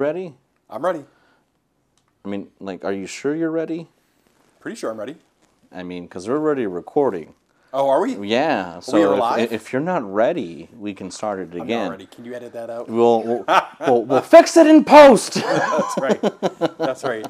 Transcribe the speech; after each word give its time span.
Ready? 0.00 0.32
I'm 0.70 0.84
ready. 0.84 1.04
I 2.24 2.28
mean, 2.28 2.50
like, 2.60 2.84
are 2.84 2.92
you 2.92 3.08
sure 3.08 3.34
you're 3.34 3.50
ready? 3.50 3.88
Pretty 4.60 4.76
sure 4.76 4.92
I'm 4.92 5.00
ready. 5.00 5.16
I 5.72 5.82
mean, 5.82 6.04
because 6.04 6.28
we're 6.28 6.36
already 6.36 6.68
recording. 6.68 7.34
Oh, 7.72 7.88
are 7.88 8.00
we? 8.00 8.28
Yeah. 8.28 8.78
So 8.78 8.92
we 8.96 9.02
if, 9.02 9.20
live? 9.20 9.52
if 9.52 9.72
you're 9.72 9.82
not 9.82 10.04
ready, 10.04 10.68
we 10.78 10.94
can 10.94 11.10
start 11.10 11.40
it 11.40 11.48
I'm 11.52 11.62
again. 11.62 11.86
not 11.86 11.90
ready. 11.90 12.06
Can 12.06 12.24
you 12.24 12.32
edit 12.32 12.52
that 12.52 12.70
out? 12.70 12.88
We'll, 12.88 13.24
we'll, 13.24 13.44
we'll, 13.80 14.04
we'll 14.04 14.20
fix 14.20 14.56
it 14.56 14.68
in 14.68 14.84
post. 14.84 15.34
That's 15.34 15.98
right. 15.98 16.22
That's 16.78 17.02
right. 17.02 17.26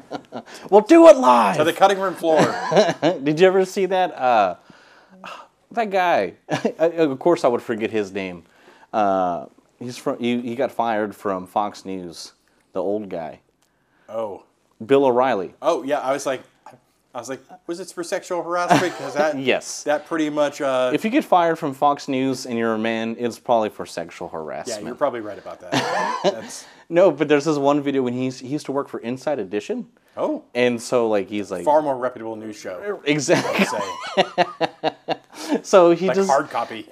we'll 0.69 0.81
do 0.81 1.07
it 1.07 1.17
live. 1.17 1.57
To 1.57 1.63
the 1.63 1.73
cutting 1.73 1.97
room 1.97 2.13
floor. 2.13 2.39
Did 3.01 3.39
you 3.39 3.47
ever 3.47 3.65
see 3.65 3.87
that? 3.87 4.15
Uh, 4.15 4.57
that 5.71 5.89
guy. 5.89 6.35
of 6.77 7.17
course, 7.17 7.43
I 7.43 7.47
would 7.47 7.63
forget 7.63 7.89
his 7.89 8.11
name. 8.11 8.43
Uh, 8.93 9.47
he's 9.79 9.97
from. 9.97 10.19
He, 10.19 10.39
he 10.41 10.53
got 10.53 10.71
fired 10.71 11.15
from 11.15 11.47
Fox 11.47 11.83
News. 11.83 12.33
The 12.79 12.83
old 12.83 13.09
guy, 13.09 13.41
Oh. 14.07 14.43
Bill 14.85 15.03
O'Reilly. 15.05 15.53
Oh 15.61 15.83
yeah. 15.83 15.99
I 15.99 16.13
was 16.13 16.25
like, 16.25 16.41
I 17.13 17.17
was 17.19 17.27
like, 17.27 17.41
was 17.67 17.81
it 17.81 17.89
for 17.91 18.05
sexual 18.05 18.41
harassment? 18.41 18.93
Because 18.97 19.15
that 19.15 19.37
Yes. 19.51 19.83
that 19.83 20.05
pretty 20.05 20.29
much. 20.29 20.61
Uh, 20.61 20.91
If 20.93 21.03
you 21.03 21.09
get 21.09 21.25
fired 21.25 21.59
from 21.59 21.73
Fox 21.73 22.07
News 22.07 22.45
and 22.45 22.57
you're 22.57 22.75
a 22.75 22.79
man, 22.79 23.17
it's 23.19 23.37
probably 23.37 23.67
for 23.67 23.85
sexual 23.85 24.29
harassment. 24.29 24.79
yeah, 24.81 24.87
you're 24.87 24.95
probably 24.95 25.19
right 25.19 25.37
about 25.37 25.59
that. 25.59 26.65
No, 26.91 27.11
but 27.11 27.27
there's 27.27 27.45
this 27.45 27.57
one 27.57 27.81
video 27.83 28.01
when 28.01 28.13
he's, 28.13 28.39
he 28.39 28.47
used 28.47 28.65
to 28.65 28.71
work 28.71 28.87
for 28.89 28.99
Inside 29.01 29.37
Edition, 29.37 29.85
oh, 30.17 30.41
and 30.55 30.81
so 30.81 31.07
like 31.07 31.29
he's 31.29 31.51
like 31.51 31.63
far 31.63 31.83
more 31.83 31.95
reputable 31.95 32.35
news 32.35 32.55
show. 32.57 32.99
exactly. 33.05 33.63
Say 33.65 33.83
So 35.61 35.91
he 35.91 36.07
like 36.07 36.15
just 36.15 36.27
hard 36.29 36.49
copy. 36.49 36.89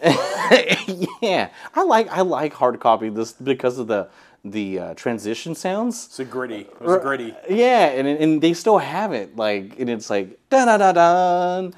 yeah, 1.21 1.49
I 1.73 1.83
like 1.83 2.09
I 2.09 2.21
like 2.21 2.53
hard 2.53 2.79
copy 2.79 3.09
this 3.09 3.33
because 3.33 3.79
of 3.79 3.87
the 3.87 4.07
the 4.51 4.79
uh, 4.79 4.93
transition 4.93 5.55
sounds. 5.55 6.05
It's 6.07 6.19
a 6.19 6.25
gritty. 6.25 6.61
It 6.61 6.81
was 6.81 7.01
gritty. 7.01 7.35
Yeah, 7.49 7.87
and 7.87 8.07
and 8.07 8.41
they 8.41 8.53
still 8.53 8.77
have 8.77 9.13
it 9.13 9.35
like, 9.35 9.79
and 9.79 9.89
it's 9.89 10.09
like 10.09 10.37
da 10.49 10.65
da 10.65 10.77
da 10.77 10.91
da. 10.91 11.71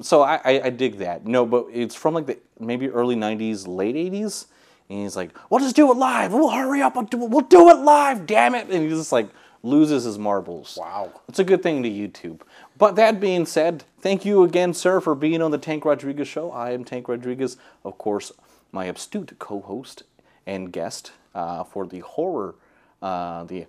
So 0.00 0.22
I, 0.22 0.40
I 0.44 0.60
I 0.64 0.70
dig 0.70 0.98
that. 0.98 1.26
No, 1.26 1.46
but 1.46 1.66
it's 1.72 1.94
from 1.94 2.14
like 2.14 2.26
the 2.26 2.38
maybe 2.60 2.88
early 2.88 3.16
'90s, 3.16 3.66
late 3.66 3.94
'80s, 3.96 4.46
and 4.88 5.00
he's 5.00 5.16
like, 5.16 5.30
"We'll 5.50 5.60
just 5.60 5.76
do 5.76 5.90
it 5.90 5.96
live. 5.96 6.32
We'll 6.32 6.50
hurry 6.50 6.82
up. 6.82 6.96
We'll 6.96 7.04
do 7.04 7.24
it, 7.24 7.30
we'll 7.30 7.42
do 7.42 7.70
it 7.70 7.78
live. 7.78 8.26
Damn 8.26 8.54
it!" 8.54 8.68
And 8.68 8.82
he 8.82 8.88
just 8.88 9.12
like 9.12 9.28
loses 9.62 10.04
his 10.04 10.18
marbles. 10.18 10.78
Wow. 10.80 11.12
It's 11.28 11.38
a 11.38 11.44
good 11.44 11.62
thing 11.62 11.82
to 11.82 11.90
YouTube. 11.90 12.42
But 12.78 12.94
that 12.96 13.20
being 13.20 13.46
said, 13.46 13.84
thank 14.00 14.24
you 14.24 14.44
again, 14.44 14.72
sir, 14.72 15.00
for 15.00 15.14
being 15.14 15.42
on 15.42 15.50
the 15.50 15.58
Tank 15.58 15.84
Rodriguez 15.84 16.28
show. 16.28 16.52
I 16.52 16.70
am 16.70 16.84
Tank 16.84 17.08
Rodriguez, 17.08 17.56
of 17.84 17.98
course, 17.98 18.32
my 18.70 18.84
astute 18.84 19.38
co-host 19.38 20.04
and 20.46 20.72
guest 20.72 21.12
uh, 21.36 21.62
for 21.62 21.86
the 21.86 22.00
horror, 22.00 22.56
uh, 23.02 23.44
the. 23.44 23.66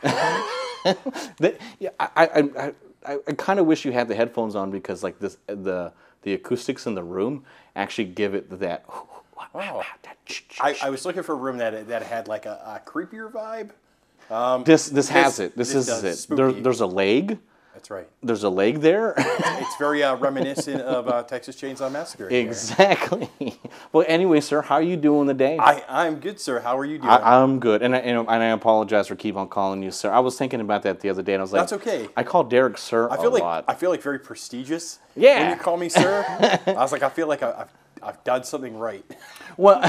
the 1.38 1.56
yeah, 1.78 1.90
I, 1.98 2.08
I, 2.16 2.72
I, 3.04 3.18
I, 3.26 3.32
kind 3.32 3.58
of 3.58 3.66
wish 3.66 3.84
you 3.84 3.90
had 3.90 4.06
the 4.06 4.14
headphones 4.14 4.54
on 4.54 4.70
because 4.70 5.02
like 5.02 5.18
this 5.18 5.38
the 5.46 5.92
the 6.22 6.34
acoustics 6.34 6.86
in 6.86 6.94
the 6.94 7.02
room 7.02 7.44
actually 7.74 8.04
give 8.04 8.34
it 8.34 8.60
that. 8.60 8.84
Oh. 9.54 9.82
I, 10.60 10.76
I 10.82 10.90
was 10.90 11.04
looking 11.04 11.22
for 11.22 11.32
a 11.32 11.36
room 11.36 11.58
that 11.58 11.88
that 11.88 12.02
had 12.02 12.28
like 12.28 12.46
a, 12.46 12.80
a 12.84 12.88
creepier 12.88 13.32
vibe. 13.32 13.70
Um, 14.30 14.62
this 14.64 14.88
this 14.88 15.08
has 15.08 15.38
this- 15.38 15.46
it. 15.50 15.56
This, 15.56 15.72
this 15.72 15.88
is 15.88 16.30
it. 16.30 16.36
There, 16.36 16.52
there's 16.52 16.80
a 16.80 16.86
leg. 16.86 17.38
That's 17.78 17.90
right. 17.90 18.08
There's 18.24 18.42
a 18.42 18.50
leg 18.50 18.80
there. 18.80 19.14
It's 19.68 19.76
very 19.76 20.02
uh, 20.02 20.16
reminiscent 20.16 20.80
of 20.80 21.08
uh, 21.08 21.22
Texas 21.24 21.54
Chainsaw 21.60 21.92
Massacre. 21.92 22.28
Exactly. 22.28 23.28
well, 23.92 24.04
anyway, 24.08 24.40
sir, 24.40 24.62
how 24.62 24.76
are 24.76 24.82
you 24.82 24.96
doing 24.96 25.28
today? 25.28 25.58
I, 25.58 25.84
I'm 25.88 26.20
good, 26.20 26.40
sir. 26.40 26.60
How 26.60 26.78
are 26.78 26.84
you 26.84 26.98
doing? 26.98 27.10
I, 27.10 27.42
am 27.42 27.60
good, 27.60 27.82
and 27.82 27.94
I, 27.94 27.98
and 27.98 28.28
I 28.28 28.46
apologize 28.46 29.08
for 29.08 29.16
keep 29.16 29.36
on 29.36 29.48
calling 29.48 29.82
you 29.82 29.90
sir. 29.90 30.10
I 30.10 30.20
was 30.20 30.38
thinking 30.38 30.60
about 30.60 30.82
that 30.84 31.00
the 31.00 31.10
other 31.10 31.22
day, 31.22 31.34
and 31.34 31.40
I 31.40 31.44
was 31.44 31.52
like, 31.52 31.62
That's 31.62 31.72
okay. 31.74 32.08
I 32.16 32.22
call 32.22 32.44
Derek 32.44 32.78
sir 32.78 33.10
I 33.10 33.16
feel 33.16 33.28
a 33.28 33.34
like 33.34 33.42
lot. 33.42 33.64
I 33.68 33.74
feel 33.74 33.90
like 33.90 34.02
very 34.02 34.18
prestigious. 34.18 35.00
Yeah. 35.14 35.40
When 35.40 35.58
you 35.58 35.62
call 35.62 35.76
me 35.76 35.88
sir, 35.88 36.24
I 36.66 36.72
was 36.72 36.92
like, 36.92 37.02
I 37.02 37.10
feel 37.10 37.26
like 37.26 37.42
I, 37.42 37.52
I've, 37.60 37.72
I've 38.02 38.24
done 38.24 38.42
something 38.44 38.76
right. 38.78 39.04
well, 39.56 39.80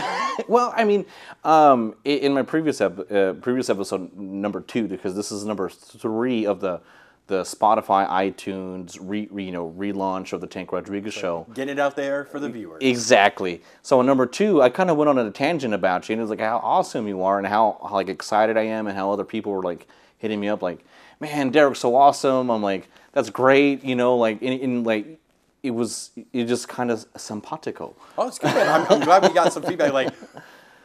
well, 0.47 0.74
I 0.75 0.84
mean, 0.84 1.06
um, 1.44 1.96
in 2.03 2.34
my 2.34 2.44
previous 2.44 2.81
ep- 2.81 3.12
uh, 3.12 3.34
previous 3.34 3.69
episode 3.69 4.13
number 4.18 4.62
two, 4.62 4.88
because 4.88 5.16
this 5.16 5.31
is 5.31 5.46
number 5.46 5.69
three 5.69 6.46
of 6.46 6.59
the 6.59 6.81
the 7.29 7.44
Spotify, 7.44 8.09
iTunes, 8.09 8.97
re, 9.00 9.29
you 9.34 9.51
know, 9.51 9.73
relaunch 9.78 10.34
of 10.34 10.41
the 10.41 10.47
Tank 10.47 10.72
Rodriguez 10.72 11.13
show. 11.13 11.45
Get 11.53 11.69
it 11.69 11.79
out 11.79 11.95
there 11.95 12.25
for 12.25 12.40
the 12.40 12.50
viewers. 12.50 12.79
Exactly. 12.81 13.62
So 13.84 14.01
number 14.01 14.25
two, 14.25 14.62
I 14.63 14.69
kind 14.69 14.90
of 14.90 14.97
went 14.97 15.09
on 15.09 15.17
a 15.19 15.31
tangent 15.31 15.73
about 15.73 16.09
you, 16.09 16.13
and 16.13 16.19
it 16.19 16.23
was 16.23 16.31
like 16.31 16.39
how 16.39 16.57
awesome 16.57 17.07
you 17.07 17.22
are, 17.22 17.38
and 17.38 17.47
how, 17.47 17.79
how 17.88 17.94
like 17.94 18.09
excited 18.09 18.57
I 18.57 18.63
am, 18.63 18.88
and 18.88 18.97
how 18.97 19.12
other 19.12 19.23
people 19.23 19.51
were 19.51 19.62
like 19.62 19.88
hitting 20.18 20.39
me 20.39 20.50
up, 20.50 20.63
like, 20.63 20.84
"Man, 21.19 21.51
Derek's 21.51 21.79
so 21.79 21.95
awesome." 21.95 22.50
I'm 22.50 22.63
like, 22.63 22.89
"That's 23.13 23.29
great," 23.29 23.85
you 23.85 23.95
know, 23.95 24.18
like 24.18 24.41
in, 24.41 24.53
in 24.53 24.84
like 24.84 25.19
it 25.62 25.72
was 25.72 26.09
it 26.34 26.45
just 26.45 26.68
kind 26.68 26.89
of 26.89 27.06
simpatico. 27.16 27.95
Oh, 28.18 28.28
it's 28.28 28.39
good. 28.39 28.50
I'm, 28.50 28.88
I'm 28.89 29.01
glad 29.01 29.22
we 29.22 29.29
got 29.29 29.53
some 29.53 29.63
feedback. 29.63 29.94
Like, 29.94 30.13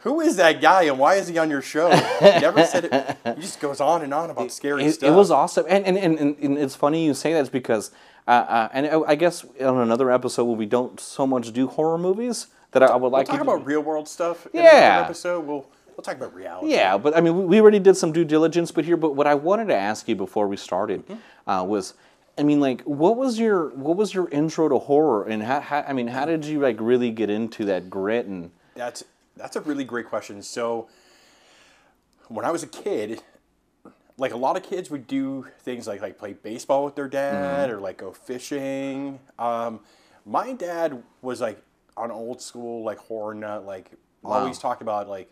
who 0.05 0.21
is 0.21 0.37
that 0.37 0.61
guy 0.61 0.83
and 0.83 0.97
why 0.97 1.15
is 1.15 1.27
he 1.27 1.37
on 1.37 1.49
your 1.49 1.61
show? 1.61 1.89
He 1.89 2.25
never 2.47 2.63
said 2.65 2.85
it. 2.85 3.17
He 3.35 3.41
just 3.41 3.59
goes 3.59 3.81
on 3.81 4.01
and 4.03 4.13
on 4.13 4.29
about 4.29 4.51
scary 4.51 4.85
It, 4.85 4.93
stuff. 4.93 5.09
it 5.09 5.13
was 5.13 5.29
awesome, 5.31 5.65
and 5.67 5.85
and, 5.85 5.97
and, 5.97 6.37
and 6.39 6.57
it's 6.57 6.75
funny 6.75 7.03
you 7.05 7.13
say 7.13 7.33
that 7.33 7.51
because, 7.51 7.91
uh, 8.27 8.31
uh, 8.31 8.69
and 8.71 8.85
I 8.87 8.99
I 9.13 9.15
guess 9.15 9.43
on 9.59 9.77
another 9.79 10.09
episode 10.11 10.45
where 10.45 10.55
we 10.55 10.65
don't 10.77 10.99
so 10.99 11.27
much 11.27 11.51
do 11.51 11.67
horror 11.67 11.97
movies 11.97 12.47
that 12.71 12.81
I, 12.83 12.87
I 12.87 12.95
would 12.95 13.01
We'll 13.01 13.11
like 13.11 13.25
talk 13.27 13.37
you 13.39 13.43
to 13.43 13.49
about 13.51 13.65
real 13.65 13.81
world 13.81 14.07
stuff. 14.07 14.47
Yeah. 14.53 14.61
another 14.61 15.03
episode. 15.05 15.39
We'll 15.47 15.65
we'll 15.97 16.03
talk 16.03 16.15
about 16.17 16.33
reality. 16.35 16.71
Yeah, 16.71 16.97
but 16.97 17.17
I 17.17 17.21
mean, 17.21 17.33
we- 17.37 17.45
we 17.51 17.59
already 17.61 17.79
did 17.79 17.95
some 17.97 18.11
due 18.11 18.25
diligence, 18.25 18.71
but 18.71 18.85
here, 18.85 18.97
but 18.97 19.15
what 19.15 19.27
I 19.27 19.35
wanted 19.35 19.67
to 19.69 19.75
ask 19.75 20.07
you 20.07 20.15
before 20.15 20.47
we 20.47 20.57
started 20.57 21.03
uh, 21.47 21.63
was, 21.67 21.93
I 22.37 22.43
mean, 22.43 22.59
like, 22.59 22.81
what 22.83 23.15
was 23.17 23.39
your 23.39 23.69
what 23.85 23.95
was 23.97 24.13
your 24.13 24.27
intro 24.29 24.69
to 24.69 24.77
horror, 24.77 25.23
and 25.23 25.41
how, 25.41 25.59
how 25.61 25.83
I 25.87 25.93
mean, 25.93 26.07
how 26.07 26.25
did 26.25 26.45
you 26.45 26.59
like 26.59 26.77
really 26.79 27.09
get 27.11 27.29
into 27.29 27.65
that 27.65 27.89
grit 27.89 28.25
and 28.27 28.51
That's 28.75 29.03
that's 29.35 29.55
a 29.55 29.61
really 29.61 29.83
great 29.83 30.07
question. 30.07 30.41
So 30.41 30.87
when 32.27 32.45
I 32.45 32.51
was 32.51 32.63
a 32.63 32.67
kid, 32.67 33.21
like 34.17 34.33
a 34.33 34.37
lot 34.37 34.55
of 34.57 34.63
kids 34.63 34.89
would 34.89 35.07
do 35.07 35.47
things 35.59 35.87
like 35.87 36.01
like 36.01 36.17
play 36.17 36.33
baseball 36.33 36.85
with 36.85 36.95
their 36.95 37.07
dad 37.07 37.69
or 37.69 37.79
like 37.79 37.97
go 37.97 38.11
fishing. 38.11 39.19
Um, 39.37 39.81
my 40.25 40.53
dad 40.53 41.03
was 41.21 41.41
like 41.41 41.61
an 41.97 42.11
old 42.11 42.41
school 42.41 42.83
like 42.83 42.97
horror 42.97 43.33
nut, 43.35 43.65
like 43.65 43.91
always 44.23 44.57
talked 44.57 44.81
about 44.81 45.07
like 45.07 45.31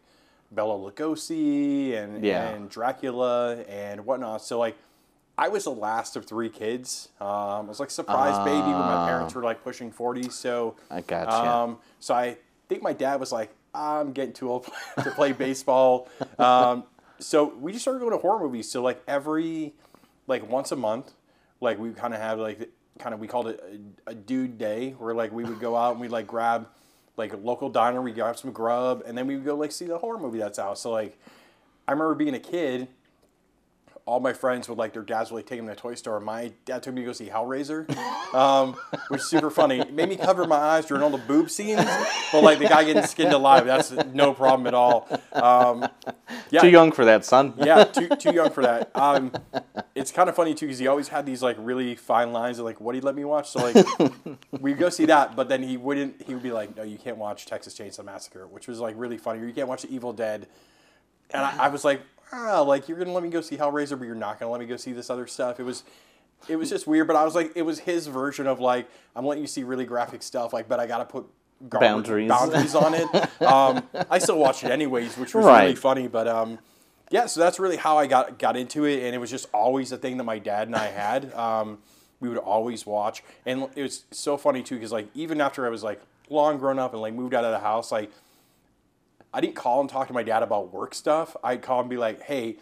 Bela 0.51 0.75
Lugosi 0.91 1.95
and 1.97 2.23
Yeah. 2.23 2.49
and 2.49 2.69
Dracula 2.69 3.61
and 3.67 4.05
whatnot. 4.05 4.41
So 4.41 4.59
like. 4.59 4.77
I 5.35 5.49
was 5.49 5.63
the 5.63 5.71
last 5.71 6.15
of 6.15 6.27
three 6.27 6.47
kids. 6.49 7.09
Um, 7.19 7.27
I 7.27 7.61
was 7.61 7.79
like 7.79 7.89
surprise 7.89 8.37
baby 8.45 8.67
when 8.67 8.77
my 8.77 9.07
parents 9.09 9.33
were 9.33 9.41
like 9.41 9.63
pushing 9.63 9.89
forty. 9.91 10.29
So 10.29 10.75
I 10.91 11.01
gotcha. 11.01 11.31
um, 11.31 11.79
so 11.99 12.13
I 12.13 12.37
think 12.69 12.83
my 12.83 12.93
dad 12.93 13.19
was 13.19 13.31
like, 13.31 13.49
I'm 13.73 14.11
getting 14.11 14.33
too 14.33 14.49
old 14.49 14.69
to 15.03 15.11
play 15.11 15.31
baseball. 15.31 16.07
Um, 16.37 16.83
so 17.19 17.55
we 17.55 17.71
just 17.71 17.83
started 17.83 17.99
going 17.99 18.11
to 18.11 18.17
horror 18.17 18.39
movies. 18.39 18.69
So 18.69 18.81
like 18.81 19.01
every, 19.07 19.73
like 20.27 20.49
once 20.49 20.71
a 20.71 20.75
month, 20.75 21.13
like 21.61 21.79
we 21.79 21.91
kind 21.91 22.13
of 22.13 22.19
have 22.19 22.39
like 22.39 22.69
kind 22.99 23.13
of 23.13 23.19
we 23.19 23.27
called 23.27 23.47
it 23.47 23.63
a, 24.07 24.11
a 24.11 24.15
dude 24.15 24.57
day 24.57 24.91
where 24.91 25.13
like 25.13 25.31
we 25.31 25.43
would 25.43 25.59
go 25.59 25.75
out 25.75 25.93
and 25.93 26.01
we'd 26.01 26.11
like 26.11 26.27
grab 26.27 26.67
like 27.17 27.33
a 27.33 27.37
local 27.37 27.69
diner, 27.69 28.01
we 28.01 28.11
grab 28.11 28.37
some 28.37 28.51
grub, 28.51 29.03
and 29.05 29.17
then 29.17 29.27
we 29.27 29.35
would 29.35 29.45
go 29.45 29.55
like 29.55 29.71
see 29.71 29.85
the 29.85 29.97
horror 29.97 30.19
movie 30.19 30.39
that's 30.39 30.59
out. 30.59 30.77
So 30.77 30.91
like 30.91 31.17
I 31.87 31.91
remember 31.91 32.15
being 32.15 32.35
a 32.35 32.39
kid 32.39 32.87
all 34.05 34.19
my 34.19 34.33
friends 34.33 34.67
would 34.67 34.77
like 34.77 34.93
their 34.93 35.01
dads 35.01 35.31
would 35.31 35.37
like 35.37 35.45
take 35.45 35.59
them 35.59 35.67
to 35.67 35.73
the 35.73 35.79
toy 35.79 35.95
store. 35.95 36.19
My 36.19 36.51
dad 36.65 36.83
took 36.83 36.93
me 36.93 37.01
to 37.01 37.05
go 37.05 37.13
see 37.13 37.27
Hellraiser, 37.27 37.89
um, 38.33 38.73
which 39.07 39.21
is 39.21 39.27
super 39.27 39.49
funny. 39.49 39.79
It 39.79 39.93
made 39.93 40.09
me 40.09 40.17
cover 40.17 40.45
my 40.45 40.57
eyes 40.57 40.85
during 40.85 41.03
all 41.03 41.09
the 41.09 41.17
boob 41.19 41.49
scenes, 41.49 41.85
but 42.31 42.43
like 42.43 42.59
the 42.59 42.67
guy 42.67 42.83
getting 42.83 43.03
skinned 43.03 43.31
alive, 43.31 43.65
that's 43.65 43.91
no 44.13 44.33
problem 44.33 44.67
at 44.67 44.73
all. 44.73 45.07
Um, 45.31 45.87
yeah, 46.49 46.61
too 46.61 46.69
young 46.69 46.91
for 46.91 47.05
that, 47.05 47.23
son? 47.23 47.53
yeah, 47.57 47.85
too, 47.85 48.09
too 48.09 48.33
young 48.33 48.49
for 48.49 48.63
that. 48.63 48.93
Um, 48.95 49.31
it's 49.95 50.11
kind 50.11 50.27
of 50.27 50.35
funny 50.35 50.53
too 50.53 50.65
because 50.65 50.79
he 50.79 50.87
always 50.87 51.07
had 51.07 51.25
these 51.25 51.41
like 51.41 51.55
really 51.59 51.95
fine 51.95 52.33
lines 52.33 52.59
of 52.59 52.65
like 52.65 52.81
what 52.81 52.95
he'd 52.95 53.05
let 53.05 53.15
me 53.15 53.23
watch. 53.23 53.51
So 53.51 53.59
like 53.61 53.85
we'd 54.59 54.77
go 54.77 54.89
see 54.89 55.05
that, 55.05 55.35
but 55.35 55.47
then 55.47 55.63
he 55.63 55.77
wouldn't. 55.77 56.23
He 56.23 56.33
would 56.33 56.43
be 56.43 56.51
like, 56.51 56.75
"No, 56.75 56.83
you 56.83 56.97
can't 56.97 57.17
watch 57.17 57.45
Texas 57.45 57.77
Chainsaw 57.77 58.03
Massacre," 58.03 58.47
which 58.47 58.67
was 58.67 58.79
like 58.79 58.95
really 58.97 59.17
funny. 59.17 59.39
Or 59.39 59.45
you 59.45 59.53
can't 59.53 59.69
watch 59.69 59.83
The 59.83 59.93
Evil 59.93 60.11
Dead. 60.11 60.47
And 61.31 61.41
I, 61.43 61.65
I 61.65 61.67
was 61.69 61.83
like, 61.83 62.01
ah, 62.33 62.61
like 62.61 62.87
you're 62.87 62.97
gonna 62.97 63.13
let 63.13 63.23
me 63.23 63.29
go 63.29 63.41
see 63.41 63.57
Hellraiser, 63.57 63.97
but 63.97 64.05
you're 64.05 64.15
not 64.15 64.39
gonna 64.39 64.51
let 64.51 64.59
me 64.59 64.65
go 64.67 64.75
see 64.77 64.91
this 64.93 65.09
other 65.09 65.27
stuff. 65.27 65.59
It 65.59 65.63
was. 65.63 65.83
It 66.49 66.57
was 66.57 66.69
just 66.69 66.87
weird, 66.87 67.07
but 67.07 67.15
I 67.15 67.23
was 67.23 67.35
like, 67.35 67.53
it 67.55 67.61
was 67.61 67.79
his 67.79 68.07
version 68.07 68.47
of 68.47 68.59
like, 68.59 68.89
I'm 69.15 69.25
letting 69.25 69.41
you 69.41 69.47
see 69.47 69.63
really 69.63 69.85
graphic 69.85 70.21
stuff, 70.21 70.51
like, 70.51 70.67
but 70.67 70.77
I 70.77 70.87
gotta 70.87 71.05
put 71.05 71.25
guard- 71.69 71.79
Boundaries. 71.81 72.27
boundaries 72.27 72.75
on 72.75 72.93
it. 72.93 73.07
Um, 73.41 73.83
I 74.09 74.19
still 74.19 74.37
watch 74.37 74.61
it 74.65 74.69
anyways, 74.69 75.17
which 75.17 75.33
was 75.33 75.45
really 75.45 75.75
funny. 75.75 76.09
But 76.09 76.27
um, 76.27 76.59
yeah, 77.09 77.27
so 77.27 77.39
that's 77.39 77.59
really 77.61 77.77
how 77.77 77.97
I 77.97 78.07
got 78.07 78.39
got 78.39 78.57
into 78.57 78.83
it, 78.83 79.03
and 79.05 79.15
it 79.15 79.19
was 79.19 79.29
just 79.31 79.47
always 79.53 79.93
a 79.93 79.97
thing 79.97 80.17
that 80.17 80.25
my 80.25 80.37
dad 80.37 80.67
and 80.67 80.75
I 80.75 80.87
had. 80.87 81.33
Um, 81.33 81.77
we 82.19 82.27
would 82.27 82.37
always 82.39 82.85
watch, 82.85 83.23
and 83.45 83.69
it 83.77 83.81
was 83.81 84.03
so 84.11 84.35
funny 84.35 84.63
too 84.63 84.75
because 84.75 84.91
like 84.91 85.07
even 85.13 85.39
after 85.39 85.65
I 85.65 85.69
was 85.69 85.81
like 85.81 86.01
long 86.29 86.57
grown 86.57 86.77
up 86.77 86.91
and 86.91 87.01
like 87.01 87.13
moved 87.13 87.33
out 87.33 87.45
of 87.45 87.51
the 87.51 87.59
house, 87.59 87.89
like 87.89 88.11
I 89.33 89.41
didn't 89.41 89.55
call 89.55 89.81
and 89.81 89.89
talk 89.89 90.07
to 90.07 90.13
my 90.13 90.23
dad 90.23 90.43
about 90.43 90.71
work 90.71 90.93
stuff. 90.93 91.35
I'd 91.43 91.61
call 91.61 91.81
and 91.81 91.89
be 91.89 91.97
like, 91.97 92.21
"Hey, 92.21 92.57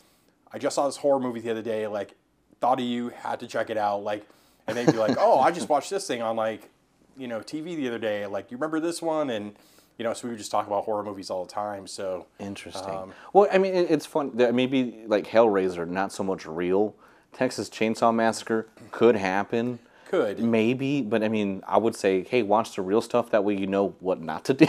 I 0.51 0.57
just 0.57 0.75
saw 0.75 0.85
this 0.85 0.97
horror 0.97 1.19
movie 1.19 1.41
the 1.41 1.51
other 1.51 1.62
day. 1.62 1.88
Like, 1.88 2.15
thought 2.59 2.79
of 2.79 2.85
you, 2.85 3.09
had 3.09 3.39
to 3.41 3.47
check 3.47 3.69
it 3.69 3.77
out. 3.77 4.03
Like, 4.03 4.25
and 4.68 4.77
they'd 4.77 4.85
be 4.85 4.97
like, 4.97 5.18
"Oh, 5.19 5.39
I 5.39 5.51
just 5.51 5.69
watched 5.69 5.89
this 5.89 6.07
thing 6.07 6.21
on 6.21 6.35
like, 6.35 6.69
you 7.18 7.27
know, 7.27 7.39
TV 7.39 7.75
the 7.75 7.88
other 7.88 8.00
day. 8.00 8.25
Like, 8.25 8.51
you 8.51 8.57
remember 8.57 8.79
this 8.79 9.01
one?" 9.01 9.29
And 9.29 9.56
you 9.97 10.03
know, 10.03 10.13
so 10.13 10.27
we 10.27 10.31
would 10.31 10.39
just 10.39 10.51
talk 10.51 10.65
about 10.65 10.85
horror 10.85 11.03
movies 11.03 11.29
all 11.29 11.45
the 11.45 11.51
time. 11.51 11.85
So 11.85 12.25
Interesting. 12.39 12.89
Um, 12.89 13.13
well, 13.33 13.47
I 13.51 13.57
mean, 13.57 13.75
it's 13.75 14.06
fun. 14.06 14.31
Maybe 14.33 15.03
like 15.06 15.27
Hellraiser, 15.27 15.88
not 15.88 16.12
so 16.12 16.24
much 16.24 16.45
real. 16.45 16.95
Texas 17.33 17.69
Chainsaw 17.69 18.13
Massacre 18.13 18.67
could 18.91 19.15
happen. 19.15 19.79
Could 20.11 20.39
Maybe, 20.39 21.01
but 21.01 21.23
I 21.23 21.29
mean, 21.29 21.63
I 21.65 21.77
would 21.77 21.95
say, 21.95 22.23
hey, 22.23 22.43
watch 22.43 22.75
the 22.75 22.81
real 22.81 23.01
stuff. 23.01 23.29
That 23.31 23.45
way, 23.45 23.55
you 23.55 23.65
know 23.65 23.95
what 24.01 24.21
not 24.21 24.43
to 24.45 24.53
do. 24.53 24.67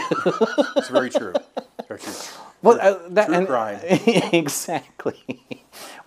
it's 0.77 0.89
very 0.89 1.09
true. 1.09 1.33
Very 1.89 1.99
true. 1.99 2.13
well, 2.61 2.79
uh, 2.79 2.97
that 3.09 3.25
True 3.25 3.35
and, 3.35 3.47
crime. 3.47 3.79
exactly. 3.83 5.43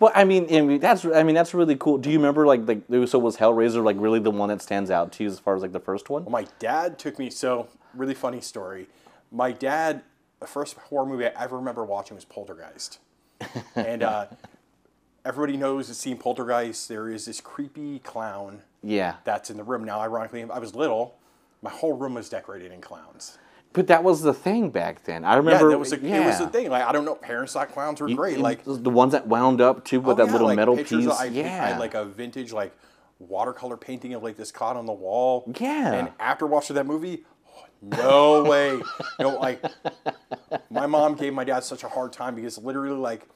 Well, 0.00 0.10
I 0.14 0.24
mean, 0.24 0.46
I 0.50 0.62
mean, 0.62 0.80
that's 0.80 1.04
I 1.04 1.22
mean 1.22 1.34
that's 1.34 1.52
really 1.52 1.76
cool. 1.76 1.98
Do 1.98 2.10
you 2.10 2.18
remember 2.18 2.46
like 2.46 2.66
like 2.66 2.82
so 3.08 3.18
was 3.18 3.36
Hellraiser 3.36 3.84
like 3.84 3.96
really 3.98 4.20
the 4.20 4.30
one 4.30 4.48
that 4.48 4.62
stands 4.62 4.90
out 4.90 5.12
to 5.12 5.24
you 5.24 5.28
as 5.28 5.38
far 5.38 5.54
as 5.54 5.60
like 5.60 5.72
the 5.72 5.80
first 5.80 6.08
one? 6.08 6.24
My 6.30 6.46
dad 6.58 6.98
took 6.98 7.18
me. 7.18 7.28
So 7.28 7.68
really 7.94 8.14
funny 8.14 8.40
story. 8.40 8.86
My 9.30 9.52
dad, 9.52 10.02
the 10.40 10.46
first 10.46 10.76
horror 10.76 11.04
movie 11.04 11.26
I 11.26 11.44
ever 11.44 11.58
remember 11.58 11.84
watching 11.84 12.14
was 12.14 12.24
Poltergeist, 12.24 13.00
and 13.74 14.02
uh, 14.02 14.26
everybody 15.26 15.58
knows 15.58 15.88
has 15.88 15.98
seen 15.98 16.16
Poltergeist. 16.16 16.88
There 16.88 17.10
is 17.10 17.26
this 17.26 17.42
creepy 17.42 17.98
clown 17.98 18.62
Yeah, 18.86 19.16
that's 19.24 19.50
in 19.50 19.56
the 19.56 19.64
room. 19.64 19.84
Now, 19.84 20.00
ironically, 20.00 20.44
I 20.50 20.58
was 20.58 20.74
little. 20.74 21.16
My 21.62 21.70
whole 21.70 21.94
room 21.94 22.14
was 22.14 22.28
decorated 22.28 22.70
in 22.72 22.80
clowns. 22.80 23.38
but 23.72 23.86
that 23.88 24.04
was 24.04 24.22
the 24.22 24.32
thing 24.34 24.70
back 24.70 25.04
then. 25.04 25.24
I 25.24 25.32
Yeah, 25.32 25.36
remember. 25.38 25.70
that 25.70 25.78
was 25.78 25.92
a, 25.92 25.98
yeah. 25.98 26.22
it 26.22 26.26
was 26.26 26.38
the 26.38 26.48
thing. 26.48 26.70
Like 26.70 26.84
I 26.84 26.92
don't 26.92 27.04
know, 27.04 27.14
parents 27.16 27.52
thought 27.54 27.72
clowns 27.72 28.00
were 28.00 28.08
great. 28.10 28.34
And 28.34 28.42
Like 28.42 28.60
the 28.64 28.90
ones 28.90 29.12
that 29.12 29.26
wound 29.26 29.60
up 29.60 29.84
too 29.84 30.00
with 30.00 30.14
oh, 30.14 30.14
that 30.16 30.26
yeah, 30.26 30.32
little 30.32 30.46
like 30.46 30.56
metal 30.56 30.76
piece. 30.76 30.92
of- 30.92 31.12
I, 31.12 31.24
I 31.24 31.26
yeah, 31.26 31.68
had 31.68 31.78
like 31.80 31.94
a 31.94 32.04
vintage 32.04 32.52
like 32.52 32.74
watercolor 33.18 33.76
painting 33.76 34.14
of 34.14 34.22
like 34.22 34.36
this 34.36 34.52
clown 34.52 34.76
on 34.76 34.86
the 34.86 34.92
wall. 34.92 35.50
Yeah. 35.60 35.92
And 35.94 36.12
after 36.20 36.46
watching 36.46 36.76
that 36.76 36.86
movie, 36.86 37.24
no 37.82 38.44
way. 38.44 38.80
No, 39.18 39.30
like 39.36 39.64
my 40.70 40.86
mom 40.86 41.14
gave 41.14 41.32
my 41.32 41.44
dad 41.44 41.64
such 41.64 41.82
a 41.84 41.88
hard 41.88 42.12
time 42.12 42.34
because 42.34 42.58
literally 42.58 42.96
like 42.96 43.26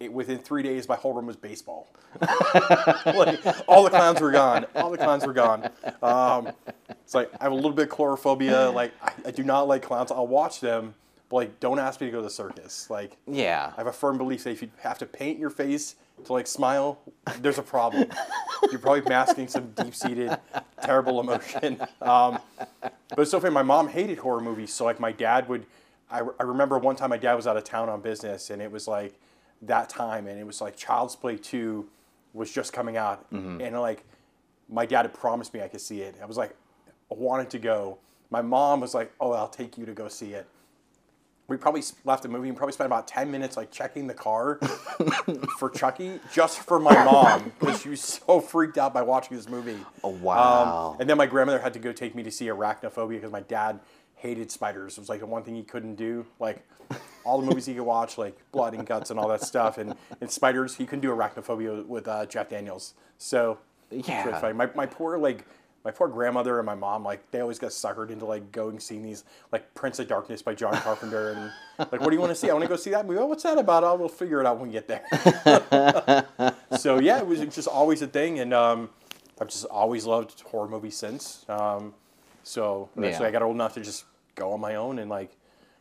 it, 0.00 0.12
within 0.12 0.38
three 0.38 0.62
days 0.62 0.88
my 0.88 0.96
whole 0.96 1.12
room 1.12 1.26
was 1.26 1.36
baseball. 1.36 1.86
like 2.20 3.38
all 3.68 3.84
the 3.84 3.90
clowns 3.90 4.20
were 4.20 4.32
gone. 4.32 4.66
All 4.74 4.90
the 4.90 4.98
clowns 4.98 5.24
were 5.26 5.34
gone. 5.34 5.70
Um, 6.02 6.50
it's 6.90 7.14
like 7.14 7.30
I 7.38 7.44
have 7.44 7.52
a 7.52 7.54
little 7.54 7.72
bit 7.72 7.90
of 7.90 7.96
coulrophobia. 7.96 8.72
Like 8.74 8.92
I, 9.02 9.12
I 9.26 9.30
do 9.30 9.44
not 9.44 9.68
like 9.68 9.82
clowns. 9.82 10.10
I'll 10.10 10.26
watch 10.26 10.60
them, 10.60 10.94
but 11.28 11.36
like 11.36 11.60
don't 11.60 11.78
ask 11.78 12.00
me 12.00 12.06
to 12.06 12.10
go 12.10 12.18
to 12.18 12.24
the 12.24 12.30
circus. 12.30 12.88
Like 12.88 13.18
yeah. 13.26 13.72
I 13.74 13.76
have 13.76 13.86
a 13.86 13.92
firm 13.92 14.16
belief 14.18 14.44
that 14.44 14.50
if 14.50 14.62
you 14.62 14.70
have 14.80 14.98
to 14.98 15.06
paint 15.06 15.38
your 15.38 15.50
face 15.50 15.96
to 16.24 16.32
like 16.32 16.46
smile, 16.46 16.98
there's 17.38 17.58
a 17.58 17.62
problem. 17.62 18.08
You're 18.70 18.80
probably 18.80 19.02
masking 19.02 19.48
some 19.48 19.70
deep-seated 19.72 20.36
terrible 20.82 21.20
emotion. 21.20 21.80
Um, 22.00 22.38
but 22.80 23.18
it's 23.18 23.30
so 23.30 23.40
funny. 23.40 23.52
My 23.52 23.62
mom 23.62 23.88
hated 23.88 24.18
horror 24.18 24.40
movies, 24.40 24.72
so 24.72 24.84
like 24.84 24.98
my 24.98 25.12
dad 25.12 25.48
would. 25.48 25.66
I, 26.10 26.22
I 26.40 26.42
remember 26.42 26.76
one 26.78 26.96
time 26.96 27.10
my 27.10 27.18
dad 27.18 27.34
was 27.34 27.46
out 27.46 27.56
of 27.56 27.62
town 27.62 27.88
on 27.88 28.00
business, 28.00 28.50
and 28.50 28.60
it 28.60 28.72
was 28.72 28.88
like 28.88 29.14
that 29.62 29.88
time, 29.88 30.26
and 30.26 30.38
it 30.38 30.46
was 30.46 30.60
like 30.60 30.76
Child's 30.76 31.16
Play 31.16 31.36
Two 31.36 31.88
was 32.32 32.50
just 32.52 32.72
coming 32.72 32.96
out, 32.96 33.26
and 33.30 33.78
like 33.80 34.04
my 34.68 34.86
dad 34.86 35.02
had 35.02 35.14
promised 35.14 35.52
me 35.52 35.62
I 35.62 35.68
could 35.68 35.80
see 35.80 36.00
it. 36.02 36.16
I 36.22 36.26
was 36.26 36.36
like, 36.36 36.56
I 37.10 37.14
wanted 37.14 37.50
to 37.50 37.58
go. 37.58 37.98
My 38.30 38.42
mom 38.42 38.80
was 38.80 38.94
like, 38.94 39.12
"Oh, 39.20 39.32
I'll 39.32 39.48
take 39.48 39.76
you 39.76 39.86
to 39.86 39.92
go 39.92 40.08
see 40.08 40.34
it." 40.34 40.46
we 41.50 41.56
probably 41.56 41.82
left 42.04 42.22
the 42.22 42.28
movie 42.28 42.48
and 42.48 42.56
probably 42.56 42.72
spent 42.72 42.86
about 42.86 43.08
10 43.08 43.28
minutes 43.28 43.56
like 43.56 43.72
checking 43.72 44.06
the 44.06 44.14
car 44.14 44.56
for 45.58 45.68
Chucky 45.68 46.20
just 46.32 46.60
for 46.60 46.78
my 46.78 46.92
mom 47.04 47.52
because 47.58 47.82
she 47.82 47.88
was 47.88 48.00
so 48.00 48.40
freaked 48.40 48.78
out 48.78 48.94
by 48.94 49.02
watching 49.02 49.36
this 49.36 49.48
movie. 49.48 49.76
Oh, 50.04 50.10
wow. 50.10 50.92
Um, 50.92 51.00
and 51.00 51.10
then 51.10 51.18
my 51.18 51.26
grandmother 51.26 51.58
had 51.58 51.72
to 51.72 51.80
go 51.80 51.90
take 51.90 52.14
me 52.14 52.22
to 52.22 52.30
see 52.30 52.46
Arachnophobia 52.46 53.08
because 53.08 53.32
my 53.32 53.40
dad 53.40 53.80
hated 54.14 54.52
spiders. 54.52 54.96
It 54.96 55.00
was 55.00 55.08
like 55.08 55.18
the 55.18 55.26
one 55.26 55.42
thing 55.42 55.56
he 55.56 55.64
couldn't 55.64 55.96
do. 55.96 56.24
Like 56.38 56.64
all 57.24 57.40
the 57.40 57.46
movies 57.46 57.66
he 57.66 57.74
could 57.74 57.82
watch, 57.82 58.16
like 58.18 58.36
blood 58.52 58.74
and 58.74 58.86
guts 58.86 59.10
and 59.10 59.18
all 59.20 59.28
that 59.28 59.42
stuff. 59.42 59.78
And, 59.78 59.94
and 60.20 60.30
spiders, 60.30 60.76
he 60.76 60.86
couldn't 60.86 61.02
do 61.02 61.10
Arachnophobia 61.10 61.86
with 61.86 62.08
uh, 62.08 62.26
Jeff 62.26 62.48
Daniels. 62.48 62.94
So 63.18 63.58
really 63.90 64.04
Yeah. 64.06 64.38
funny. 64.40 64.54
My, 64.54 64.68
my 64.74 64.86
poor 64.86 65.18
like 65.18 65.44
my 65.82 65.90
poor 65.90 66.08
grandmother 66.08 66.58
and 66.58 66.66
my 66.66 66.74
mom 66.74 67.02
like 67.02 67.30
they 67.30 67.40
always 67.40 67.58
got 67.58 67.70
suckered 67.70 68.10
into 68.10 68.26
like 68.26 68.52
going 68.52 68.78
seeing 68.78 69.02
these 69.02 69.24
like 69.50 69.72
Prince 69.74 69.98
of 69.98 70.08
Darkness 70.08 70.42
by 70.42 70.54
John 70.54 70.74
Carpenter 70.74 71.30
and 71.30 71.50
like 71.90 72.00
what 72.02 72.10
do 72.10 72.12
you 72.14 72.20
want 72.20 72.30
to 72.30 72.34
see? 72.34 72.50
I 72.50 72.52
want 72.52 72.64
to 72.64 72.68
go 72.68 72.76
see 72.76 72.90
that 72.90 73.06
movie. 73.06 73.18
Oh, 73.18 73.24
what's 73.26 73.42
that 73.44 73.56
about? 73.58 73.82
Oh, 73.82 73.94
we'll 73.96 74.08
figure 74.10 74.40
it 74.40 74.46
out 74.46 74.58
when 74.58 74.68
we 74.68 74.72
get 74.74 74.86
there. 74.88 75.04
so 76.78 76.98
yeah, 76.98 77.18
it 77.18 77.26
was 77.26 77.40
just 77.40 77.68
always 77.68 78.02
a 78.02 78.06
thing, 78.06 78.40
and 78.40 78.52
um, 78.52 78.90
I've 79.40 79.48
just 79.48 79.64
always 79.66 80.04
loved 80.06 80.40
horror 80.42 80.68
movies 80.68 80.96
since. 80.96 81.44
Um, 81.48 81.94
so 82.42 82.88
eventually, 82.96 83.24
Yeah. 83.24 83.28
I 83.28 83.32
got 83.32 83.42
old 83.42 83.54
enough 83.54 83.74
to 83.74 83.80
just 83.80 84.04
go 84.34 84.52
on 84.52 84.60
my 84.60 84.74
own 84.76 84.98
and 84.98 85.10
like 85.10 85.30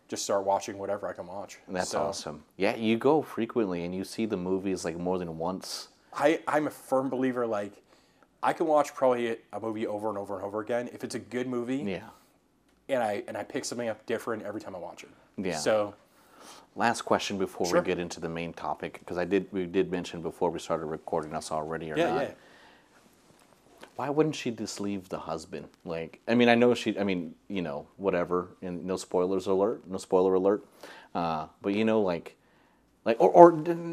just 0.10 0.24
start 0.24 0.44
watching 0.44 0.78
whatever 0.78 1.08
I 1.08 1.14
can 1.14 1.28
watch. 1.28 1.60
That's 1.70 1.92
So, 1.92 2.02
awesome. 2.02 2.44
Yeah, 2.58 2.76
you 2.76 2.98
go 2.98 3.22
frequently 3.22 3.86
and 3.86 3.96
you 3.96 4.04
see 4.04 4.26
the 4.26 4.36
movies 4.36 4.84
like 4.84 4.98
more 4.98 5.20
than 5.20 5.38
once. 5.38 5.90
I, 6.14 6.42
I'm 6.48 6.68
a 6.68 6.72
firm 6.72 7.10
believer 7.10 7.46
like 7.46 7.72
I 8.42 8.52
can 8.54 8.66
watch 8.66 8.94
probably 8.96 9.38
a 9.54 9.60
movie 9.60 9.86
over 9.86 10.10
and 10.10 10.18
over 10.18 10.36
and 10.36 10.44
over 10.44 10.60
again 10.62 10.90
if 10.92 11.04
it's 11.04 11.14
a 11.16 11.20
good 11.20 11.48
movie 11.48 11.78
Yeah. 11.78 12.10
and 12.90 13.04
I 13.04 13.24
and 13.28 13.38
I 13.38 13.44
pick 13.44 13.64
something 13.64 13.88
up 13.88 14.04
different 14.08 14.44
every 14.44 14.60
time 14.60 14.76
I 14.76 14.80
watch 14.80 15.04
it. 15.04 15.10
Yeah. 15.38 15.56
So 15.58 15.94
Last 16.76 17.02
question 17.02 17.38
before 17.38 17.68
Sure. 17.68 17.80
we 17.82 17.86
get 17.86 18.00
into 18.00 18.20
the 18.20 18.30
main 18.30 18.54
topic, 18.54 19.00
because 19.00 19.18
I 19.18 19.26
did 19.26 19.48
we 19.52 19.66
did 19.66 19.92
mention 19.92 20.22
before 20.22 20.50
we 20.50 20.60
started 20.60 20.86
recording 20.86 21.34
us 21.36 21.52
already 21.52 21.92
or 21.92 21.98
yeah, 21.98 22.14
not. 22.14 22.22
yeah. 22.24 22.32
Why 24.00 24.10
wouldn't 24.10 24.36
she 24.36 24.52
just 24.52 24.80
leave 24.80 25.10
the 25.10 25.20
husband? 25.20 25.68
Like, 25.84 26.22
I 26.26 26.34
mean, 26.34 26.48
I 26.48 26.56
know 26.56 26.74
she. 26.74 26.98
I 26.98 27.04
mean, 27.04 27.36
you 27.50 27.62
know, 27.62 27.86
whatever. 27.98 28.48
And 28.62 28.86
no 28.86 28.96
spoilers 28.96 29.46
alert. 29.46 29.86
No 29.90 29.98
spoiler 29.98 30.36
alert. 30.36 30.64
Uh, 31.14 31.48
but 31.62 31.74
you 31.74 31.84
know, 31.84 32.00
like, 32.00 32.38
like, 33.04 33.20
or, 33.20 33.30
or 33.30 33.52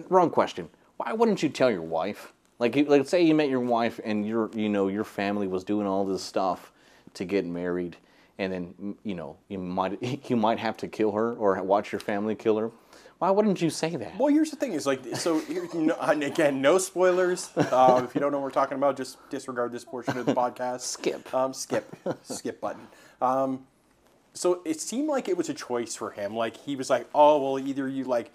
wrong 0.09 0.31
question. 0.31 0.69
Why 0.97 1.13
wouldn't 1.13 1.43
you 1.43 1.49
tell 1.49 1.73
your 1.73 1.83
wife? 1.83 2.33
Like, 2.61 2.77
you, 2.77 2.85
like, 2.85 3.09
say 3.09 3.23
you 3.23 3.35
met 3.35 3.49
your 3.49 3.59
wife 3.59 3.99
and 4.05 4.25
your, 4.25 4.49
you 4.55 4.69
know, 4.69 4.87
your 4.87 5.03
family 5.03 5.49
was 5.49 5.65
doing 5.65 5.89
all 5.89 6.05
this 6.05 6.23
stuff 6.23 6.71
to 7.15 7.25
get 7.25 7.45
married, 7.45 7.97
and 8.39 8.53
then, 8.53 8.95
you 9.03 9.17
know, 9.17 9.37
you 9.49 9.59
might 9.59 10.01
you 10.31 10.37
might 10.37 10.61
have 10.61 10.77
to 10.77 10.87
kill 10.87 11.11
her 11.11 11.33
or 11.33 11.61
watch 11.65 11.91
your 11.91 11.99
family 11.99 12.37
kill 12.37 12.59
her. 12.59 12.71
Why 13.19 13.31
wouldn't 13.31 13.63
you 13.63 13.71
say 13.71 13.97
that? 13.97 14.19
Well, 14.19 14.29
here's 14.29 14.51
the 14.51 14.57
thing: 14.57 14.73
is 14.75 14.87
like 14.87 15.01
so. 15.17 15.43
No, 15.75 15.97
and 16.01 16.23
again, 16.23 16.61
no 16.61 16.77
spoilers. 16.79 17.51
Uh, 17.57 18.03
if 18.05 18.15
you 18.15 18.21
don't 18.21 18.31
know 18.31 18.39
what 18.39 18.45
we're 18.45 18.51
talking 18.51 18.77
about, 18.77 18.97
just 18.97 19.17
disregard 19.31 19.73
this 19.73 19.85
portion 19.85 20.19
of 20.19 20.27
the 20.27 20.35
podcast. 20.35 20.81
Skip. 20.83 21.33
Um, 21.35 21.55
skip. 21.55 21.95
skip 22.23 22.61
button. 22.61 22.87
Um, 23.23 23.67
so 24.35 24.61
it 24.67 24.81
seemed 24.83 25.09
like 25.09 25.29
it 25.29 25.37
was 25.37 25.49
a 25.49 25.55
choice 25.55 25.95
for 25.95 26.11
him. 26.11 26.37
Like 26.37 26.57
he 26.59 26.77
was 26.77 26.91
like, 26.91 27.09
oh 27.15 27.43
well, 27.43 27.59
either 27.59 27.89
you 27.89 28.05
like, 28.05 28.31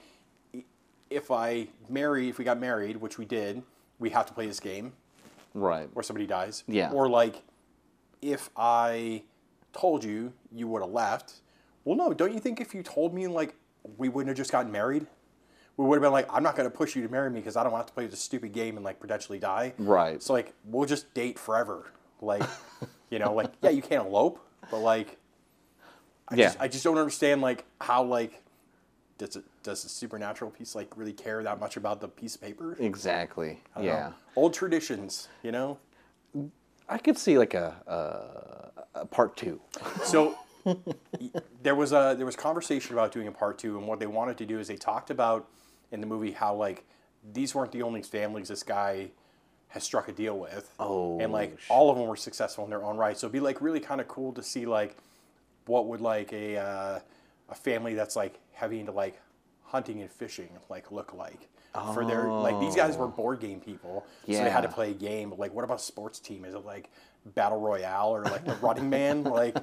if 1.12 1.30
I 1.30 1.68
marry, 1.88 2.30
if 2.30 2.40
we 2.40 2.44
got 2.46 2.60
married, 2.60 2.98
which 2.98 3.20
we 3.20 3.26
did, 3.26 3.62
we 4.00 4.10
have 4.10 4.26
to 4.28 4.34
play 4.34 4.48
this 4.48 4.60
game 4.60 4.94
Right. 5.54 5.88
where 5.94 6.02
somebody 6.02 6.26
dies. 6.26 6.64
Yeah. 6.68 6.90
Or 6.92 7.08
like, 7.08 7.44
if 8.22 8.50
I 8.58 9.22
told 9.74 10.04
you, 10.04 10.34
you 10.52 10.68
would 10.70 10.82
have 10.82 10.92
left. 10.92 11.34
Well, 11.86 11.96
no. 11.96 12.14
Don't 12.14 12.34
you 12.34 12.40
think 12.40 12.60
if 12.60 12.74
you 12.74 12.82
told 12.82 13.14
me 13.14 13.28
like 13.28 13.54
we 13.98 14.10
wouldn't 14.10 14.30
have 14.30 14.38
just 14.38 14.52
gotten 14.52 14.72
married? 14.72 15.08
We 15.78 15.86
would 15.86 15.96
have 15.96 16.02
been 16.02 16.12
like, 16.12 16.28
I'm 16.32 16.44
not 16.44 16.56
going 16.56 16.70
to 16.70 16.76
push 16.76 16.96
you 16.96 17.02
to 17.04 17.10
marry 17.10 17.30
me 17.30 17.40
because 17.40 17.56
I 17.56 17.64
don't 17.64 17.72
want 17.72 17.88
to 17.88 17.94
play 17.94 18.06
this 18.06 18.20
stupid 18.20 18.52
game 18.54 18.76
and 18.78 18.84
like 18.86 19.00
potentially 19.00 19.40
die. 19.40 19.74
Right. 19.78 20.22
So 20.22 20.34
like, 20.34 20.54
we'll 20.66 20.88
just 20.88 21.12
date 21.14 21.40
forever. 21.40 21.92
Like, 22.22 22.44
you 23.10 23.20
know, 23.20 23.34
like 23.34 23.52
yeah, 23.62 23.70
you 23.72 23.82
can't 23.82 24.06
elope, 24.08 24.40
but 24.70 24.80
like, 24.80 25.18
I 26.28 26.36
Yeah. 26.36 26.46
just 26.48 26.62
I 26.62 26.68
just 26.68 26.84
don't 26.84 26.98
understand 26.98 27.42
like 27.42 27.66
how 27.80 28.04
like 28.04 28.44
does 29.18 29.36
it 29.36 29.44
does 29.64 29.84
the 29.84 29.90
supernatural 29.90 30.52
piece 30.52 30.76
like 30.76 30.96
really 30.98 31.14
care 31.14 31.42
that 31.44 31.60
much 31.60 31.78
about 31.78 32.00
the 32.02 32.08
piece 32.08 32.36
of 32.36 32.42
paper? 32.42 32.76
Exactly. 32.80 33.62
Don't 33.76 33.86
know. 33.86 33.92
Yeah. 33.92 34.12
Old 34.36 34.54
traditions, 34.54 35.28
you 35.44 35.52
know. 35.52 35.78
I 36.90 36.98
could 36.98 37.18
see 37.18 37.38
like 37.38 37.54
a, 37.54 37.76
a, 38.96 39.00
a 39.02 39.06
part 39.06 39.38
two. 39.38 39.62
So 40.04 40.36
there 41.62 41.76
was 41.76 41.92
a 41.92 42.16
there 42.18 42.26
was 42.26 42.36
conversation 42.36 42.94
about 42.94 43.12
doing 43.12 43.28
a 43.28 43.32
part 43.32 43.58
two, 43.58 43.78
and 43.78 43.88
what 43.88 44.00
they 44.00 44.08
wanted 44.08 44.38
to 44.40 44.46
do 44.46 44.60
is 44.60 44.68
they 44.68 44.76
talked 44.76 45.10
about 45.10 45.48
in 45.92 46.02
the 46.02 46.08
movie 46.08 46.32
how 46.32 46.56
like 46.56 46.86
these 47.34 47.54
weren't 47.54 47.72
the 47.72 47.82
only 47.82 48.02
families 48.02 48.48
this 48.48 48.64
guy 48.64 49.12
has 49.70 49.84
struck 49.84 50.08
a 50.08 50.12
deal 50.12 50.38
with. 50.38 50.74
Oh, 50.80 51.20
and 51.20 51.32
like 51.32 51.60
sh- 51.60 51.66
all 51.70 51.90
of 51.90 51.98
them 51.98 52.08
were 52.08 52.16
successful 52.16 52.64
in 52.64 52.70
their 52.70 52.84
own 52.84 52.98
right. 52.98 53.18
So 53.18 53.28
it'd 53.28 53.34
be 53.34 53.40
like 53.40 53.62
really 53.62 53.80
kind 53.80 54.02
of 54.02 54.08
cool 54.08 54.34
to 54.34 54.44
see 54.44 54.66
like 54.66 54.98
what 55.66 55.88
would 55.88 56.02
like 56.02 56.34
a 56.34 56.58
uh, 56.58 57.00
a 57.50 57.56
family 57.56 57.94
that's 57.94 58.16
like 58.16 58.40
heavy 58.54 58.80
into 58.80 58.92
like 58.92 59.20
hunting 59.64 60.02
and 60.02 60.12
fishing 60.12 60.50
like 60.70 60.92
look 60.92 61.14
like? 61.14 61.48
For 61.94 62.04
their 62.06 62.28
like 62.30 62.60
these 62.60 62.76
guys 62.76 62.98
were 62.98 63.08
board 63.08 63.40
game 63.40 63.62
people, 63.62 64.06
so 64.26 64.44
they 64.44 64.50
had 64.50 64.62
to 64.62 64.68
play 64.68 64.92
a 64.92 64.94
game. 64.94 65.34
Like, 65.38 65.54
what 65.54 65.64
about 65.64 65.80
a 65.80 65.82
sports 65.82 66.20
team? 66.20 66.44
Is 66.44 66.54
it 66.54 66.66
like 66.66 66.90
battle 67.26 67.60
royale 67.60 68.10
or 68.10 68.24
like 68.24 68.46
the 68.46 68.56
Running 68.56 68.90
Man? 68.90 69.24
Like, 69.24 69.56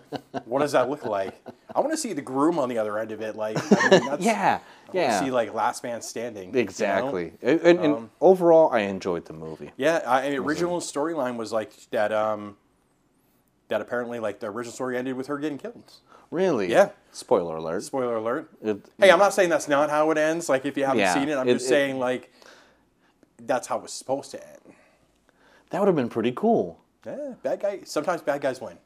what 0.46 0.60
does 0.60 0.72
that 0.72 0.88
look 0.88 1.04
like? 1.04 1.34
I 1.74 1.80
want 1.80 1.92
to 1.92 1.96
see 1.96 2.12
the 2.12 2.22
groom 2.22 2.58
on 2.58 2.68
the 2.68 2.78
other 2.78 2.98
end 2.98 3.12
of 3.12 3.20
it. 3.20 3.36
Like, 3.36 3.56
I 3.82 3.90
mean, 3.98 4.16
Yeah, 4.20 4.60
I 4.92 4.96
yeah. 4.96 5.20
see 5.20 5.30
like 5.30 5.52
Last 5.54 5.82
Man 5.82 6.00
Standing. 6.02 6.48
you 6.48 6.52
know? 6.54 6.58
Exactly. 6.60 7.32
And, 7.42 7.60
and- 7.60 7.78
and 7.80 8.10
overall, 8.20 8.70
I 8.72 8.80
enjoyed 8.80 9.24
the 9.26 9.32
movie. 9.34 9.70
Yeah, 9.76 10.02
I, 10.06 10.30
the 10.30 10.36
original 10.38 10.80
storyline 10.80 11.36
was 11.36 11.52
like 11.52 11.72
that. 11.90 12.12
Um, 12.12 12.56
that 13.68 13.82
apparently, 13.82 14.18
like 14.18 14.40
the 14.40 14.46
original 14.46 14.72
story 14.72 14.96
ended 14.96 15.14
with 15.14 15.26
her 15.26 15.36
getting 15.38 15.58
killed. 15.58 15.92
Really? 16.30 16.70
Yeah. 16.70 16.90
Spoiler 17.12 17.56
alert. 17.56 17.82
Spoiler 17.82 18.16
alert. 18.16 18.50
It- 18.62 18.80
Hey, 18.98 19.10
I'm 19.10 19.18
not 19.18 19.34
saying 19.34 19.50
that's 19.50 19.68
not 19.68 19.90
how 19.90 20.10
it 20.10 20.16
ends. 20.18 20.48
Like 20.48 20.64
if 20.64 20.76
you 20.78 20.84
haven't 20.84 21.00
Yeah, 21.00 21.12
seen 21.14 21.28
it, 21.28 21.34
I'm 21.36 21.46
it- 21.48 21.54
just 21.54 21.66
it- 21.66 21.68
saying 21.68 21.98
like 21.98 22.32
that's 23.40 23.66
how 23.66 23.76
it 23.76 23.82
was 23.82 23.92
supposed 23.92 24.30
to 24.32 24.42
end. 24.46 24.74
that 25.70 25.80
would 25.80 25.86
have 25.86 25.96
been 25.96 26.08
pretty 26.08 26.32
cool. 26.32 26.80
Yeah, 27.16 27.34
bad 27.42 27.60
guy. 27.60 27.80
Sometimes 27.84 28.22
bad 28.22 28.40
guys 28.40 28.60
win. 28.60 28.76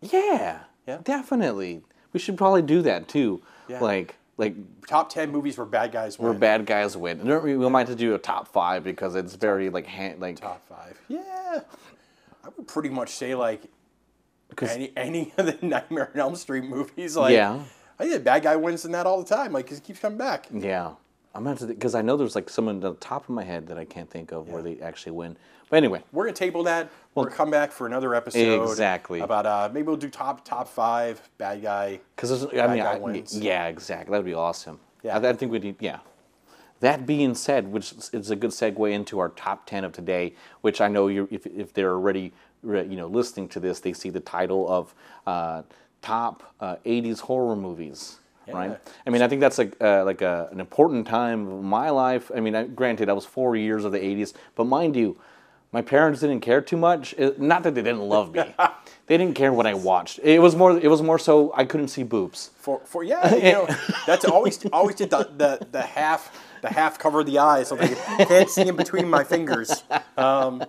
Yeah. 0.00 0.60
Yeah. 0.86 0.98
Definitely. 1.04 1.82
We 2.12 2.20
should 2.20 2.36
probably 2.38 2.62
do 2.62 2.82
that 2.82 3.08
too. 3.08 3.42
Yeah. 3.68 3.80
Like, 3.80 4.16
like 4.36 4.54
Top 4.86 5.10
ten 5.10 5.30
movies 5.30 5.58
where 5.58 5.66
bad 5.66 5.92
guys 5.92 6.18
win. 6.18 6.28
where 6.30 6.38
bad 6.38 6.64
guys 6.66 6.96
win. 6.96 7.26
We 7.42 7.56
we 7.56 7.68
might 7.68 7.88
have 7.88 7.96
to 7.96 8.02
do 8.04 8.14
a 8.14 8.18
top 8.18 8.48
five 8.48 8.84
because 8.84 9.14
it's 9.16 9.34
very 9.34 9.68
like 9.70 9.86
hand, 9.86 10.20
like 10.20 10.40
Top 10.40 10.66
five. 10.68 10.98
Yeah, 11.08 11.60
I 12.44 12.48
would 12.56 12.66
pretty 12.68 12.88
much 12.88 13.10
say 13.10 13.34
like 13.34 13.62
any 14.62 14.92
any 14.96 15.32
of 15.36 15.46
the 15.46 15.58
Nightmare 15.66 16.10
on 16.14 16.20
Elm 16.20 16.36
Street 16.36 16.64
movies. 16.64 17.16
Like 17.16 17.32
Yeah. 17.34 17.60
I 17.98 18.04
think 18.04 18.14
the 18.14 18.20
bad 18.20 18.44
guy 18.44 18.54
wins 18.56 18.84
in 18.84 18.92
that 18.92 19.06
all 19.06 19.22
the 19.22 19.28
time. 19.34 19.52
Like 19.52 19.66
cause 19.66 19.78
he 19.78 19.82
keeps 19.82 19.98
coming 20.00 20.18
back. 20.18 20.46
yeah. 20.52 20.92
I'm 21.34 21.44
gonna 21.44 21.50
have 21.50 21.58
to 21.60 21.66
because 21.66 21.94
I 21.94 22.02
know 22.02 22.16
there's 22.16 22.34
like 22.34 22.48
someone 22.50 22.76
on 22.76 22.80
the 22.80 22.94
top 22.94 23.24
of 23.24 23.30
my 23.30 23.44
head 23.44 23.66
that 23.68 23.78
I 23.78 23.84
can't 23.84 24.10
think 24.10 24.32
of 24.32 24.48
where 24.48 24.62
they 24.62 24.78
actually 24.80 25.12
win. 25.12 25.36
But 25.70 25.76
anyway, 25.76 26.02
We're 26.12 26.24
gonna 26.24 26.34
table 26.34 26.62
that. 26.64 26.90
We're 27.14 27.24
gonna 27.24 27.36
come 27.36 27.50
back 27.50 27.72
for 27.72 27.86
another 27.86 28.14
episode. 28.14 28.62
Exactly. 28.70 29.20
About 29.20 29.46
uh, 29.46 29.70
maybe 29.72 29.86
we'll 29.86 29.96
do 29.96 30.08
top 30.08 30.44
top 30.44 30.68
five 30.68 31.20
bad 31.38 31.62
guy. 31.62 32.00
Because 32.16 32.44
I 32.44 32.66
mean, 32.68 32.80
I, 32.80 33.22
yeah, 33.32 33.66
exactly. 33.66 34.12
That'd 34.12 34.24
be 34.24 34.34
awesome. 34.34 34.80
Yeah. 35.02 35.18
I, 35.18 35.28
I 35.28 35.32
think 35.34 35.52
we 35.52 35.58
need. 35.58 35.76
Yeah. 35.80 35.98
That 36.80 37.06
being 37.06 37.34
said, 37.34 37.68
which 37.68 37.92
is 38.12 38.30
a 38.30 38.36
good 38.36 38.50
segue 38.50 38.90
into 38.92 39.18
our 39.18 39.30
top 39.30 39.66
ten 39.66 39.84
of 39.84 39.92
today, 39.92 40.34
which 40.62 40.80
I 40.80 40.88
know 40.88 41.08
you 41.08 41.28
if 41.30 41.46
if 41.46 41.72
they're 41.74 41.92
already 41.92 42.32
you 42.62 42.96
know 42.96 43.06
listening 43.06 43.48
to 43.50 43.60
this, 43.60 43.80
they 43.80 43.92
see 43.92 44.10
the 44.10 44.20
title 44.20 44.68
of 44.68 44.94
uh, 45.26 45.62
top 46.02 46.54
uh, 46.60 46.76
'80s 46.86 47.20
horror 47.20 47.56
movies. 47.56 48.18
Right. 48.54 48.78
I 49.06 49.10
mean, 49.10 49.22
I 49.22 49.28
think 49.28 49.40
that's 49.40 49.58
like 49.58 49.76
uh, 49.80 50.04
like 50.04 50.22
a, 50.22 50.48
an 50.52 50.60
important 50.60 51.06
time 51.06 51.48
of 51.48 51.62
my 51.62 51.90
life. 51.90 52.30
I 52.34 52.40
mean, 52.40 52.54
I, 52.54 52.64
granted, 52.64 53.08
I 53.08 53.12
was 53.12 53.24
four 53.24 53.56
years 53.56 53.84
of 53.84 53.92
the 53.92 53.98
'80s, 53.98 54.32
but 54.54 54.64
mind 54.64 54.96
you, 54.96 55.16
my 55.72 55.82
parents 55.82 56.20
didn't 56.20 56.40
care 56.40 56.60
too 56.60 56.76
much. 56.76 57.14
It- 57.18 57.40
not 57.40 57.62
that 57.62 57.74
they 57.74 57.82
didn't 57.82 58.02
love 58.08 58.34
me; 58.34 58.54
they 59.06 59.16
didn't 59.16 59.34
care 59.34 59.52
what 59.52 59.66
I 59.66 59.74
watched. 59.74 60.18
It 60.22 60.40
was 60.40 60.56
more. 60.56 60.78
It 60.78 60.88
was 60.88 61.02
more 61.02 61.18
so 61.18 61.52
I 61.54 61.64
couldn't 61.64 61.88
see 61.88 62.02
boobs. 62.04 62.50
For 62.58 62.80
for 62.84 63.02
yeah, 63.04 63.34
you 63.34 63.52
know, 63.52 63.68
that's 64.06 64.24
always 64.24 64.64
always 64.72 64.96
did 64.96 65.10
the, 65.10 65.28
the 65.36 65.66
the 65.72 65.82
half 65.82 66.30
the 66.62 66.68
half 66.68 66.98
cover 66.98 67.20
of 67.20 67.26
the 67.26 67.38
eyes 67.38 67.68
so 67.68 67.76
they 67.76 67.94
can't 68.24 68.48
see 68.50 68.68
in 68.68 68.76
between 68.76 69.08
my 69.08 69.24
fingers. 69.24 69.84
Um, 70.16 70.64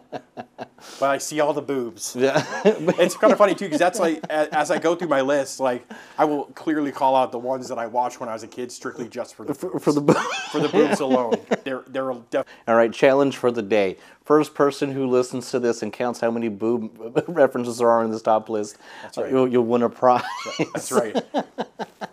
but 0.99 1.09
I 1.09 1.17
see 1.17 1.39
all 1.39 1.53
the 1.53 1.61
boobs. 1.61 2.15
Yeah. 2.17 2.45
It's 2.99 3.15
kind 3.15 3.31
of 3.31 3.37
funny 3.39 3.55
too 3.55 3.65
because 3.65 3.79
that's 3.79 3.99
like 3.99 4.23
as 4.29 4.71
I 4.71 4.77
go 4.79 4.95
through 4.95 5.07
my 5.07 5.21
list, 5.21 5.59
like 5.59 5.85
I 6.17 6.25
will 6.25 6.45
clearly 6.45 6.91
call 6.91 7.15
out 7.15 7.31
the 7.31 7.39
ones 7.39 7.67
that 7.69 7.77
I 7.77 7.87
watched 7.87 8.19
when 8.19 8.29
I 8.29 8.33
was 8.33 8.43
a 8.43 8.47
kid 8.47 8.71
strictly 8.71 9.07
just 9.07 9.35
for 9.35 9.45
the 9.45 9.53
for, 9.53 9.79
for 9.79 9.91
the 9.91 10.01
bo- 10.01 10.13
for 10.51 10.59
the 10.59 10.69
boobs 10.69 10.99
alone. 11.07 11.35
They're 11.63 11.83
they're 11.87 12.13
def- 12.29 12.45
All 12.67 12.75
right, 12.75 12.91
challenge 12.91 13.37
for 13.37 13.51
the 13.51 13.61
day. 13.61 13.97
First 14.29 14.53
person 14.53 14.91
who 14.91 15.07
listens 15.07 15.49
to 15.49 15.59
this 15.59 15.81
and 15.81 15.91
counts 15.91 16.19
how 16.19 16.29
many 16.29 16.49
boob 16.49 17.23
references 17.27 17.79
there 17.79 17.89
are 17.89 18.03
in 18.03 18.11
this 18.11 18.21
top 18.21 18.47
list, 18.47 18.77
right. 19.17 19.31
you'll, 19.31 19.47
you'll 19.47 19.65
win 19.65 19.81
a 19.81 19.89
prize. 19.89 20.21
that's 20.71 20.91
right. 20.91 21.15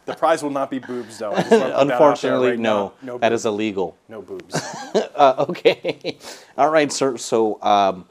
The 0.06 0.14
prize 0.16 0.42
will 0.42 0.49
not 0.49 0.70
be 0.70 0.78
boobs 0.78 1.18
though. 1.18 1.32
I 1.32 1.42
just 1.42 1.50
wanna 1.50 1.64
put 1.64 1.68
that 1.68 1.73
out 1.75 1.87
there 1.88 1.92
Unfortunately, 1.92 2.49
right 2.52 2.58
no. 2.58 2.94
now. 3.02 3.12
no 3.12 3.18
that 3.18 3.28
boobs. 3.28 3.42
is 3.42 3.44
illegal. 3.44 3.99
no 4.08 4.23
boobs. 4.23 4.54
Uh, 5.14 5.44
okay. 5.50 6.16
All 6.56 6.70
right, 6.70 6.90
sir. 6.90 7.18
So, 7.18 7.62
um, 7.62 8.06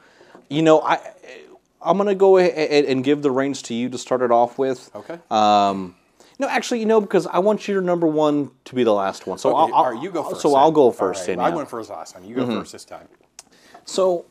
you 0.48 0.62
know, 0.62 0.82
I 0.82 1.00
I'm 1.82 1.98
gonna 1.98 2.14
go 2.14 2.36
ahead 2.36 2.84
and 2.84 3.02
give 3.02 3.22
the 3.22 3.32
reins 3.32 3.60
to 3.62 3.74
you 3.74 3.88
to 3.88 3.98
start 3.98 4.22
it 4.22 4.30
off 4.30 4.56
with. 4.56 4.88
Okay. 4.94 5.18
Um, 5.32 5.96
no, 6.38 6.46
actually, 6.46 6.78
you 6.78 6.86
know, 6.86 7.00
because 7.00 7.26
I 7.26 7.40
want 7.40 7.66
your 7.66 7.82
number 7.82 8.06
one 8.06 8.52
to 8.66 8.76
be 8.76 8.84
the 8.84 8.94
last 8.94 9.26
one. 9.26 9.38
So 9.38 9.48
Okay, 9.48 9.72
I'll, 9.72 9.74
all 9.74 9.92
right, 9.94 10.00
you 10.00 10.12
go 10.12 10.22
first. 10.22 10.42
So 10.42 10.50
then. 10.50 10.58
I'll 10.58 10.70
go 10.70 10.92
first. 10.92 11.26
right, 11.26 11.38
I 11.40 11.50
went 11.50 11.68
first 11.68 11.90
last 11.90 12.14
time. 12.14 12.24
You 12.24 12.36
go 12.36 12.46
first 12.46 12.70
this 12.70 12.84
time. 12.84 13.08
So, 13.86 14.26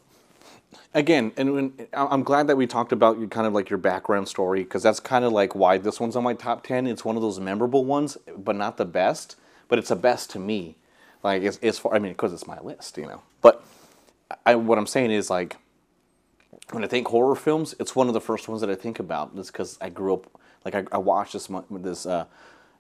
again, 0.94 1.32
and 1.38 1.54
when, 1.54 1.88
I'm 1.94 2.24
glad 2.24 2.48
that 2.48 2.58
we 2.58 2.68
talked 2.68 2.92
about 2.92 3.18
you 3.18 3.28
kind 3.28 3.48
of 3.48 3.54
like 3.54 3.70
your 3.70 3.80
background 3.80 4.28
story 4.28 4.64
because 4.64 4.84
that's 4.84 5.00
kind 5.00 5.26
of 5.26 5.32
like 5.32 5.56
why 5.56 5.78
this 5.80 6.00
one's 6.00 6.16
on 6.16 6.24
my 6.24 6.34
top 6.34 6.68
ten. 6.68 6.86
It's 6.86 7.04
one 7.04 7.16
of 7.16 7.24
those 7.24 7.40
memorable 7.40 7.86
ones, 7.86 8.18
but 8.38 8.56
not 8.56 8.78
the 8.78 8.86
best. 8.86 9.38
But 9.68 9.80
it's 9.80 9.90
the 9.90 9.96
best 9.96 10.30
to 10.32 10.40
me. 10.40 10.76
Like 11.24 11.42
as, 11.42 11.58
as 11.64 11.80
far, 11.80 11.96
I 11.96 12.00
mean, 12.00 12.12
because 12.12 12.34
it's 12.34 12.46
my 12.46 12.60
list, 12.60 12.98
you 12.98 13.08
know. 13.08 13.24
But 13.42 13.64
I, 14.46 14.56
what 14.56 14.78
I'm 14.78 14.86
saying 14.86 15.10
is 15.10 15.30
like 15.30 15.58
when 16.72 16.84
I 16.84 16.88
think 16.88 17.08
horror 17.08 17.36
films, 17.36 17.74
it's 17.80 17.96
one 17.96 18.08
of 18.08 18.14
the 18.14 18.22
first 18.22 18.48
ones 18.48 18.62
that 18.62 18.70
I 18.70 18.76
think 18.76 19.00
about. 19.00 19.32
It's 19.36 19.50
because 19.50 19.78
I 19.82 19.90
grew 19.90 20.14
up 20.14 20.40
like 20.66 20.76
I, 20.76 20.84
I 20.92 20.98
watched 20.98 21.34
this 21.34 21.50
this 21.72 22.06
uh, 22.06 22.26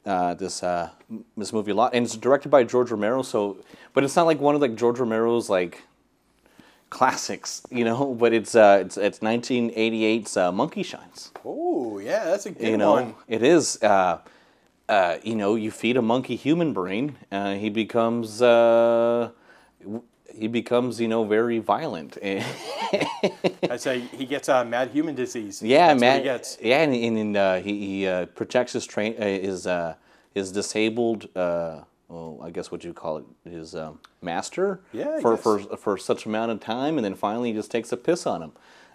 uh, 0.05 0.33
this 0.33 0.61
uh, 0.61 0.89
this 1.37 1.53
movie 1.53 1.71
a 1.71 1.75
lot, 1.75 1.93
and 1.93 2.05
it's 2.05 2.17
directed 2.17 2.49
by 2.49 2.63
George 2.63 2.91
Romero. 2.91 3.21
So, 3.21 3.57
but 3.93 4.03
it's 4.03 4.15
not 4.15 4.25
like 4.25 4.39
one 4.39 4.55
of 4.55 4.61
like 4.61 4.75
George 4.75 4.99
Romero's 4.99 5.49
like 5.49 5.83
classics, 6.99 7.61
you 7.69 7.83
know. 7.89 8.13
But 8.21 8.31
it's 8.33 8.55
uh, 8.55 8.83
it's 8.85 8.97
it's 8.97 9.19
1988's 9.19 10.37
uh, 10.37 10.51
Monkey 10.51 10.83
Shines. 10.83 11.31
Oh 11.43 11.99
yeah, 11.99 12.23
that's 12.29 12.45
a 12.45 12.51
good 12.51 12.67
You 12.71 12.77
know, 12.77 12.93
one. 12.93 13.15
it 13.27 13.43
is. 13.43 13.77
Uh, 13.83 14.17
uh, 14.87 15.17
you 15.23 15.35
know, 15.35 15.55
you 15.55 15.71
feed 15.71 15.97
a 15.97 16.01
monkey 16.01 16.35
human 16.35 16.71
brain, 16.73 17.17
uh, 17.31 17.55
he 17.55 17.69
becomes. 17.69 18.41
Uh, 18.41 19.29
he 20.41 20.47
becomes, 20.49 20.99
you 20.99 21.07
know, 21.07 21.23
very 21.23 21.59
violent. 21.59 22.17
I'd 22.23 23.79
say 23.79 23.99
he 24.19 24.25
gets 24.25 24.49
uh, 24.49 24.65
mad 24.65 24.89
human 24.91 25.15
disease. 25.15 25.61
Yeah, 25.61 25.87
That's 25.87 26.01
man. 26.01 26.17
He 26.17 26.23
gets. 26.23 26.57
Yeah, 26.61 26.81
and, 26.83 26.93
and, 26.93 27.17
and 27.17 27.37
uh, 27.37 27.55
he, 27.65 27.73
he 27.87 28.07
uh, 28.07 28.25
protects 28.39 28.73
his 28.73 28.85
train 28.85 29.15
uh, 29.17 29.23
his 29.23 29.65
uh, 29.65 29.95
his 30.33 30.51
disabled. 30.51 31.29
Well, 32.07 32.39
I 32.41 32.51
guess 32.51 32.71
what 32.71 32.83
you 32.83 32.93
call 32.93 33.17
it, 33.17 33.25
his 33.49 33.75
um, 33.75 33.99
master. 34.21 34.81
Yeah, 34.93 35.19
For 35.19 35.37
for 35.37 35.59
for 35.59 35.97
such 35.97 36.25
amount 36.25 36.51
of 36.51 36.59
time, 36.59 36.97
and 36.97 37.05
then 37.05 37.15
finally 37.15 37.51
he 37.51 37.55
just 37.55 37.71
takes 37.71 37.91
a 37.91 37.97
piss 37.97 38.27
on 38.27 38.41
him. 38.41 38.51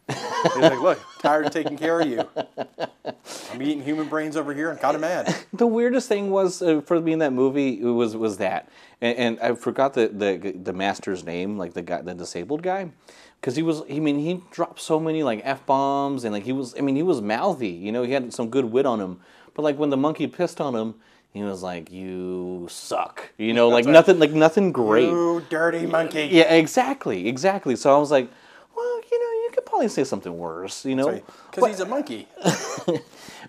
He's 0.09 0.57
like, 0.57 0.81
look, 0.81 0.99
tired 1.21 1.47
of 1.47 1.53
taking 1.53 1.77
care 1.77 2.01
of 2.01 2.09
you. 2.09 2.25
I'm 3.53 3.63
eating 3.63 3.83
human 3.83 4.09
brains 4.09 4.37
over 4.37 4.53
here. 4.55 4.71
I'm 4.71 4.79
kind 4.79 4.95
of 4.95 5.01
mad. 5.01 5.35
The 5.53 5.67
weirdest 5.67 6.09
thing 6.09 6.31
was 6.31 6.63
uh, 6.63 6.81
for 6.81 7.01
me 7.01 7.13
in 7.13 7.19
that 7.19 7.33
movie 7.33 7.83
was 7.83 8.17
was 8.17 8.39
that, 8.39 8.71
and, 9.01 9.19
and 9.19 9.41
I 9.41 9.55
forgot 9.55 9.95
the, 9.95 10.09
the 10.09 10.53
the 10.53 10.73
master's 10.73 11.25
name, 11.25 11.59
like 11.59 11.75
the 11.75 11.83
guy, 11.83 12.01
the 12.01 12.15
disabled 12.15 12.63
guy, 12.63 12.91
because 13.41 13.57
he 13.57 13.63
was. 13.63 13.83
I 13.91 13.99
mean, 13.99 14.21
he 14.21 14.41
dropped 14.51 14.81
so 14.81 14.99
many 14.99 15.23
like 15.23 15.43
f 15.45 15.67
bombs, 15.67 16.25
and 16.25 16.33
like 16.33 16.45
he 16.45 16.53
was. 16.53 16.75
I 16.79 16.81
mean, 16.81 16.97
he 16.97 17.03
was 17.03 17.21
mouthy. 17.21 17.69
You 17.69 17.93
know, 17.93 18.05
he 18.05 18.13
had 18.13 18.33
some 18.33 18.49
good 18.49 18.67
wit 18.67 18.87
on 18.87 19.01
him. 19.01 19.21
But 19.55 19.63
like 19.63 19.77
when 19.77 19.91
the 19.91 19.97
monkey 19.97 20.27
pissed 20.27 20.61
on 20.61 20.75
him, 20.75 20.95
he 21.33 21.43
was 21.43 21.63
like, 21.63 21.91
"You 21.93 22.67
suck." 22.71 23.31
You 23.39 23.55
know, 23.55 23.69
like 23.69 23.87
nothing, 23.87 24.19
like 24.19 24.33
nothing 24.33 24.73
great. 24.73 25.09
You 25.09 25.45
dirty 25.49 25.87
monkey. 25.87 26.29
Yeah, 26.31 26.53
exactly, 26.53 27.29
exactly. 27.29 27.77
So 27.77 27.95
I 27.95 27.99
was 27.99 28.11
like, 28.11 28.29
well, 28.77 29.01
you 29.11 29.19
know, 29.21 29.45
you 29.45 29.51
could 29.53 29.67
probably 29.67 29.89
say 29.89 30.05
something 30.05 30.37
worse. 30.37 30.85
You 30.85 30.97
know, 30.97 31.23
Because 31.51 31.69
he's 31.69 31.81
a 31.81 31.87
monkey. 31.87 32.27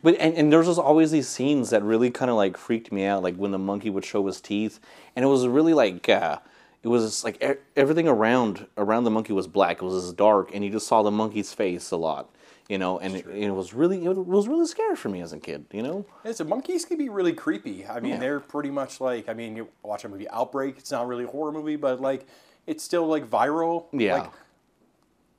but 0.03 0.15
and, 0.19 0.35
and 0.35 0.53
there's 0.53 0.67
just 0.67 0.79
always 0.79 1.11
these 1.11 1.27
scenes 1.27 1.71
that 1.71 1.81
really 1.83 2.11
kind 2.11 2.29
of 2.29 2.37
like 2.37 2.57
freaked 2.57 2.91
me 2.91 3.05
out, 3.05 3.23
like 3.23 3.35
when 3.35 3.51
the 3.51 3.59
monkey 3.59 3.89
would 3.89 4.05
show 4.05 4.25
his 4.27 4.41
teeth, 4.41 4.79
and 5.15 5.25
it 5.25 5.27
was 5.27 5.47
really 5.47 5.73
like 5.73 6.07
uh, 6.07 6.37
it 6.83 6.87
was 6.87 7.23
like 7.23 7.43
everything 7.75 8.07
around 8.07 8.67
around 8.77 9.05
the 9.05 9.11
monkey 9.11 9.33
was 9.33 9.47
black. 9.47 9.81
It 9.81 9.85
was 9.85 10.13
dark, 10.13 10.51
and 10.53 10.63
you 10.63 10.69
just 10.69 10.87
saw 10.87 11.01
the 11.01 11.11
monkey's 11.11 11.53
face 11.53 11.91
a 11.91 11.97
lot, 11.97 12.29
you 12.71 12.77
know, 12.77 12.99
and 12.99 13.17
it, 13.17 13.25
it 13.27 13.51
was 13.51 13.73
really 13.73 14.05
it 14.05 14.15
was 14.15 14.47
really 14.47 14.65
scary 14.65 14.95
for 14.95 15.09
me 15.09 15.19
as 15.19 15.33
a 15.33 15.39
kid, 15.39 15.65
you 15.73 15.83
know. 15.83 16.05
Yeah, 16.23 16.31
so 16.31 16.45
monkeys 16.45 16.85
can 16.85 16.97
be 16.97 17.09
really 17.09 17.33
creepy. 17.33 17.85
I 17.85 17.99
mean, 17.99 18.13
Yeah. 18.13 18.19
they're 18.19 18.39
pretty 18.39 18.71
much 18.71 19.01
like, 19.01 19.27
I 19.27 19.33
mean, 19.33 19.57
you 19.57 19.67
watch 19.83 20.05
a 20.05 20.09
movie 20.09 20.29
Outbreak, 20.29 20.77
it's 20.77 20.89
not 20.89 21.05
really 21.05 21.25
a 21.25 21.27
horror 21.27 21.51
movie, 21.51 21.75
but 21.75 21.99
like, 21.99 22.25
it's 22.65 22.81
still 22.81 23.05
like 23.07 23.29
viral. 23.29 23.87
Yeah, 23.91 24.13
Like, 24.21 24.31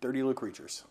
dirty 0.02 0.18
little 0.18 0.34
creatures. 0.34 0.84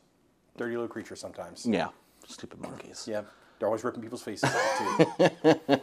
Dirty 0.57 0.74
little 0.74 0.88
creatures 0.88 1.19
sometimes. 1.19 1.63
yeah, 1.67 1.89
stupid 2.27 2.60
monkeys. 2.60 3.05
Yeah, 3.07 3.21
they're 3.60 3.67
always 3.67 3.83
ripping 3.83 4.01
people's 4.01 4.24
faces 4.24 4.50
off 4.50 5.17
too. 5.43 5.79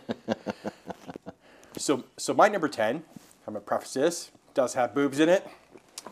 so, 1.76 2.02
so 2.16 2.34
my 2.34 2.48
number 2.48 2.66
ten. 2.68 3.04
I'm 3.46 3.54
gonna 3.54 3.60
preface 3.60 3.94
this. 3.94 4.30
Does 4.54 4.74
have 4.74 4.92
boobs 4.92 5.20
in 5.20 5.28
it. 5.28 5.46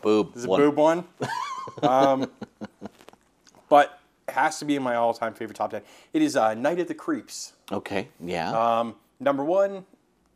Boob. 0.01 0.33
This 0.33 0.43
is 0.43 0.45
a 0.45 0.49
one. 0.49 0.61
boob 0.61 0.75
one. 0.77 1.03
um, 1.83 2.31
but 3.67 3.99
has 4.29 4.59
to 4.59 4.65
be 4.65 4.75
in 4.75 4.83
my 4.83 4.95
all-time 4.95 5.33
favorite 5.33 5.55
top 5.55 5.71
ten. 5.71 5.81
It 6.13 6.21
is 6.21 6.35
uh, 6.35 6.53
Night 6.53 6.79
of 6.79 6.87
the 6.87 6.93
Creeps. 6.93 7.53
Okay. 7.71 8.09
Yeah. 8.19 8.51
Um, 8.51 8.95
number 9.19 9.43
one, 9.43 9.85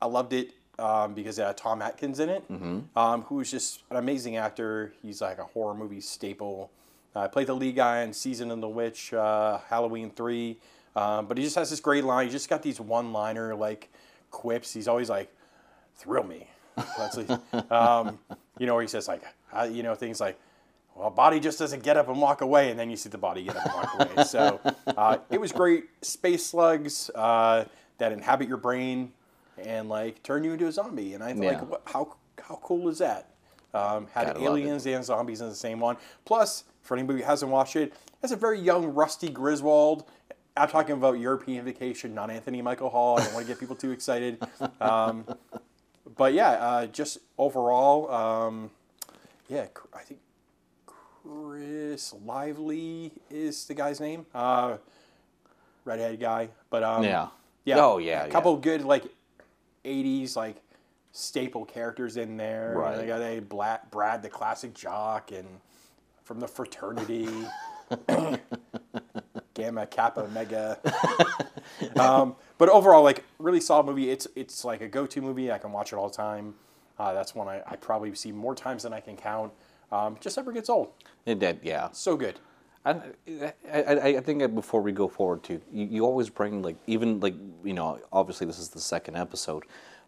I 0.01 0.05
loved 0.05 0.33
it 0.33 0.51
um, 0.79 1.13
because 1.13 1.37
it 1.39 1.43
had 1.43 1.57
Tom 1.57 1.81
Atkins 1.81 2.19
in 2.19 2.29
it, 2.29 2.47
Mm-hmm. 2.49 2.97
um, 2.97 3.21
who's 3.23 3.51
just 3.51 3.83
an 3.89 3.97
amazing 3.97 4.37
actor. 4.37 4.93
He's 5.01 5.21
like 5.21 5.37
a 5.39 5.43
horror 5.43 5.73
movie 5.73 6.01
staple. 6.01 6.71
I 7.13 7.27
played 7.27 7.47
the 7.47 7.53
lead 7.55 7.75
guy 7.75 8.03
in 8.03 8.13
Season 8.13 8.49
of 8.51 8.61
the 8.61 8.69
Witch, 8.69 9.13
uh, 9.13 9.57
Halloween 9.69 10.11
3. 10.11 10.57
Um, 10.95 11.25
but 11.25 11.37
he 11.37 11.43
just 11.43 11.55
has 11.57 11.69
this 11.69 11.79
great 11.81 12.03
line. 12.05 12.27
He 12.27 12.31
just 12.31 12.49
got 12.49 12.63
these 12.63 12.79
one 12.79 13.11
liner 13.11 13.53
like 13.53 13.89
quips. 14.29 14.73
He's 14.73 14.87
always 14.87 15.09
like, 15.09 15.29
thrill 15.97 16.23
me. 16.23 16.47
That's 16.97 17.17
like, 17.17 17.71
um, 17.71 18.17
you 18.57 18.65
know, 18.65 18.73
where 18.75 18.81
he 18.81 18.87
says 18.87 19.07
like, 19.09 19.21
uh, 19.53 19.67
you 19.69 19.83
know, 19.83 19.93
things 19.93 20.21
like, 20.21 20.39
well, 21.01 21.09
body 21.09 21.39
just 21.39 21.57
doesn't 21.57 21.81
get 21.81 21.97
up 21.97 22.09
and 22.09 22.21
walk 22.21 22.41
away, 22.41 22.69
and 22.69 22.79
then 22.79 22.91
you 22.91 22.95
see 22.95 23.09
the 23.09 23.17
body 23.17 23.41
get 23.41 23.55
up 23.55 23.65
and 23.65 23.73
walk 23.73 24.11
away. 24.13 24.23
So 24.23 24.59
uh, 24.85 25.17
it 25.31 25.41
was 25.41 25.51
great. 25.51 25.85
Space 26.03 26.45
slugs 26.45 27.09
uh, 27.15 27.65
that 27.97 28.11
inhabit 28.11 28.47
your 28.47 28.57
brain 28.57 29.11
and 29.57 29.89
like 29.89 30.21
turn 30.21 30.43
you 30.43 30.53
into 30.53 30.67
a 30.67 30.71
zombie. 30.71 31.15
And 31.15 31.23
I 31.23 31.33
thought, 31.33 31.43
Yeah. 31.43 31.49
like, 31.53 31.69
what, 31.69 31.81
how 31.85 32.15
how 32.39 32.59
cool 32.61 32.87
is 32.87 32.99
that? 32.99 33.31
Um, 33.73 34.07
had 34.13 34.27
Gotta 34.27 34.43
aliens 34.43 34.85
and 34.85 35.03
zombies 35.03 35.41
in 35.41 35.49
the 35.49 35.55
same 35.55 35.79
one. 35.79 35.97
Plus, 36.23 36.65
for 36.83 36.95
anybody 36.95 37.19
who 37.21 37.25
hasn't 37.25 37.51
watched 37.51 37.77
it, 37.77 37.93
that's 38.21 38.31
a 38.31 38.35
very 38.37 38.59
young 38.59 38.85
Rusty 38.93 39.29
Griswold. 39.29 40.05
I'm 40.55 40.69
talking 40.69 40.93
about 40.93 41.17
European 41.17 41.65
Vacation, 41.65 42.13
not 42.13 42.29
Anthony 42.29 42.61
Michael 42.61 42.89
Hall. 42.91 43.17
I 43.19 43.23
don't 43.23 43.33
want 43.33 43.47
to 43.47 43.51
get 43.51 43.59
people 43.59 43.75
too 43.75 43.91
excited. 43.91 44.37
Um, 44.79 45.25
but 46.15 46.33
yeah, 46.33 46.51
uh, 46.51 46.85
just 46.87 47.17
overall, 47.39 48.11
um, 48.11 48.69
yeah, 49.49 49.65
I 49.95 50.03
think 50.03 50.19
Chris 51.23 52.13
Lively 52.25 53.11
is 53.29 53.65
the 53.65 53.73
guy's 53.73 53.99
name. 53.99 54.25
Uh, 54.33 54.77
redhead 55.85 56.19
guy, 56.19 56.49
but 56.69 56.83
um, 56.83 57.03
Yeah. 57.03 57.27
yeah, 57.65 57.77
Oh, 57.79 57.97
yeah, 57.97 58.23
a 58.25 58.29
couple 58.29 58.55
good 58.57 58.83
like 58.83 59.03
'80s 59.85 60.35
like 60.35 60.57
staple 61.11 61.65
characters 61.65 62.17
in 62.17 62.37
there. 62.37 62.73
Right. 62.75 62.97
They 62.97 63.05
got 63.07 63.21
a 63.21 63.39
Brad, 63.39 63.81
Brad, 63.91 64.21
the 64.23 64.29
classic 64.29 64.73
jock, 64.73 65.31
and 65.31 65.47
from 66.23 66.39
the 66.39 66.47
fraternity. 66.47 67.27
Gamma 69.53 69.85
Kappa 69.85 70.21
Omega. 70.21 70.79
um, 71.99 72.35
but 72.57 72.69
overall, 72.69 73.03
like 73.03 73.23
really 73.37 73.59
solid 73.59 73.85
movie. 73.85 74.09
It's 74.09 74.27
it's 74.35 74.63
like 74.63 74.81
a 74.81 74.87
go-to 74.87 75.21
movie. 75.21 75.51
I 75.51 75.57
can 75.57 75.71
watch 75.71 75.91
it 75.91 75.97
all 75.97 76.07
the 76.09 76.15
time. 76.15 76.55
Uh, 76.97 77.13
that's 77.13 77.35
one 77.35 77.47
I, 77.47 77.61
I 77.67 77.75
probably 77.75 78.13
see 78.15 78.31
more 78.31 78.55
times 78.55 78.83
than 78.83 78.93
I 78.93 78.99
can 79.01 79.17
count. 79.17 79.51
Um, 79.91 80.17
just 80.19 80.37
never 80.37 80.51
gets 80.51 80.69
old. 80.69 80.89
It 81.25 81.39
did, 81.39 81.59
yeah. 81.63 81.89
So 81.91 82.15
good. 82.17 82.39
I, 82.85 82.93
I, 82.93 83.53
I 83.73 84.07
I 84.17 84.19
think 84.21 84.55
before 84.55 84.81
we 84.81 84.91
go 84.91 85.07
forward 85.07 85.43
too, 85.43 85.61
you, 85.71 85.85
you 85.85 86.05
always 86.05 86.29
bring 86.29 86.63
like 86.63 86.77
even 86.87 87.19
like 87.19 87.35
you 87.63 87.73
know 87.73 87.99
obviously 88.11 88.47
this 88.47 88.59
is 88.59 88.69
the 88.69 88.79
second 88.81 89.17
episode, 89.17 89.63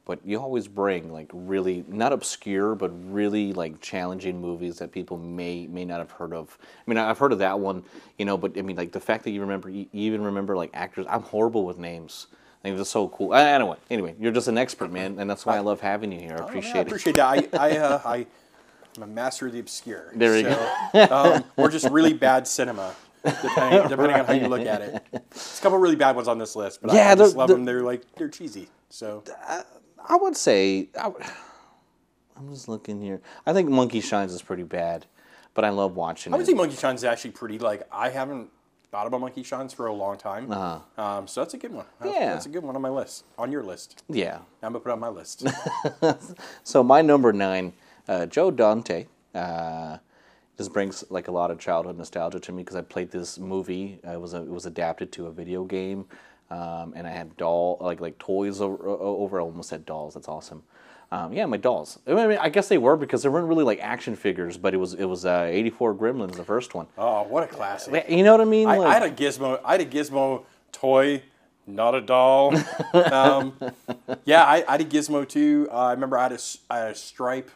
but 0.06 0.20
you 0.26 0.40
always 0.40 0.68
bring 0.68 1.14
like 1.14 1.30
really 1.34 1.86
not 1.88 2.14
obscure 2.14 2.76
but 2.76 2.90
really 3.14 3.54
like 3.54 3.80
challenging 3.82 4.42
movies 4.42 4.78
that 4.80 4.92
people 4.92 5.18
may 5.18 5.68
may 5.68 5.86
not 5.86 6.00
have 6.00 6.12
heard 6.12 6.34
of. 6.34 6.58
I 6.64 6.90
mean 6.90 6.98
I've 6.98 7.20
heard 7.20 7.32
of 7.34 7.40
that 7.40 7.60
one, 7.60 7.84
you 8.18 8.26
know, 8.26 8.38
but 8.38 8.58
I 8.58 8.64
mean 8.64 8.78
like 8.78 8.92
the 8.92 9.00
fact 9.02 9.24
that 9.26 9.32
you 9.32 9.42
remember 9.42 9.70
you 9.70 9.88
even 9.94 10.24
remember 10.24 10.58
like 10.58 10.72
actors. 10.74 11.06
I'm 11.10 11.24
horrible 11.24 11.66
with 11.66 11.78
names. 11.78 12.28
I 12.62 12.70
think 12.70 12.78
that's 12.78 12.90
so 12.90 13.10
cool. 13.10 13.36
Anyway, 13.36 13.78
anyway, 13.92 14.16
you're 14.20 14.32
just 14.32 14.48
an 14.48 14.58
expert, 14.58 14.92
man, 14.92 15.20
and 15.20 15.30
that's 15.30 15.46
why 15.46 15.58
I 15.58 15.60
love 15.60 15.82
having 15.82 16.12
you 16.12 16.20
here. 16.20 16.38
I 16.40 16.42
Oh, 16.42 16.48
appreciate 16.48 16.76
I 16.76 16.80
it. 16.80 16.88
appreciate 16.88 17.16
that. 17.18 17.26
I 17.26 17.50
I, 17.58 17.78
uh, 17.78 18.02
I 18.06 18.28
I'm 18.98 19.04
a 19.04 19.08
master 19.08 19.48
of 19.48 19.54
the 19.54 19.60
obscure. 19.60 20.12
There 20.16 20.38
you 20.38 20.44
go. 20.44 21.08
um, 21.12 21.44
or 21.58 21.70
just 21.70 21.90
really 21.90 22.14
bad 22.14 22.48
cinema. 22.48 22.96
Depending, 23.24 23.88
depending 23.90 24.20
on 24.20 24.26
how 24.26 24.34
you 24.34 24.48
look 24.48 24.66
at 24.68 24.82
it, 24.82 25.04
there's 25.12 25.60
a 25.60 25.62
couple 25.62 25.78
really 25.78 25.96
bad 25.96 26.16
ones 26.16 26.28
on 26.28 26.38
this 26.38 26.56
list, 26.56 26.82
but 26.82 26.94
Yeah, 26.94 27.10
I, 27.10 27.12
I 27.14 27.16
just 27.16 27.36
love 27.38 27.48
the- 27.48 27.56
them. 27.56 27.66
They're 27.66 27.82
like 27.82 28.04
they're 28.16 28.28
cheesy. 28.30 28.68
So 28.90 29.24
I 30.08 30.16
would 30.18 30.36
say 30.36 30.90
I, 31.00 31.08
am 32.38 32.50
just 32.50 32.68
looking 32.68 33.02
here. 33.02 33.22
I 33.46 33.54
think 33.54 33.70
Monkey 33.70 34.02
Shines 34.02 34.34
is 34.34 34.42
pretty 34.42 34.64
bad, 34.64 35.06
but 35.54 35.64
I 35.66 35.70
love 35.70 35.96
watching 35.96 36.34
I 36.34 36.38
would 36.38 36.44
it. 36.44 36.48
say 36.48 36.54
Monkey 36.54 36.76
Shines 36.76 37.00
is 37.00 37.06
actually 37.06 37.32
pretty. 37.32 37.60
Like 37.60 37.88
I 37.92 38.10
haven't 38.10 38.50
thought 38.92 39.08
about 39.08 39.22
Monkey 39.22 39.42
Shines 39.42 39.74
for 39.74 39.88
a 39.88 39.94
long 39.94 40.18
time. 40.18 40.52
Uh-huh. 40.52 41.02
Um, 41.04 41.28
so 41.28 41.42
that's 41.42 41.54
a 41.56 41.58
good 41.58 41.72
one. 41.72 41.86
That's, 42.00 42.14
Yeah. 42.14 42.34
that's 42.34 42.46
a 42.46 42.50
good 42.50 42.62
one 42.64 42.76
on 42.76 42.82
my 42.82 42.90
list. 42.90 43.24
On 43.40 43.52
your 43.52 43.64
list, 43.64 44.04
yeah. 44.10 44.36
I'm 44.62 44.74
gonna 44.74 44.80
put 44.82 44.90
it 44.90 44.94
on 44.94 45.00
my 45.00 45.08
list. 45.08 45.48
So 46.64 46.84
my 46.84 47.02
number 47.02 47.32
nine, 47.34 47.74
uh, 48.08 48.26
Joe 48.26 48.52
Dante. 48.52 49.08
Uh, 49.34 49.98
this 50.58 50.70
brings 50.70 51.04
like 51.10 51.28
a 51.28 51.32
lot 51.32 51.50
of 51.52 51.60
childhood 51.60 51.98
nostalgia 51.98 52.40
to 52.40 52.52
me 52.52 52.64
because 52.64 52.76
I 52.76 52.82
played 52.82 53.12
this 53.12 53.40
movie. 53.40 54.00
It 54.04 54.20
was 54.22 54.34
a, 54.34 54.38
it 54.42 54.50
was 54.50 54.66
adapted 54.66 55.12
to 55.14 55.26
a 55.28 55.32
video 55.32 55.64
game, 55.64 56.06
um, 56.52 56.94
and 56.96 57.08
I 57.08 57.12
had 57.12 57.36
doll 57.38 57.78
like 57.82 58.00
like 58.00 58.18
toys 58.20 58.62
over. 58.62 58.88
over 58.88 59.40
I 59.40 59.44
almost 59.44 59.70
said 59.70 59.86
dolls. 59.86 60.14
That's 60.14 60.28
awesome. 60.28 60.64
Um, 61.12 61.32
yeah, 61.34 61.46
my 61.46 61.58
dolls. 61.58 62.00
I 62.08 62.14
mean, 62.28 62.38
I 62.40 62.50
guess 62.50 62.68
they 62.70 62.78
were 62.80 62.96
because 62.98 63.22
they 63.24 63.30
weren't 63.30 63.48
really 63.48 63.64
like 63.64 63.80
action 63.82 64.16
figures, 64.16 64.58
but 64.58 64.74
it 64.74 64.78
was 64.78 64.94
it 64.94 65.06
was 65.06 65.26
uh, 65.26 65.48
'84 65.50 65.96
Gremlins, 65.96 66.36
the 66.36 66.44
first 66.44 66.74
one. 66.76 66.88
oh, 66.98 67.24
what 67.24 67.44
a 67.44 67.48
classic! 67.48 68.06
You 68.10 68.24
know 68.24 68.32
what 68.32 68.42
I 68.42 68.46
mean? 68.46 68.68
I, 68.68 68.78
Like- 68.78 68.88
I 68.88 68.94
had 68.94 69.04
a 69.04 69.12
Gizmo. 69.12 69.60
I 69.66 69.72
had 69.74 69.82
a 69.82 69.86
Gizmo 69.86 70.44
toy, 70.72 71.22
not 71.68 71.94
a 71.96 72.02
doll. 72.02 72.56
um, 72.94 73.54
yeah, 74.26 74.44
I, 74.44 74.64
I 74.68 74.72
had 74.74 74.82
a 74.82 74.86
Gizmo 74.86 75.28
too. 75.28 75.68
Uh, 75.72 75.76
I 75.78 75.92
remember 75.94 76.18
I 76.18 76.24
had 76.24 76.32
a, 76.34 76.40
I 76.70 76.78
had 76.80 76.92
a 76.92 76.96
Stripe. 76.96 77.50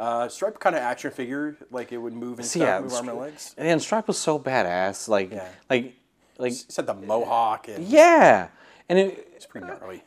Uh, 0.00 0.28
Stripe 0.30 0.58
kind 0.58 0.74
of 0.74 0.80
action 0.80 1.10
figure, 1.10 1.56
like 1.70 1.92
it 1.92 1.98
would 1.98 2.14
move 2.14 2.38
and 2.38 2.48
stuff, 2.48 2.62
yeah, 2.62 2.80
move 2.80 2.92
arm 2.94 3.08
and 3.10 3.18
legs. 3.18 3.54
And 3.58 3.82
Stripe 3.82 4.08
was 4.08 4.16
so 4.18 4.38
badass. 4.38 5.08
Like, 5.08 5.30
Yeah. 5.30 5.46
like, 5.68 5.94
like, 6.38 6.52
It 6.52 6.64
said 6.72 6.86
the 6.86 6.94
mohawk, 6.94 7.68
and 7.68 7.84
yeah. 7.86 8.48
And 8.88 8.98
it, 8.98 9.28
it's 9.36 9.44
pretty 9.44 9.66
gnarly. 9.66 10.02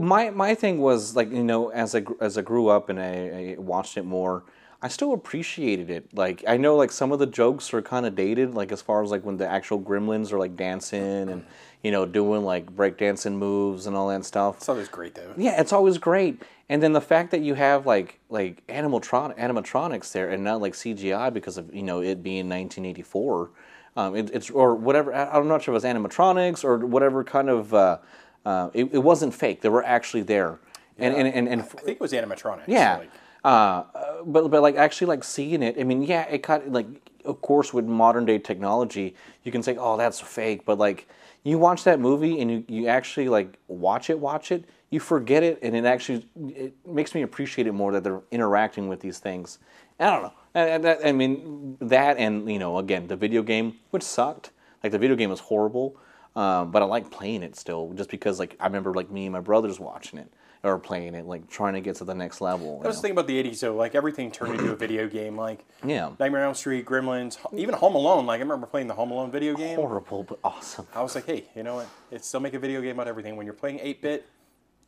my 0.00 0.28
my 0.30 0.54
thing 0.54 0.80
was 0.82 1.16
like 1.16 1.30
you 1.32 1.42
know 1.42 1.70
as 1.70 1.94
I 1.94 2.04
as 2.20 2.36
I 2.36 2.42
grew 2.42 2.68
up 2.68 2.90
and 2.90 3.00
I, 3.00 3.54
I 3.56 3.56
watched 3.58 3.96
it 3.96 4.04
more, 4.04 4.44
I 4.82 4.88
still 4.88 5.14
appreciated 5.14 5.88
it. 5.88 6.14
Like 6.14 6.44
I 6.46 6.58
know 6.58 6.76
like 6.76 6.92
some 6.92 7.10
of 7.10 7.18
the 7.18 7.26
jokes 7.26 7.72
are 7.72 7.80
kind 7.80 8.04
of 8.04 8.14
dated, 8.14 8.54
like 8.54 8.70
as 8.70 8.82
far 8.82 9.02
as 9.02 9.10
like 9.10 9.24
when 9.24 9.38
the 9.38 9.48
actual 9.48 9.80
Gremlins 9.80 10.30
are 10.30 10.38
like 10.38 10.56
dancing 10.56 11.30
and 11.30 11.44
you 11.82 11.90
know 11.90 12.04
doing 12.04 12.44
like 12.44 12.66
breakdancing 12.76 13.32
moves 13.32 13.86
and 13.86 13.96
all 13.96 14.08
that 14.08 14.24
stuff. 14.26 14.58
It's 14.58 14.68
always 14.68 14.88
great 14.88 15.14
though. 15.14 15.32
Yeah, 15.38 15.58
it's 15.60 15.72
always 15.72 15.96
great. 15.98 16.42
And 16.68 16.82
then 16.82 16.92
the 16.92 17.00
fact 17.00 17.30
that 17.30 17.40
you 17.40 17.54
have 17.54 17.86
like 17.86 18.18
like 18.28 18.66
animatron 18.66 19.36
animatronics 19.38 20.12
there 20.12 20.28
and 20.30 20.44
not 20.44 20.60
like 20.60 20.74
CGI 20.74 21.32
because 21.32 21.56
of 21.56 21.74
you 21.74 21.82
know 21.82 22.00
it 22.02 22.22
being 22.22 22.48
1984, 22.48 23.50
um, 23.96 24.14
it, 24.16 24.30
it's 24.32 24.50
or 24.50 24.74
whatever. 24.74 25.14
I- 25.14 25.30
I'm 25.30 25.48
not 25.48 25.62
sure 25.62 25.74
if 25.74 25.82
it 25.82 25.86
was 25.88 25.94
animatronics 25.96 26.64
or 26.64 26.78
whatever 26.86 27.24
kind 27.24 27.48
of. 27.48 27.72
Uh, 27.74 27.98
uh, 28.46 28.70
it, 28.72 28.88
it 28.92 28.98
wasn't 28.98 29.34
fake. 29.34 29.60
They 29.60 29.68
were 29.68 29.84
actually 29.84 30.22
there. 30.22 30.58
And 30.98 31.14
and 31.14 31.28
and, 31.28 31.48
and 31.48 31.62
I 31.62 31.64
think 31.64 31.96
it 31.96 32.00
was 32.00 32.12
animatronics. 32.12 32.64
yeah. 32.66 32.98
like- 32.98 33.10
uh, 33.44 33.84
uh, 33.94 34.22
but 34.24 34.48
but 34.48 34.62
like 34.62 34.74
actually 34.76 35.06
like 35.06 35.22
seeing 35.22 35.62
it, 35.62 35.76
I 35.78 35.84
mean, 35.84 36.02
yeah, 36.02 36.22
it 36.24 36.48
of 36.48 36.66
like 36.66 36.86
of 37.24 37.40
course 37.40 37.72
with 37.72 37.84
modern 37.84 38.26
day 38.26 38.38
technology, 38.38 39.14
you 39.44 39.52
can 39.52 39.62
say, 39.62 39.76
oh, 39.78 39.96
that's 39.96 40.20
fake. 40.20 40.64
But 40.64 40.76
like 40.78 41.08
you 41.44 41.56
watch 41.56 41.84
that 41.84 42.00
movie 42.00 42.40
and 42.40 42.50
you, 42.50 42.64
you 42.68 42.88
actually 42.88 43.28
like 43.28 43.56
watch 43.68 44.10
it, 44.10 44.18
watch 44.18 44.50
it, 44.50 44.64
you 44.90 45.00
forget 45.00 45.42
it, 45.42 45.58
and 45.62 45.76
it 45.76 45.84
actually 45.84 46.26
it 46.54 46.74
makes 46.86 47.14
me 47.14 47.22
appreciate 47.22 47.66
it 47.66 47.72
more 47.72 47.92
that 47.92 48.04
they're 48.04 48.22
interacting 48.30 48.88
with 48.88 49.00
these 49.00 49.18
things. 49.18 49.58
I 50.00 50.06
don't 50.10 50.22
know. 50.22 50.32
And- 50.54 50.70
and 50.70 50.84
that- 50.84 51.06
I 51.06 51.12
mean 51.12 51.76
that, 51.80 52.16
and 52.18 52.50
you 52.50 52.58
know, 52.58 52.78
again, 52.78 53.06
the 53.06 53.16
video 53.16 53.42
game, 53.42 53.74
which 53.90 54.02
sucked. 54.02 54.50
Like 54.82 54.92
the 54.92 54.98
video 54.98 55.16
game 55.16 55.30
was 55.30 55.40
horrible, 55.40 55.96
um, 56.36 56.70
but 56.70 56.82
I 56.82 56.84
like 56.86 57.10
playing 57.10 57.42
it 57.42 57.56
still, 57.56 57.92
just 57.94 58.10
because 58.10 58.38
like 58.38 58.56
I 58.60 58.66
remember 58.66 58.94
like 58.94 59.10
me 59.10 59.26
and 59.26 59.32
my 59.32 59.40
brothers 59.40 59.80
watching 59.80 60.18
it 60.20 60.32
or 60.64 60.78
playing 60.78 61.14
it, 61.14 61.26
like 61.26 61.48
trying 61.48 61.74
to 61.74 61.80
get 61.80 61.96
to 61.96 62.04
the 62.04 62.14
next 62.14 62.40
level. 62.40 62.80
That 62.80 62.88
was 62.88 62.96
the 62.96 63.02
thing 63.02 63.10
about 63.12 63.26
the 63.26 63.38
'80s, 63.42 63.60
though. 63.60 63.74
Like 63.74 63.94
everything 63.94 64.30
turned 64.30 64.54
into 64.58 64.72
a 64.72 64.76
video 64.76 65.08
game. 65.08 65.36
Like 65.36 65.64
Yeah. 65.84 66.10
Nightmare 66.18 66.42
on 66.42 66.46
Elm 66.48 66.54
Street, 66.54 66.86
Gremlins, 66.86 67.38
even 67.52 67.74
Home 67.74 67.94
Alone. 67.96 68.24
Like 68.26 68.38
I 68.38 68.42
remember 68.42 68.66
playing 68.66 68.86
the 68.86 68.94
Home 68.94 69.10
Alone 69.10 69.30
video 69.32 69.54
game. 69.54 69.76
horrible 69.76 70.22
but 70.24 70.38
awesome. 70.44 70.86
I 70.94 71.02
was 71.02 71.14
like, 71.14 71.26
hey, 71.26 71.44
you 71.54 71.62
know 71.64 71.74
what? 71.76 71.88
It's 72.10 72.26
still 72.26 72.40
make 72.40 72.54
a 72.54 72.58
video 72.58 72.80
game 72.80 72.92
about 72.96 73.08
everything. 73.08 73.36
When 73.36 73.44
you're 73.46 73.52
playing 73.54 73.78
8-bit, 73.80 74.26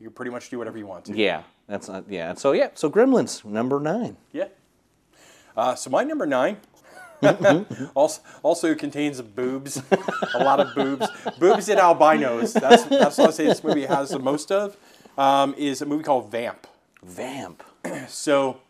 you 0.01 0.07
can 0.07 0.15
pretty 0.15 0.31
much 0.31 0.51
do 0.51 0.59
whatever 0.59 0.79
you 0.79 0.87
want 0.87 1.05
to. 1.07 1.15
Yeah, 1.15 1.43
that's 1.69 1.89
not, 1.89 2.05
yeah. 2.09 2.35
So 2.35 2.53
yeah, 2.53 2.71
so 2.75 2.91
Gremlins 2.91 3.45
number 3.45 3.79
nine. 3.79 4.17
Yeah. 4.33 4.49
Uh, 5.57 5.75
so 5.75 5.91
my 5.91 6.03
number 6.05 6.27
nine 6.27 6.57
also, 7.95 8.23
also 8.43 8.75
contains 8.75 9.21
boobs, 9.21 9.83
a 10.35 10.43
lot 10.43 10.59
of 10.59 10.75
boobs, 10.75 11.07
boobs 11.39 11.69
and 11.69 11.79
albinos. 11.79 12.55
That's 12.55 12.85
that's 12.85 13.19
what 13.19 13.29
I 13.29 13.31
say 13.33 13.45
this 13.45 13.63
movie 13.63 13.85
has 13.85 14.11
the 14.11 14.19
most 14.19 14.51
of. 14.51 14.77
Um, 15.19 15.55
is 15.59 15.83
a 15.83 15.87
movie 15.87 16.03
called 16.05 16.31
Vamp. 16.31 16.67
Vamp. 17.05 17.63
So, 18.09 18.61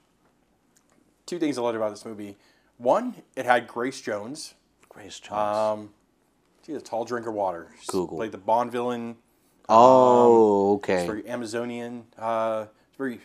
two 1.26 1.38
things 1.38 1.58
I 1.58 1.62
loved 1.62 1.76
about 1.76 1.90
this 1.90 2.04
movie. 2.04 2.36
One, 2.78 3.14
it 3.36 3.44
had 3.44 3.66
Grace 3.66 4.00
Jones. 4.00 4.54
Grace 4.88 5.18
Jones. 5.20 5.32
Um, 5.38 5.90
she's 6.64 6.76
a 6.76 6.80
tall 6.80 7.04
drinker 7.04 7.30
of 7.30 7.34
water. 7.34 7.68
Google. 7.88 8.16
played 8.16 8.32
the 8.32 8.38
Bond 8.38 8.70
villain. 8.72 9.16
Oh, 9.70 10.74
okay. 10.76 10.94
It's 10.94 11.06
very 11.06 11.28
Amazonian. 11.28 12.04
Uh, 12.18 12.66
very, 12.98 13.20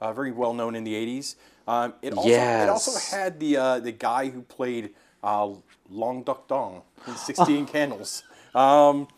uh, 0.00 0.12
very 0.12 0.32
well 0.32 0.54
known 0.54 0.74
in 0.74 0.84
the 0.84 0.94
'80s. 0.94 1.34
Um, 1.66 1.94
it 2.00 2.14
also 2.14 2.28
it 2.30 2.68
also 2.68 3.16
had 3.16 3.40
the 3.40 3.56
uh, 3.56 3.78
the 3.80 3.92
guy 3.92 4.30
who 4.30 4.42
played 4.42 4.90
uh, 5.22 5.50
Long 5.90 6.22
Duck 6.22 6.48
Dong 6.48 6.82
in 7.06 7.14
Sixteen 7.16 7.66
Candles. 7.72 8.22
Um, 8.54 9.08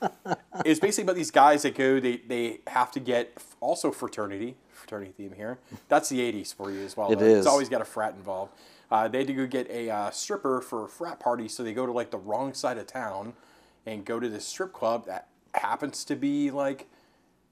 it's 0.64 0.80
basically 0.80 1.04
about 1.04 1.16
these 1.16 1.30
guys 1.30 1.62
that 1.62 1.74
go. 1.76 2.00
They 2.00 2.16
they 2.16 2.60
have 2.66 2.90
to 2.92 3.00
get 3.00 3.42
also 3.60 3.92
fraternity 3.92 4.56
fraternity 4.72 5.12
theme 5.16 5.32
here. 5.36 5.58
That's 5.88 6.08
the 6.08 6.18
'80s 6.18 6.54
for 6.54 6.72
you 6.72 6.80
as 6.84 6.96
well. 6.96 7.12
It 7.12 7.18
though. 7.20 7.24
is. 7.24 7.38
It's 7.38 7.46
always 7.46 7.68
got 7.68 7.80
a 7.80 7.84
frat 7.84 8.14
involved. 8.14 8.52
Uh, 8.90 9.06
they 9.06 9.18
had 9.18 9.28
to 9.28 9.34
go 9.34 9.46
get 9.46 9.70
a 9.70 9.88
uh, 9.88 10.10
stripper 10.10 10.60
for 10.60 10.84
a 10.84 10.88
frat 10.88 11.20
party, 11.20 11.46
so 11.46 11.62
they 11.62 11.72
go 11.72 11.86
to 11.86 11.92
like 11.92 12.10
the 12.10 12.18
wrong 12.18 12.52
side 12.52 12.76
of 12.78 12.86
town 12.88 13.34
and 13.86 14.04
go 14.04 14.18
to 14.18 14.28
this 14.28 14.44
strip 14.44 14.72
club 14.72 15.06
that 15.06 15.28
happens 15.54 16.04
to 16.04 16.16
be 16.16 16.50
like 16.50 16.86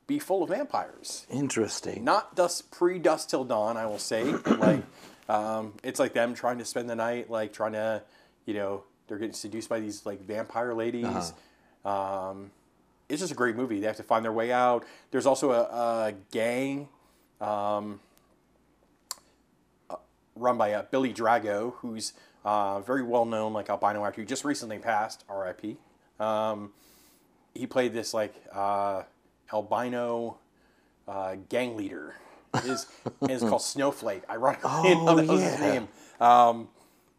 be 0.06 0.18
full 0.18 0.42
of 0.42 0.48
vampires 0.48 1.26
Interesting. 1.30 2.02
not 2.04 2.34
dust 2.34 2.70
pre 2.70 2.98
dust 2.98 3.28
till 3.30 3.44
dawn. 3.44 3.76
I 3.76 3.86
will 3.86 3.98
say, 3.98 4.24
like, 4.46 4.82
um, 5.28 5.74
it's 5.82 6.00
like 6.00 6.14
them 6.14 6.34
trying 6.34 6.58
to 6.58 6.64
spend 6.64 6.88
the 6.88 6.96
night, 6.96 7.30
like 7.30 7.52
trying 7.52 7.72
to, 7.72 8.02
you 8.46 8.54
know, 8.54 8.84
they're 9.06 9.18
getting 9.18 9.34
seduced 9.34 9.68
by 9.68 9.80
these 9.80 10.06
like 10.06 10.20
vampire 10.22 10.74
ladies. 10.74 11.32
Um, 11.84 12.50
it's 13.08 13.20
just 13.20 13.32
a 13.32 13.36
great 13.36 13.56
movie. 13.56 13.80
They 13.80 13.86
have 13.86 13.96
to 13.96 14.02
find 14.02 14.24
their 14.24 14.32
way 14.32 14.52
out. 14.52 14.84
There's 15.10 15.26
also 15.26 15.50
a, 15.52 15.62
a 15.62 16.14
gang 16.30 16.88
um, 17.40 18.00
uh, 19.88 19.96
run 20.36 20.58
by 20.58 20.72
uh, 20.72 20.82
Billy 20.90 21.12
Drago, 21.12 21.74
who's 21.76 22.12
uh, 22.44 22.80
very 22.80 23.02
well 23.02 23.24
known, 23.24 23.52
like 23.52 23.70
albino 23.70 24.04
actor 24.04 24.20
He 24.20 24.26
just 24.26 24.44
recently 24.44 24.78
passed, 24.78 25.24
R.I.P. 25.28 25.76
Um, 26.20 26.72
he 27.58 27.66
played 27.66 27.92
this 27.92 28.14
like 28.14 28.34
uh, 28.52 29.02
albino 29.52 30.38
uh, 31.06 31.36
gang 31.48 31.76
leader. 31.76 32.14
His 32.62 32.86
is 33.28 33.42
called 33.42 33.62
Snowflake. 33.74 34.22
Ironically, 34.30 34.70
Oh, 34.72 35.16
that 35.16 35.26
was 35.26 35.42
his 35.42 35.60
name. 35.60 35.88
Um, 36.20 36.68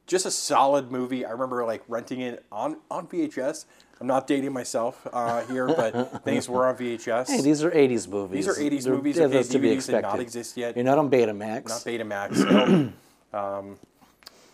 just 0.08 0.26
a 0.26 0.32
solid 0.32 0.92
movie. 0.92 1.26
I 1.26 1.32
remember 1.32 1.64
like 1.66 1.84
renting 1.88 2.22
it 2.22 2.44
on 2.52 2.78
on 2.90 3.08
VHS. 3.08 3.66
I'm 4.02 4.08
not 4.08 4.28
dating 4.28 4.54
myself 4.54 5.06
uh, 5.12 5.42
here, 5.48 5.68
but 5.68 6.24
things 6.24 6.48
were 6.48 6.66
on 6.68 6.78
VHS. 6.78 7.28
Hey, 7.28 7.42
these 7.42 7.62
are 7.66 7.70
80s 7.70 8.08
movies. 8.08 8.46
These 8.46 8.48
are 8.48 8.60
80s 8.62 8.84
They're- 8.86 8.94
movies. 8.96 9.18
yeah, 9.18 9.24
Okay, 9.26 9.44
to 9.44 9.60
be 9.60 9.72
expected. 9.72 10.02
did 10.04 10.08
not 10.08 10.20
exist 10.22 10.56
yet. 10.56 10.76
You're 10.78 10.86
not 10.86 10.98
on 10.98 11.10
Betamax. 11.12 11.68
not 11.68 11.82
Betamax. 11.82 12.38
no. 12.40 12.94
um, 13.40 13.78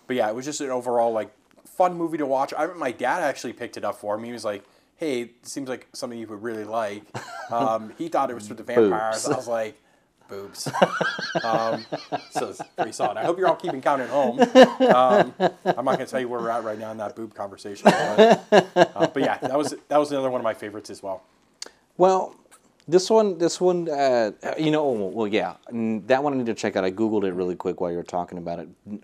but 0.07 0.15
yeah, 0.15 0.27
it 0.29 0.35
was 0.35 0.45
just 0.45 0.61
an 0.61 0.71
overall 0.71 1.11
like 1.13 1.29
fun 1.65 1.95
movie 1.95 2.17
to 2.17 2.25
watch. 2.25 2.53
I 2.57 2.65
my 2.67 2.91
dad 2.91 3.21
actually 3.21 3.53
picked 3.53 3.77
it 3.77 3.85
up 3.85 3.95
for 3.95 4.17
me. 4.17 4.27
He 4.29 4.33
was 4.33 4.45
like, 4.45 4.63
"Hey, 4.97 5.21
it 5.21 5.47
seems 5.47 5.69
like 5.69 5.87
something 5.93 6.17
you 6.19 6.27
would 6.27 6.41
really 6.43 6.63
like." 6.63 7.03
Um, 7.51 7.93
he 7.97 8.07
thought 8.07 8.31
it 8.31 8.33
was 8.33 8.47
for 8.47 8.53
the 8.55 8.63
vampires. 8.63 9.23
Boobs. 9.23 9.33
I 9.33 9.37
was 9.37 9.47
like, 9.47 9.81
"Boobs." 10.29 10.67
um, 11.43 11.85
so 12.31 12.49
it's 12.49 12.61
pretty 12.75 12.91
solid. 12.91 13.17
I 13.17 13.23
hope 13.23 13.37
you're 13.37 13.47
all 13.47 13.55
keeping 13.55 13.81
count 13.81 14.01
at 14.01 14.09
home. 14.09 14.39
Um, 14.39 15.33
I'm 15.65 15.85
not 15.85 15.95
going 15.95 15.99
to 15.99 16.05
tell 16.07 16.19
you 16.19 16.27
where 16.27 16.39
we're 16.39 16.49
at 16.49 16.63
right 16.63 16.79
now 16.79 16.91
in 16.91 16.97
that 16.97 17.15
boob 17.15 17.33
conversation. 17.35 17.83
But, 17.85 18.43
uh, 18.75 19.07
but 19.07 19.17
yeah, 19.23 19.37
that 19.39 19.57
was 19.57 19.75
that 19.89 19.97
was 19.97 20.11
another 20.11 20.29
one 20.29 20.41
of 20.41 20.43
my 20.45 20.53
favorites 20.53 20.89
as 20.89 21.03
well. 21.03 21.23
Well, 21.97 22.35
this 22.87 23.09
one, 23.09 23.37
this 23.37 23.59
one, 23.61 23.89
uh, 23.89 24.31
you 24.57 24.69
know, 24.71 24.83
oh, 24.85 25.07
well, 25.07 25.27
yeah, 25.27 25.55
that 25.71 26.23
one 26.23 26.33
I 26.33 26.37
need 26.37 26.45
to 26.47 26.53
check 26.53 26.75
out. 26.75 26.83
I 26.83 26.91
googled 26.91 27.23
it 27.23 27.33
really 27.33 27.55
quick 27.55 27.79
while 27.81 27.89
you 27.91 27.97
were 27.97 28.03
talking 28.03 28.37
about 28.37 28.59
it. 28.59 28.69
N- 28.87 29.03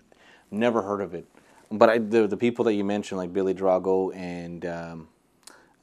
Never 0.50 0.82
heard 0.82 1.00
of 1.00 1.14
it, 1.14 1.24
but 1.70 1.88
I, 1.88 1.96
the 1.98 2.26
the 2.26 2.36
people 2.36 2.64
that 2.66 2.74
you 2.74 2.84
mentioned, 2.84 3.16
like 3.18 3.32
Billy 3.32 3.54
Drago 3.54 4.14
and 4.14 4.66
um, 4.66 5.08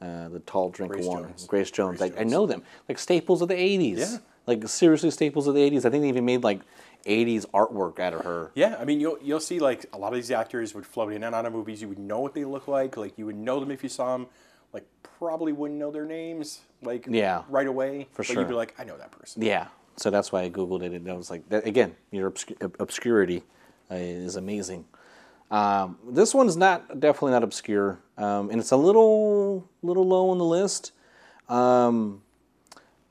uh, 0.00 0.28
the 0.28 0.40
tall 0.40 0.70
drink 0.70 0.92
Grace 0.92 1.04
of 1.04 1.08
water, 1.08 1.26
Jones. 1.26 1.46
Grace 1.46 1.70
Jones, 1.70 1.98
Grace 1.98 2.12
I 2.12 2.20
Jones. 2.20 2.32
know 2.32 2.46
them, 2.46 2.62
like 2.88 2.98
staples 2.98 3.42
of 3.42 3.48
the 3.48 3.54
'80s. 3.54 3.98
Yeah. 3.98 4.18
Like 4.46 4.66
seriously, 4.68 5.10
staples 5.10 5.46
of 5.46 5.54
the 5.54 5.60
'80s. 5.60 5.84
I 5.84 5.90
think 5.90 6.02
they 6.02 6.08
even 6.08 6.24
made 6.24 6.42
like 6.42 6.60
'80s 7.06 7.44
artwork 7.52 7.98
out 8.00 8.14
of 8.14 8.24
her. 8.24 8.50
Yeah, 8.54 8.76
I 8.80 8.84
mean, 8.84 9.00
you'll 9.00 9.18
you'll 9.22 9.40
see 9.40 9.58
like 9.58 9.86
a 9.92 9.98
lot 9.98 10.08
of 10.08 10.14
these 10.16 10.30
actors 10.30 10.74
would 10.74 10.86
float 10.86 11.12
in 11.12 11.22
and 11.22 11.34
out 11.34 11.46
of 11.46 11.52
movies. 11.52 11.82
You 11.82 11.88
would 11.88 11.98
know 11.98 12.20
what 12.20 12.34
they 12.34 12.44
look 12.44 12.66
like. 12.66 12.96
Like 12.96 13.18
you 13.18 13.26
would 13.26 13.36
know 13.36 13.60
them 13.60 13.70
if 13.70 13.82
you 13.82 13.88
saw 13.88 14.16
them. 14.16 14.26
Like 14.72 14.86
probably 15.18 15.52
wouldn't 15.52 15.78
know 15.78 15.90
their 15.90 16.06
names. 16.06 16.60
Like 16.82 17.06
Yeah, 17.08 17.42
right 17.48 17.66
away. 17.66 18.08
for 18.12 18.18
but 18.18 18.26
sure. 18.26 18.38
You'd 18.40 18.48
be 18.48 18.54
like, 18.54 18.74
I 18.78 18.84
know 18.84 18.96
that 18.96 19.10
person. 19.10 19.42
Yeah, 19.42 19.66
so 19.96 20.08
that's 20.10 20.32
why 20.32 20.42
I 20.42 20.50
googled 20.50 20.82
it, 20.82 20.92
and 20.92 21.10
I 21.10 21.14
was 21.14 21.30
like, 21.30 21.46
that, 21.50 21.66
again, 21.66 21.94
your 22.10 22.30
obsc- 22.30 22.74
obscurity 22.80 23.42
uh, 23.90 23.96
is 23.96 24.36
amazing. 24.36 24.86
Um, 25.50 25.98
this 26.08 26.32
one's 26.34 26.56
not 26.56 27.00
definitely 27.00 27.32
not 27.32 27.42
obscure, 27.42 27.98
um, 28.16 28.50
and 28.50 28.60
it's 28.60 28.70
a 28.70 28.76
little 28.76 29.68
little 29.82 30.06
low 30.06 30.30
on 30.30 30.38
the 30.38 30.44
list. 30.44 30.92
Um, 31.48 32.22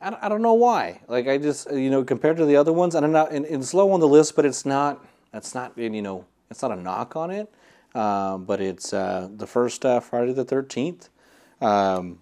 I, 0.02 0.10
don't- 0.10 0.23
I 0.23 0.30
don't 0.30 0.41
know 0.41 0.54
why. 0.54 1.02
Like 1.10 1.28
I 1.28 1.38
just 1.38 1.69
uh, 1.69 1.75
you 1.75 1.89
know 1.89 2.04
compared 2.04 2.38
to 2.38 2.45
the 2.45 2.56
other 2.56 2.71
ones, 2.71 2.95
and 2.95 3.06
I'm 3.06 3.12
not. 3.12 3.32
And 3.34 3.45
it's 3.45 3.73
low 3.73 3.91
on 3.91 3.99
the 3.99 4.08
list, 4.08 4.36
but 4.36 4.45
it's 4.45 4.65
not. 4.65 5.04
It's 5.34 5.54
not. 5.54 5.78
You 5.78 6.02
know, 6.02 6.25
it's 6.49 6.62
not 6.62 6.71
a 6.71 6.75
knock 6.78 7.15
on 7.17 7.30
it. 7.32 7.52
Um, 7.95 8.45
but 8.45 8.62
it's 8.62 8.93
uh, 8.93 9.28
the 9.36 9.47
first 9.47 9.84
uh, 9.86 9.99
Friday 9.99 10.32
the 10.32 10.45
Thirteenth. 10.45 11.10
Um, 11.60 12.19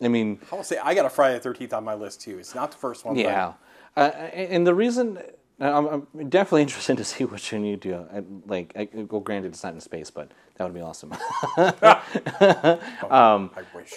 I 0.00 0.08
mean, 0.08 0.38
I 0.50 0.54
will 0.56 0.64
say 0.64 0.78
I 0.82 0.94
got 0.94 1.04
a 1.04 1.10
Friday 1.10 1.34
the 1.34 1.40
Thirteenth 1.40 1.74
on 1.74 1.84
my 1.84 1.94
list 1.94 2.22
too. 2.22 2.38
It's 2.38 2.54
not 2.54 2.70
the 2.70 2.78
first 2.78 3.04
one. 3.04 3.14
but 3.16 3.20
yeah, 3.20 3.52
uh, 3.96 4.00
and 4.00 4.66
the 4.66 4.74
reason 4.74 5.18
I'm, 5.60 5.86
I'm 5.86 6.28
definitely 6.28 6.62
interested 6.62 6.96
to 6.96 7.04
see 7.04 7.24
one 7.24 7.64
you 7.64 7.76
do. 7.76 7.94
I, 8.12 8.22
like, 8.46 8.72
I, 8.76 8.88
well, 8.92 9.20
granted, 9.20 9.48
it's 9.52 9.62
not 9.62 9.74
in 9.74 9.80
space, 9.80 10.10
but 10.10 10.30
that 10.56 10.64
would 10.64 10.74
be 10.74 10.80
awesome. 10.80 11.12
I 13.56 13.62
wish. 13.74 13.94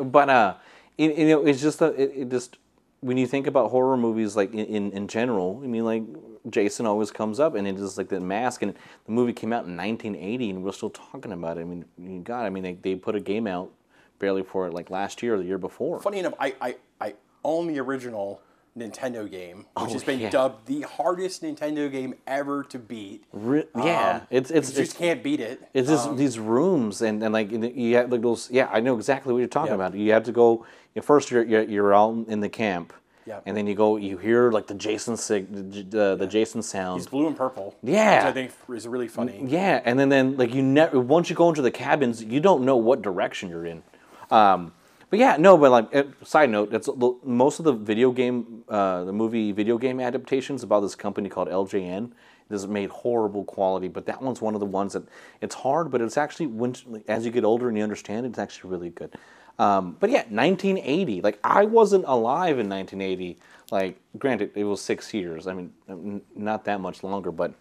but 0.02 0.28
uh, 0.28 0.54
it, 0.98 1.16
you 1.16 1.28
know, 1.28 1.46
it's 1.46 1.62
just 1.62 1.78
that 1.78 1.94
it, 1.94 2.12
it 2.14 2.30
just 2.30 2.58
when 3.00 3.16
you 3.16 3.26
think 3.26 3.46
about 3.46 3.70
horror 3.70 3.96
movies, 3.96 4.34
like 4.34 4.52
in, 4.52 4.66
in, 4.66 4.90
in 4.92 5.08
general, 5.08 5.60
I 5.62 5.66
mean, 5.68 5.84
like 5.84 6.02
Jason 6.50 6.86
always 6.86 7.10
comes 7.10 7.38
up, 7.38 7.54
and 7.54 7.68
it 7.68 7.76
is 7.76 7.96
like 7.98 8.08
the 8.08 8.20
mask, 8.20 8.62
and 8.62 8.74
the 9.04 9.12
movie 9.12 9.32
came 9.32 9.52
out 9.52 9.64
in 9.66 9.76
1980, 9.76 10.50
and 10.50 10.64
we're 10.64 10.72
still 10.72 10.90
talking 10.90 11.32
about 11.32 11.58
it. 11.58 11.60
I 11.60 11.64
mean, 11.64 12.22
God, 12.24 12.44
I 12.44 12.50
mean, 12.50 12.64
they, 12.64 12.74
they 12.74 12.94
put 12.96 13.14
a 13.14 13.20
game 13.20 13.46
out 13.46 13.70
barely 14.18 14.42
for 14.42 14.66
it 14.66 14.74
like 14.74 14.90
last 14.90 15.22
year 15.22 15.34
or 15.34 15.38
the 15.38 15.44
year 15.44 15.58
before. 15.58 16.00
Funny 16.00 16.18
enough, 16.18 16.34
I, 16.40 16.54
I 16.60 16.76
I 17.00 17.14
own 17.44 17.66
the 17.68 17.78
original 17.78 18.40
Nintendo 18.76 19.30
game, 19.30 19.66
which 19.80 19.92
has 19.92 20.04
been 20.04 20.18
Oh, 20.18 20.22
yeah. 20.24 20.30
dubbed 20.30 20.66
the 20.66 20.82
hardest 20.82 21.42
Nintendo 21.42 21.90
game 21.90 22.14
ever 22.26 22.62
to 22.64 22.78
beat. 22.78 23.24
Re- 23.32 23.64
yeah, 23.76 24.16
Um, 24.16 24.26
it's 24.30 24.50
it's 24.50 24.70
you 24.70 24.76
just 24.76 24.92
it's, 24.92 24.98
can't 24.98 25.22
beat 25.22 25.40
it. 25.40 25.62
It's 25.72 25.88
just 25.88 26.16
these 26.16 26.38
rooms, 26.38 27.00
and, 27.02 27.22
and 27.22 27.32
like 27.32 27.50
you 27.50 27.96
have 27.96 28.12
like 28.12 28.22
those. 28.22 28.50
Yeah, 28.50 28.68
I 28.72 28.80
know 28.80 28.94
exactly 28.96 29.32
what 29.32 29.38
you're 29.38 29.48
talking 29.48 29.72
Yep. 29.72 29.80
about. 29.80 29.94
You 29.94 30.12
have 30.12 30.24
to 30.24 30.32
go. 30.32 30.66
You 30.94 31.02
first, 31.02 31.30
you're, 31.30 31.44
you're 31.44 31.62
you're 31.62 31.94
out 31.94 32.26
in 32.28 32.40
the 32.40 32.48
camp, 32.48 32.92
Yep. 33.26 33.42
and 33.46 33.56
then 33.56 33.66
you 33.66 33.74
go. 33.74 33.96
You 33.96 34.18
hear 34.18 34.50
like 34.50 34.66
the 34.66 34.74
Jason 34.74 35.16
sig, 35.16 35.46
the, 35.90 36.16
the 36.18 36.26
Jason 36.26 36.62
sound. 36.62 37.00
He's 37.00 37.06
blue 37.08 37.26
and 37.26 37.36
purple. 37.36 37.74
Yeah. 37.82 38.18
which 38.18 38.26
I 38.30 38.32
think 38.32 38.50
is 38.76 38.86
really 38.86 39.08
funny. 39.08 39.42
Yeah, 39.46 39.80
and 39.84 39.98
then 39.98 40.08
then 40.10 40.36
like 40.36 40.54
you 40.54 40.62
never 40.62 41.00
once 41.00 41.30
you 41.30 41.36
go 41.36 41.48
into 41.48 41.62
the 41.62 41.70
cabins, 41.70 42.22
you 42.22 42.40
don't 42.40 42.64
know 42.64 42.76
what 42.76 43.00
direction 43.02 43.48
you're 43.48 43.66
in. 43.66 43.82
Um, 44.30 44.72
but 45.10 45.18
yeah, 45.18 45.36
no, 45.38 45.56
but 45.56 45.70
like 45.70 46.06
side 46.24 46.50
note, 46.50 46.70
the- 46.70 47.16
most 47.24 47.58
of 47.58 47.64
the 47.64 47.72
video 47.72 48.10
game, 48.10 48.64
uh, 48.68 49.04
the 49.04 49.12
movie 49.12 49.52
video 49.52 49.78
game 49.78 50.00
adaptations 50.00 50.62
about 50.62 50.80
this 50.80 50.94
company 50.94 51.28
called 51.28 51.48
LJN. 51.48 52.12
This 52.48 52.60
is 52.62 52.68
made 52.68 52.90
horrible 52.90 53.44
quality, 53.44 53.88
but 53.88 54.06
that 54.06 54.22
one's 54.22 54.40
one 54.40 54.54
of 54.54 54.60
the 54.60 54.66
ones 54.66 54.92
that 54.92 55.04
it's 55.40 55.54
hard, 55.56 55.90
but 55.90 56.00
it's 56.00 56.16
actually 56.16 56.46
when 56.46 56.74
as 57.08 57.24
you 57.24 57.32
get 57.32 57.44
older 57.44 57.68
and 57.68 57.76
you 57.76 57.82
understand 57.82 58.26
it, 58.26 58.30
it's 58.30 58.38
actually 58.38 58.70
really 58.70 58.90
good. 58.90 59.14
Um, 59.58 59.96
but 59.98 60.10
yeah, 60.10 60.24
1980. 60.28 61.22
Like 61.22 61.38
I 61.42 61.64
wasn't 61.64 62.04
alive 62.06 62.58
in 62.58 62.68
1980. 62.68 63.38
Like 63.70 63.98
granted, 64.18 64.52
it 64.54 64.64
was 64.64 64.80
six 64.80 65.12
years. 65.12 65.46
I 65.46 65.54
mean, 65.54 66.22
not 66.34 66.64
that 66.66 66.80
much 66.80 67.02
longer, 67.02 67.32
but 67.32 67.54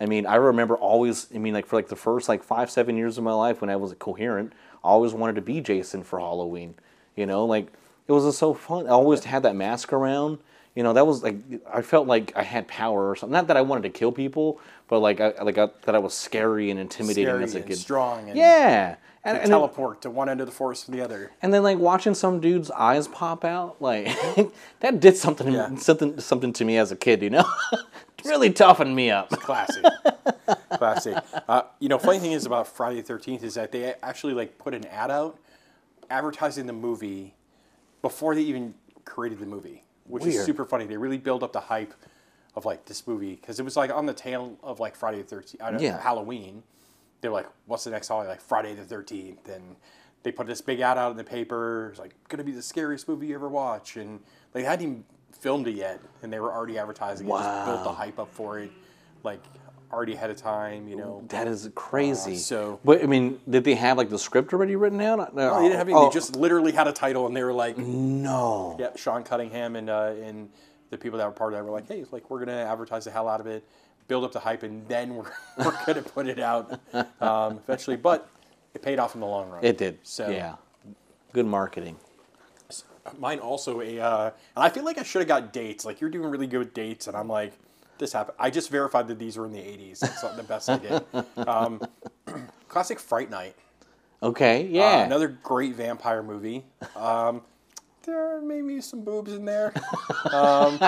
I 0.00 0.06
mean, 0.06 0.26
I 0.26 0.36
remember 0.36 0.76
always. 0.76 1.28
I 1.34 1.38
mean, 1.38 1.54
like 1.54 1.66
for 1.66 1.76
like 1.76 1.88
the 1.88 1.96
first 1.96 2.28
like 2.28 2.42
five, 2.42 2.70
seven 2.70 2.96
years 2.96 3.18
of 3.18 3.24
my 3.24 3.32
life 3.32 3.60
when 3.60 3.70
I 3.70 3.76
was 3.76 3.92
a 3.92 3.96
coherent, 3.96 4.52
I 4.82 4.88
always 4.88 5.12
wanted 5.12 5.36
to 5.36 5.42
be 5.42 5.60
Jason 5.60 6.02
for 6.02 6.18
Halloween. 6.18 6.74
You 7.16 7.26
know, 7.26 7.44
like 7.44 7.66
it 8.08 8.12
was 8.12 8.24
just 8.24 8.38
so 8.38 8.54
fun. 8.54 8.86
I 8.86 8.90
always 8.90 9.24
had 9.24 9.42
that 9.44 9.54
mask 9.56 9.92
around. 9.92 10.38
You 10.74 10.82
know, 10.82 10.94
that 10.94 11.06
was 11.06 11.22
like 11.22 11.36
I 11.72 11.82
felt 11.82 12.06
like 12.06 12.32
I 12.34 12.42
had 12.42 12.66
power 12.68 13.10
or 13.10 13.16
something. 13.16 13.32
Not 13.32 13.46
that 13.48 13.56
I 13.56 13.60
wanted 13.60 13.82
to 13.82 13.90
kill 13.90 14.10
people, 14.12 14.58
but 14.88 15.00
like 15.00 15.20
I 15.20 15.32
like 15.42 15.58
I, 15.58 15.68
that 15.82 15.94
I 15.94 15.98
was 15.98 16.14
scary 16.14 16.70
and 16.70 16.80
intimidating 16.80 17.26
Scary 17.26 17.44
as 17.44 17.54
a 17.54 17.60
kid. 17.60 17.76
strong 17.76 18.28
and 18.30 18.38
Yeah, 18.38 18.88
and, 18.88 18.96
and 19.24 19.36
and, 19.36 19.42
then, 19.44 19.50
teleport 19.50 20.00
to 20.02 20.10
one 20.10 20.30
end 20.30 20.40
of 20.40 20.46
the 20.46 20.52
forest 20.52 20.86
to 20.86 20.90
the 20.90 21.02
other. 21.02 21.30
and 21.42 21.52
then 21.52 21.62
like 21.62 21.76
watching 21.78 22.14
some 22.14 22.40
dude's 22.40 22.70
eyes 22.70 23.06
pop 23.08 23.44
out, 23.44 23.76
like 23.82 24.06
that 24.80 24.98
did 25.00 25.16
something 25.18 25.52
Yeah. 25.52 25.74
something 25.76 26.18
something 26.18 26.54
to 26.54 26.64
me 26.64 26.78
as 26.78 26.90
a 26.90 26.96
kid. 26.96 27.20
You 27.22 27.28
know, 27.30 27.44
really 28.24 28.50
toughened 28.50 28.96
me 28.96 29.10
up. 29.10 29.28
Classic. 29.28 29.84
Classic. 30.78 31.16
Uh, 31.48 31.62
you 31.80 31.88
know, 31.88 31.98
funny 31.98 32.18
thing 32.18 32.32
is 32.32 32.46
about 32.46 32.66
Friday 32.68 32.96
the 32.96 33.02
Thirteenth 33.02 33.42
is 33.42 33.54
that 33.54 33.72
they 33.72 33.94
actually 34.02 34.32
like 34.32 34.56
put 34.58 34.72
an 34.74 34.86
ad 34.86 35.10
out 35.10 35.38
advertising 36.12 36.66
the 36.66 36.72
movie 36.72 37.34
before 38.02 38.34
they 38.34 38.42
even 38.42 38.74
created 39.04 39.38
the 39.40 39.46
movie, 39.46 39.82
which 40.04 40.24
is 40.26 40.44
super 40.44 40.64
funny. 40.64 40.84
They 40.86 40.96
really 40.96 41.18
build 41.18 41.42
up 41.42 41.52
the 41.52 41.60
hype 41.60 41.94
of 42.54 42.64
like 42.64 42.84
this 42.84 43.06
movie 43.06 43.34
because 43.36 43.58
it 43.58 43.62
was 43.64 43.76
like 43.76 43.90
on 43.90 44.06
the 44.06 44.12
tail 44.14 44.56
of 44.62 44.78
like 44.78 44.94
Friday 44.94 45.18
the 45.18 45.24
Thirteenth, 45.24 45.62
uh, 45.62 45.78
Yeah. 45.80 46.00
Halloween. 46.00 46.62
They're 47.22 47.30
like, 47.30 47.46
"What's 47.66 47.84
the 47.84 47.90
next 47.90 48.08
holiday?" 48.08 48.28
Like 48.30 48.40
Friday 48.42 48.74
the 48.74 48.84
Thirteenth, 48.84 49.48
and 49.48 49.76
they 50.22 50.32
put 50.32 50.46
this 50.46 50.60
big 50.60 50.80
ad 50.80 50.98
out 50.98 51.12
in 51.12 51.16
the 51.16 51.24
paper. 51.24 51.88
It's 51.90 51.98
like 51.98 52.14
gonna 52.28 52.44
be 52.44 52.52
the 52.52 52.62
scariest 52.62 53.08
movie 53.08 53.28
you 53.28 53.34
ever 53.34 53.48
watch, 53.48 53.96
and 53.96 54.20
they 54.52 54.64
hadn't 54.64 54.84
even 54.86 55.04
filmed 55.38 55.66
it 55.66 55.74
yet, 55.76 56.00
and 56.22 56.32
they 56.32 56.40
were 56.40 56.52
already 56.52 56.78
advertising. 56.78 57.26
it, 57.26 57.30
just 57.30 57.64
built 57.66 57.84
the 57.84 57.92
hype 57.92 58.18
up 58.18 58.32
for 58.34 58.58
it, 58.58 58.70
like 59.24 59.40
already 59.92 60.14
ahead 60.14 60.30
of 60.30 60.36
time. 60.36 60.88
You 60.88 60.96
know, 60.96 61.22
That 61.28 61.46
is 61.46 61.68
crazy. 61.74 62.34
Uh, 62.34 62.38
so- 62.38 62.80
but 62.84 63.02
I 63.02 63.06
mean, 63.06 63.40
did 63.48 63.64
they 63.64 63.74
have 63.74 63.98
like 63.98 64.08
the 64.10 64.18
script 64.18 64.52
already 64.52 64.76
written 64.76 65.00
out? 65.00 65.34
No, 65.34 65.50
Oh, 65.52 65.56
they 65.58 65.64
didn't 65.68 65.78
have 65.78 65.88
any. 65.88 65.98
They 66.00 66.10
just 66.10 66.36
literally 66.36 66.72
had 66.72 66.88
a 66.88 66.92
title, 66.92 67.26
and 67.26 67.36
they 67.36 67.44
were 67.44 67.52
like, 67.52 67.76
no. 67.78 68.76
"Yeah, 68.78 68.90
Sean 68.96 69.22
Cunningham 69.22 69.76
and 69.76 69.90
uh, 69.90 70.14
and 70.22 70.48
the 70.90 70.98
people 70.98 71.18
that 71.18 71.26
were 71.26 71.32
part 71.32 71.52
of 71.52 71.58
that 71.58 71.64
were 71.64 71.70
like, 71.70 71.88
hey, 71.88 72.04
like 72.10 72.28
we're 72.30 72.38
gonna 72.38 72.52
advertise 72.52 73.04
the 73.04 73.10
hell 73.10 73.28
out 73.28 73.40
of 73.40 73.46
it, 73.46 73.64
build 74.08 74.24
up 74.24 74.32
the 74.32 74.40
hype, 74.40 74.62
and 74.62 74.86
then 74.88 75.14
we're, 75.16 75.30
we're 75.58 75.84
gonna 75.86 76.02
put 76.02 76.26
it 76.26 76.38
out 76.38 76.80
um, 77.20 77.58
eventually. 77.64 77.96
But 77.96 78.28
it 78.74 78.82
paid 78.82 78.98
off 78.98 79.14
in 79.14 79.20
the 79.20 79.26
long 79.26 79.50
run. 79.50 79.64
It 79.64 79.78
did. 79.78 79.98
So 80.02 80.28
yeah, 80.30 80.56
good 81.32 81.46
marketing. 81.46 81.96
mine 83.18 83.38
also 83.40 83.80
a, 83.80 83.98
uh, 84.00 84.30
and 84.56 84.64
I 84.64 84.68
feel 84.68 84.84
like 84.84 84.96
I 84.98 85.02
should 85.02 85.20
have 85.20 85.28
got 85.28 85.52
dates. 85.52 85.84
Like 85.84 86.00
you're 86.00 86.10
doing 86.10 86.30
really 86.30 86.46
good 86.46 86.58
with 86.58 86.74
dates, 86.74 87.06
and 87.08 87.16
I'm 87.16 87.28
like, 87.28 87.52
this 87.98 88.12
happened. 88.12 88.36
I 88.38 88.50
just 88.50 88.70
verified 88.70 89.08
that 89.08 89.18
these 89.18 89.36
were 89.36 89.46
in 89.46 89.52
the 89.52 89.58
80s. 89.60 90.00
That's 90.00 90.22
not 90.22 90.36
the 90.36 90.42
best 90.42 90.68
I 90.68 90.78
did. 90.78 91.04
Um, 91.46 91.80
classic 92.68 92.98
Fright 92.98 93.30
Night. 93.30 93.54
Okay, 94.22 94.64
Uh, 94.66 94.68
yeah. 94.70 95.04
another 95.04 95.28
great 95.28 95.74
vampire 95.74 96.22
movie. 96.22 96.64
Um, 96.96 97.42
there 98.04 98.40
may 98.40 98.60
be 98.62 98.80
some 98.80 99.02
boobs 99.02 99.32
in 99.32 99.44
there. 99.44 99.72
Um, 100.32 100.78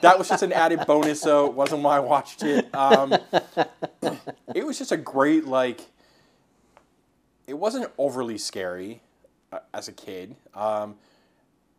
that 0.00 0.16
was 0.18 0.28
just 0.28 0.42
an 0.42 0.52
added 0.52 0.80
bonus, 0.86 1.20
though. 1.20 1.46
It 1.46 1.54
wasn't 1.54 1.82
why 1.82 1.96
I 1.96 2.00
watched 2.00 2.42
it. 2.42 2.72
Um, 2.74 3.12
it 4.54 4.64
was 4.66 4.78
just 4.78 4.90
a 4.92 4.96
great, 4.96 5.44
like, 5.44 5.80
it 7.46 7.54
wasn't 7.54 7.90
overly 7.98 8.38
scary 8.38 9.02
uh, 9.52 9.58
as 9.72 9.86
a 9.88 9.92
kid. 9.92 10.34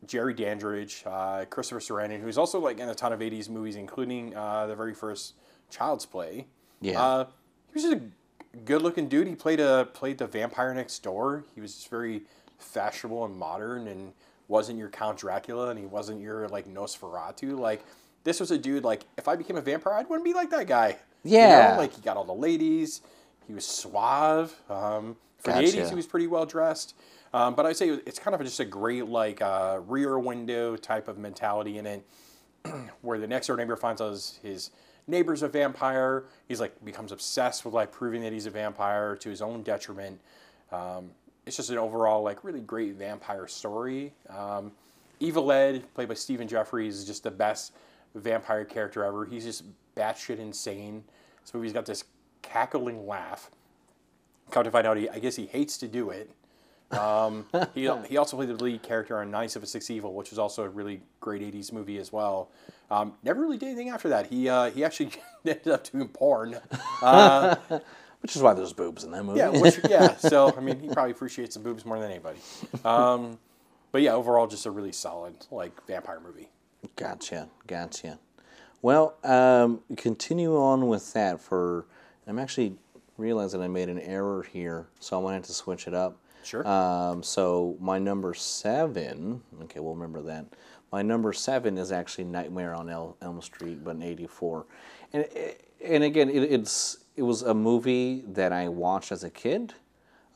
Jerry 0.07 0.33
Dandridge, 0.33 1.03
uh, 1.05 1.45
Christopher 1.45 1.79
Sarandon, 1.79 2.21
who's 2.21 2.37
also 2.37 2.59
like 2.59 2.79
in 2.79 2.89
a 2.89 2.95
ton 2.95 3.13
of 3.13 3.19
'80s 3.19 3.49
movies, 3.49 3.75
including 3.75 4.35
uh, 4.35 4.67
the 4.67 4.75
very 4.75 4.93
first 4.93 5.33
Child's 5.69 6.05
Play. 6.05 6.47
Yeah. 6.81 7.01
uh, 7.01 7.25
he 7.25 7.73
was 7.73 7.83
just 7.83 7.95
a 7.95 8.57
good-looking 8.59 9.07
dude. 9.09 9.27
He 9.27 9.35
played 9.35 9.59
a 9.59 9.85
played 9.93 10.17
the 10.17 10.27
vampire 10.27 10.73
next 10.73 10.99
door. 10.99 11.43
He 11.53 11.61
was 11.61 11.73
just 11.75 11.89
very 11.89 12.23
fashionable 12.59 13.25
and 13.25 13.35
modern, 13.35 13.87
and 13.87 14.13
wasn't 14.47 14.77
your 14.77 14.89
Count 14.89 15.17
Dracula, 15.17 15.69
and 15.69 15.79
he 15.79 15.85
wasn't 15.85 16.21
your 16.21 16.47
like 16.49 16.67
Nosferatu. 16.67 17.57
Like 17.57 17.83
this 18.23 18.39
was 18.39 18.51
a 18.51 18.57
dude. 18.57 18.83
Like 18.83 19.03
if 19.17 19.27
I 19.27 19.35
became 19.35 19.55
a 19.55 19.61
vampire, 19.61 19.93
I'd 19.93 20.09
want 20.09 20.21
to 20.21 20.23
be 20.23 20.33
like 20.33 20.49
that 20.51 20.67
guy. 20.67 20.97
You 21.23 21.39
know? 21.39 21.47
Yeah. 21.47 21.75
like 21.77 21.93
he 21.93 22.01
got 22.01 22.17
all 22.17 22.23
the 22.23 22.33
ladies. 22.33 23.01
He 23.47 23.53
was 23.53 23.65
suave. 23.65 24.53
Um, 24.69 25.15
for 25.39 25.51
the 25.51 25.59
'80s, 25.59 25.89
he 25.89 25.95
was 25.95 26.05
pretty 26.07 26.27
well 26.27 26.45
dressed. 26.45 26.95
Um, 27.36 27.54
but 27.54 27.65
I'd 27.65 27.76
say 27.76 27.89
it's 27.89 28.17
kind 28.17 28.34
of 28.34 28.39
just 28.41 28.62
a 28.62 28.65
great 28.65 29.08
like 29.08 29.41
uh, 29.41 29.82
rear 29.88 30.17
window 30.17 30.78
type 30.78 31.10
of 31.10 31.17
mentality 31.17 31.78
in 31.78 31.86
it, 31.86 32.06
where 33.02 33.19
the 33.19 33.28
next 33.28 33.48
door 33.48 33.58
neighbor 33.58 33.76
finds 33.76 34.00
out 34.00 34.12
his, 34.12 34.39
his 34.41 34.71
neighbor's 35.06 35.43
a 35.43 35.50
vampire. 35.50 36.28
He's 36.48 36.62
like 36.62 36.84
becomes 36.86 37.12
obsessed 37.12 37.65
with 37.65 37.74
like 37.74 37.91
proving 37.91 38.21
that 38.21 38.32
he's 38.32 38.45
a 38.45 38.52
vampire 38.52 39.17
to 39.17 39.30
his 39.30 39.41
own 39.41 39.63
detriment. 39.63 40.21
Um, 40.71 41.12
it's 41.45 41.58
just 41.58 41.69
an 41.71 41.78
overall 41.78 42.24
like 42.24 42.45
really 42.45 42.62
great 42.62 42.95
vampire 42.95 43.48
story. 43.48 44.13
Um, 44.30 44.71
Evil 45.19 45.52
Ed, 45.52 45.93
played 45.93 46.08
by 46.08 46.13
Stephen 46.13 46.48
Geoffreys, 46.48 46.88
is 46.88 47.06
just 47.06 47.24
the 47.24 47.32
best 47.32 47.74
vampire 48.15 48.63
character 48.63 49.04
ever. 49.04 49.26
He's 49.26 49.43
just 49.43 49.65
batshit 49.98 50.39
insane. 50.39 51.04
This 51.41 51.54
movie's 51.54 51.74
got 51.74 51.86
this 51.86 52.06
cackling 52.41 53.06
laugh. 53.06 53.52
Come 54.52 54.63
to 54.63 54.71
find 54.71 54.88
out, 54.88 54.95
he, 54.95 55.10
I 55.10 55.19
guess 55.19 55.36
he 55.36 55.48
hates 55.48 55.78
to 55.80 55.88
do 55.89 56.12
it. 56.12 56.32
Um, 56.91 57.45
he, 57.74 57.89
he 58.08 58.17
also 58.17 58.38
played 58.38 58.50
the 58.50 58.63
lead 58.63 58.84
character 58.84 59.19
on 59.19 59.32
976-EVIL, 59.32 60.13
which 60.13 60.30
was 60.30 60.39
also 60.39 60.63
a 60.63 60.69
really 60.69 61.02
great 61.19 61.41
'80s 61.41 61.71
movie 61.71 61.98
as 61.98 62.12
well. 62.12 62.50
Um, 62.91 63.13
never 63.24 63.41
really 63.41 63.58
did 63.58 63.67
anything 63.67 63.89
after 63.89 64.10
that. 64.10 64.28
He 64.28 64.48
uh, 64.48 64.69
he 64.71 64.84
actually 64.84 65.12
ended 65.45 65.67
up 65.67 65.89
doing 65.91 66.08
porn. 66.10 66.58
Uh, 67.02 67.56
Which 68.21 68.36
is 68.36 68.41
why 68.41 68.54
there's 68.56 68.74
boobs 68.74 69.04
in 69.04 69.12
that 69.12 69.24
movie. 69.24 69.38
yeah, 69.38 69.50
which, 69.50 69.80
yeah. 69.88 70.15
So 70.15 70.52
I 70.58 70.60
mean, 70.60 70.80
he 70.80 70.88
probably 70.88 71.12
appreciates 71.12 71.54
the 71.56 71.62
boobs 71.62 71.86
more 71.86 72.00
than 72.00 72.10
anybody. 72.10 72.39
Um, 72.84 73.38
but 73.91 74.02
yeah, 74.02 74.13
overall, 74.13 74.48
just 74.48 74.65
a 74.65 74.71
really 74.71 74.93
solid 74.93 75.36
like 75.52 75.86
vampire 75.86 76.19
movie. 76.19 76.50
Gotcha, 76.95 77.50
gotcha. 77.67 78.17
Well, 78.82 79.15
um, 79.24 79.82
continue 79.95 80.58
on 80.58 80.88
with 80.88 81.13
that 81.13 81.39
for. 81.39 81.86
I'm 82.26 82.39
actually 82.39 82.76
realizing 83.17 83.62
I 83.62 83.67
made 83.67 83.89
an 83.89 84.00
error 84.00 84.41
here, 84.41 84.88
so 85.00 85.19
I 85.19 85.21
wanted 85.21 85.43
to 85.43 85.54
switch 85.54 85.88
it 85.88 85.93
up. 85.93 86.17
Sure. 86.45 86.67
Um, 86.67 87.23
so 87.23 87.75
my 87.79 87.97
number 87.97 88.34
seven. 88.34 89.41
Okay, 89.63 89.79
we'll 89.79 89.95
remember 89.95 90.21
that. 90.23 90.45
My 90.91 91.01
number 91.01 91.34
seven 91.34 91.77
is 91.77 91.91
actually 91.91 92.25
Nightmare 92.25 92.73
on 92.75 92.89
El- 92.89 93.17
Elm 93.21 93.41
Street, 93.41 93.84
but 93.84 93.95
in 93.95 94.03
'84, 94.03 94.65
and 95.13 95.25
and 95.84 96.03
again, 96.03 96.29
it, 96.29 96.43
it's 96.43 96.97
it 97.15 97.23
was 97.23 97.41
a 97.41 97.53
movie 97.53 98.23
that 98.27 98.53
I 98.53 98.67
watched 98.67 99.12
as 99.12 99.23
a 99.23 99.29
kid 99.29 99.73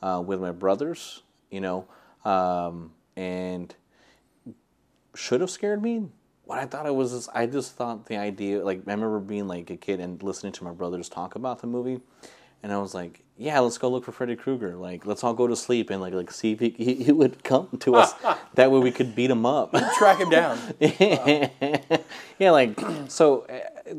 uh, 0.02 0.22
with 0.24 0.40
my 0.40 0.50
brothers, 0.50 1.22
you 1.50 1.60
know, 1.60 1.86
um, 2.24 2.92
and 3.16 3.74
should 5.14 5.40
have 5.40 5.50
scared 5.50 5.82
me. 5.82 6.08
What 6.44 6.58
I 6.58 6.66
thought 6.66 6.86
it 6.86 6.94
was, 6.94 7.12
is 7.12 7.28
I 7.32 7.46
just 7.46 7.76
thought 7.76 8.06
the 8.06 8.16
idea, 8.16 8.64
like, 8.64 8.78
I 8.78 8.90
remember 8.90 9.20
being 9.20 9.46
like 9.46 9.70
a 9.70 9.76
kid 9.76 10.00
and 10.00 10.20
listening 10.22 10.52
to 10.54 10.64
my 10.64 10.72
brothers 10.72 11.08
talk 11.08 11.36
about 11.36 11.60
the 11.60 11.68
movie, 11.68 12.00
and 12.62 12.72
I 12.72 12.78
was 12.78 12.94
like, 12.94 13.22
yeah, 13.38 13.58
let's 13.60 13.78
go 13.78 13.88
look 13.88 14.04
for 14.04 14.12
Freddy 14.12 14.36
Krueger. 14.36 14.76
Like, 14.76 15.06
let's 15.06 15.24
all 15.24 15.32
go 15.34 15.46
to 15.46 15.56
sleep 15.56 15.90
and 15.90 16.00
like 16.00 16.12
like 16.12 16.30
see 16.30 16.52
if 16.52 16.60
he, 16.60 16.70
he, 16.76 16.94
he 17.04 17.12
would 17.12 17.42
come 17.42 17.68
to 17.80 17.94
us. 17.96 18.12
that 18.54 18.70
way 18.70 18.78
we 18.80 18.90
could 18.90 19.14
beat 19.14 19.30
him 19.30 19.46
up. 19.46 19.72
Track 19.96 20.18
him 20.18 20.30
down. 20.30 20.58
yeah, 20.80 22.50
like 22.50 22.78
so. 23.08 23.42
Uh, 23.42 23.94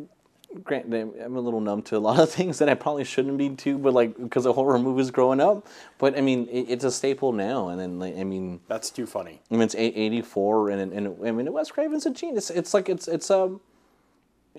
grant 0.64 0.94
I'm 0.94 1.36
a 1.38 1.40
little 1.40 1.62
numb 1.62 1.82
to 1.84 1.98
a 1.98 2.00
lot 2.00 2.20
of 2.20 2.30
things 2.38 2.60
that 2.60 2.70
I 2.70 2.74
probably 2.74 3.04
shouldn't 3.04 3.38
be 3.38 3.50
too, 3.52 3.78
but 3.78 3.94
like 3.94 4.18
because 4.18 4.46
of 4.46 4.56
horror 4.56 4.80
movies 4.80 5.12
growing 5.12 5.40
up. 5.40 5.68
But 5.98 6.18
I 6.18 6.22
mean, 6.22 6.48
it, 6.50 6.66
it's 6.70 6.84
a 6.84 6.92
staple 6.92 7.32
now, 7.32 7.70
and 7.70 7.80
then 7.80 8.00
like, 8.00 8.18
I 8.18 8.24
mean, 8.24 8.60
That's 8.68 8.90
too 8.90 9.06
funny. 9.06 9.42
I 9.50 9.54
mean, 9.54 9.64
it's 9.64 9.76
eight- 9.76 9.96
84, 9.96 10.70
and, 10.72 10.94
and 10.94 11.26
I 11.26 11.32
mean, 11.32 11.52
Wes 11.52 11.72
Craven's 11.72 12.06
a 12.06 12.12
genius. 12.12 12.50
It's 12.50 12.74
like 12.74 12.90
it's 12.90 13.08
it's 13.08 13.32
um, 13.32 13.62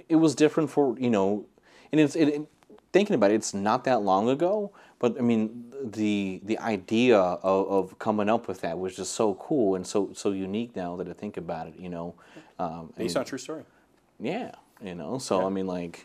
it 0.09 0.17
was 0.17 0.35
different 0.35 0.71
for 0.71 0.99
you 0.99 1.11
know, 1.11 1.45
and 1.91 2.01
it's 2.01 2.17
it, 2.17 2.29
it- 2.29 2.49
thinking 2.93 3.15
about 3.15 3.31
it, 3.31 3.35
it's 3.35 3.55
not 3.55 3.85
that 3.85 4.03
long 4.03 4.29
ago. 4.29 4.71
But 4.99 5.19
I 5.19 5.23
mean, 5.23 5.73
the 5.83 6.41
the 6.45 6.59
idea 6.59 7.19
of, 7.19 7.69
of 7.69 7.99
coming 7.99 8.29
up 8.29 8.47
with 8.49 8.61
that 8.61 8.79
was 8.79 8.95
just 8.95 9.13
so 9.15 9.35
cool 9.35 9.75
and 9.75 9.87
so 9.87 10.11
so 10.15 10.31
unique 10.31 10.77
now 10.77 10.97
that 10.97 11.09
I 11.09 11.13
think 11.13 11.37
about 11.37 11.67
it. 11.67 11.75
You 11.79 11.89
know, 11.89 12.15
um, 12.59 12.93
Based 12.97 13.17
on 13.17 13.25
true 13.25 13.39
story. 13.39 13.65
yeah, 14.21 14.53
you 14.83 14.95
know. 14.95 15.19
So 15.19 15.45
I 15.45 15.49
mean, 15.49 15.67
like, 15.67 16.05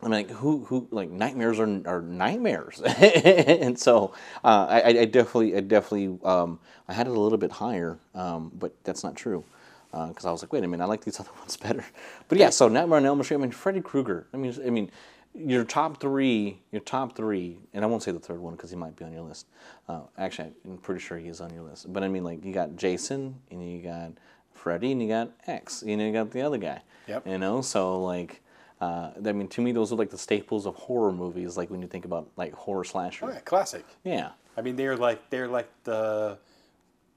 I 0.00 0.04
mean, 0.04 0.12
like, 0.12 0.30
who 0.30 0.64
who 0.66 0.86
like 0.92 1.10
nightmares 1.10 1.58
are, 1.58 1.80
are 1.86 2.00
nightmares, 2.00 2.80
and 2.84 3.76
so 3.76 4.14
uh, 4.44 4.66
I, 4.70 4.82
I 5.00 5.04
definitely 5.06 5.56
I 5.56 5.60
definitely 5.60 6.16
um, 6.24 6.60
I 6.88 6.92
had 6.92 7.08
it 7.08 7.10
a 7.10 7.20
little 7.20 7.38
bit 7.38 7.50
higher, 7.50 7.98
um, 8.14 8.52
but 8.56 8.72
that's 8.84 9.02
not 9.02 9.16
true. 9.16 9.42
Because 9.90 10.24
I 10.24 10.30
was 10.30 10.40
like, 10.40 10.52
wait 10.52 10.62
a 10.62 10.68
minute, 10.68 10.84
I 10.84 10.86
like 10.86 11.04
these 11.04 11.18
other 11.18 11.32
ones 11.40 11.56
better. 11.56 11.84
But 12.28 12.38
yeah, 12.38 12.50
so 12.50 12.68
Nightmare 12.68 12.98
on 12.98 13.06
Elm 13.06 13.20
Street. 13.24 13.38
I 13.38 13.40
mean, 13.40 13.50
Freddy 13.50 13.80
Krueger. 13.80 14.28
I 14.32 14.36
mean, 14.36 14.54
I 14.64 14.70
mean, 14.70 14.88
your 15.34 15.64
top 15.64 16.00
three, 16.00 16.60
your 16.72 16.80
top 16.80 17.16
three, 17.16 17.58
and 17.72 17.84
I 17.84 17.88
won't 17.88 18.02
say 18.02 18.10
the 18.12 18.18
third 18.18 18.40
one 18.40 18.54
because 18.54 18.70
he 18.70 18.76
might 18.76 18.96
be 18.96 19.04
on 19.04 19.12
your 19.12 19.22
list. 19.22 19.46
Uh, 19.88 20.00
actually, 20.18 20.52
I'm 20.64 20.78
pretty 20.78 21.00
sure 21.00 21.18
he 21.18 21.28
is 21.28 21.40
on 21.40 21.52
your 21.54 21.62
list. 21.62 21.92
But 21.92 22.02
I 22.02 22.08
mean, 22.08 22.24
like, 22.24 22.44
you 22.44 22.52
got 22.52 22.76
Jason, 22.76 23.36
and 23.50 23.62
you 23.62 23.80
got 23.82 24.12
Freddy, 24.52 24.92
and 24.92 25.00
you 25.02 25.08
got 25.08 25.30
X, 25.46 25.82
and 25.82 26.00
you 26.00 26.12
got 26.12 26.30
the 26.32 26.42
other 26.42 26.58
guy. 26.58 26.82
Yep. 27.06 27.26
You 27.26 27.38
know, 27.38 27.60
so 27.62 28.02
like, 28.02 28.42
uh, 28.80 29.10
I 29.24 29.32
mean, 29.32 29.48
to 29.48 29.60
me, 29.60 29.72
those 29.72 29.92
are 29.92 29.96
like 29.96 30.10
the 30.10 30.18
staples 30.18 30.66
of 30.66 30.74
horror 30.74 31.12
movies. 31.12 31.56
Like 31.56 31.70
when 31.70 31.80
you 31.82 31.88
think 31.88 32.04
about 32.04 32.28
like 32.36 32.52
horror 32.54 32.84
slasher. 32.84 33.26
Oh, 33.26 33.28
yeah, 33.30 33.40
classic. 33.40 33.84
Yeah. 34.04 34.30
I 34.56 34.62
mean, 34.62 34.76
they're 34.76 34.96
like 34.96 35.30
they're 35.30 35.48
like 35.48 35.68
the 35.84 36.38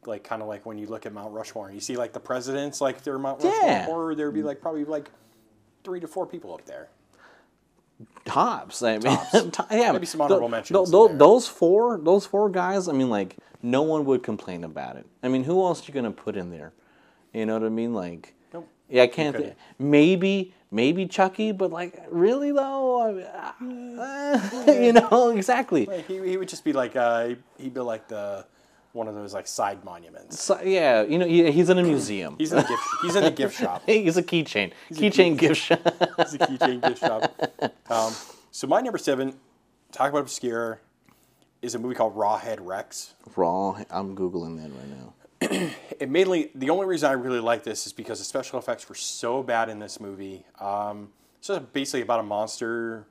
like 0.05 0.23
kind 0.23 0.41
of 0.41 0.47
like 0.47 0.65
when 0.65 0.77
you 0.77 0.85
look 0.87 1.05
at 1.05 1.13
Mount 1.13 1.31
Rushmore 1.31 1.71
you 1.71 1.79
see 1.79 1.95
like 1.95 2.11
the 2.11 2.19
presidents 2.19 2.81
like 2.81 3.03
they're 3.03 3.17
Mount 3.17 3.41
Rushmore 3.43 3.69
Yeah. 3.69 3.85
horror. 3.85 4.15
There'd 4.15 4.33
be 4.33 4.43
like 4.43 4.61
probably 4.61 4.83
like 4.85 5.09
three 5.83 5.99
to 6.01 6.07
four 6.07 6.25
people 6.27 6.53
up 6.53 6.65
there. 6.65 6.89
Tops. 8.25 8.81
I 8.81 8.97
mean, 8.99 9.17
Tops. 9.51 9.67
yeah. 9.71 9.91
Maybe 9.91 10.05
some 10.05 10.21
honorable 10.21 10.49
mentions 10.49 10.77
in 10.87 10.91
tho- 10.91 11.07
there. 11.07 11.17
those 11.17 11.47
four, 11.47 11.97
those 11.97 12.25
four 12.25 12.49
guys. 12.49 12.87
I 12.87 12.93
mean, 12.93 13.09
like 13.09 13.37
no 13.61 13.81
one 13.81 14.05
would 14.05 14.23
complain 14.23 14.63
about 14.63 14.95
it. 14.95 15.05
I 15.21 15.27
mean, 15.27 15.43
who 15.43 15.63
else 15.63 15.81
are 15.81 15.85
you 15.87 15.93
gonna 15.93 16.11
put 16.11 16.35
in 16.35 16.49
there? 16.51 16.73
You 17.33 17.45
know 17.45 17.53
what 17.53 17.63
I 17.65 17.69
mean? 17.69 17.93
Like, 17.93 18.33
Nope. 18.53 18.67
yeah, 18.89 19.03
I 19.03 19.07
can't. 19.07 19.35
Th- 19.35 19.53
maybe, 19.79 20.53
maybe 20.71 21.05
Chucky, 21.07 21.51
but 21.51 21.71
like, 21.71 22.01
really 22.09 22.51
though, 22.51 23.01
I 23.01 23.53
mean, 23.61 23.99
uh, 23.99 24.65
you 24.67 24.93
know 24.93 25.29
exactly. 25.35 25.85
Like, 25.85 26.07
he, 26.07 26.19
he 26.29 26.37
would 26.37 26.47
just 26.49 26.63
be 26.63 26.73
like 26.73 26.95
uh, 26.95 27.29
he'd 27.57 27.73
be 27.73 27.79
like 27.79 28.07
the 28.07 28.45
one 28.93 29.07
of 29.07 29.15
those 29.15 29.33
like 29.33 29.47
side 29.47 29.83
monuments. 29.83 30.41
So, 30.41 30.61
yeah, 30.61 31.01
you 31.01 31.17
know, 31.17 31.27
he, 31.27 31.51
he's 31.51 31.69
in 31.69 31.77
a 31.77 31.83
museum. 31.83 32.35
He's 32.37 32.51
in 32.51 32.59
a 32.59 32.67
gift. 32.67 32.83
He's 33.01 33.15
in 33.15 33.23
the 33.23 33.31
gift 33.31 33.59
shop. 33.59 33.83
He's 33.87 34.17
a 34.17 34.23
keychain. 34.23 34.71
Keychain 34.91 35.37
gift 35.37 35.59
shop. 35.59 35.81
He's 36.17 36.35
a 36.35 36.39
keychain 36.39 36.81
gift 36.81 36.99
shop. 36.99 37.33
Um, 37.89 38.13
so 38.51 38.67
my 38.67 38.81
number 38.81 38.99
seven, 38.99 39.35
talk 39.91 40.09
about 40.11 40.21
obscure, 40.21 40.79
is 41.61 41.75
a 41.75 41.79
movie 41.79 41.95
called 41.95 42.15
Rawhead 42.15 42.59
Rex. 42.61 43.15
Raw. 43.35 43.81
I'm 43.89 44.15
googling 44.15 44.61
that 44.61 44.71
right 44.71 44.89
now. 44.89 45.13
it 45.99 46.09
mainly 46.09 46.51
the 46.55 46.69
only 46.69 46.85
reason 46.85 47.09
I 47.09 47.13
really 47.13 47.39
like 47.39 47.63
this 47.63 47.85
is 47.85 47.93
because 47.93 48.19
the 48.19 48.25
special 48.25 48.59
effects 48.59 48.87
were 48.87 48.95
so 48.95 49.43
bad 49.43 49.69
in 49.69 49.79
this 49.79 49.99
movie. 49.99 50.45
Um, 50.59 51.09
it's 51.39 51.49
basically 51.73 52.01
about 52.01 52.19
a 52.19 52.23
monster 52.23 53.07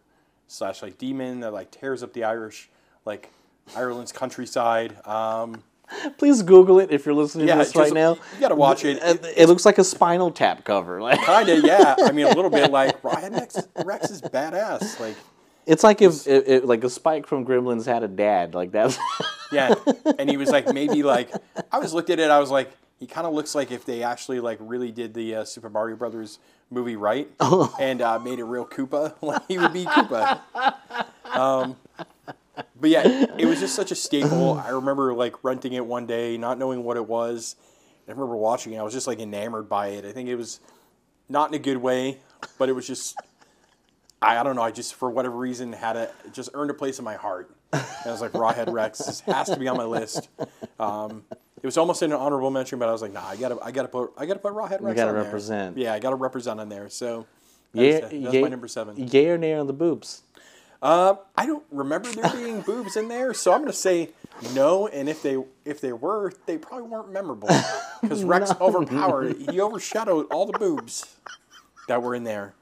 slash 0.47 0.83
like 0.83 0.97
demon 0.97 1.41
that 1.41 1.53
like 1.53 1.71
tears 1.71 2.03
up 2.03 2.13
the 2.13 2.25
Irish 2.25 2.71
like 3.05 3.31
Ireland's 3.77 4.13
countryside. 4.13 4.97
Um, 5.07 5.63
Please 6.19 6.43
Google 6.43 6.81
it 6.81 6.91
if 6.91 7.05
you're 7.07 7.15
listening 7.15 7.49
Yeah, 7.49 7.55
to 7.57 7.65
this 7.65 7.77
right 7.77 7.93
now. 7.93 8.15
you 8.35 8.41
gotta 8.41 8.55
watch 8.55 8.85
it. 8.85 8.99
It, 9.03 9.25
it 9.37 9.49
looks 9.49 9.65
like 9.65 9.79
a 9.79 9.85
Spinal 9.85 10.31
Tap 10.31 10.65
cover. 10.65 11.01
Like 11.01 11.21
Kinda, 11.25 11.61
yeah. 11.67 11.95
I 11.99 12.13
mean, 12.13 12.27
a 12.27 12.35
little 12.35 12.51
bit 12.51 12.71
like 12.71 13.01
Rawhead 13.03 13.33
Rex. 13.33 13.59
Rex 13.85 14.11
is 14.11 14.21
badass. 14.23 14.99
Like, 15.01 15.17
it's 15.67 15.85
like 15.85 16.03
if, 16.03 16.27
if, 16.27 16.47
if 16.49 16.65
like 16.65 16.83
a 16.85 16.91
Spike 16.91 17.27
from 17.27 17.45
Gremlins 17.47 17.87
had 17.87 18.03
a 18.03 18.09
dad. 18.09 18.55
Like 18.55 18.73
that's 18.73 18.99
yeah. 19.53 19.75
And 20.19 20.29
he 20.31 20.37
was 20.37 20.51
like, 20.51 20.73
maybe 20.73 21.03
like 21.03 21.31
I 21.71 21.79
was 21.79 21.93
looked 21.95 22.11
at 22.11 22.19
it. 22.19 22.31
I 22.31 22.39
was 22.39 22.51
like, 22.51 22.71
he 22.99 23.07
kind 23.07 23.27
of 23.27 23.33
looks 23.35 23.55
like 23.55 23.71
if 23.71 23.85
they 23.85 24.03
actually 24.03 24.41
like 24.41 24.59
really 24.61 24.91
did 24.93 25.15
the 25.15 25.37
uh, 25.37 25.45
Super 25.45 25.69
Mario 25.71 25.97
Brothers 25.97 26.39
movie 26.71 26.97
right 26.97 27.29
and 27.79 28.01
uh, 28.01 28.19
made 28.19 28.39
it 28.39 28.45
real 28.45 28.65
Koopa. 28.65 29.15
Like 29.21 29.43
he 29.49 29.59
would 29.59 29.73
be 29.73 29.85
Koopa. 29.85 30.41
Um, 31.33 31.77
but 32.81 32.91
yeah, 32.91 33.27
it 33.39 33.47
was 33.47 33.61
just 33.61 33.75
such 33.75 33.91
a 33.91 33.95
staple. 33.95 34.55
I 34.59 34.71
remember 34.71 35.15
like 35.15 35.43
renting 35.45 35.73
it 35.73 35.85
one 35.85 36.07
day, 36.07 36.37
not 36.37 36.59
knowing 36.59 36.85
what 36.85 36.97
it 36.97 37.07
was. 37.07 37.57
I 38.09 38.11
remember 38.11 38.37
watching 38.37 38.73
it. 38.73 38.79
I 38.79 38.83
was 38.83 38.93
just 38.93 39.07
like 39.07 39.21
enamored 39.21 39.69
by 39.69 39.89
it. 39.89 40.05
I 40.05 40.13
think 40.13 40.29
it 40.29 40.37
was 40.37 40.61
not 41.29 41.49
in 41.49 41.55
a 41.55 41.59
good 41.59 41.79
way, 41.79 42.19
but 42.59 42.69
it 42.69 42.73
was 42.73 42.87
just 42.87 43.17
I, 44.21 44.39
I 44.39 44.43
don't 44.43 44.57
know. 44.57 44.63
I 44.63 44.71
just 44.71 44.95
for 44.95 45.11
whatever 45.11 45.37
reason 45.37 45.73
had 45.73 45.97
a 45.97 46.11
just 46.33 46.51
earned 46.55 46.71
a 46.71 46.75
place 46.75 46.99
in 46.99 47.05
my 47.05 47.15
heart. 47.15 47.55
And 47.73 47.83
I 48.07 48.11
was 48.11 48.21
like, 48.21 48.33
Rawhead 48.33 48.73
Rex 48.73 48.99
this 48.99 49.21
has 49.21 49.49
to 49.49 49.57
be 49.57 49.69
on 49.69 49.77
my 49.77 49.85
list. 49.85 50.29
Um, 50.79 51.25
it 51.63 51.67
was 51.67 51.79
almost 51.79 52.03
an 52.03 52.13
honorable 52.13 52.51
mention, 52.51 52.79
but 52.79 52.89
I 52.89 52.93
was 52.93 53.03
like, 53.03 53.13
nah, 53.13 53.27
I 53.27 53.37
gotta, 53.37 53.59
I 53.63 53.71
gotta 53.71 53.89
put, 53.89 54.13
I 54.19 54.27
gotta 54.27 54.41
put 54.41 54.53
Rawhead 54.53 54.81
Rex. 54.81 54.97
gotta 54.97 55.11
on 55.11 55.15
there. 55.15 55.25
represent. 55.25 55.79
Yeah, 55.79 55.95
I 55.95 56.01
gotta 56.01 56.17
represent 56.17 56.61
on 56.61 56.69
there. 56.69 56.89
So 56.89 57.27
yeah, 57.73 58.01
that's, 58.01 58.13
that's 58.13 58.35
my 58.35 58.49
number 58.49 58.69
seven. 58.69 58.97
Yay 59.09 59.29
or 59.29 59.39
nay 59.39 59.55
on 59.55 59.69
the 59.69 59.73
boobs? 59.73 60.23
Uh, 60.83 61.15
I 61.37 61.47
don't 61.47 61.65
remember 61.71 62.11
there 62.11 62.31
being 62.35 62.61
boobs 62.61 62.97
in 62.97 63.09
there, 63.09 63.33
so 63.33 63.53
I'm 63.53 63.61
gonna 63.61 63.73
say 63.73 64.11
no. 64.55 64.89
And 64.89 65.09
if 65.09 65.23
they, 65.23 65.43
if 65.65 65.81
they 65.81 65.93
were, 65.93 66.33
they 66.47 66.59
probably 66.59 66.89
weren't 66.89 67.13
memorable 67.13 67.49
because 68.01 68.25
Rex 68.25 68.53
overpowered. 68.61 69.37
He 69.49 69.61
overshadowed 69.61 70.27
all 70.33 70.45
the 70.45 70.59
boobs 70.59 71.17
that 71.87 72.03
were 72.03 72.15
in 72.15 72.25
there. 72.25 72.55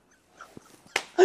He 1.17 1.25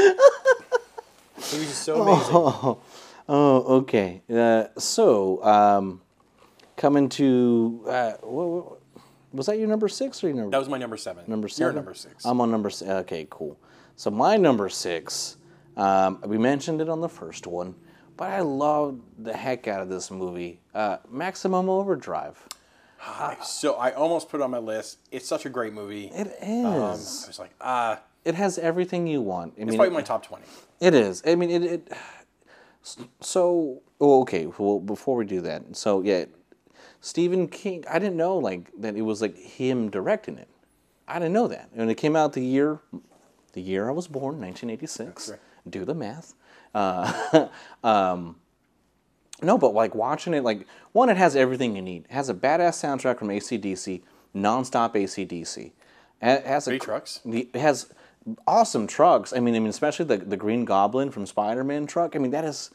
was 1.60 1.76
so 1.76 2.02
amazing. 2.02 2.82
Oh, 3.28 3.78
okay. 3.78 4.22
Uh, 4.32 4.66
so, 4.78 5.44
um, 5.44 6.02
coming 6.78 7.10
to 7.10 7.84
uh, 7.88 8.12
what, 8.22 8.48
what, 8.48 8.82
was 9.34 9.48
that 9.48 9.58
your 9.58 9.68
number 9.68 9.88
six 9.88 10.24
or 10.24 10.28
your 10.28 10.36
number 10.38 10.52
That 10.52 10.60
was 10.60 10.70
my 10.70 10.78
number 10.78 10.98
seven. 10.98 11.24
number 11.28 11.50
You're 11.58 11.74
number 11.74 11.94
six. 11.94 12.24
I'm 12.24 12.40
on 12.40 12.52
number 12.52 12.70
six. 12.70 12.90
Okay, 12.90 13.28
cool. 13.30 13.58
So 13.96 14.12
my 14.12 14.38
number 14.38 14.70
six, 14.70 15.38
um, 15.78 16.20
we 16.26 16.38
mentioned 16.38 16.82
it 16.82 16.90
on 16.90 17.02
the 17.02 17.10
first 17.10 17.48
one, 17.48 17.76
but 18.18 18.30
I 18.30 18.42
loved 18.42 19.02
the 19.24 19.34
heck 19.34 19.68
out 19.68 19.82
of 19.82 19.90
this 19.90 20.10
movie, 20.12 20.60
uh, 20.74 20.98
Maximum 21.10 21.70
Overdrive. 21.70 22.48
so 23.44 23.76
I 23.76 23.92
almost 23.92 24.30
put 24.30 24.40
it 24.40 24.44
on 24.44 24.52
my 24.52 24.58
list. 24.60 25.00
It's 25.12 25.28
such 25.28 25.46
a 25.46 25.50
great 25.50 25.74
movie. 25.74 26.08
It 26.14 26.36
is. 26.42 26.66
Um, 26.66 26.74
I 26.74 26.90
was 26.90 27.38
like, 27.40 27.52
ah, 27.62 28.02
it 28.24 28.36
has 28.36 28.58
everything 28.58 29.06
you 29.08 29.22
want. 29.22 29.54
I 29.58 29.62
it's 29.62 29.70
mean, 29.72 29.78
probably 29.78 29.94
my 29.94 30.02
top 30.02 30.26
twenty. 30.26 30.46
It 30.80 30.94
is. 30.94 31.22
I 31.26 31.36
mean, 31.36 31.52
it. 31.52 31.64
it 31.64 31.94
so, 33.20 33.82
oh, 34.00 34.22
okay. 34.22 34.46
Well, 34.46 34.80
before 34.80 35.16
we 35.18 35.26
do 35.26 35.42
that, 35.42 35.76
so 35.76 36.02
yeah, 36.02 36.26
Stephen 37.02 37.48
King. 37.48 37.84
I 37.90 38.00
didn't 38.00 38.18
know 38.18 38.38
like 38.38 38.72
that. 38.80 38.96
It 38.96 39.02
was 39.02 39.22
like 39.22 39.38
him 39.38 39.90
directing 39.90 40.38
it. 40.38 40.48
I 41.08 41.20
didn't 41.20 41.34
know 41.34 41.48
that. 41.48 41.70
And 41.76 41.90
it 41.90 41.96
came 41.96 42.16
out 42.16 42.34
the 42.34 42.44
year, 42.44 42.80
the 43.54 43.62
year 43.62 43.88
I 43.88 43.92
was 43.92 44.08
born, 44.08 44.40
1986. 44.42 45.30
right. 45.30 45.40
Do 45.70 45.86
the 45.86 45.96
math. 45.96 46.36
Uh, 46.74 47.48
um, 47.84 48.36
no, 49.42 49.58
but 49.58 49.74
like 49.74 49.96
watching 49.96 50.34
it, 50.34 50.44
like 50.44 50.66
one, 50.92 51.10
it 51.10 51.18
has 51.18 51.36
everything 51.36 51.76
you 51.76 51.82
need. 51.82 52.06
It 52.06 52.12
has 52.12 52.30
a 52.30 52.34
badass 52.34 52.82
soundtrack 52.82 53.20
from 53.20 53.30
ACDC, 53.30 54.02
nonstop 54.36 54.94
ACDC. 54.94 55.72
It 56.22 56.46
has 56.46 56.68
a 56.68 56.80
trucks. 56.80 57.22
It 57.26 57.56
has 57.56 57.92
awesome 58.48 58.88
trucks. 58.88 59.34
I 59.34 59.40
mean, 59.40 59.56
I 59.56 59.60
mean, 59.60 59.70
especially 59.70 60.06
the 60.06 60.18
the 60.18 60.38
Green 60.38 60.66
Goblin 60.66 61.12
from 61.12 61.26
Spider 61.26 61.64
Man 61.64 61.86
truck. 61.86 62.16
I 62.16 62.20
mean, 62.20 62.32
that 62.32 62.46
is. 62.46 62.72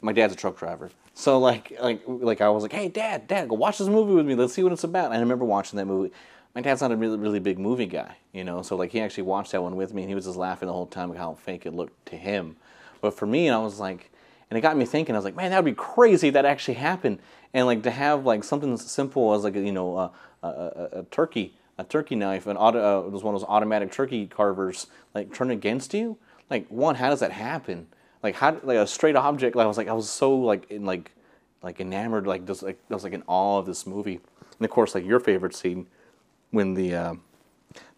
My 0.00 0.12
dad's 0.12 0.32
a 0.32 0.36
truck 0.36 0.56
driver, 0.56 0.90
so 1.14 1.40
like 1.40 1.76
like 1.80 2.02
like 2.06 2.40
I 2.40 2.48
was 2.50 2.62
like, 2.62 2.72
hey, 2.72 2.88
dad, 2.88 3.26
dad, 3.26 3.48
go 3.48 3.56
watch 3.56 3.78
this 3.78 3.88
movie 3.88 4.12
with 4.12 4.26
me. 4.26 4.36
Let's 4.36 4.52
see 4.52 4.62
what 4.62 4.72
it's 4.72 4.84
about. 4.84 5.06
And 5.06 5.14
I 5.14 5.18
remember 5.18 5.44
watching 5.44 5.76
that 5.78 5.86
movie. 5.86 6.12
My 6.54 6.60
dad's 6.60 6.80
not 6.80 6.92
a 6.92 6.96
really 6.96 7.18
really 7.18 7.38
big 7.38 7.58
movie 7.58 7.86
guy, 7.86 8.16
you 8.32 8.44
know, 8.44 8.62
so 8.62 8.76
like 8.76 8.92
he 8.92 9.00
actually 9.00 9.24
watched 9.24 9.52
that 9.52 9.62
one 9.62 9.76
with 9.76 9.94
me, 9.94 10.02
and 10.02 10.08
he 10.08 10.14
was 10.14 10.24
just 10.24 10.36
laughing 10.36 10.66
the 10.66 10.72
whole 10.72 10.86
time 10.86 11.14
how 11.14 11.34
fake 11.34 11.66
it 11.66 11.74
looked 11.74 12.06
to 12.06 12.16
him. 12.16 12.56
But 13.00 13.14
for 13.14 13.26
me, 13.26 13.48
I 13.48 13.58
was 13.58 13.78
like, 13.78 14.10
and 14.50 14.58
it 14.58 14.60
got 14.60 14.76
me 14.76 14.84
thinking. 14.84 15.14
I 15.14 15.18
was 15.18 15.24
like, 15.24 15.36
man, 15.36 15.50
that 15.50 15.62
would 15.62 15.70
be 15.70 15.76
crazy 15.76 16.28
if 16.28 16.34
that 16.34 16.44
actually 16.44 16.74
happened. 16.74 17.18
And 17.54 17.66
like 17.66 17.82
to 17.84 17.90
have 17.90 18.24
like 18.24 18.44
something 18.44 18.72
as 18.72 18.82
simple 18.82 19.34
as 19.34 19.44
like 19.44 19.54
you 19.54 19.72
know 19.72 19.96
uh, 19.96 20.10
a, 20.42 20.48
a, 20.48 20.88
a 21.00 21.02
turkey 21.04 21.54
a 21.78 21.84
turkey 21.84 22.16
knife, 22.16 22.46
an 22.46 22.56
auto, 22.56 22.78
uh, 22.78 23.06
it 23.06 23.12
was 23.12 23.22
one 23.22 23.34
of 23.34 23.40
those 23.40 23.48
automatic 23.48 23.92
turkey 23.92 24.26
carvers, 24.26 24.88
like 25.14 25.32
turn 25.32 25.50
against 25.50 25.94
you. 25.94 26.18
Like 26.50 26.66
one, 26.68 26.96
how 26.96 27.08
does 27.08 27.20
that 27.20 27.30
happen? 27.30 27.86
Like 28.22 28.34
how 28.34 28.58
like 28.64 28.76
a 28.76 28.86
straight 28.86 29.14
object? 29.14 29.54
Like 29.54 29.64
I 29.64 29.68
was 29.68 29.76
like 29.76 29.88
I 29.88 29.92
was 29.92 30.10
so 30.10 30.34
like 30.34 30.70
in 30.70 30.84
like 30.84 31.12
like 31.62 31.80
enamored, 31.80 32.26
like 32.26 32.46
just 32.46 32.64
like 32.64 32.78
I 32.90 32.94
was 32.94 33.04
like 33.04 33.12
in 33.12 33.22
awe 33.28 33.58
of 33.58 33.66
this 33.66 33.86
movie. 33.86 34.20
And 34.58 34.64
of 34.64 34.70
course, 34.70 34.94
like 34.94 35.06
your 35.06 35.20
favorite 35.20 35.54
scene 35.54 35.86
when 36.50 36.74
the 36.74 36.94
uh, 36.94 37.14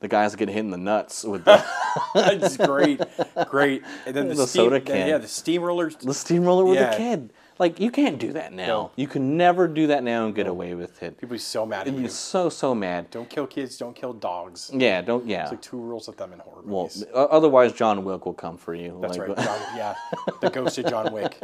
the 0.00 0.08
guys 0.08 0.34
get 0.36 0.48
hit 0.48 0.58
in 0.60 0.70
the 0.70 0.76
nuts 0.78 1.24
with 1.24 1.44
the, 1.44 1.64
it's 2.14 2.56
great, 2.56 3.00
great. 3.48 3.82
And 4.06 4.14
then 4.16 4.28
the, 4.28 4.34
The 4.34 4.46
steam, 4.46 4.64
soda 4.64 4.80
can. 4.80 5.08
yeah, 5.08 5.18
the 5.18 5.26
steamrollers. 5.26 5.98
the 5.98 6.14
steamroller 6.14 6.64
with 6.64 6.76
Yeah. 6.78 6.90
the 6.90 6.96
kid. 6.96 7.32
Like 7.58 7.78
you 7.78 7.90
can't 7.90 8.18
do 8.18 8.32
that 8.32 8.54
now. 8.54 8.66
No. 8.66 8.90
You 8.96 9.06
can 9.06 9.36
never 9.36 9.68
do 9.68 9.88
that 9.88 10.02
now 10.02 10.24
and 10.24 10.34
get 10.34 10.46
away 10.46 10.74
with 10.74 11.02
it. 11.02 11.18
People 11.18 11.34
be 11.34 11.38
so 11.38 11.66
mad 11.66 11.86
at 11.86 11.92
You're 11.94 12.08
so 12.08 12.48
so 12.48 12.74
mad. 12.74 13.10
Don't 13.10 13.28
kill 13.28 13.46
kids. 13.46 13.76
Don't 13.76 13.94
kill 13.94 14.14
dogs. 14.14 14.70
Yeah, 14.72 15.02
don't 15.02 15.26
yeah. 15.26 15.42
It's 15.42 15.50
Like 15.50 15.60
two 15.62 15.76
rules 15.78 16.08
of 16.08 16.16
them 16.16 16.32
in 16.32 16.38
horror 16.38 16.62
Well, 16.64 16.84
movies. 16.84 17.04
o- 17.12 17.26
otherwise 17.26 17.74
John 17.74 18.02
Wick 18.02 18.24
will 18.24 18.32
come 18.32 18.56
for 18.56 18.74
you. 18.74 18.98
That's 19.02 19.18
Like, 19.18 19.28
right. 19.28 19.36
John, 19.44 19.60
yeah, 19.76 19.94
the 20.40 20.48
ghost 20.48 20.78
of 20.78 20.86
John 20.86 21.12
Wick. 21.12 21.38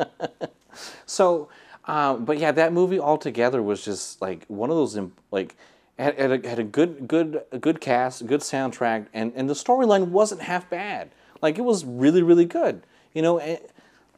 So, 1.04 1.48
um, 1.84 2.24
but 2.24 2.38
yeah, 2.38 2.52
that 2.52 2.72
movie 2.72 2.98
altogether 2.98 3.62
was 3.62 3.84
just 3.84 4.20
like 4.22 4.44
one 4.48 4.70
of 4.70 4.76
those 4.76 4.98
like 5.30 5.54
had, 5.98 6.18
had, 6.18 6.44
a, 6.44 6.48
had 6.48 6.58
a 6.58 6.64
good 6.64 7.08
good 7.08 7.42
a 7.52 7.58
good 7.58 7.80
cast, 7.80 8.26
good 8.26 8.40
soundtrack, 8.40 9.06
and 9.14 9.32
and 9.34 9.48
the 9.48 9.54
storyline 9.54 10.08
wasn't 10.08 10.42
half 10.42 10.68
bad. 10.68 11.10
Like 11.42 11.58
it 11.58 11.62
was 11.62 11.84
really 11.84 12.22
really 12.22 12.44
good. 12.44 12.82
You 13.14 13.22
know, 13.22 13.38
and 13.38 13.58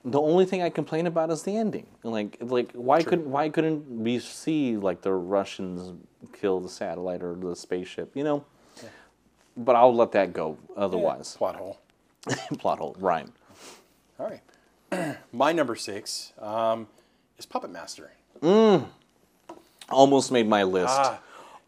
the 0.04 0.20
only 0.20 0.44
thing 0.44 0.62
I 0.62 0.70
complain 0.70 1.06
about 1.06 1.30
is 1.30 1.42
the 1.42 1.56
ending. 1.56 1.86
Like 2.02 2.36
like 2.40 2.72
why 2.72 3.02
couldn't 3.02 3.30
why 3.30 3.48
couldn't 3.48 3.88
we 3.88 4.18
see 4.18 4.76
like 4.76 5.02
the 5.02 5.12
Russians 5.12 5.92
kill 6.32 6.60
the 6.60 6.68
satellite 6.68 7.22
or 7.22 7.34
the 7.34 7.54
spaceship? 7.54 8.10
You 8.14 8.24
know. 8.24 8.44
But 9.56 9.74
I'll 9.74 9.94
let 9.94 10.12
that 10.12 10.32
go. 10.32 10.56
Otherwise, 10.76 11.36
Plot 11.36 11.56
hole. 11.56 11.78
plot 12.58 12.78
hole. 12.78 12.96
Ryan. 13.00 13.32
All 14.18 14.30
right. 14.30 15.18
My 15.32 15.52
number 15.52 15.74
six 15.74 16.32
um, 16.38 16.86
is 17.38 17.46
Puppet 17.46 17.70
Master. 17.70 18.12
Mmm. 18.40 18.86
Almost 19.90 20.30
made 20.30 20.46
my 20.46 20.64
list. 20.64 20.94
Ah. 20.96 21.18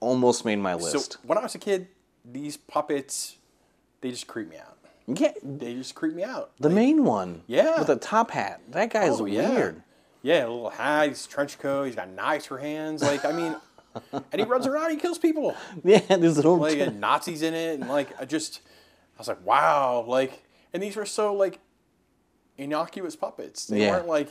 Almost 0.00 0.44
made 0.44 0.56
my 0.56 0.74
list. 0.74 1.12
So 1.12 1.18
when 1.24 1.36
I 1.38 1.42
was 1.42 1.54
a 1.54 1.58
kid, 1.58 1.88
these 2.24 2.56
puppets, 2.56 3.36
they 4.00 4.10
just 4.10 4.26
creep 4.26 4.48
me 4.48 4.56
out. 4.56 4.78
yeah, 5.06 5.32
They 5.42 5.74
just 5.74 5.94
creep 5.94 6.14
me 6.14 6.22
out. 6.24 6.52
The 6.58 6.70
main 6.70 7.04
one. 7.04 7.42
Yeah. 7.46 7.78
With 7.78 7.88
the 7.88 7.96
top 7.96 8.30
hat. 8.30 8.60
That 8.70 8.90
guy's 8.90 9.20
Oh, 9.20 9.24
weird. 9.24 9.82
Yeah, 10.22 10.40
a 10.44 10.48
little 10.48 10.70
hat, 10.70 11.08
he's 11.08 11.26
trench 11.26 11.58
coat, 11.58 11.84
he's 11.84 11.94
got 11.96 12.08
knives 12.10 12.46
for 12.46 12.58
hands. 12.58 13.02
Like, 13.02 13.24
I 13.24 13.32
mean, 13.32 13.56
and 14.12 14.40
he 14.40 14.42
runs 14.44 14.66
around, 14.66 14.90
he 14.90 14.96
kills 14.96 15.18
people. 15.18 15.54
Yeah, 15.84 15.98
these 16.16 16.36
little. 16.36 16.56
Like, 16.56 16.78
and 16.78 17.00
Nazis 17.00 17.42
in 17.42 17.54
it, 17.54 17.80
and 17.80 17.88
like, 17.88 18.08
I 18.20 18.24
just, 18.26 18.60
I 19.16 19.20
was 19.20 19.28
like, 19.28 19.44
wow. 19.44 20.04
Like, 20.06 20.42
and 20.72 20.82
these 20.82 20.96
were 20.96 21.06
so, 21.06 21.34
like, 21.34 21.58
innocuous 22.58 23.16
puppets. 23.16 23.66
They 23.66 23.80
Yeah. 23.82 23.92
weren't, 23.92 24.08
like, 24.08 24.28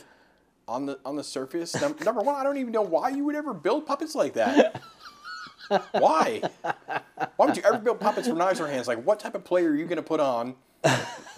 on 0.68 0.86
the 0.86 0.98
on 1.04 1.16
the 1.16 1.24
surface. 1.24 1.74
Number 1.80 2.20
one, 2.20 2.36
I 2.36 2.44
don't 2.44 2.56
even 2.58 2.72
know 2.72 2.82
why 2.82 3.08
you 3.08 3.24
would 3.24 3.34
ever 3.34 3.52
build 3.52 3.86
puppets 3.86 4.14
like 4.14 4.34
that. 4.34 4.80
why? 5.92 6.42
Why 7.36 7.46
would 7.46 7.56
you 7.56 7.62
ever 7.62 7.78
build 7.78 8.00
puppets 8.00 8.28
for 8.28 8.34
knives 8.34 8.60
or 8.60 8.66
hands? 8.66 8.88
Like, 8.88 9.04
what 9.04 9.20
type 9.20 9.34
of 9.34 9.44
player 9.44 9.70
are 9.70 9.76
you 9.76 9.84
going 9.84 9.96
to 9.96 10.02
put 10.02 10.20
on 10.20 10.54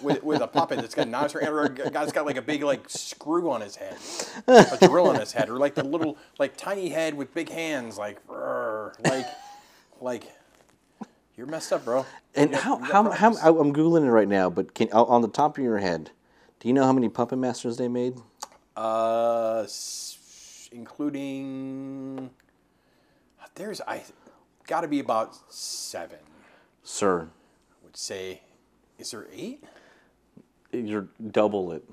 with, 0.01 0.23
with 0.23 0.41
a 0.41 0.47
puppet 0.47 0.79
that's 0.79 0.95
got 0.95 1.07
knives 1.07 1.35
or 1.35 1.39
hands, 1.39 1.51
or 1.51 1.63
a 1.63 1.69
guy 1.69 1.89
that's 1.89 2.11
got 2.11 2.25
like 2.25 2.37
a 2.37 2.41
big 2.41 2.63
like 2.63 2.89
screw 2.89 3.49
on 3.51 3.61
his 3.61 3.75
head, 3.75 3.97
a 4.47 4.77
drill 4.87 5.07
on 5.07 5.19
his 5.19 5.31
head, 5.31 5.49
or 5.49 5.57
like 5.57 5.75
the 5.75 5.83
little 5.83 6.17
like 6.39 6.57
tiny 6.57 6.89
head 6.89 7.13
with 7.13 7.33
big 7.33 7.49
hands, 7.49 7.97
like, 7.97 8.25
"Rrr," 8.27 8.93
like, 9.07 9.27
like, 10.01 10.23
you're 11.35 11.47
messed 11.47 11.73
up, 11.73 11.85
bro. 11.85 12.05
and 12.35 12.51
You 12.51 12.57
how, 12.57 12.77
got 12.77 12.89
how, 12.91 13.11
how. 13.11 13.59
I'm 13.59 13.73
Googling 13.73 14.05
it 14.05 14.11
right 14.11 14.27
now, 14.27 14.49
but 14.49 14.73
can, 14.73 14.89
on 14.91 15.21
the 15.21 15.27
top 15.27 15.57
of 15.57 15.63
your 15.63 15.79
head, 15.79 16.11
do 16.59 16.67
you 16.67 16.73
know 16.73 16.83
how 16.85 16.93
many 16.93 17.09
Puppet 17.09 17.39
Masters 17.39 17.77
they 17.77 17.87
made? 17.87 18.17
Uh, 18.75 19.65
including 20.71 22.29
there's 23.55 23.81
I 23.81 24.01
got 24.67 24.81
to 24.81 24.87
be 24.87 24.99
about 24.99 25.35
seven. 25.53 26.19
Sir, 26.83 27.29
I 27.71 27.85
would 27.85 27.97
say, 27.97 28.41
is 28.97 29.11
there 29.11 29.27
eight? 29.33 29.63
you're 30.71 31.07
double 31.31 31.71
it. 31.71 31.83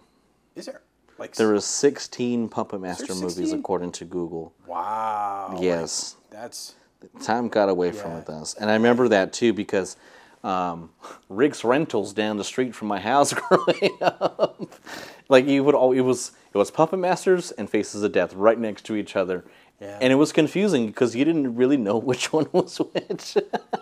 Is 0.56 0.66
there? 0.66 0.80
Like 1.18 1.34
There 1.34 1.52
was 1.52 1.66
16 1.66 2.48
Puppet 2.48 2.80
Master 2.80 3.14
movies 3.14 3.34
16? 3.34 3.58
according 3.58 3.92
to 3.92 4.04
Google. 4.06 4.54
wow. 4.66 5.58
Yes. 5.60 6.16
That's 6.30 6.74
Time 7.22 7.48
got 7.48 7.68
away 7.68 7.92
from 7.92 8.10
Yeah. 8.12 8.16
with 8.18 8.30
us. 8.30 8.54
And 8.54 8.70
I 8.70 8.74
remember 8.74 9.08
that 9.08 9.32
too 9.34 9.52
because 9.52 9.96
um, 10.42 10.90
Rick's 11.28 11.62
Rentals 11.64 12.14
down 12.14 12.38
the 12.38 12.44
street 12.44 12.74
from 12.74 12.88
my 12.88 12.98
house 13.00 13.32
growing 13.48 13.98
up. 14.00 14.62
like 15.28 15.46
you 15.46 15.62
would 15.64 15.74
all 15.74 15.92
it 15.92 16.00
was 16.00 16.32
it 16.54 16.58
was 16.58 16.70
Puppet 16.70 16.98
Masters 16.98 17.50
and 17.52 17.68
Faces 17.68 18.02
of 18.02 18.12
Death 18.12 18.32
right 18.34 18.58
next 18.58 18.84
to 18.86 18.96
each 18.96 19.14
other. 19.16 19.44
Yeah. 19.80 19.98
And 20.00 20.12
it 20.12 20.16
was 20.16 20.30
confusing 20.32 20.86
because 20.88 21.16
you 21.16 21.24
didn't 21.24 21.56
really 21.56 21.76
know 21.78 21.96
which 22.10 22.32
one 22.32 22.46
was 22.52 22.76
which. 22.78 23.36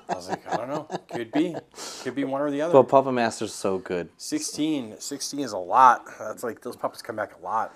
I 0.08 0.14
was 0.14 0.28
like, 0.28 0.46
I 0.52 0.56
don't 0.56 0.68
know. 0.68 0.88
Could 1.12 1.32
be. 1.32 1.56
Could 2.02 2.14
be 2.14 2.24
one 2.24 2.40
or 2.40 2.50
the 2.50 2.62
other. 2.62 2.72
but 2.72 2.84
Puppet 2.84 3.12
Master's 3.14 3.52
so 3.52 3.78
good. 3.78 4.08
16. 4.16 4.94
16 5.00 5.40
is 5.40 5.52
a 5.52 5.58
lot. 5.58 6.04
That's 6.18 6.42
like 6.44 6.60
those 6.62 6.76
puppets 6.76 7.02
come 7.02 7.16
back 7.16 7.32
a 7.40 7.44
lot. 7.44 7.74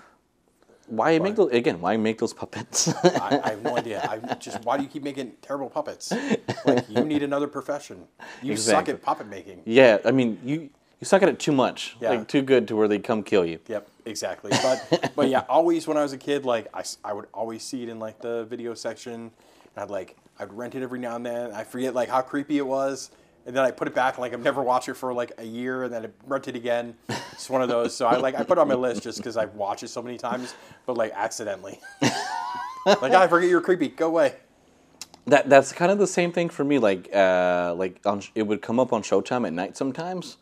Why 0.87 1.17
make 1.19 1.35
those 1.35 1.51
again? 1.51 1.79
Why 1.79 1.95
make 1.97 2.17
those 2.17 2.33
puppets? 2.33 2.93
I, 3.03 3.39
I 3.43 3.49
have 3.51 3.61
no 3.61 3.77
idea. 3.77 4.01
I 4.09 4.33
just 4.35 4.63
why 4.65 4.75
do 4.77 4.83
you 4.83 4.89
keep 4.89 5.01
making 5.03 5.31
terrible 5.41 5.69
puppets? 5.69 6.11
Like 6.65 6.89
you 6.89 7.03
need 7.05 7.23
another 7.23 7.47
profession. 7.47 8.03
You 8.41 8.57
suck 8.57 8.89
at 8.89 9.01
puppet 9.01 9.27
making. 9.27 9.61
yeah, 9.65 9.99
I 10.03 10.11
mean 10.11 10.39
you 10.43 10.69
you 10.99 11.05
suck 11.05 11.23
at 11.23 11.29
it 11.29 11.39
too 11.39 11.53
much, 11.53 11.95
Yeah. 12.01 12.09
like 12.11 12.27
too 12.27 12.41
good 12.41 12.67
to 12.67 12.75
where 12.75 12.87
they 12.89 12.99
come 12.99 13.23
kill 13.23 13.45
you. 13.45 13.59
Yep, 13.67 13.87
exactly. 14.05 14.51
But 14.61 15.11
but 15.15 15.29
yeah, 15.29 15.43
always 15.49 15.87
when 15.87 15.97
I 15.97 16.03
was 16.03 16.13
a 16.13 16.17
kid, 16.17 16.45
like 16.45 16.67
I, 16.73 16.83
I 17.03 17.13
would 17.13 17.27
always 17.33 17.63
see 17.63 17.83
it 17.83 17.89
in 17.89 17.99
like 17.99 18.19
the 18.19 18.45
video 18.45 18.73
section, 18.73 19.13
and 19.13 19.31
I'd 19.77 19.89
like 19.89 20.17
I'd 20.39 20.53
rent 20.53 20.75
it 20.75 20.83
every 20.83 20.99
now 20.99 21.15
and 21.15 21.25
then. 21.25 21.51
I 21.51 21.63
forget 21.63 21.93
like 21.93 22.09
how 22.09 22.21
creepy 22.21 22.57
it 22.57 22.65
was, 22.65 23.11
and 23.45 23.55
then 23.55 23.63
I 23.63 23.71
put 23.71 23.87
it 23.87 23.95
back. 23.95 24.17
Like 24.17 24.33
I've 24.33 24.41
never 24.43 24.61
watched 24.61 24.89
it 24.89 24.95
for 24.95 25.13
like 25.13 25.31
a 25.37 25.45
year, 25.45 25.83
and 25.83 25.93
then 25.93 26.05
I 26.05 26.09
rent 26.25 26.47
it 26.47 26.55
again. 26.55 26.95
It's 27.31 27.49
one 27.49 27.61
of 27.61 27.69
those. 27.69 27.95
So 27.95 28.07
I 28.07 28.17
like 28.17 28.35
I 28.35 28.43
put 28.43 28.57
it 28.57 28.61
on 28.61 28.67
my 28.67 28.75
list 28.75 29.03
just 29.03 29.17
because 29.17 29.37
I've 29.37 29.53
watched 29.55 29.83
it 29.83 29.89
so 29.89 30.01
many 30.01 30.17
times, 30.17 30.55
but 30.85 30.97
like 30.97 31.11
accidentally. 31.13 31.79
like 32.85 33.13
I 33.13 33.27
forget 33.27 33.49
you're 33.49 33.61
creepy. 33.61 33.89
Go 33.89 34.07
away. 34.07 34.35
That 35.25 35.49
that's 35.49 35.71
kind 35.71 35.91
of 35.91 35.97
the 35.99 36.07
same 36.07 36.31
thing 36.31 36.49
for 36.49 36.63
me. 36.63 36.79
Like 36.79 37.09
uh, 37.13 37.73
like 37.77 37.99
on, 38.05 38.21
it 38.35 38.43
would 38.43 38.61
come 38.61 38.79
up 38.79 38.91
on 38.91 39.01
Showtime 39.01 39.47
at 39.47 39.53
night 39.53 39.77
sometimes, 39.77 40.37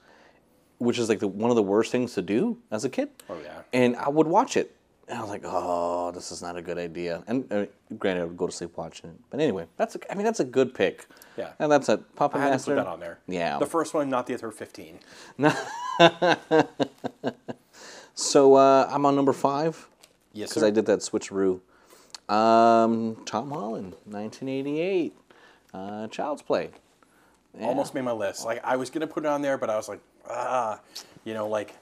which 0.82 1.00
is 1.00 1.10
like 1.10 1.20
the, 1.20 1.28
one 1.28 1.50
of 1.50 1.56
the 1.56 1.64
worst 1.64 1.92
things 1.92 2.14
to 2.16 2.22
do 2.22 2.58
as 2.72 2.84
a 2.86 2.90
kid. 2.90 3.10
Oh, 3.30 3.38
yeah. 3.44 3.62
And 3.72 3.96
I 3.96 4.10
would 4.10 4.28
watch 4.28 4.58
it, 4.58 4.76
and 5.08 5.18
I 5.18 5.22
was 5.22 5.30
like, 5.30 5.44
oh, 5.46 6.12
this 6.12 6.32
is 6.32 6.42
not 6.42 6.58
a 6.58 6.62
good 6.62 6.78
idea. 6.78 7.24
And 7.28 7.52
uh, 7.54 7.66
granted, 7.98 8.22
I 8.22 8.26
would 8.26 8.38
go 8.38 8.48
to 8.48 8.52
sleep 8.52 8.76
watching 8.76 9.12
it. 9.12 9.16
But 9.30 9.40
anyway, 9.40 9.68
that's 9.78 9.96
a, 9.96 10.12
I 10.12 10.16
mean 10.16 10.26
that's 10.26 10.40
a 10.40 10.46
good 10.46 10.74
pick. 10.74 11.06
Yeah. 11.38 11.52
And 11.60 11.72
that's 11.72 11.88
a 11.90 11.98
Puppet 11.98 12.42
I 12.42 12.50
had 12.50 12.60
to 12.60 12.66
put 12.66 12.76
that 12.76 12.88
on 12.88 13.00
there. 13.00 13.20
Yeah. 13.28 13.60
The 13.60 13.66
first 13.66 13.94
one, 13.94 14.10
not 14.10 14.28
the 14.28 14.34
other 14.34 14.52
fifteen. 14.52 15.00
So 18.14 18.56
uh, 18.56 18.88
I'm 18.92 19.06
on 19.06 19.16
number 19.16 19.34
five. 19.34 19.88
Yes, 20.34 20.50
because. 20.50 20.64
I 20.64 20.70
did 20.70 20.86
that 20.86 21.00
switcheroo. 21.00 21.60
Um, 22.30 23.18
Tom 23.26 23.50
Holland, 23.50 23.96
1988, 24.06 25.14
uh, 25.74 26.08
Child's 26.08 26.42
Play. 26.42 26.70
Yeah. 27.60 27.66
almost 27.66 27.94
made 27.94 28.04
my 28.04 28.14
list. 28.14 28.46
Like 28.46 28.62
I 28.64 28.78
was 28.78 28.90
gonna 28.90 29.08
put 29.08 29.26
it 29.26 29.28
on 29.28 29.42
there, 29.42 29.58
but 29.58 29.70
I 29.70 29.76
was 29.76 29.90
like, 29.90 30.00
ah, 30.34 30.80
you 31.26 31.34
know, 31.34 31.48
like 31.48 31.74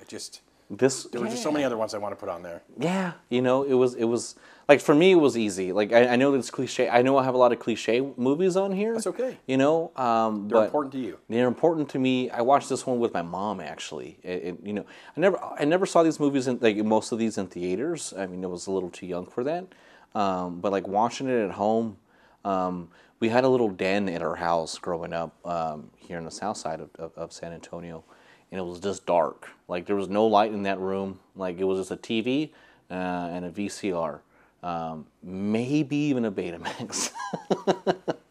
I 0.00 0.04
just 0.06 0.40
This 0.70 1.04
there 1.04 1.20
were 1.20 1.28
just 1.28 1.42
so 1.42 1.52
many 1.52 1.64
other 1.64 1.76
ones 1.76 1.94
I 1.94 1.98
want 1.98 2.12
to 2.12 2.16
put 2.20 2.28
on 2.28 2.42
there. 2.42 2.62
Yeah, 2.78 3.12
you 3.28 3.42
know, 3.42 3.62
it 3.62 3.74
was 3.74 3.94
it 3.94 4.04
was 4.04 4.34
like 4.68 4.80
for 4.80 4.94
me 4.94 5.12
it 5.12 5.16
was 5.16 5.36
easy. 5.36 5.72
Like 5.72 5.92
I, 5.92 6.08
I 6.08 6.16
know 6.16 6.32
that 6.32 6.38
it's 6.38 6.50
cliche. 6.50 6.88
I 6.88 7.02
know 7.02 7.18
I 7.18 7.24
have 7.24 7.34
a 7.34 7.38
lot 7.38 7.52
of 7.52 7.58
cliche 7.58 8.00
movies 8.16 8.56
on 8.56 8.72
here. 8.72 8.94
That's 8.94 9.06
okay. 9.08 9.36
You 9.46 9.58
know, 9.58 9.92
um, 9.96 10.48
They're 10.48 10.58
but 10.60 10.64
important 10.66 10.92
to 10.94 10.98
you. 11.00 11.18
They're 11.28 11.48
important 11.48 11.90
to 11.90 11.98
me. 11.98 12.30
I 12.30 12.40
watched 12.40 12.68
this 12.70 12.86
one 12.86 12.98
with 12.98 13.12
my 13.12 13.22
mom 13.22 13.60
actually. 13.60 14.18
It, 14.22 14.42
it- 14.44 14.58
you 14.64 14.72
know, 14.72 14.84
I 15.16 15.20
never 15.20 15.38
I 15.42 15.64
never 15.64 15.86
saw 15.86 16.02
these 16.02 16.18
movies 16.18 16.46
in 16.48 16.58
like 16.60 16.76
most 16.78 17.12
of 17.12 17.18
these 17.18 17.36
in 17.38 17.46
theaters. 17.48 18.14
I 18.16 18.26
mean, 18.26 18.42
I 18.44 18.48
was 18.48 18.66
a 18.66 18.70
little 18.72 18.90
too 18.90 19.06
young 19.06 19.26
for 19.26 19.44
that. 19.44 19.66
Um, 20.14 20.60
but 20.60 20.70
like 20.72 20.86
watching 20.86 21.28
it 21.28 21.44
at 21.44 21.50
home, 21.52 21.96
um, 22.44 22.88
we 23.20 23.28
had 23.28 23.44
a 23.44 23.48
little 23.48 23.70
den 23.70 24.08
at 24.08 24.22
our 24.22 24.36
house 24.36 24.78
growing 24.78 25.12
up 25.12 25.34
um, 25.46 25.90
here 25.96 26.18
in 26.18 26.24
the 26.24 26.30
south 26.30 26.56
side 26.56 26.80
of, 26.80 26.90
of, 26.96 27.12
of 27.16 27.32
San 27.32 27.52
Antonio, 27.52 28.04
and 28.50 28.60
it 28.60 28.64
was 28.64 28.80
just 28.80 29.06
dark. 29.06 29.48
Like 29.68 29.86
there 29.86 29.96
was 29.96 30.08
no 30.08 30.26
light 30.26 30.52
in 30.52 30.64
that 30.64 30.78
room. 30.78 31.20
Like 31.36 31.58
it 31.58 31.64
was 31.64 31.78
just 31.78 31.90
a 31.90 31.96
TV 31.96 32.50
uh, 32.90 32.94
and 32.94 33.44
a 33.44 33.50
VCR, 33.50 34.20
um, 34.62 35.06
maybe 35.22 35.96
even 35.96 36.24
a 36.24 36.32
Betamax. 36.32 37.10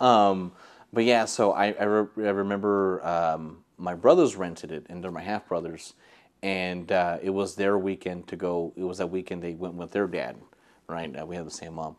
Um, 0.00 0.52
but 0.92 1.04
yeah, 1.04 1.26
so 1.26 1.52
I, 1.52 1.72
I, 1.72 1.84
re- 1.84 2.26
I 2.26 2.30
remember 2.30 3.06
um, 3.06 3.64
my 3.76 3.94
brothers 3.94 4.34
rented 4.34 4.72
it, 4.72 4.86
and 4.88 5.04
they're 5.04 5.10
my 5.10 5.22
half 5.22 5.46
brothers, 5.46 5.94
and 6.42 6.90
uh, 6.90 7.18
it 7.22 7.30
was 7.30 7.54
their 7.54 7.78
weekend 7.78 8.26
to 8.28 8.36
go. 8.36 8.72
It 8.76 8.84
was 8.84 8.98
that 8.98 9.06
weekend 9.08 9.42
they 9.42 9.54
went 9.54 9.74
with 9.74 9.92
their 9.92 10.06
dad, 10.06 10.36
right? 10.88 11.14
Uh, 11.16 11.26
we 11.26 11.36
have 11.36 11.44
the 11.44 11.50
same 11.50 11.74
mom, 11.74 11.96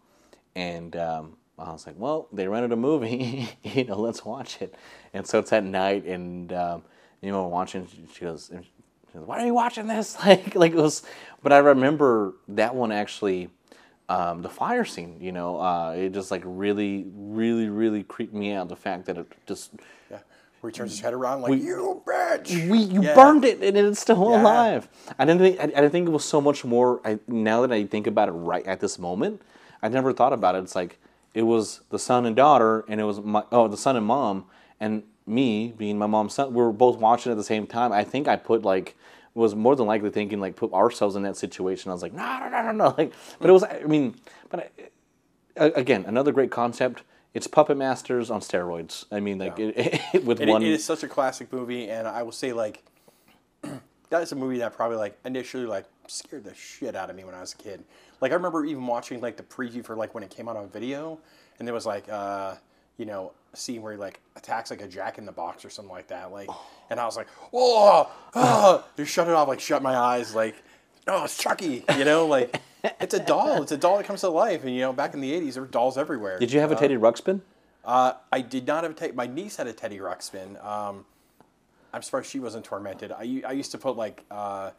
and 0.55 0.95
um, 0.95 1.37
I 1.67 1.71
was 1.71 1.85
like, 1.85 1.95
well, 1.97 2.27
they 2.33 2.47
rented 2.47 2.71
a 2.71 2.75
movie, 2.75 3.49
you 3.63 3.83
know, 3.85 3.99
let's 3.99 4.25
watch 4.25 4.61
it. 4.61 4.73
And 5.13 5.25
so 5.25 5.39
it's 5.39 5.53
at 5.53 5.63
night, 5.63 6.05
and 6.05 6.51
um, 6.53 6.83
you 7.21 7.31
know, 7.31 7.47
watching. 7.47 7.87
She 8.13 8.21
goes, 8.21 8.49
she 8.51 9.17
goes, 9.17 9.27
why 9.27 9.41
are 9.41 9.45
you 9.45 9.53
watching 9.53 9.87
this? 9.87 10.17
Like, 10.25 10.55
like 10.55 10.71
it 10.71 10.77
was. 10.77 11.03
But 11.43 11.53
I 11.53 11.57
remember 11.59 12.33
that 12.49 12.75
one 12.75 12.91
actually 12.91 13.49
um, 14.09 14.41
the 14.41 14.49
fire 14.49 14.83
scene, 14.83 15.17
you 15.21 15.31
know, 15.31 15.59
uh, 15.61 15.91
it 15.91 16.11
just 16.13 16.31
like 16.31 16.41
really, 16.45 17.05
really, 17.15 17.69
really 17.69 18.03
creeped 18.03 18.33
me 18.33 18.51
out. 18.51 18.67
The 18.67 18.75
fact 18.75 19.05
that 19.05 19.17
it 19.17 19.31
just 19.47 19.71
Yeah. 20.09 20.19
Where 20.59 20.69
he 20.69 20.75
turns 20.77 20.91
his 20.91 20.99
head 20.99 21.13
around 21.13 21.41
like 21.41 21.61
you 21.61 22.01
bitch. 22.05 22.69
we 22.69 22.79
you 22.79 23.01
Yeah. 23.03 23.15
burned 23.15 23.45
it 23.45 23.63
and 23.63 23.77
it's 23.77 24.01
still 24.01 24.29
Yeah. 24.29 24.41
alive. 24.41 24.89
I 25.17 25.25
didn't 25.25 25.41
think 25.41 25.59
I, 25.59 25.63
I 25.63 25.67
didn't 25.67 25.91
think 25.91 26.07
it 26.07 26.11
was 26.11 26.25
so 26.25 26.41
much 26.41 26.65
more. 26.65 26.99
I, 27.05 27.19
now 27.27 27.61
that 27.61 27.71
I 27.71 27.85
think 27.85 28.05
about 28.05 28.27
it 28.27 28.33
right 28.33 28.65
at 28.67 28.79
this 28.81 28.99
moment, 28.99 29.41
I 29.81 29.87
never 29.87 30.11
thought 30.11 30.33
about 30.33 30.55
it. 30.55 30.59
It's 30.63 30.75
like 30.75 30.99
it 31.33 31.43
was 31.43 31.81
the 31.89 31.99
son 31.99 32.25
and 32.25 32.35
daughter, 32.35 32.83
and 32.87 32.99
it 32.99 33.05
was 33.05 33.19
my 33.21 33.43
oh 33.51 33.67
the 33.67 33.77
son 33.77 33.95
and 33.95 34.05
mom, 34.05 34.45
and 34.79 35.03
me 35.25 35.73
being 35.77 35.97
my 35.97 36.07
mom's 36.07 36.33
son. 36.33 36.53
We 36.53 36.61
were 36.61 36.71
both 36.71 36.97
watching 36.97 37.31
at 37.31 37.37
the 37.37 37.43
same 37.43 37.67
time. 37.67 37.91
I 37.91 38.03
think 38.03 38.27
I 38.27 38.35
put 38.35 38.63
like 38.63 38.95
was 39.33 39.55
more 39.55 39.75
than 39.75 39.87
likely 39.87 40.09
thinking 40.09 40.41
like 40.41 40.55
put 40.55 40.73
ourselves 40.73 41.15
in 41.15 41.23
that 41.23 41.37
situation. 41.37 41.89
I 41.89 41.93
was 41.93 42.01
like 42.01 42.13
no 42.13 42.39
no 42.39 42.49
no 42.49 42.61
no 42.63 42.71
no 42.71 42.95
like, 42.97 43.13
but 43.39 43.49
it 43.49 43.53
was 43.53 43.63
I 43.63 43.83
mean, 43.83 44.15
but 44.49 44.71
I, 45.57 45.65
again 45.65 46.05
another 46.07 46.31
great 46.31 46.51
concept. 46.51 47.03
It's 47.33 47.47
Puppet 47.47 47.77
Masters 47.77 48.29
on 48.29 48.41
steroids. 48.41 49.05
I 49.09 49.21
mean, 49.21 49.37
like 49.37 49.57
it, 49.57 50.01
with 50.25 50.41
it- 50.41 50.49
one. 50.49 50.63
it 50.63 50.69
is 50.69 50.83
such 50.83 51.03
a 51.03 51.07
classic 51.07 51.51
movie, 51.53 51.89
and 51.89 52.07
I 52.07 52.23
will 52.23 52.33
say 52.33 52.51
like 52.51 52.83
that 54.09 54.21
is 54.21 54.33
a 54.33 54.35
movie 54.35 54.57
that 54.57 54.73
probably 54.75 54.97
like 54.97 55.17
initially 55.23 55.65
like 55.65 55.85
scared 56.11 56.43
the 56.43 56.53
shit 56.53 56.95
out 56.95 57.09
of 57.09 57.15
me 57.15 57.23
when 57.23 57.35
I 57.35 57.41
was 57.41 57.53
a 57.53 57.57
kid. 57.57 57.83
Like 58.19 58.31
I 58.31 58.35
remember 58.35 58.65
even 58.65 58.85
watching 58.85 59.21
like 59.21 59.37
the 59.37 59.43
preview 59.43 59.83
for 59.83 59.95
like 59.95 60.13
when 60.13 60.23
it 60.23 60.29
came 60.29 60.47
out 60.47 60.57
on 60.57 60.69
video, 60.69 61.19
and 61.59 61.67
there 61.67 61.73
was 61.73 61.85
like 61.85 62.09
uh, 62.09 62.55
you 62.97 63.05
know 63.05 63.31
a 63.53 63.57
scene 63.57 63.81
where 63.81 63.93
he 63.93 63.97
like 63.97 64.19
attacks 64.35 64.69
like 64.69 64.81
a 64.81 64.87
Jack 64.87 65.17
in 65.17 65.25
the 65.25 65.31
Box 65.31 65.65
or 65.65 65.69
something 65.69 65.91
like 65.91 66.07
that. 66.07 66.31
Like, 66.31 66.49
and 66.89 66.99
I 66.99 67.05
was 67.05 67.17
like, 67.17 67.27
oh, 67.53 68.11
oh, 68.35 68.85
just 68.97 69.11
shut 69.11 69.27
it 69.27 69.33
off, 69.33 69.47
like 69.47 69.59
shut 69.59 69.81
my 69.81 69.95
eyes, 69.95 70.35
like. 70.35 70.55
Oh, 71.07 71.23
it's 71.23 71.35
Chucky, 71.35 71.83
you 71.97 72.05
know, 72.05 72.27
like 72.27 72.61
it's 72.99 73.15
a 73.15 73.19
doll. 73.19 73.63
It's 73.63 73.71
a 73.71 73.77
doll 73.77 73.97
that 73.97 74.05
comes 74.05 74.21
to 74.21 74.29
life, 74.29 74.63
and 74.63 74.71
you 74.73 74.81
know, 74.81 74.93
back 74.93 75.15
in 75.15 75.19
the 75.19 75.31
'80s, 75.31 75.53
there 75.53 75.63
were 75.63 75.67
dolls 75.67 75.97
everywhere. 75.97 76.37
Did 76.37 76.51
you 76.51 76.59
have 76.59 76.71
a 76.71 76.75
Teddy 76.75 76.95
Ruxpin? 76.95 77.41
Uh, 77.83 78.13
I 78.31 78.41
did 78.41 78.67
not 78.67 78.83
have 78.83 78.91
a 78.91 78.95
Teddy. 78.95 79.13
My 79.13 79.25
niece 79.25 79.55
had 79.55 79.65
a 79.65 79.73
Teddy 79.73 79.97
Ruxpin. 79.97 80.63
Um, 80.63 81.05
I'm 81.93 82.01
surprised 82.01 82.29
she 82.29 82.39
wasn't 82.39 82.65
tormented. 82.65 83.11
I 83.11 83.23
used 83.23 83.71
to 83.71 83.77
put 83.77 83.97
like 83.97 84.23
uh, 84.31 84.71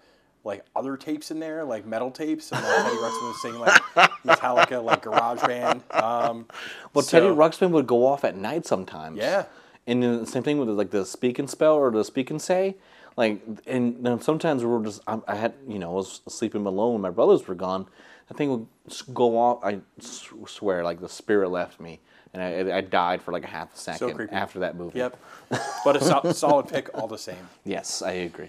like 0.45 0.64
other 0.74 0.97
tapes 0.97 1.30
in 1.30 1.38
there, 1.40 1.64
like 1.64 1.86
metal 1.86 2.11
tapes, 2.11 2.51
and 2.53 2.61
like, 2.62 2.76
Teddy 2.76 2.97
Ruxpin 2.97 3.28
was 3.28 3.43
singing 3.43 3.61
like 3.61 3.80
Metallica, 4.24 4.82
like 4.82 5.03
Garage 5.03 5.40
Band. 5.43 5.82
Um, 5.93 6.47
Well, 6.95 7.03
so- 7.05 7.20
Teddy 7.20 7.32
Ruxpin 7.32 7.70
would 7.70 7.86
go 7.86 8.07
off 8.07 8.24
at 8.24 8.36
night 8.36 8.66
sometimes. 8.66 9.18
Yeah. 9.18 9.45
And 9.86 10.03
then 10.03 10.20
the 10.20 10.26
same 10.26 10.43
thing 10.43 10.59
with 10.59 10.68
like 10.70 10.90
the 10.90 11.05
speak 11.05 11.38
and 11.38 11.49
spell 11.49 11.74
or 11.74 11.90
the 11.90 12.05
speak 12.05 12.30
and 12.30 12.40
say. 12.40 12.76
Like, 13.16 13.43
and 13.66 14.05
then 14.05 14.20
sometimes 14.20 14.64
we 14.64 14.70
were 14.70 14.82
just, 14.82 15.03
I, 15.07 15.18
I 15.28 15.34
had, 15.34 15.53
you 15.68 15.78
know, 15.78 15.90
I 15.90 15.95
was 15.95 16.22
sleeping 16.28 16.64
alone 16.64 16.95
when 16.95 17.03
my 17.03 17.11
brothers 17.11 17.47
were 17.47 17.55
gone. 17.55 17.86
That 18.28 18.36
thing 18.38 18.49
would 18.51 18.66
go 19.12 19.36
off. 19.38 19.62
I 19.64 19.80
swear, 20.01 20.82
like 20.82 21.01
the 21.01 21.09
spirit 21.09 21.51
left 21.51 21.78
me. 21.80 22.01
And 22.32 22.43
I, 22.70 22.78
I 22.78 22.80
died 22.80 23.20
for 23.20 23.30
like 23.32 23.45
a 23.45 23.49
half 23.49 23.74
a 23.74 23.76
second 23.76 24.14
creepy. 24.14 24.32
after 24.32 24.61
that 24.61 24.76
movie. 24.76 24.99
Yep. 25.01 25.18
But 25.84 25.97
a 25.97 26.01
sol- 26.05 26.32
solid 26.32 26.68
pick 26.68 26.88
all 26.95 27.07
the 27.07 27.18
same. 27.18 27.49
Yes, 27.64 28.01
I 28.01 28.12
agree. 28.12 28.49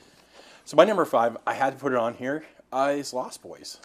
So 0.65 0.77
my 0.77 0.85
number 0.85 1.05
five, 1.05 1.37
I 1.45 1.53
had 1.53 1.73
to 1.73 1.79
put 1.79 1.91
it 1.91 1.97
on 1.97 2.13
here, 2.13 2.45
uh, 2.71 2.93
is 2.95 3.13
Lost 3.13 3.41
Boys. 3.41 3.79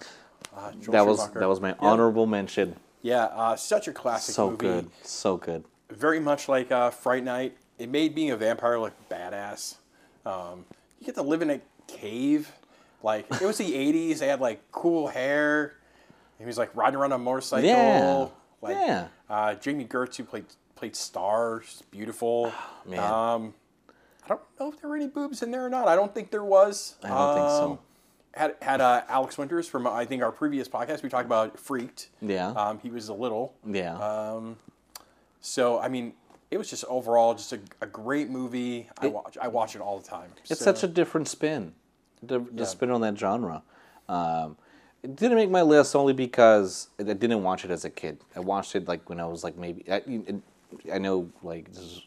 Uh, 0.56 0.72
That 0.90 1.06
was 1.06 1.18
Schumacher. 1.18 1.40
that 1.40 1.48
was 1.48 1.60
my 1.60 1.70
Yeah. 1.70 1.74
honorable 1.80 2.26
mention. 2.26 2.76
Yeah, 3.02 3.24
uh, 3.24 3.56
such 3.56 3.88
a 3.88 3.92
classic 3.92 4.34
So 4.34 4.46
movie. 4.50 4.56
good, 4.58 4.90
so 5.02 5.36
good. 5.36 5.64
very 5.90 6.20
much 6.20 6.48
like 6.48 6.70
uh, 6.70 6.90
Fright 6.90 7.24
Night. 7.24 7.56
It 7.78 7.88
made 7.88 8.14
being 8.14 8.30
a 8.30 8.36
vampire 8.36 8.78
look 8.78 8.92
badass. 9.08 9.76
Um, 10.26 10.66
you 10.98 11.06
get 11.06 11.14
to 11.14 11.22
live 11.22 11.42
in 11.42 11.50
a 11.50 11.60
cave. 11.86 12.52
Like 13.02 13.26
it 13.40 13.42
was 13.46 13.58
the 13.58 13.72
'80s. 13.74 14.18
They 14.18 14.26
had 14.28 14.40
like 14.40 14.60
cool 14.72 15.08
hair. 15.08 15.74
He 16.38 16.44
was 16.44 16.58
like 16.58 16.74
riding 16.76 16.98
around 16.98 17.12
on 17.12 17.20
a 17.20 17.24
motorcycle. 17.24 17.68
Yeah. 17.68 18.28
Like, 18.60 18.76
Yeah. 18.76 19.08
Uh, 19.30 19.54
Jami 19.54 19.84
Gertz, 19.86 20.16
who 20.16 20.24
played 20.24 20.46
played 20.74 20.94
Star, 20.96 21.62
she's 21.64 21.82
beautiful. 21.82 22.52
Man. 22.84 22.98
Um, 23.00 23.54
I 24.30 24.34
don't 24.34 24.40
know 24.60 24.68
if 24.72 24.80
there 24.80 24.90
were 24.90 24.96
any 24.96 25.06
boobs 25.08 25.42
in 25.42 25.50
there 25.50 25.64
or 25.64 25.70
not. 25.70 25.88
I 25.88 25.96
don't 25.96 26.12
think 26.14 26.30
there 26.30 26.44
was. 26.44 26.96
I 27.02 27.08
don't 27.08 27.34
think 27.34 27.48
so. 27.50 27.70
Um, 27.72 27.78
had 28.34 28.56
had 28.62 28.80
uh, 28.80 29.02
Alex 29.08 29.38
Winters 29.38 29.66
from 29.68 29.86
I 29.86 30.04
think 30.04 30.22
our 30.22 30.30
previous 30.32 30.68
podcast. 30.68 31.02
We 31.02 31.08
talked 31.08 31.26
about 31.26 31.58
Freaked. 31.58 32.08
Yeah. 32.20 32.50
Um, 32.50 32.78
he 32.80 32.90
was 32.90 33.08
a 33.08 33.14
little. 33.14 33.54
yeah. 33.66 33.96
Um, 33.96 34.56
so 35.40 35.78
I 35.80 35.88
mean, 35.88 36.12
it 36.50 36.58
was 36.58 36.68
just 36.70 36.84
overall 36.88 37.34
just 37.34 37.52
a, 37.52 37.60
a 37.80 37.86
great 37.86 38.28
movie. 38.28 38.88
I 38.98 39.08
watch 39.08 39.38
I 39.40 39.48
watch 39.48 39.74
it 39.74 39.80
all 39.80 39.98
the 39.98 40.06
time. 40.08 40.30
It's 40.48 40.60
So- 40.60 40.64
such 40.64 40.82
a 40.82 40.86
different 40.88 41.28
spin, 41.28 41.74
the, 42.22 42.40
the 42.40 42.66
spin 42.66 42.90
on 42.90 43.00
that 43.00 43.18
genre. 43.18 43.62
Um, 44.08 44.56
it 45.02 45.14
didn't 45.16 45.36
make 45.36 45.50
my 45.50 45.62
list 45.62 45.94
only 45.94 46.12
because 46.12 46.88
I 46.98 47.04
didn't 47.04 47.42
watch 47.42 47.64
it 47.64 47.70
as 47.70 47.84
a 47.84 47.90
kid. 47.90 48.18
I 48.34 48.40
watched 48.40 48.74
it 48.74 48.88
like 48.88 49.08
when 49.08 49.20
I 49.20 49.26
was 49.26 49.42
like 49.44 49.56
maybe. 49.56 49.84
I, 49.90 50.02
I 50.92 50.98
know 50.98 51.30
like 51.42 51.68
this 51.72 51.78
is 51.82 52.02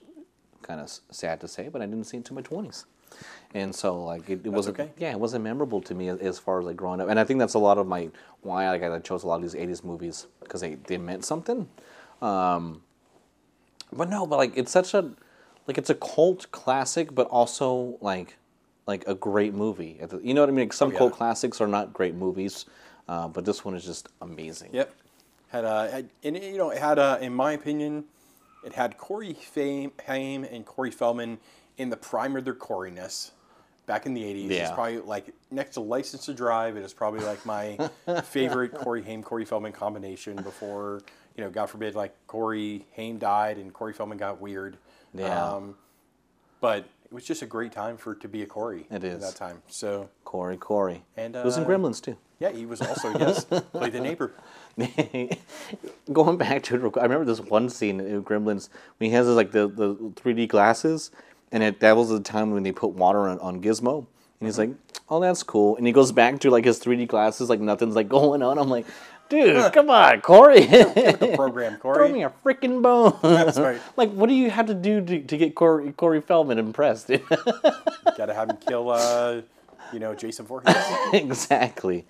kind 0.71 0.81
of 0.81 0.89
sad 1.11 1.39
to 1.41 1.47
say, 1.47 1.67
but 1.69 1.81
I 1.81 1.85
didn't 1.85 2.05
see 2.05 2.17
it 2.17 2.21
until 2.21 2.35
my 2.35 2.41
twenties, 2.41 2.85
and 3.53 3.75
so 3.75 4.03
like 4.03 4.29
it, 4.29 4.39
it 4.45 4.49
wasn't. 4.49 4.79
okay. 4.79 4.91
Yeah, 4.97 5.11
it 5.11 5.19
wasn't 5.19 5.43
memorable 5.43 5.81
to 5.81 5.93
me 5.93 6.07
as, 6.07 6.19
as 6.19 6.39
far 6.39 6.59
as 6.59 6.65
like 6.65 6.77
growing 6.77 7.01
up, 7.01 7.09
and 7.09 7.19
I 7.19 7.23
think 7.25 7.39
that's 7.39 7.55
a 7.55 7.59
lot 7.59 7.77
of 7.77 7.87
my 7.87 8.09
why 8.41 8.69
like 8.69 8.83
I 8.83 8.99
chose 8.99 9.23
a 9.23 9.27
lot 9.27 9.35
of 9.35 9.41
these 9.41 9.55
'80s 9.55 9.83
movies 9.83 10.27
because 10.39 10.61
they 10.61 10.75
they 10.75 10.97
meant 10.97 11.25
something. 11.25 11.67
Um, 12.21 12.83
but 13.91 14.09
no, 14.09 14.25
but 14.25 14.37
like 14.37 14.53
it's 14.55 14.71
such 14.71 14.93
a 14.93 15.11
like 15.67 15.77
it's 15.77 15.89
a 15.89 15.95
cult 15.95 16.49
classic, 16.51 17.13
but 17.13 17.27
also 17.27 17.97
like 18.01 18.37
like 18.87 19.03
a 19.07 19.15
great 19.15 19.53
movie. 19.53 19.99
You 20.23 20.33
know 20.33 20.41
what 20.41 20.49
I 20.49 20.53
mean? 20.53 20.65
Like 20.65 20.73
some 20.73 20.89
Oh, 20.89 20.91
yeah. 20.93 20.97
cult 20.99 21.13
classics 21.13 21.59
are 21.61 21.67
not 21.67 21.93
great 21.93 22.15
movies, 22.15 22.65
uh, 23.09 23.27
but 23.27 23.43
this 23.45 23.65
one 23.65 23.75
is 23.75 23.83
just 23.85 24.07
amazing. 24.21 24.69
Yep. 24.73 24.93
Had 25.49 25.65
uh, 25.65 25.87
had, 25.91 26.09
and 26.23 26.37
you 26.41 26.57
know, 26.57 26.69
it 26.69 26.77
had 26.77 26.97
uh, 26.97 27.17
in 27.19 27.33
my 27.35 27.51
opinion, 27.51 28.05
it 28.63 28.73
had 28.73 28.97
Corey 28.97 29.33
Fame, 29.33 29.91
Haim 30.05 30.43
and 30.43 30.65
Corey 30.65 30.91
Feldman 30.91 31.39
in 31.77 31.89
the 31.89 31.97
prime 31.97 32.35
of 32.35 32.45
their 32.45 32.55
Coryness. 32.55 33.31
Back 33.87 34.05
in 34.05 34.13
the 34.13 34.21
'80s, 34.23 34.51
it's 34.51 34.71
probably 34.71 34.99
like 34.99 35.33
next 35.49 35.73
to 35.73 35.81
License 35.81 36.25
to 36.27 36.33
Drive. 36.33 36.77
It 36.77 36.83
is 36.83 36.93
probably 36.93 37.21
like 37.21 37.45
my 37.45 37.77
favorite 38.23 38.73
Corey 38.73 39.01
Haim 39.01 39.23
Corey 39.23 39.43
Feldman 39.43 39.73
combination. 39.73 40.35
Before 40.35 41.01
you 41.35 41.43
know, 41.43 41.49
God 41.49 41.65
forbid, 41.65 41.95
like 41.95 42.15
Corey 42.27 42.85
Haim 42.93 43.17
died 43.17 43.57
and 43.57 43.73
Corey 43.73 43.93
Feldman 43.93 44.17
got 44.17 44.39
weird. 44.39 44.77
Yeah. 45.13 45.55
Um, 45.55 45.75
but 46.61 46.85
it 47.05 47.11
was 47.11 47.25
just 47.25 47.41
a 47.41 47.45
great 47.45 47.71
time 47.71 47.97
for 47.97 48.13
it 48.13 48.21
to 48.21 48.27
be 48.27 48.43
a 48.43 48.45
Corey. 48.45 48.85
It 48.89 49.03
at 49.03 49.19
that 49.21 49.35
time. 49.35 49.61
So 49.67 50.09
Corey, 50.23 50.57
Corey. 50.57 51.03
And, 51.17 51.35
it 51.35 51.43
was 51.43 51.57
in 51.57 51.63
uh, 51.63 51.67
Gremlins 51.67 52.01
too. 52.01 52.17
Yeah, 52.41 52.51
he 52.51 52.65
was 52.65 52.81
also 52.81 53.17
yes 53.19 53.43
played 53.73 53.93
the 53.93 53.99
neighbor. 53.99 54.33
Going 56.11 56.37
back 56.37 56.63
to 56.63 56.87
it, 56.87 56.97
I 56.97 57.03
remember 57.03 57.25
this 57.25 57.39
one 57.39 57.69
scene 57.69 57.99
in 57.99 58.23
Gremlins 58.23 58.69
when 58.97 59.09
he 59.09 59.15
has 59.15 59.27
his, 59.27 59.35
like 59.35 59.51
the 59.51 59.67
the 59.67 59.95
3D 59.95 60.47
glasses, 60.47 61.11
and 61.51 61.61
it, 61.61 61.79
that 61.81 61.95
was 61.95 62.09
the 62.09 62.19
time 62.19 62.51
when 62.51 62.63
they 62.63 62.71
put 62.71 62.91
water 62.93 63.29
on, 63.29 63.37
on 63.39 63.61
Gizmo, 63.61 64.07
and 64.39 64.47
he's 64.47 64.57
like, 64.57 64.71
"Oh, 65.07 65.19
that's 65.19 65.43
cool," 65.43 65.77
and 65.77 65.85
he 65.85 65.93
goes 65.93 66.11
back 66.11 66.39
to 66.39 66.49
like 66.49 66.65
his 66.65 66.79
3D 66.79 67.07
glasses, 67.07 67.47
like 67.47 67.59
nothing's 67.59 67.95
like 67.95 68.09
going 68.09 68.41
on. 68.41 68.57
I'm 68.57 68.69
like, 68.69 68.87
dude, 69.29 69.71
come 69.71 69.89
on, 69.89 70.21
Corey. 70.21 70.61
The 70.65 71.33
program, 71.35 71.77
Corey. 71.77 71.95
Throw 71.95 72.07
me 72.09 72.23
a 72.23 72.31
freaking 72.43 72.81
bone. 72.81 73.17
That's 73.21 73.59
right. 73.59 73.79
like, 73.97 74.11
what 74.11 74.29
do 74.29 74.35
you 74.35 74.49
have 74.49 74.65
to 74.65 74.73
do 74.73 75.03
to, 75.05 75.21
to 75.21 75.37
get 75.37 75.53
Corey, 75.53 75.91
Corey 75.93 76.21
Feldman 76.21 76.57
impressed? 76.57 77.07
Got 77.07 78.25
to 78.25 78.33
have 78.33 78.49
him 78.49 78.57
kill, 78.57 78.89
uh, 78.89 79.41
you 79.93 79.99
know, 79.99 80.15
Jason 80.15 80.45
Voorhees. 80.45 80.75
exactly. 81.13 82.05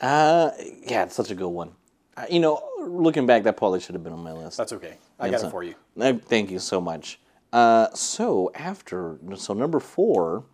Uh, 0.00 0.50
yeah, 0.86 1.04
it's 1.04 1.14
such 1.14 1.30
a 1.30 1.34
good 1.34 1.48
one. 1.48 1.72
Uh, 2.16 2.24
you 2.30 2.40
know, 2.40 2.62
looking 2.80 3.26
back, 3.26 3.42
that 3.44 3.56
probably 3.56 3.80
should 3.80 3.94
have 3.94 4.04
been 4.04 4.12
on 4.12 4.22
my 4.22 4.32
list. 4.32 4.56
That's 4.56 4.72
okay. 4.72 4.96
I 5.18 5.30
got 5.30 5.44
it 5.44 5.50
for 5.50 5.62
you. 5.62 5.74
Uh, 5.98 6.14
thank 6.14 6.50
you 6.50 6.58
so 6.58 6.80
much. 6.80 7.18
Uh, 7.52 7.88
so 7.94 8.50
after, 8.54 9.18
so 9.36 9.54
number 9.54 9.80
four, 9.80 10.44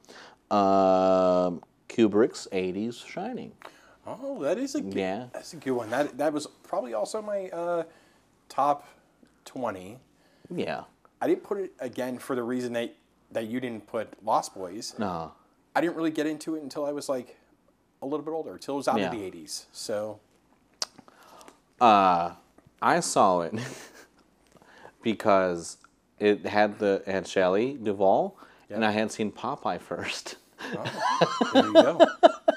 uh, 0.50 1.50
Kubrick's 1.88 2.48
'80s 2.52 3.04
Shining. 3.06 3.52
Oh, 4.06 4.42
that 4.42 4.58
is 4.58 4.74
a 4.74 4.80
good, 4.80 4.94
Yeah. 4.94 5.26
That's 5.32 5.52
a 5.52 5.56
good 5.56 5.72
one. 5.72 5.90
That 5.90 6.18
that 6.18 6.32
was 6.32 6.46
probably 6.64 6.94
also 6.94 7.22
my 7.22 7.48
uh, 7.50 7.84
top 8.48 8.88
twenty. 9.44 9.98
Yeah. 10.54 10.84
I 11.20 11.28
didn't 11.28 11.44
put 11.44 11.58
it 11.58 11.72
again 11.78 12.18
for 12.18 12.34
the 12.34 12.42
reason 12.42 12.72
that 12.72 12.94
that 13.30 13.46
you 13.46 13.60
didn't 13.60 13.86
put 13.86 14.08
Lost 14.24 14.54
Boys. 14.54 14.94
No. 14.98 15.32
I 15.74 15.80
didn't 15.80 15.96
really 15.96 16.10
get 16.10 16.26
into 16.26 16.56
it 16.56 16.62
until 16.62 16.84
I 16.84 16.92
was 16.92 17.08
like 17.08 17.38
a 18.02 18.06
little 18.06 18.24
bit 18.24 18.32
older, 18.32 18.52
until 18.52 18.74
it 18.74 18.78
was 18.78 18.88
out 18.88 18.98
Yeah. 18.98 19.06
of 19.06 19.12
the 19.12 19.22
eighties. 19.24 19.66
So 19.72 20.18
Uh, 21.80 22.32
I 22.80 23.00
saw 23.00 23.40
it 23.42 23.54
because 25.02 25.78
it 26.18 26.46
had 26.46 26.78
the 26.78 27.02
it 27.06 27.10
had 27.10 27.26
Shelley 27.26 27.78
Duvall, 27.82 28.36
and 28.70 28.84
I 28.84 28.90
had 28.92 29.10
seen 29.12 29.32
Popeye 29.32 29.80
first, 29.80 30.36
there 31.52 31.64
you 31.64 31.72
go. 31.72 32.00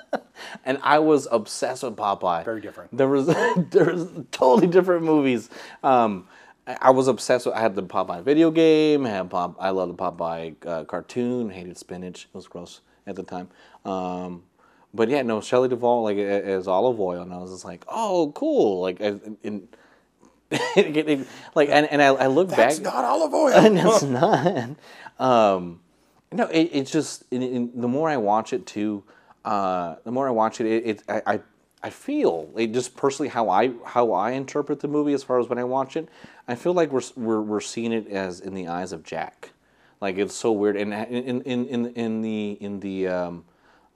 and 0.65 0.79
I 0.83 0.99
was 0.99 1.27
obsessed 1.31 1.83
with 1.83 1.95
Popeye. 1.95 2.43
Very 2.45 2.61
different. 2.61 2.95
There 2.95 3.07
was 3.07 3.27
there 3.71 3.85
was 3.93 4.07
totally 4.31 4.67
different 4.67 5.03
movies. 5.03 5.49
Um, 5.83 6.27
I 6.67 6.77
I 6.81 6.89
was 6.91 7.07
obsessed 7.07 7.45
with. 7.45 7.55
I 7.55 7.61
had 7.61 7.75
the 7.75 7.83
Popeye 7.83 8.23
video 8.23 8.51
game. 8.51 9.05
I 9.05 9.09
had 9.09 9.29
Pop. 9.29 9.55
I 9.59 9.69
loved 9.71 9.91
the 9.97 10.03
Popeye 10.03 10.55
uh, 10.65 10.83
cartoon. 10.85 11.49
Hated 11.49 11.77
spinach. 11.77 12.25
It 12.25 12.35
was 12.35 12.47
gross 12.47 12.81
at 13.07 13.15
the 13.15 13.23
time. 13.23 13.49
Um, 13.85 14.43
but 14.95 15.09
yeah, 15.09 15.21
no, 15.21 15.41
Shelley 15.41 15.67
Duvall 15.67 16.03
like 16.03 16.17
as 16.17 16.67
olive 16.67 16.99
oil, 16.99 17.21
and 17.21 17.33
I 17.33 17.37
was 17.37 17.51
just 17.51 17.65
like, 17.65 17.83
oh, 17.87 18.31
cool. 18.35 18.81
Like, 18.81 18.99
in, 18.99 19.67
like, 21.55 21.69
and, 21.69 21.87
and 21.87 22.01
I, 22.01 22.07
I 22.07 22.27
look 22.27 22.49
That's 22.49 22.79
back. 22.79 22.93
not 22.93 23.03
olive 23.03 23.33
oil. 23.33 23.53
and 23.53 23.77
it's 23.77 24.03
not. 24.03 24.69
Um, 25.19 25.81
no, 26.31 26.45
it, 26.47 26.69
it's 26.71 26.91
just 26.91 27.23
in, 27.31 27.41
in, 27.41 27.71
the 27.75 27.87
more 27.87 28.09
I 28.09 28.17
watch 28.17 28.53
it 28.53 28.65
too, 28.65 29.03
uh, 29.43 29.95
the 30.03 30.11
more 30.11 30.27
I 30.27 30.31
watch 30.31 30.61
it, 30.61 30.67
it, 30.67 30.85
it 30.85 31.03
I, 31.07 31.21
I 31.25 31.39
I 31.83 31.89
feel 31.91 32.49
it 32.57 32.73
just 32.73 32.97
personally 32.97 33.29
how 33.29 33.49
I 33.49 33.71
how 33.85 34.11
I 34.11 34.31
interpret 34.31 34.79
the 34.79 34.87
movie 34.87 35.13
as 35.13 35.23
far 35.23 35.39
as 35.39 35.47
when 35.47 35.59
I 35.59 35.63
watch 35.63 35.95
it. 35.95 36.09
I 36.47 36.55
feel 36.55 36.73
like 36.73 36.91
we're 36.91 37.03
we're, 37.15 37.41
we're 37.41 37.61
seeing 37.61 37.91
it 37.91 38.07
as 38.07 38.39
in 38.39 38.55
the 38.55 38.67
eyes 38.67 38.91
of 38.91 39.03
Jack, 39.03 39.51
like 40.01 40.17
it's 40.17 40.33
so 40.33 40.51
weird. 40.51 40.77
And 40.77 40.93
in 40.93 41.41
in 41.43 41.65
in, 41.65 41.85
in 41.93 42.21
the 42.21 42.57
in 42.59 42.79
the 42.79 43.07
um, 43.07 43.45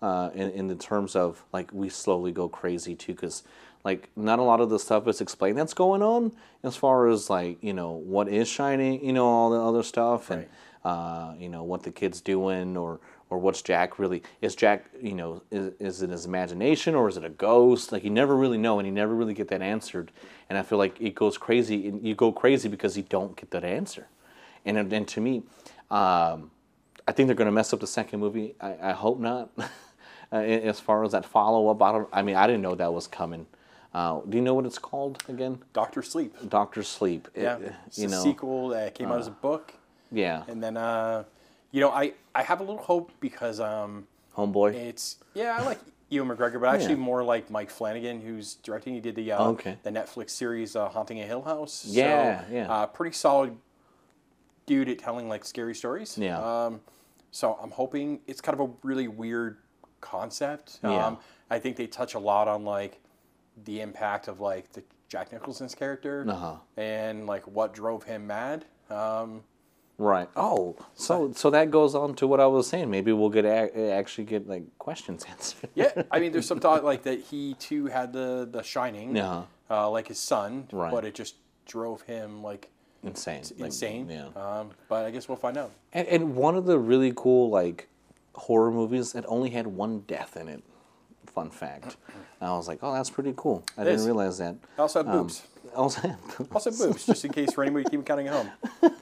uh, 0.02 0.30
in, 0.34 0.50
in 0.52 0.68
the 0.68 0.76
terms 0.76 1.16
of 1.16 1.44
like 1.52 1.72
we 1.74 1.90
slowly 1.90 2.32
go 2.32 2.48
crazy 2.48 2.96
too 2.96 3.14
because 3.14 3.44
like 3.84 4.10
not 4.16 4.40
a 4.40 4.44
lot 4.44 4.60
of 4.62 4.70
the 4.70 4.80
stuff 4.80 5.08
is 5.08 5.22
explained 5.22 5.58
that's 5.58 5.74
going 5.74 6.02
on 6.02 6.32
as 6.64 6.76
far 6.76 7.08
as 7.08 7.30
like 7.30 7.58
you 7.62 7.74
know 7.74 7.92
what 7.92 8.28
is 8.28 8.48
shining 8.48 9.04
you 9.04 9.14
know 9.14 9.26
all 9.26 9.50
the 9.50 9.60
other 9.60 9.84
stuff 9.84 10.30
and 10.30 10.46
uh, 10.86 11.34
you 11.38 11.50
know 11.50 11.64
what 11.64 11.84
the 11.84 11.92
kid's 11.92 12.22
doing 12.22 12.78
or 12.78 13.00
or 13.30 13.38
what's 13.38 13.62
jack 13.62 14.00
really 14.00 14.24
is 14.42 14.56
jack 14.56 14.86
you 15.02 15.14
know 15.14 15.42
is, 15.52 15.74
is 15.80 16.02
it 16.02 16.10
his 16.10 16.26
imagination 16.26 16.96
or 16.96 17.08
is 17.08 17.18
it 17.18 17.24
a 17.24 17.30
ghost 17.30 17.92
like 17.92 18.04
you 18.04 18.10
never 18.10 18.36
really 18.36 18.58
know 18.58 18.80
and 18.80 18.88
you 18.88 18.94
never 18.94 19.14
really 19.14 19.34
get 19.34 19.48
that 19.50 19.62
answered 19.62 20.12
and 20.50 20.58
i 20.58 20.64
feel 20.64 20.78
like 20.78 21.00
it 21.00 21.14
goes 21.16 21.38
crazy 21.38 21.88
and 21.88 22.06
you 22.06 22.16
go 22.16 22.32
crazy 22.32 22.68
because 22.68 22.98
you 22.98 23.04
don't 23.04 23.36
get 23.36 23.52
that 23.52 23.64
answer 23.64 24.08
and 24.66 24.78
and 24.78 25.08
to 25.08 25.22
me 25.22 25.44
um, 25.92 26.52
I 27.08 27.12
think 27.12 27.26
they're 27.28 27.36
going 27.36 27.48
to 27.48 27.52
mess 27.52 27.74
up 27.74 27.80
the 27.80 27.88
second 27.88 28.20
movie. 28.20 28.54
I, 28.62 28.90
I 28.90 28.92
hope 28.92 29.20
not. 29.20 29.50
uh, 30.32 30.38
as 30.38 30.80
far 30.80 31.04
as 31.04 31.12
that 31.14 31.26
follow 31.26 31.70
up, 31.70 31.82
I 31.82 31.92
don't. 31.92 32.10
I 32.12 32.22
mean, 32.22 32.36
I 32.36 32.46
didn't 32.48 32.62
know 32.62 32.76
that 32.76 32.94
was 32.94 33.08
coming. 33.08 33.48
Uh, 33.94 34.22
do 34.30 34.38
you 34.38 34.44
know 34.44 34.54
what 34.54 34.66
it's 34.66 34.78
called 34.78 35.24
again? 35.28 35.60
Doctor 35.74 36.04
Sleep. 36.04 36.36
Doctor 36.48 36.84
Sleep. 36.84 37.28
It- 37.34 37.44
Yeah, 37.44 37.58
it's 37.88 37.98
you 37.98 38.08
a 38.08 38.12
know. 38.12 38.22
sequel 38.24 38.68
that 38.70 38.94
came 38.96 39.12
out 39.12 39.20
as 39.20 39.28
a 39.28 39.32
book, 39.32 39.74
Yeah. 40.12 40.44
and 40.48 40.62
then 40.64 40.78
uh, 40.78 41.24
you 41.72 41.82
know 41.82 41.90
I 41.90 42.14
I 42.36 42.44
have 42.44 42.60
a 42.60 42.64
little 42.64 42.82
hope 42.82 43.12
because 43.20 43.60
um, 43.60 44.08
Homeboy. 44.36 44.76
It's 44.76 45.18
yeah, 45.34 45.58
I 45.60 45.66
like 45.66 45.80
Ewan 46.10 46.30
McGregor, 46.30 46.60
but 46.62 46.70
actually 46.76 46.92
Yeah. 46.92 47.00
more 47.12 47.24
like 47.24 47.50
Mike 47.50 47.72
Flanagan, 47.72 48.22
who's 48.22 48.56
directing. 48.56 48.94
He 48.94 49.00
did 49.00 49.16
the 49.16 49.32
uh, 49.32 49.48
Okay. 49.50 49.78
the 49.82 49.90
Netflix 49.90 50.30
series 50.32 50.76
uh, 50.76 50.90
"Haunting 50.90 51.20
a 51.22 51.26
Hill 51.26 51.42
House." 51.42 51.86
Yeah, 51.88 52.46
so, 52.48 52.54
yeah. 52.54 52.72
Uh, 52.72 52.86
pretty 52.86 53.16
solid 53.16 53.58
dude 54.68 54.88
at 54.90 55.00
telling 55.00 55.28
like 55.28 55.44
scary 55.46 55.74
stories. 55.74 56.16
Yeah. 56.16 56.38
Um, 56.40 56.82
so 57.32 57.58
I'm 57.62 57.72
hoping 57.72 58.20
it's 58.28 58.42
kind 58.42 58.60
of 58.60 58.70
a 58.70 58.72
really 58.84 59.08
weird 59.08 59.58
concept. 60.02 60.80
Yeah. 60.84 61.06
Um, 61.08 61.18
I 61.50 61.60
think 61.60 61.76
they 61.78 61.88
touch 61.88 62.14
a 62.16 62.20
lot 62.20 62.48
on 62.48 62.64
like 62.66 63.00
the 63.66 63.82
impact 63.82 64.28
of 64.28 64.40
like 64.40 64.72
the 64.74 64.84
Jack 65.10 65.32
Nicholson's 65.34 65.74
character 65.76 66.26
Uh-huh. 66.28 66.56
and 66.78 67.26
like 67.28 67.46
what 67.48 67.74
drove 67.74 68.04
him 68.04 68.28
mad. 68.28 68.66
Um, 68.90 69.44
Right. 70.02 70.30
Oh, 70.38 70.78
so 70.96 71.34
so 71.36 71.50
that 71.50 71.72
goes 71.72 71.94
on 71.94 72.16
to 72.16 72.26
what 72.28 72.40
I 72.40 72.48
was 72.48 72.68
saying. 72.68 72.90
Maybe 72.90 73.12
we'll 73.12 73.30
get 73.30 73.44
a, 73.44 73.92
actually 73.92 74.24
get 74.24 74.48
like 74.48 74.64
questions 74.78 75.26
answered. 75.30 75.70
Yeah, 75.76 76.04
I 76.10 76.20
mean, 76.20 76.32
there's 76.32 76.48
some 76.48 76.62
thought 76.62 76.86
like 76.86 77.04
that 77.04 77.20
he 77.20 77.56
too 77.56 77.88
had 77.88 78.14
the 78.14 78.48
the 78.50 78.64
Shining, 78.64 79.14
Yeah. 79.14 79.44
uh, 79.70 79.90
like 79.90 80.08
his 80.08 80.18
son, 80.18 80.70
Right. 80.72 80.90
but 80.90 81.04
it 81.04 81.16
just 81.16 81.36
drove 81.66 82.04
him 82.04 82.42
like 82.42 82.70
Insane. 83.04 83.42
Like, 83.58 83.66
insane. 83.68 84.10
yeah. 84.10 84.28
Um, 84.38 84.72
but 84.88 85.06
I 85.06 85.12
guess 85.12 85.28
we'll 85.28 85.36
find 85.38 85.58
out. 85.58 85.72
And, 85.92 86.08
and 86.08 86.34
one 86.36 86.56
of 86.56 86.66
the 86.66 86.80
really 86.80 87.12
cool 87.14 87.50
like 87.50 87.90
horror 88.34 88.72
movies 88.72 89.14
that 89.14 89.26
only 89.28 89.50
had 89.50 89.68
one 89.68 90.02
death 90.02 90.38
in 90.38 90.48
it 90.48 90.64
fun 91.30 91.50
fact. 91.50 91.96
And 92.42 92.50
I 92.50 92.54
was 92.56 92.68
like, 92.68 92.80
oh, 92.82 92.94
that's 92.94 93.10
pretty 93.10 93.34
cool. 93.38 93.64
I 93.78 93.84
didn't 93.84 94.00
is. 94.00 94.06
realize 94.06 94.38
that. 94.40 94.56
I 94.78 94.82
also 94.82 95.04
have 95.04 95.12
boobs. 95.12 95.44
Also, 95.76 96.02
Also 96.52 96.72
boobs, 96.72 97.06
just 97.06 97.24
in 97.26 97.32
case 97.32 97.54
for 97.54 97.64
anybody 97.64 97.84
keeping 97.84 98.04
counting 98.04 98.28
at 98.28 98.34
home. 98.34 98.50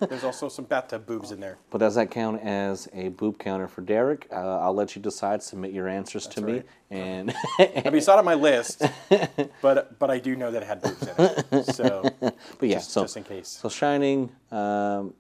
There's 0.02 0.26
also 0.26 0.50
some 0.50 0.66
bathtub 0.66 1.06
boobs 1.06 1.32
in 1.32 1.40
there. 1.40 1.58
but 1.70 1.78
does 1.78 1.96
that 1.96 2.12
count 2.12 2.42
as 2.42 2.90
a 2.92 3.08
boob 3.08 3.40
counter 3.40 3.70
for 3.70 3.80
Derek? 3.82 4.28
Uh, 4.34 4.60
I'll 4.60 4.74
let 4.74 4.94
you 4.94 5.02
decide. 5.02 5.42
Submit 5.42 5.72
your 5.72 5.88
answers 5.88 6.28
to 6.28 6.42
me, 6.42 6.64
and 6.92 7.34
I 7.58 7.84
mean, 7.86 7.96
it's 7.96 8.08
not 8.08 8.20
on 8.20 8.26
my 8.26 8.34
list, 8.34 8.84
but 9.62 9.98
but 9.98 10.12
I 10.12 10.20
do 10.20 10.36
know 10.36 10.52
that 10.52 10.64
it 10.64 10.66
had 10.66 10.82
boobs 10.82 11.04
in 11.04 11.16
it. 11.18 11.66
So, 11.68 12.04
but 12.20 12.34
yeah, 12.68 12.76
just, 12.76 12.92
so 12.92 13.04
just 13.04 13.16
in 13.16 13.24
case. 13.24 13.48
so 13.48 13.70
Shining. 13.70 14.30
Um, 14.52 15.14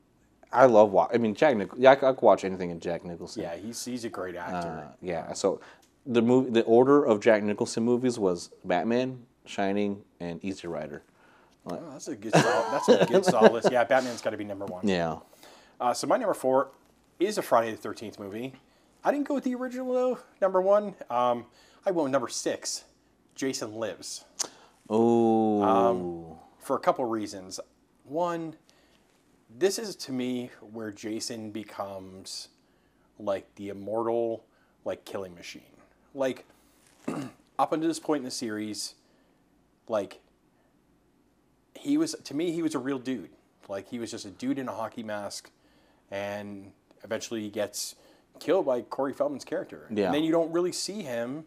I 0.52 0.66
love 0.66 0.91
watch. 0.91 1.12
I 1.14 1.18
mean, 1.18 1.36
Jack 1.36 1.58
Nicholson. 1.58 1.84
Yeah, 1.84 1.91
I, 1.91 1.95
could 1.95 2.22
watch 2.22 2.43
anything 2.43 2.70
in 2.70 2.80
Jack 2.80 3.04
Nicholson. 3.04 3.43
Yeah, 3.43 3.56
he's 3.56 3.84
he's 3.84 4.06
a 4.06 4.10
great 4.10 4.36
actor. 4.36 4.86
Uh, 4.88 4.91
yeah. 5.02 5.34
So 5.34 5.60
the 6.06 6.22
movie, 6.22 6.52
the 6.52 6.64
order 6.64 7.04
of 7.06 7.20
Jack 7.20 7.43
Nicholson 7.43 7.84
movies 7.84 8.18
was 8.18 8.50
Batman, 8.64 9.26
Shining, 9.45 10.04
and 10.20 10.43
Easy 10.43 10.68
Rider. 10.68 11.04
Oh, 11.70 11.80
that's 11.91 12.08
a 12.08 12.16
good 12.16 12.34
solid, 12.34 12.66
that's 12.72 12.88
a 12.88 13.06
good 13.06 13.26
solid 13.34 13.52
list. 13.52 13.72
Yeah, 13.72 13.84
Batman's 13.84 14.22
got 14.22 14.30
to 14.30 14.38
be 14.38 14.45
number 14.45 14.66
one. 14.66 14.88
Yeah. 14.88 15.18
Uh, 15.82 15.93
so 15.93 16.08
my 16.08 16.18
number 16.18 16.34
four 16.34 16.70
is 17.20 17.38
a 17.38 17.41
Friday 17.41 17.72
the 17.72 17.78
Thirteenth 17.78 18.20
movie. 18.20 18.54
I 19.04 19.12
didn't 19.12 19.28
go 19.28 19.36
with 19.36 19.43
the 19.43 19.56
original 19.56 19.93
though. 19.93 20.20
Number 20.41 20.62
one, 20.62 20.95
um, 21.10 21.45
I 21.86 21.91
went 21.91 22.04
with 22.06 22.12
number 22.12 22.30
six, 22.30 22.86
Jason 23.36 23.76
Lives, 23.76 24.24
Oh. 24.89 25.62
Um, 25.62 26.38
for 26.60 26.76
a 26.76 26.80
couple 26.80 27.06
reasons. 27.06 27.60
One, 28.06 28.56
this 29.58 29.80
is 29.80 29.95
to 29.95 30.12
me 30.12 30.51
where 30.62 30.91
Jason 30.91 31.51
becomes 31.51 32.49
like 33.20 33.53
the 33.55 33.70
immortal, 33.70 34.43
like 34.86 35.05
killing 35.05 35.34
machine. 35.36 35.62
Like 36.14 36.45
up 37.60 37.72
until 37.74 37.88
this 37.88 37.99
point 37.99 38.20
in 38.20 38.26
the 38.26 38.32
series, 38.32 38.95
like 39.88 40.20
he 41.74 41.97
was 41.97 42.16
to 42.24 42.34
me 42.36 42.51
he 42.51 42.62
was 42.62 42.76
a 42.76 42.80
real 42.80 42.99
dude. 42.99 43.30
Like 43.68 43.89
he 43.89 43.99
was 43.99 44.12
just 44.12 44.26
a 44.26 44.30
dude 44.30 44.60
in 44.60 44.68
a 44.70 44.72
hockey 44.74 45.03
mask, 45.03 45.49
and 46.12 46.72
eventually 47.03 47.41
he 47.41 47.49
gets 47.49 47.95
killed 48.39 48.66
by 48.66 48.82
Corey 48.82 49.14
Feldman's 49.14 49.43
character. 49.45 49.88
Yeah. 49.89 50.05
And 50.05 50.14
then 50.16 50.24
you 50.24 50.32
don't 50.32 50.51
really 50.51 50.72
see 50.72 51.01
him 51.01 51.45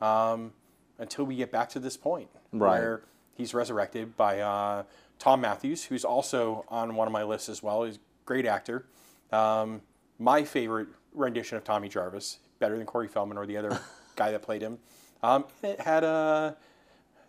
um, 0.00 0.52
until 0.98 1.24
we 1.26 1.36
get 1.36 1.52
back 1.52 1.68
to 1.70 1.78
this 1.78 1.96
point 1.96 2.28
Right. 2.52 2.78
where 2.80 3.02
he's 3.34 3.52
resurrected 3.54 4.16
by 4.16 4.40
uh, 4.40 4.82
Thom 5.20 5.42
Mathews, 5.42 5.84
who's 5.84 6.04
also 6.04 6.64
on 6.68 6.96
one 6.96 7.06
of 7.06 7.12
my 7.12 7.22
lists 7.22 7.48
as 7.48 7.62
well. 7.62 7.84
He's 7.84 7.96
a 7.96 8.00
great 8.24 8.46
actor. 8.46 8.86
Um, 9.30 9.82
my 10.18 10.42
favorite 10.42 10.88
rendition 11.14 11.56
of 11.56 11.62
Tommy 11.62 11.88
Jarvis, 11.88 12.38
better 12.58 12.76
than 12.76 12.86
Corey 12.86 13.06
Feldman 13.06 13.38
or 13.38 13.46
the 13.46 13.56
other 13.56 13.80
guy 14.16 14.32
that 14.32 14.42
played 14.42 14.62
him. 14.62 14.78
Um, 15.22 15.44
it 15.62 15.80
had 15.80 16.02
uh, 16.02 16.54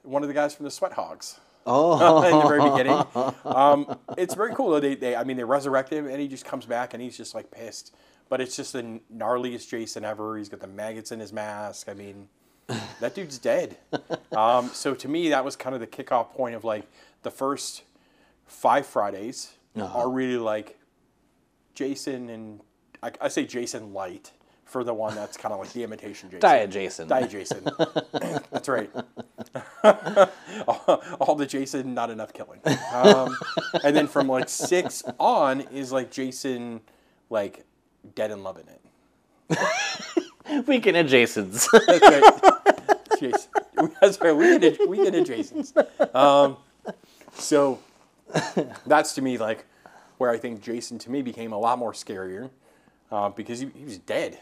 one 0.03 0.23
of 0.23 0.29
the 0.29 0.33
guys 0.33 0.55
from 0.55 0.63
the 0.63 0.71
Sweat 0.71 0.93
Hogs 0.93 1.39
oh. 1.65 2.23
in 2.23 2.31
the 2.31 2.47
very 2.47 2.69
beginning. 2.69 3.05
Um, 3.43 3.97
it's 4.17 4.33
very 4.33 4.55
cool. 4.55 4.71
though. 4.71 4.79
They, 4.79 4.95
they, 4.95 5.15
I 5.15 5.25
mean, 5.25 5.35
they 5.35 5.43
resurrect 5.43 5.91
him, 5.91 6.07
and 6.07 6.21
he 6.21 6.27
just 6.27 6.45
comes 6.45 6.65
back, 6.65 6.93
and 6.93 7.03
he's 7.03 7.17
just 7.17 7.35
like 7.35 7.51
pissed. 7.51 7.93
But 8.29 8.39
it's 8.39 8.55
just 8.55 8.71
the 8.73 9.01
gnarliest 9.13 9.69
Jason 9.69 10.05
ever. 10.05 10.37
He's 10.37 10.47
got 10.47 10.61
the 10.61 10.67
maggots 10.67 11.11
in 11.11 11.19
his 11.19 11.33
mask. 11.33 11.89
I 11.89 11.93
mean, 11.93 12.29
that 12.99 13.15
dude's 13.15 13.37
dead. 13.37 13.77
Um, 14.31 14.69
so 14.69 14.95
to 14.95 15.09
me, 15.09 15.27
that 15.27 15.43
was 15.43 15.57
kind 15.57 15.75
of 15.75 15.81
the 15.81 15.87
kickoff 15.87 16.31
point 16.31 16.55
of 16.55 16.63
like 16.63 16.89
the 17.23 17.29
first 17.29 17.83
five 18.45 18.85
Fridays 18.85 19.55
are 19.77 20.09
really 20.09 20.37
like 20.37 20.79
Jason 21.73 22.29
and 22.29 22.61
I, 23.03 23.11
I 23.19 23.27
say 23.27 23.45
Jason 23.45 23.93
Light 23.93 24.31
for 24.71 24.85
the 24.85 24.93
one 24.93 25.15
that's 25.15 25.35
kind 25.35 25.53
of 25.53 25.59
like 25.59 25.73
the 25.73 25.83
imitation 25.83 26.29
Jason. 26.29 26.39
Diet 26.39 26.69
Jason. 26.69 27.07
Diet 27.07 27.29
Jason. 27.29 27.63
That's 28.51 28.69
right. 28.69 28.89
all, 29.83 31.03
all 31.19 31.35
the 31.35 31.45
Jason, 31.45 31.93
not 31.93 32.09
enough 32.09 32.31
killing. 32.31 32.61
Um, 32.93 33.35
and 33.83 33.93
then 33.93 34.07
from 34.07 34.29
like 34.29 34.47
six 34.47 35.03
on 35.19 35.61
is 35.61 35.91
like 35.91 36.09
Jason, 36.09 36.79
like 37.29 37.65
dead 38.15 38.31
and 38.31 38.45
loving 38.45 38.67
it. 38.69 39.59
Weekend 40.67 40.97
at 40.97 41.07
Jason's. 41.07 41.67
That's 41.71 42.01
right. 42.01 43.19
Jason. 43.19 43.49
That's 44.01 44.19
right. 44.21 44.35
We 44.35 44.59
get 44.59 44.79
a, 44.79 44.85
we 44.85 44.97
get 45.09 45.15
a 45.15 46.17
Um, 46.17 46.57
so 47.33 47.79
that's 48.85 49.13
to 49.13 49.21
me 49.21 49.37
like 49.37 49.65
where 50.17 50.29
I 50.29 50.37
think 50.37 50.61
Jason 50.61 50.97
to 50.99 51.11
me 51.11 51.21
became 51.21 51.51
a 51.53 51.57
lot 51.57 51.79
more 51.79 51.93
scarier 51.93 52.49
uh, 53.11 53.29
because 53.29 53.59
he, 53.59 53.69
he 53.75 53.83
was 53.85 53.97
dead. 53.97 54.39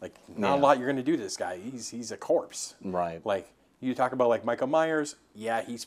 Like 0.00 0.16
not 0.36 0.58
a 0.58 0.60
lot 0.60 0.78
you're 0.78 0.88
gonna 0.88 1.02
do 1.02 1.16
to 1.16 1.22
this 1.22 1.36
guy. 1.36 1.58
He's 1.58 1.88
he's 1.90 2.10
a 2.10 2.16
corpse. 2.16 2.74
right. 2.82 3.24
Like 3.24 3.52
you 3.80 3.94
talk 3.94 4.12
about 4.12 4.28
like 4.28 4.44
Michael 4.44 4.66
Myers, 4.66 5.16
yeah, 5.34 5.62
he's 5.62 5.86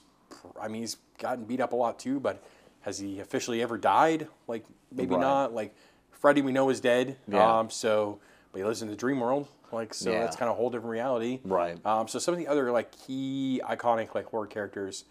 I 0.59 0.67
mean 0.67 0.81
he's 0.81 0.97
gotten 1.17 1.43
beat 1.45 1.59
up 1.59 1.73
a 1.73 1.75
lot 1.75 1.99
too, 1.99 2.19
but 2.19 2.41
has 2.81 2.99
he 2.99 3.19
officially 3.19 3.61
ever 3.61 3.77
died? 3.77 4.27
Like 4.47 4.65
maybe 4.91 5.15
Right. 5.15 5.21
not. 5.21 5.53
Like 5.53 5.75
Freddy 6.11 6.41
we 6.41 6.51
know 6.53 6.69
is 6.69 6.79
dead. 6.79 7.17
Yeah. 7.27 7.59
Um 7.59 7.69
so 7.69 8.19
but 8.55 8.59
he 8.59 8.63
lives 8.63 8.81
in 8.81 8.87
the 8.87 8.95
dream 8.95 9.19
world. 9.19 9.49
Like 9.73 9.93
so 9.93 10.09
Yeah. 10.13 10.19
that's 10.21 10.37
kind 10.37 10.49
of 10.49 10.55
a 10.55 10.57
whole 10.57 10.69
different 10.69 10.91
reality. 10.91 11.41
Right. 11.43 11.77
Um 11.85 12.07
so 12.07 12.19
some 12.19 12.33
of 12.33 12.37
the 12.39 12.47
other 12.47 12.71
like 12.71 12.89
key 13.05 13.61
iconic 13.67 14.15
like 14.15 14.27
horror 14.27 14.47
characters 14.47 15.03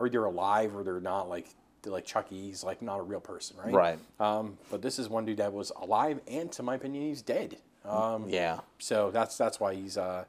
are 0.00 0.06
either 0.06 0.24
alive 0.24 0.74
or 0.74 0.82
they're 0.82 0.98
not 0.98 1.28
like 1.28 1.48
they're 1.82 1.92
like 1.92 2.06
Chucky, 2.06 2.40
he's 2.46 2.64
like 2.64 2.80
not 2.80 2.98
a 2.98 3.02
real 3.02 3.20
person, 3.20 3.58
right? 3.62 3.74
Right. 3.74 3.98
Um, 4.18 4.56
but 4.70 4.80
this 4.80 4.98
is 4.98 5.10
one 5.10 5.26
dude 5.26 5.36
that 5.36 5.52
was 5.52 5.70
alive 5.82 6.18
and 6.26 6.50
to 6.52 6.62
my 6.62 6.76
opinion 6.76 7.04
he's 7.04 7.20
dead. 7.20 7.58
Um, 7.84 8.26
Yeah. 8.26 8.60
so 8.78 9.10
that's 9.10 9.36
that's 9.36 9.60
why 9.60 9.74
he's 9.74 9.98
uh, 9.98 10.24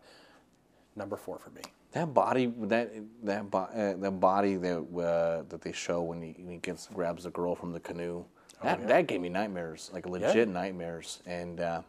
number 0.97 1.15
four 1.15 1.39
for 1.39 1.51
me. 1.51 1.61
That 1.93 2.13
body, 2.13 2.47
that 2.63 2.91
that 3.23 3.49
bo- 3.49 3.69
uh, 3.73 3.93
that 3.95 4.19
body 4.19 4.57
that 4.57 4.77
uh, 4.79 5.43
that 5.47 5.61
they 5.61 5.71
show 5.71 6.01
when 6.01 6.21
he, 6.21 6.35
when 6.37 6.51
he 6.51 6.57
gets 6.57 6.87
grabs 6.93 7.23
the 7.23 7.31
girl 7.31 7.55
from 7.55 7.71
the 7.71 7.79
canoe, 7.79 8.25
that 8.61 8.85
that 8.87 9.07
gave 9.07 9.21
me 9.21 9.29
nightmares, 9.29 9.89
like 9.93 10.05
legit 10.05 10.49
nightmares, 10.49 11.19
and 11.25 11.59
uh, 11.61 11.81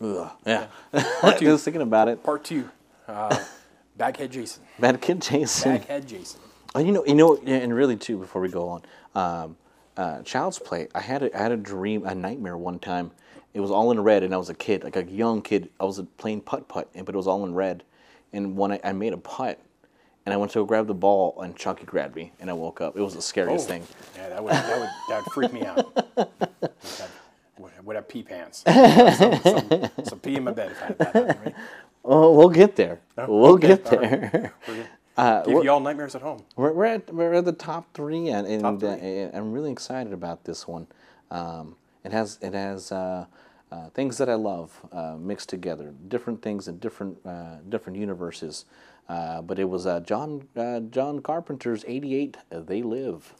ugh, 0.00 0.30
yeah. 0.46 0.66
was 0.92 1.64
thinking 1.64 1.82
about 1.82 2.08
it, 2.08 2.22
Part 2.22 2.44
two, 2.44 2.68
uh, 3.06 3.44
Baghead 3.96 4.32
Jason. 4.32 4.62
Bad 4.78 5.00
Kid 5.00 5.20
Jason. 5.20 5.72
Baghead 5.72 6.06
Jason. 6.06 6.40
Oh, 6.74 6.80
you 6.80 6.92
know, 6.92 7.04
you 7.04 7.14
know, 7.14 7.36
and 7.36 7.74
really 7.74 7.96
too. 7.96 8.18
Before 8.18 8.40
we 8.40 8.48
go 8.48 8.68
on, 8.68 8.82
um, 9.14 9.56
uh, 9.96 10.22
Child's 10.22 10.58
Play. 10.58 10.88
I 10.94 11.00
had 11.00 11.22
a, 11.22 11.36
I 11.36 11.42
had 11.42 11.52
a 11.52 11.56
dream, 11.56 12.06
a 12.06 12.14
nightmare 12.14 12.56
one 12.56 12.78
time. 12.78 13.10
It 13.54 13.60
was 13.60 13.70
all 13.70 13.90
in 13.90 14.00
red, 14.00 14.22
and 14.22 14.32
I 14.32 14.36
was 14.36 14.50
a 14.50 14.54
kid, 14.54 14.84
like 14.84 14.96
a 14.96 15.04
young 15.04 15.42
kid. 15.42 15.70
I 15.80 15.84
was 15.84 16.00
playing 16.18 16.42
putt 16.42 16.68
putt, 16.68 16.88
and 16.94 17.04
but 17.04 17.14
it 17.14 17.18
was 17.18 17.26
all 17.26 17.44
in 17.44 17.54
red. 17.54 17.82
And 18.32 18.56
when 18.56 18.72
I, 18.72 18.80
I 18.84 18.92
made 18.92 19.12
a 19.12 19.18
putt, 19.18 19.58
and 20.24 20.34
I 20.34 20.36
went 20.36 20.52
to 20.52 20.60
go 20.60 20.64
grab 20.66 20.86
the 20.86 20.94
ball, 20.94 21.40
and 21.40 21.56
Chucky 21.56 21.84
grabbed 21.84 22.14
me, 22.14 22.32
and 22.38 22.50
I 22.50 22.52
woke 22.52 22.80
up. 22.80 22.96
It 22.96 23.00
was 23.00 23.14
the 23.14 23.22
scariest 23.22 23.66
thing. 23.66 23.82
Yeah, 24.14 24.28
that 24.28 24.44
would 24.44 24.52
that 24.52 24.78
would 24.78 24.90
that 25.08 25.24
would 25.24 25.32
freak 25.32 25.52
me 25.52 25.64
out. 25.64 27.10
Would 27.58 27.96
have 27.96 28.08
pee 28.08 28.22
pants. 28.22 28.64
some, 28.66 29.40
some, 29.42 29.90
some 30.04 30.20
pee 30.20 30.36
in 30.36 30.44
my 30.44 30.52
bed 30.52 30.72
if 30.72 30.82
I 30.82 30.86
had 30.86 30.98
that 30.98 31.14
happen 31.14 31.36
to 31.36 31.50
me. 31.50 31.54
Oh, 32.04 32.32
we'll 32.32 32.50
get 32.50 32.76
there. 32.76 33.00
we'll 33.16 33.54
okay, 33.54 33.68
get 33.68 33.92
all 33.92 33.98
right. 33.98 34.10
there. 34.10 34.54
Give 35.44 35.64
you 35.64 35.70
all 35.70 35.80
nightmares 35.80 36.14
at 36.14 36.22
home. 36.22 36.44
We're, 36.56 36.72
we're 36.72 36.84
at 36.86 37.12
we're 37.12 37.34
at 37.34 37.44
the 37.44 37.52
top 37.52 37.92
three, 37.92 38.28
and, 38.28 38.46
and 38.46 38.62
Top 38.62 38.80
three. 38.80 39.24
Uh, 39.24 39.30
I'm 39.34 39.52
really 39.52 39.72
excited 39.72 40.12
about 40.12 40.44
this 40.44 40.68
one. 40.68 40.86
Um, 41.30 41.74
it 42.04 42.12
has 42.12 42.38
it 42.40 42.54
has 42.54 42.92
uh, 42.92 43.26
uh, 43.72 43.90
things 43.90 44.16
that 44.18 44.28
I 44.28 44.34
love 44.34 44.80
uh, 44.92 45.16
mixed 45.18 45.48
together, 45.48 45.92
different 46.08 46.40
things 46.40 46.68
in 46.68 46.78
different 46.78 47.18
uh, 47.26 47.56
different 47.68 47.98
universes. 47.98 48.64
Uh, 49.08 49.42
but 49.42 49.58
it 49.58 49.64
was 49.68 49.86
uh, 49.86 50.00
John 50.00 50.46
uh, 50.56 50.80
John 50.80 51.20
Carpenter's 51.20 51.84
'88. 51.86 52.36
Uh, 52.52 52.60
they 52.60 52.82
live. 52.82 53.34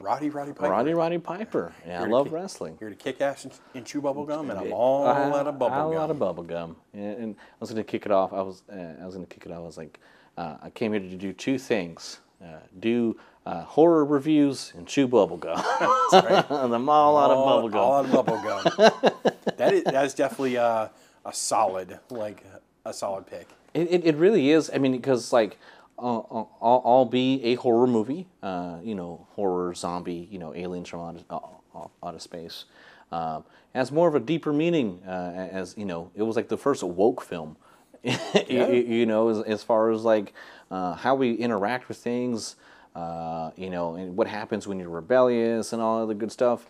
Roddy 0.00 0.30
Roddy 0.30 0.52
Piper. 0.52 0.70
Roddy 0.70 0.94
Roddy 0.94 1.18
Piper. 1.18 1.72
Yeah, 1.86 2.02
I 2.02 2.06
love 2.06 2.26
kick- 2.26 2.34
wrestling. 2.34 2.76
Here 2.78 2.90
to 2.90 2.94
kick 2.94 3.20
ass 3.20 3.44
and, 3.44 3.52
and 3.74 3.84
chew 3.86 4.00
bubble 4.00 4.24
gum, 4.24 4.50
and 4.50 4.58
I'm 4.58 4.72
all 4.72 5.06
out 5.06 5.46
of 5.46 5.58
bubble 5.58 5.90
A 5.90 5.94
gum. 5.94 6.02
out 6.02 6.10
of 6.10 6.18
bubble 6.18 6.42
gum. 6.44 6.76
And, 6.92 7.18
and 7.18 7.36
I 7.38 7.56
was 7.60 7.70
going 7.70 7.84
to 7.84 7.90
kick 7.90 8.06
it 8.06 8.12
off. 8.12 8.32
I 8.32 8.42
was 8.42 8.62
uh, 8.72 8.94
I 9.00 9.04
was 9.04 9.14
going 9.14 9.26
to 9.26 9.34
kick 9.34 9.46
it 9.46 9.52
off. 9.52 9.58
I 9.58 9.60
was 9.60 9.76
like, 9.76 9.98
uh, 10.36 10.56
I 10.62 10.70
came 10.70 10.92
here 10.92 11.00
to 11.00 11.16
do 11.16 11.32
two 11.32 11.58
things: 11.58 12.20
uh, 12.42 12.58
do 12.78 13.16
uh, 13.46 13.62
horror 13.62 14.04
reviews 14.04 14.72
and 14.76 14.86
chew 14.86 15.08
bubble 15.08 15.38
gum. 15.38 15.56
and 16.12 16.74
I'm 16.74 16.88
all 16.88 17.16
out 17.16 17.30
of 17.30 17.44
bubble 17.44 17.68
gum. 17.68 17.80
All 17.80 17.94
out 17.94 18.04
of 18.04 18.12
bubble 18.12 18.42
gum. 18.42 19.12
that 19.56 19.72
is 19.72 19.84
that 19.84 20.04
is 20.04 20.14
definitely 20.14 20.56
a, 20.56 20.90
a 21.24 21.32
solid 21.32 21.98
like 22.10 22.44
a 22.84 22.92
solid 22.92 23.26
pick. 23.26 23.48
It, 23.74 23.90
it, 23.90 24.06
it 24.06 24.16
really 24.16 24.50
is. 24.50 24.70
I 24.72 24.78
mean, 24.78 24.92
because 24.92 25.32
like, 25.32 25.58
uh, 25.98 26.18
uh, 26.18 26.44
I'll, 26.62 26.82
I'll 26.84 27.04
be 27.04 27.42
a 27.44 27.54
horror 27.56 27.86
movie. 27.86 28.28
Uh, 28.42 28.78
you 28.82 28.94
know, 28.94 29.26
horror, 29.32 29.74
zombie. 29.74 30.28
You 30.30 30.38
know, 30.38 30.54
aliens 30.54 30.88
from 30.88 31.00
outer, 31.00 31.20
uh, 31.30 31.86
out 32.02 32.14
of 32.14 32.22
space. 32.22 32.64
Um, 33.10 33.44
has 33.74 33.90
more 33.90 34.08
of 34.08 34.14
a 34.14 34.20
deeper 34.20 34.52
meaning. 34.52 35.02
Uh, 35.06 35.48
as 35.52 35.74
you 35.76 35.84
know, 35.84 36.10
it 36.14 36.22
was 36.22 36.36
like 36.36 36.48
the 36.48 36.58
first 36.58 36.82
woke 36.82 37.22
film. 37.22 37.56
you, 38.02 38.66
you 38.66 39.06
know, 39.06 39.28
as, 39.28 39.40
as 39.42 39.62
far 39.62 39.90
as 39.90 40.02
like 40.02 40.32
uh, 40.70 40.94
how 40.94 41.14
we 41.14 41.34
interact 41.34 41.88
with 41.88 41.98
things. 41.98 42.56
Uh, 42.94 43.50
you 43.56 43.70
know, 43.70 43.94
and 43.94 44.16
what 44.16 44.26
happens 44.26 44.66
when 44.66 44.78
you're 44.80 44.88
rebellious 44.88 45.72
and 45.72 45.80
all 45.80 46.02
other 46.02 46.14
good 46.14 46.32
stuff 46.32 46.66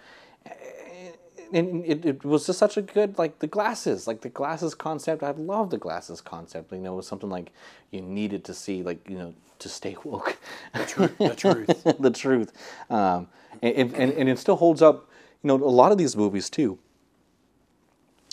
and 1.52 1.84
it, 1.84 2.04
it 2.04 2.24
was 2.24 2.46
just 2.46 2.58
such 2.58 2.76
a 2.76 2.82
good 2.82 3.18
like 3.18 3.38
the 3.38 3.46
glasses 3.46 4.06
like 4.06 4.20
the 4.20 4.28
glasses 4.28 4.74
concept. 4.74 5.22
I 5.22 5.30
love 5.32 5.70
the 5.70 5.78
glasses 5.78 6.20
concept. 6.20 6.72
You 6.72 6.78
know 6.78 6.94
it 6.94 6.96
was 6.96 7.06
something 7.06 7.30
like 7.30 7.52
you 7.90 8.00
needed 8.00 8.44
to 8.44 8.54
see 8.54 8.82
like 8.82 9.08
you 9.08 9.18
know 9.18 9.34
to 9.58 9.68
stay 9.68 9.96
woke. 10.04 10.38
The 10.74 10.84
truth. 10.84 11.18
The 11.18 11.34
truth. 11.34 11.84
the 12.00 12.10
truth. 12.10 12.52
Um, 12.90 13.28
and, 13.62 13.94
and, 13.94 14.12
and 14.12 14.28
it 14.28 14.38
still 14.38 14.56
holds 14.56 14.82
up 14.82 15.08
you 15.42 15.48
know 15.48 15.54
a 15.54 15.66
lot 15.66 15.92
of 15.92 15.98
these 15.98 16.16
movies 16.16 16.50
too. 16.50 16.78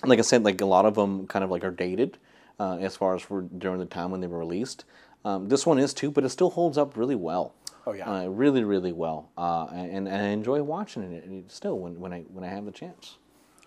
Like 0.03 0.19
i 0.19 0.23
said 0.23 0.43
like 0.43 0.61
a 0.61 0.65
lot 0.65 0.85
of 0.85 0.95
them 0.95 1.27
kind 1.27 1.43
of 1.43 1.49
like 1.49 1.63
are 1.63 1.71
dated 1.71 2.17
uh, 2.59 2.77
as 2.77 2.95
far 2.95 3.15
as 3.15 3.21
for 3.21 3.41
during 3.41 3.79
the 3.79 3.85
time 3.85 4.11
when 4.11 4.21
they 4.21 4.27
were 4.27 4.39
released. 4.39 4.85
Um, 5.23 5.49
this 5.49 5.65
one 5.65 5.79
is 5.79 5.93
too 5.93 6.11
but 6.11 6.23
it 6.23 6.29
still 6.29 6.51
holds 6.51 6.77
up 6.77 6.95
really 6.95 7.15
well 7.15 7.53
Oh, 7.87 7.93
yeah. 7.93 8.09
uh, 8.09 8.25
really 8.27 8.63
really 8.63 8.91
well 8.91 9.29
uh, 9.37 9.67
and, 9.71 10.07
and 10.07 10.09
I 10.09 10.27
enjoy 10.29 10.63
watching 10.63 11.03
it 11.11 11.51
still 11.51 11.77
when, 11.79 11.99
when 11.99 12.11
I 12.13 12.21
when 12.33 12.43
I 12.43 12.47
have 12.47 12.65
the 12.65 12.71
chance 12.71 13.17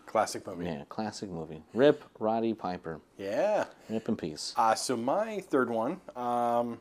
Classic 0.07 0.47
movie. 0.47 0.65
yeah 0.65 0.85
classic 0.89 1.31
movie 1.31 1.63
Rip 1.75 2.03
Roddy 2.19 2.55
Piper 2.55 3.01
Yeah. 3.19 3.65
Rip 3.91 4.09
in 4.09 4.17
peace 4.17 4.55
Uh, 4.57 4.75
so 4.75 4.97
my 4.97 5.41
third 5.41 5.69
one 5.71 6.01
um, 6.17 6.79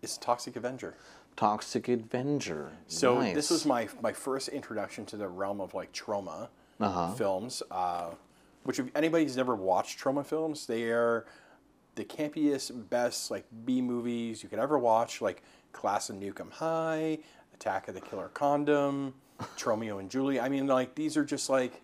is 0.00 0.16
Toxic 0.16 0.54
Avenger. 0.56 0.94
Toxic 1.36 1.88
Avenger 1.88 2.70
So 2.86 3.18
nice. 3.18 3.34
this 3.34 3.50
was 3.50 3.66
my 3.66 3.88
my 4.00 4.12
first 4.12 4.48
introduction 4.48 5.04
to 5.06 5.16
the 5.16 5.26
realm 5.28 5.60
of 5.60 5.74
like 5.74 5.92
Troma 5.92 6.48
films. 7.16 7.62
Uh, 7.70 8.10
which 8.64 8.78
if 8.78 8.86
anybody's 8.94 9.36
never 9.36 9.56
watched 9.56 9.98
Troma 9.98 10.24
films, 10.24 10.66
they 10.66 10.84
are 10.84 11.26
the 11.96 12.04
campiest, 12.04 12.88
best 12.88 13.30
like 13.30 13.44
B 13.64 13.82
movies 13.82 14.42
you 14.42 14.48
could 14.48 14.58
ever 14.60 14.78
watch. 14.78 15.20
Like 15.20 15.42
Class 15.72 16.10
of 16.10 16.16
Nuke 16.16 16.40
'Em 16.40 16.50
High, 16.50 17.18
Attack 17.54 17.88
of 17.88 17.94
the 17.94 18.00
Killer 18.00 18.28
Condom, 18.28 19.14
Tromeo 19.56 19.98
and 19.98 20.10
Julie. 20.10 20.40
I 20.40 20.48
mean, 20.48 20.66
like 20.66 20.94
these 20.94 21.16
are 21.16 21.24
just 21.24 21.48
like 21.50 21.82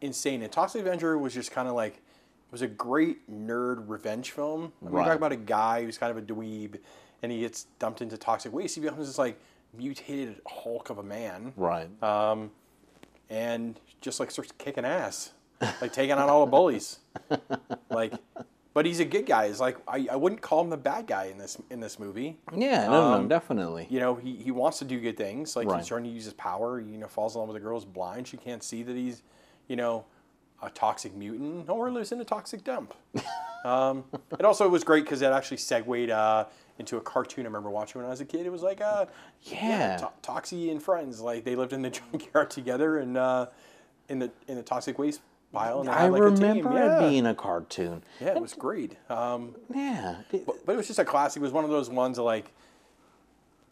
insane. 0.00 0.42
And 0.42 0.50
Toxic 0.52 0.80
Avenger 0.80 1.16
was 1.18 1.32
just 1.34 1.50
kind 1.52 1.68
of 1.68 1.74
like 1.74 1.94
it 1.94 2.52
was 2.52 2.62
a 2.62 2.66
great 2.68 3.30
nerd 3.30 3.84
revenge 3.88 4.30
film. 4.32 4.72
I 4.80 4.84
mean, 4.84 4.92
we 4.94 4.98
Right. 5.00 5.06
talk 5.08 5.16
about 5.16 5.32
a 5.32 5.36
guy 5.36 5.84
who's 5.84 5.96
kind 5.98 6.10
of 6.10 6.18
a 6.18 6.22
dweeb, 6.22 6.78
and 7.22 7.32
he 7.32 7.40
gets 7.40 7.64
dumped 7.78 8.02
into 8.02 8.18
toxic 8.18 8.52
waste. 8.52 8.74
He 8.74 8.80
becomes 8.80 9.06
this 9.06 9.18
like 9.18 9.38
mutated 9.74 10.40
Hulk 10.46 10.90
of 10.90 10.98
a 10.98 11.02
man, 11.02 11.54
right 11.56 11.88
um, 12.02 12.50
and 13.30 13.80
just 14.02 14.20
like 14.20 14.30
starts 14.30 14.52
kicking 14.58 14.84
ass, 14.84 15.32
like 15.80 15.92
taking 15.94 16.12
on 16.12 16.28
all 16.28 16.44
the 16.44 16.50
bullies. 16.50 16.98
like, 17.90 18.12
but 18.74 18.86
he's 18.86 19.00
a 19.00 19.04
good 19.04 19.26
guy. 19.26 19.44
It's 19.46 19.60
like 19.60 19.76
I, 19.86 20.06
I 20.10 20.16
wouldn't 20.16 20.40
call 20.40 20.60
him 20.62 20.70
the 20.70 20.76
bad 20.76 21.06
guy 21.06 21.24
in 21.26 21.38
this 21.38 21.58
in 21.70 21.80
this 21.80 21.98
movie. 21.98 22.38
yeah 22.54 22.86
no 22.86 23.02
Um, 23.12 23.22
no 23.22 23.28
definitely 23.28 23.86
You 23.90 24.00
know, 24.00 24.14
he, 24.14 24.34
he 24.36 24.50
wants 24.50 24.78
to 24.80 24.84
do 24.84 25.00
good 25.00 25.16
things. 25.16 25.54
Like 25.56 25.68
Right. 25.68 25.78
he's 25.78 25.86
trying 25.88 26.04
to 26.04 26.10
use 26.10 26.24
his 26.24 26.34
power. 26.34 26.80
You 26.80 26.98
know, 26.98 27.06
falls 27.08 27.34
in 27.34 27.40
love 27.40 27.48
with 27.48 27.56
a 27.56 27.60
girl 27.60 27.76
who's 27.76 27.84
blind. 27.84 28.26
She 28.28 28.36
can't 28.36 28.62
see 28.62 28.82
that 28.82 28.96
he's, 28.96 29.22
you 29.68 29.76
know, 29.76 30.04
a 30.62 30.70
toxic 30.70 31.14
mutant 31.14 31.68
or 31.68 31.90
lives 31.90 32.12
in 32.12 32.20
a 32.20 32.24
toxic 32.24 32.62
dump. 32.64 32.94
um, 33.64 34.04
and 34.30 34.42
also, 34.42 34.64
it 34.64 34.70
was 34.70 34.84
great 34.84 35.04
because 35.04 35.22
it 35.22 35.26
actually 35.32 35.56
segued 35.56 36.10
uh, 36.10 36.44
into 36.78 36.96
a 36.96 37.00
cartoon 37.00 37.44
I 37.44 37.48
remember 37.48 37.68
watching 37.70 38.00
when 38.00 38.06
I 38.06 38.10
was 38.10 38.20
a 38.20 38.24
kid. 38.24 38.46
It 38.46 38.52
was 38.52 38.62
like, 38.62 38.80
uh, 38.80 39.06
Yeah. 39.42 39.96
to- 39.96 40.10
Toxie 40.22 40.70
and 40.70 40.82
friends. 40.82 41.20
Like 41.20 41.44
they 41.44 41.56
lived 41.56 41.72
in 41.72 41.82
the 41.82 41.90
junkyard 42.12 42.50
together 42.50 42.98
and 42.98 43.16
uh, 43.16 43.46
in 44.08 44.18
the 44.20 44.30
in 44.48 44.56
the 44.56 44.62
toxic 44.62 44.98
waste 44.98 45.20
And 45.80 45.90
I 45.90 46.08
like, 46.08 46.22
a 46.22 46.30
team. 46.30 46.42
remember 46.42 46.74
yeah. 46.74 46.96
it 46.96 47.10
being 47.10 47.26
a 47.26 47.34
cartoon 47.34 48.02
Yeah, 48.20 48.28
it 48.28 48.40
was 48.40 48.54
great. 48.54 48.96
Um, 49.10 49.54
yeah 49.74 50.16
but, 50.30 50.64
but 50.66 50.72
it 50.72 50.76
was 50.76 50.86
just 50.86 50.98
a 50.98 51.04
classic. 51.04 51.40
It 51.40 51.42
was 51.42 51.52
one 51.52 51.64
of 51.64 51.70
those 51.70 51.90
ones 51.90 52.16
that, 52.16 52.22
like, 52.22 52.50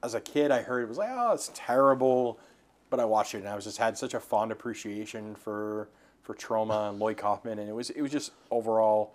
as 0.03 0.15
a 0.15 0.21
kid, 0.21 0.51
I 0.51 0.63
heard 0.63 0.83
it 0.83 0.89
was 0.89 0.99
like, 0.99 1.11
oh, 1.11 1.33
it's 1.33 1.51
terrible. 1.55 2.39
But 2.91 3.01
I 3.01 3.05
watched 3.05 3.35
it 3.35 3.39
and 3.39 3.49
I 3.49 3.55
was 3.55 3.65
just 3.65 3.79
had 3.79 3.97
such 3.97 4.15
a 4.15 4.21
fond 4.21 4.53
appreciation 4.53 5.35
for 5.35 5.89
for 6.23 6.35
Troma 6.35 6.91
and 6.91 6.99
Lloyd 6.99 7.17
Kaufman, 7.17 7.59
and 7.59 7.69
it 7.69 7.73
was 7.73 7.91
it 7.91 8.03
was 8.03 8.13
just 8.13 8.33
overall, 8.51 9.15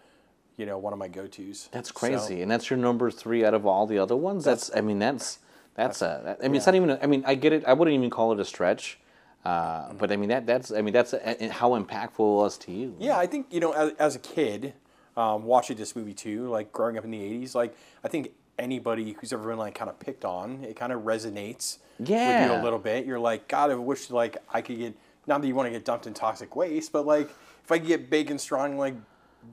you 0.57 0.65
know, 0.65 0.77
one 0.77 0.93
of 0.93 0.99
my 0.99 1.07
go 1.07 1.27
tos. 1.27 1.69
That's 1.71 1.91
crazy, 1.91 2.41
and 2.41 2.49
that's 2.49 2.69
your 2.69 2.77
number 2.77 3.11
three 3.11 3.45
out 3.45 3.53
of 3.53 3.65
all 3.65 3.85
the 3.85 3.97
other 3.99 4.15
ones. 4.15 4.43
That's, 4.43 4.71
I 4.75 4.81
mean, 4.81 4.99
that's 4.99 5.39
that's 5.75 6.01
a. 6.01 6.21
that- 6.23 6.39
I 6.43 6.47
mean, 6.47 6.57
it's 6.57 6.65
not 6.65 6.75
even. 6.75 6.89
a- 6.89 6.99
I 7.01 7.05
mean, 7.05 7.23
I 7.25 7.35
get 7.35 7.53
it. 7.53 7.63
I 7.65 7.73
wouldn't 7.73 7.95
even 7.95 8.09
call 8.09 8.31
it 8.33 8.39
a 8.39 8.45
stretch, 8.45 8.97
uh, 9.45 9.93
but 9.93 10.11
I 10.11 10.15
mean 10.17 10.29
that 10.29 10.45
that's. 10.47 10.71
I 10.71 10.81
mean 10.81 10.93
that's 10.93 11.13
a, 11.13 11.49
how 11.51 11.71
impactful 11.79 12.19
it 12.19 12.35
was 12.35 12.57
to 12.59 12.71
you. 12.71 12.95
Yeah, 12.99 13.17
I 13.17 13.27
think 13.27 13.47
you 13.51 13.59
know, 13.59 13.71
as, 13.71 13.91
as 13.99 14.15
a 14.15 14.19
kid, 14.19 14.73
um, 15.15 15.43
watching 15.43 15.77
this 15.77 15.95
movie 15.95 16.13
too, 16.13 16.47
like 16.49 16.71
growing 16.71 16.97
up 16.97 17.03
in 17.05 17.11
the 17.11 17.19
'80s, 17.19 17.53
like 17.53 17.75
I 18.03 18.07
think 18.07 18.31
anybody 18.57 19.15
who's 19.19 19.31
ever 19.33 19.47
been 19.49 19.59
like 19.59 19.75
kind 19.75 19.89
of 19.89 19.99
picked 19.99 20.25
on, 20.25 20.63
it 20.63 20.75
kind 20.75 20.91
of 20.91 21.01
resonates 21.01 21.77
with 21.99 22.49
you 22.49 22.61
a 22.61 22.63
little 22.63 22.79
bit. 22.79 23.05
You're 23.05 23.19
like, 23.19 23.47
God, 23.47 23.69
I 23.71 23.75
wish 23.75 24.09
like 24.09 24.37
I 24.51 24.61
could 24.61 24.77
get. 24.77 24.95
Not 25.27 25.41
that 25.41 25.47
you 25.47 25.55
want 25.55 25.67
to 25.67 25.71
get 25.71 25.85
dumped 25.85 26.05
in 26.07 26.13
toxic 26.13 26.55
waste, 26.55 26.91
but 26.91 27.05
like 27.05 27.29
if 27.63 27.71
I 27.71 27.79
could 27.79 27.87
get 27.87 28.09
big 28.09 28.29
and 28.31 28.39
strong, 28.41 28.71
and, 28.71 28.79
like 28.79 28.95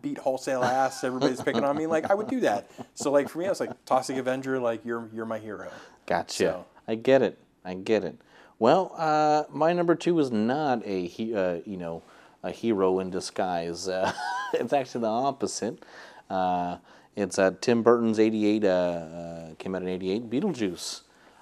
beat 0.01 0.18
wholesale 0.18 0.64
ass, 0.64 1.05
everybody's 1.05 1.40
picking 1.43 1.64
on 1.64 1.76
me. 1.76 1.86
Like 1.86 2.11
I 2.11 2.14
would 2.14 2.28
do 2.28 2.40
that. 2.40 2.70
So 2.95 3.11
like 3.11 3.28
for 3.28 3.38
me, 3.38 3.47
I 3.47 3.49
was 3.51 3.61
like 3.61 3.84
Toxic 3.84 4.16
Avenger. 4.16 4.59
Like 4.59 4.84
you're 4.84 5.09
you're 5.12 5.26
my 5.26 5.38
hero. 5.38 5.70
Gotcha. 6.07 6.34
So- 6.34 6.66
I 6.88 6.95
get 6.97 7.22
it. 7.22 7.38
I 7.64 7.74
get 7.74 8.05
it. 8.05 8.16
Well, 8.62 8.94
uh, 8.96 9.42
my 9.50 9.72
number 9.72 9.96
two 9.96 10.20
is 10.20 10.30
not 10.30 10.86
a 10.86 11.08
he, 11.08 11.34
uh, 11.34 11.58
you 11.66 11.76
know 11.76 12.04
a 12.44 12.52
hero 12.52 13.00
in 13.00 13.10
disguise. 13.10 13.88
Uh, 13.88 14.12
it's 14.54 14.72
actually 14.72 15.00
the 15.00 15.08
opposite. 15.08 15.84
Uh, 16.30 16.76
it's 17.16 17.40
uh, 17.40 17.50
Tim 17.60 17.82
Burton's 17.82 18.20
'88 18.20 18.64
uh, 18.64 18.68
uh, 18.68 19.54
came 19.58 19.74
out 19.74 19.82
in 19.82 19.88
'88. 19.88 20.30
Beetlejuice. 20.30 21.00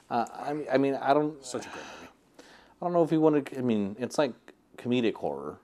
Uh, 0.08 0.24
I 0.34 0.54
mean, 0.54 0.66
I 0.72 0.78
mean, 0.78 0.94
I 0.94 1.12
don't, 1.12 1.44
Such 1.44 1.66
a 1.66 1.68
great 1.68 1.84
movie. 1.84 2.12
I 2.80 2.86
don't 2.86 2.94
know 2.94 3.02
if 3.02 3.12
you 3.12 3.20
want 3.20 3.44
to. 3.44 3.58
I 3.58 3.60
mean, 3.60 3.96
it's 3.98 4.16
like 4.16 4.32
comedic 4.78 5.16
horror. 5.16 5.58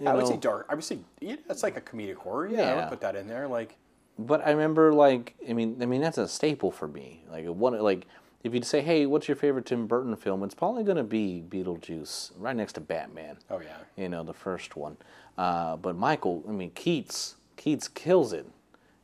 you 0.00 0.08
I 0.08 0.14
would 0.14 0.26
say 0.26 0.38
dark. 0.38 0.64
I 0.70 0.74
would 0.74 0.84
say 0.84 1.00
yeah, 1.20 1.36
that's 1.46 1.62
like 1.62 1.76
a 1.76 1.82
comedic 1.82 2.14
horror. 2.14 2.48
Yeah, 2.48 2.72
I 2.72 2.76
would 2.76 2.88
put 2.88 3.02
that 3.02 3.14
in 3.14 3.28
there. 3.28 3.46
Like 3.46 3.76
But 4.18 4.40
I 4.46 4.52
remember, 4.52 4.94
like, 4.94 5.34
I 5.46 5.52
mean, 5.52 5.76
I 5.82 5.84
mean, 5.84 6.00
that's 6.00 6.16
a 6.16 6.26
staple 6.26 6.70
for 6.70 6.88
me. 6.88 7.24
Like, 7.30 7.44
one, 7.44 7.78
like, 7.78 8.06
if 8.44 8.52
you'd 8.52 8.64
say, 8.64 8.82
"Hey, 8.82 9.06
what's 9.06 9.26
your 9.26 9.36
favorite 9.36 9.66
Tim 9.66 9.86
Burton 9.86 10.14
film?" 10.14 10.44
It's 10.44 10.54
probably 10.54 10.84
going 10.84 10.98
to 10.98 11.02
be 11.02 11.42
Beetlejuice, 11.48 12.32
right 12.38 12.54
next 12.54 12.74
to 12.74 12.80
Batman. 12.80 13.38
oh 13.50 13.60
yeah. 13.60 13.78
You 13.96 14.08
know, 14.08 14.22
the 14.22 14.34
first 14.34 14.76
one. 14.76 14.96
Uh, 15.36 15.76
but 15.76 15.96
Michael, 15.96 16.44
I 16.48 16.52
mean, 16.52 16.70
Keats, 16.70 17.36
Keats 17.56 17.88
kills 17.88 18.32
it. 18.32 18.46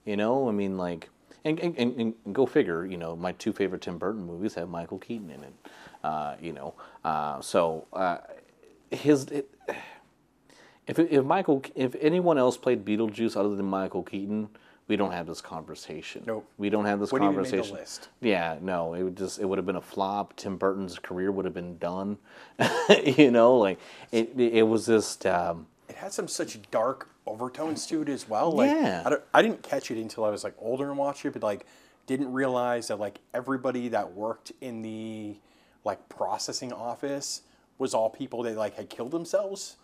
You 0.05 0.17
know, 0.17 0.49
I 0.49 0.53
mean, 0.53 0.77
like, 0.77 1.09
and, 1.45 1.59
and, 1.59 1.77
and, 1.77 2.15
and 2.25 2.35
go 2.35 2.47
figure. 2.47 2.85
You 2.87 2.99
know, 2.99 3.17
my 3.17 3.33
two 3.33 3.53
favorite 3.53 3.83
Tim 3.83 3.99
Burton 3.99 4.25
movies 4.25 4.55
have 4.55 4.69
Michael 4.69 4.99
Keaton 4.99 5.31
in 5.31 5.43
it. 5.43 5.55
Uh, 6.05 6.37
you 6.41 6.53
know, 6.53 6.75
uh, 7.05 7.41
so 7.41 7.87
uh, 7.93 8.19
his. 8.91 9.25
It, 9.25 9.51
if, 10.87 10.99
if 10.99 11.25
Michael, 11.25 11.63
if 11.77 11.95
anyone 12.01 12.37
else 12.37 12.57
played 12.57 12.85
Beetlejuice 12.85 13.37
other 13.37 13.55
than 13.55 13.67
Michael 13.67 14.03
Keaton, 14.03 14.49
we 14.91 14.97
don't 14.97 15.13
have 15.13 15.27
this 15.27 15.41
conversation. 15.41 16.25
Nope. 16.27 16.45
We 16.59 16.69
don't 16.69 16.85
have 16.85 17.01
this 17.01 17.13
Wouldn't 17.13 17.31
even 17.33 17.41
make 17.43 17.51
the 17.51 17.57
conversation. 17.57 17.81
list. 17.81 18.09
Yeah, 18.21 18.59
no, 18.61 18.93
it 18.95 19.03
would 19.05 19.17
just 19.17 19.39
it 19.39 19.47
would 19.47 19.57
have 19.57 19.65
been 19.65 19.77
a 19.77 19.81
flop. 19.81 20.35
Tim 20.37 20.57
Burton's 20.59 20.99
career 20.99 21.31
would 21.33 21.45
have 21.47 21.55
been 21.55 21.79
done. 21.79 22.19
you 23.05 23.31
know, 23.31 23.57
like 23.57 23.79
it 24.13 24.33
it 24.39 24.65
was 24.65 24.87
just 24.87 25.25
um, 25.27 25.67
it 25.89 25.95
had 25.97 26.13
some 26.13 26.29
such 26.29 26.59
dark 26.71 27.09
overtones 27.27 27.87
to 27.87 28.03
it 28.03 28.09
as 28.09 28.29
well. 28.29 28.51
Like, 28.53 28.71
Yeah. 28.71 29.03
I, 29.07 29.11
don't, 29.11 29.23
I 29.33 29.43
didn't 29.43 29.63
catch 29.63 29.91
it 29.91 30.01
until 30.01 30.25
I 30.25 30.31
was 30.31 30.43
like 30.45 30.55
older 30.59 30.89
and 30.91 30.99
watched 30.99 31.25
it, 31.25 31.33
but 31.33 31.43
like 31.43 31.65
didn't 32.07 32.33
realize 32.33 32.89
that 32.89 32.99
like 32.99 33.21
everybody 33.33 33.89
that 33.89 34.13
worked 34.13 34.51
in 34.61 34.83
the 34.83 35.37
like 35.85 36.09
processing 36.09 36.73
office 36.73 37.43
was 37.79 37.95
all 37.95 38.11
people 38.11 38.43
that 38.43 38.57
like 38.57 38.75
had 38.77 38.91
killed 38.91 39.13
themselves. 39.13 39.77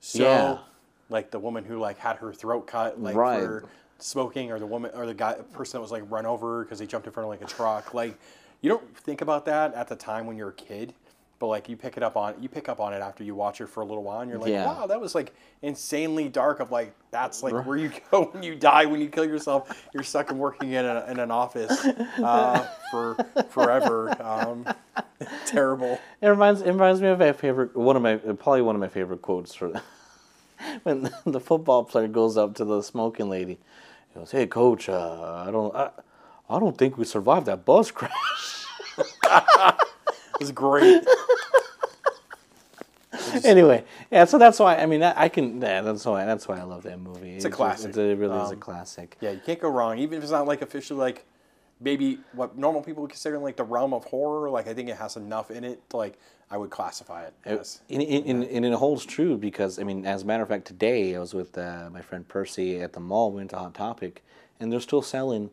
So 0.00 0.22
Yeah. 0.24 0.58
like 1.08 1.30
the 1.30 1.38
woman 1.38 1.64
who 1.64 1.78
like 1.78 1.98
had 1.98 2.16
her 2.16 2.32
throat 2.32 2.66
cut 2.66 3.00
like 3.00 3.14
Right. 3.14 3.40
for 3.40 3.64
smoking 3.98 4.50
or 4.52 4.58
the 4.58 4.66
woman 4.66 4.90
or 4.94 5.06
the 5.06 5.14
guy 5.14 5.34
person 5.52 5.78
that 5.78 5.82
was 5.82 5.92
like 5.92 6.04
run 6.08 6.26
over 6.26 6.64
because 6.64 6.78
they 6.78 6.86
jumped 6.86 7.06
in 7.06 7.12
front 7.12 7.24
of 7.24 7.30
like 7.30 7.42
a 7.42 7.52
truck. 7.52 7.94
Like 7.94 8.18
you 8.60 8.68
don't 8.70 8.96
think 8.98 9.20
about 9.20 9.44
that 9.46 9.74
at 9.74 9.88
the 9.88 9.96
time 9.96 10.26
when 10.26 10.36
you're 10.36 10.50
a 10.50 10.54
kid. 10.54 10.94
But 11.40 11.46
like 11.46 11.68
you 11.68 11.76
pick 11.76 11.96
it 11.96 12.02
up 12.02 12.16
on 12.16 12.34
you 12.40 12.48
pick 12.48 12.68
up 12.68 12.80
on 12.80 12.92
it 12.92 13.00
after 13.00 13.22
you 13.22 13.32
watch 13.36 13.60
it 13.60 13.68
for 13.68 13.80
a 13.80 13.84
little 13.84 14.02
while 14.02 14.20
and 14.20 14.28
you're 14.28 14.40
like, 14.40 14.50
Yeah. 14.50 14.66
wow, 14.66 14.86
that 14.88 15.00
was 15.00 15.14
like 15.14 15.32
insanely 15.62 16.28
dark 16.28 16.58
of 16.58 16.72
like 16.72 16.92
that's 17.12 17.44
like 17.44 17.64
where 17.64 17.76
you 17.76 17.92
go 18.10 18.24
when 18.24 18.42
you 18.42 18.56
die 18.56 18.86
when 18.86 19.00
you 19.00 19.08
kill 19.08 19.24
yourself 19.24 19.86
you're 19.94 20.02
stuck 20.02 20.32
in 20.32 20.38
working 20.38 20.72
in, 20.72 20.84
a, 20.84 21.06
in 21.08 21.20
an 21.20 21.30
office 21.30 21.70
uh, 22.24 22.66
for 22.90 23.16
forever 23.50 24.20
um, 24.20 24.66
terrible 25.46 26.00
it 26.20 26.26
reminds 26.26 26.60
it 26.60 26.70
reminds 26.72 27.00
me 27.00 27.06
of 27.06 27.20
my 27.20 27.32
favorite 27.32 27.76
one 27.76 27.94
of 27.94 28.02
my 28.02 28.16
probably 28.16 28.62
one 28.62 28.74
of 28.74 28.80
my 28.80 28.88
favorite 28.88 29.22
quotes 29.22 29.54
for 29.54 29.80
when 30.82 31.08
the 31.24 31.40
football 31.40 31.84
player 31.84 32.08
goes 32.08 32.36
up 32.36 32.54
to 32.56 32.64
the 32.64 32.82
smoking 32.82 33.28
lady. 33.28 33.58
He 34.12 34.18
goes, 34.18 34.30
"Hey, 34.30 34.46
coach, 34.46 34.88
uh, 34.88 35.44
I 35.46 35.50
don't 35.50 35.74
I, 35.74 35.90
I 36.48 36.58
don't 36.58 36.76
think 36.76 36.96
we 36.98 37.04
survived 37.04 37.46
that 37.46 37.64
bus 37.64 37.90
crash." 37.90 38.64
it 38.98 40.40
was 40.40 40.50
great 40.52 41.04
anyway, 43.44 43.84
yeah, 44.10 44.24
so 44.24 44.38
that's 44.38 44.58
why 44.58 44.76
I 44.76 44.86
mean 44.86 45.02
I, 45.02 45.22
I 45.24 45.28
can 45.28 45.60
yeah, 45.60 45.82
that's 45.82 46.04
why 46.04 46.24
that's 46.24 46.46
why 46.48 46.58
I 46.58 46.62
love 46.62 46.82
that 46.84 46.98
movie. 47.00 47.36
It's 47.36 47.44
a 47.44 47.50
classic. 47.50 47.96
It 47.96 48.18
really 48.18 48.38
is 48.38 48.50
a 48.50 48.54
Um, 48.54 48.60
classic. 48.60 49.16
yeah 49.20 49.30
you 49.30 49.40
can't 49.44 49.60
go 49.60 49.68
wrong 49.68 49.98
even 49.98 50.18
if 50.18 50.22
it's 50.24 50.32
not 50.32 50.46
like 50.46 50.62
officially 50.62 50.98
like 50.98 51.24
maybe 51.80 52.18
what 52.32 52.56
normal 52.58 52.82
people 52.82 53.02
would 53.02 53.10
consider 53.10 53.38
like 53.38 53.56
the 53.56 53.64
realm 53.64 53.94
of 53.94 54.04
horror. 54.04 54.50
Like 54.50 54.66
I 54.66 54.74
think 54.74 54.88
it 54.88 54.96
has 54.96 55.16
enough 55.16 55.50
in 55.50 55.64
it. 55.64 55.88
To, 55.90 55.96
like 55.96 56.18
I 56.50 56.56
would 56.56 56.70
classify 56.70 57.24
it 57.24 57.34
as. 57.44 57.80
And, 57.90 58.02
and, 58.02 58.44
and 58.44 58.64
it 58.64 58.72
holds 58.72 59.04
true 59.04 59.36
because, 59.36 59.78
I 59.78 59.82
mean, 59.84 60.06
as 60.06 60.22
a 60.22 60.26
matter 60.26 60.42
of 60.42 60.48
fact, 60.48 60.66
today 60.66 61.14
I 61.14 61.18
was 61.18 61.34
with 61.34 61.58
uh, 61.58 61.90
my 61.92 62.00
friend 62.00 62.26
Percy 62.26 62.80
at 62.80 62.94
the 62.94 63.00
mall. 63.00 63.32
We 63.32 63.36
went 63.36 63.50
to 63.50 63.58
Hot 63.58 63.74
Topic, 63.74 64.24
and 64.58 64.72
they're 64.72 64.80
still 64.80 65.02
selling 65.02 65.50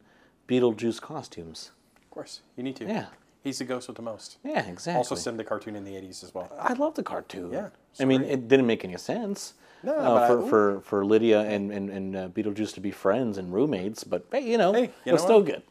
Beetlejuice 0.48 1.02
costumes. 1.02 1.72
Of 2.02 2.10
course, 2.12 2.42
you 2.56 2.64
need 2.64 2.78
to. 2.78 2.86
Yeah. 2.86 3.08
He's 3.44 3.60
the 3.60 3.66
ghost 3.66 3.88
with 3.88 3.98
the 3.98 4.04
most. 4.04 4.38
Yeah, 4.44 4.66
exactly. 4.66 4.98
Also, 4.98 5.16
send 5.16 5.38
the 5.38 5.44
cartoon 5.44 5.76
in 5.76 5.84
the 5.84 5.92
'80s 5.92 6.24
as 6.24 6.34
well. 6.34 6.52
I 6.60 6.74
love 6.74 6.96
the 6.96 7.04
cartoon. 7.04 7.52
Yeah, 7.52 7.70
I 8.00 8.06
mean, 8.06 8.24
it 8.24 8.48
didn't 8.48 8.66
make 8.66 8.84
any 8.84 8.98
sense. 8.98 9.54
No, 9.86 9.96
uh, 9.96 10.14
but 10.16 10.24
I- 10.24 10.28
for, 10.28 10.50
for 10.50 10.82
for 10.82 11.06
Lydia 11.06 11.42
and 11.42 11.72
and, 11.72 11.90
and 11.90 12.16
uh, 12.16 12.28
Beetlejuice 12.30 12.74
to 12.74 12.82
be 12.82 12.92
friends 12.92 13.38
and 13.38 13.54
roommates, 13.54 14.04
but 14.04 14.26
hey, 14.32 14.42
you 14.50 14.58
know, 14.58 14.74
Hey, 14.74 14.86
it 14.86 14.94
you 15.06 15.12
was 15.14 15.22
know 15.22 15.26
still 15.28 15.42
good. 15.44 15.62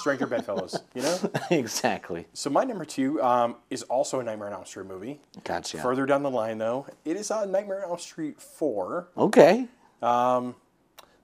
Stranger 0.00 0.26
Bedfellows. 0.26 0.80
You 0.94 1.02
know. 1.02 1.18
exactly. 1.50 2.26
So 2.32 2.50
my 2.50 2.64
number 2.64 2.84
two 2.84 3.22
um, 3.22 3.56
is 3.70 3.82
also 3.84 4.20
a 4.20 4.24
Nightmare 4.24 4.48
on 4.48 4.54
Elm 4.54 4.64
Street 4.66 4.86
movie. 4.86 5.20
Gotcha. 5.44 5.78
Further 5.78 6.04
down 6.06 6.22
the 6.22 6.30
line, 6.30 6.58
though, 6.58 6.86
it 7.04 7.16
is 7.16 7.30
uh, 7.30 7.44
Nightmare 7.44 7.84
on 7.84 7.90
Elm 7.90 7.98
Street 7.98 8.40
Four, 8.40 9.08
Okay. 9.16 9.68
Um, 10.02 10.56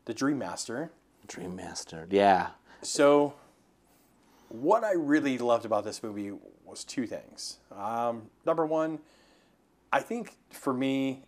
The 0.04 0.14
Dream 0.14 0.38
Master. 0.38 0.90
Dream 1.26 1.54
Master. 1.56 2.06
Yeah. 2.10 2.48
So, 2.82 3.34
what 4.48 4.84
I 4.84 4.92
really 4.92 5.38
loved 5.38 5.64
about 5.64 5.84
this 5.84 6.02
movie 6.02 6.32
was 6.64 6.84
two 6.84 7.06
things. 7.06 7.58
Um, 7.76 8.30
number 8.46 8.64
one, 8.66 8.98
I 9.92 10.00
think 10.00 10.36
for 10.50 10.72
me, 10.72 11.22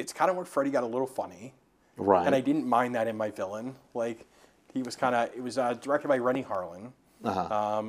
it's 0.00 0.12
kind 0.12 0.30
of 0.30 0.36
where 0.36 0.44
Freddy 0.44 0.70
got 0.70 0.82
a 0.82 0.86
little 0.86 1.06
funny, 1.06 1.54
Right. 1.96 2.26
and 2.26 2.34
I 2.34 2.40
didn't 2.40 2.66
mind 2.66 2.94
that 2.94 3.06
in 3.06 3.16
my 3.16 3.30
villain. 3.30 3.76
Like, 3.94 4.26
he 4.72 4.82
was 4.82 4.96
kind 4.96 5.14
of. 5.14 5.30
It 5.36 5.42
was 5.42 5.58
uh, 5.58 5.74
directed 5.74 6.08
by 6.08 6.18
Renny 6.18 6.42
Harlin. 6.42 6.92
uh-huh. 7.24 7.82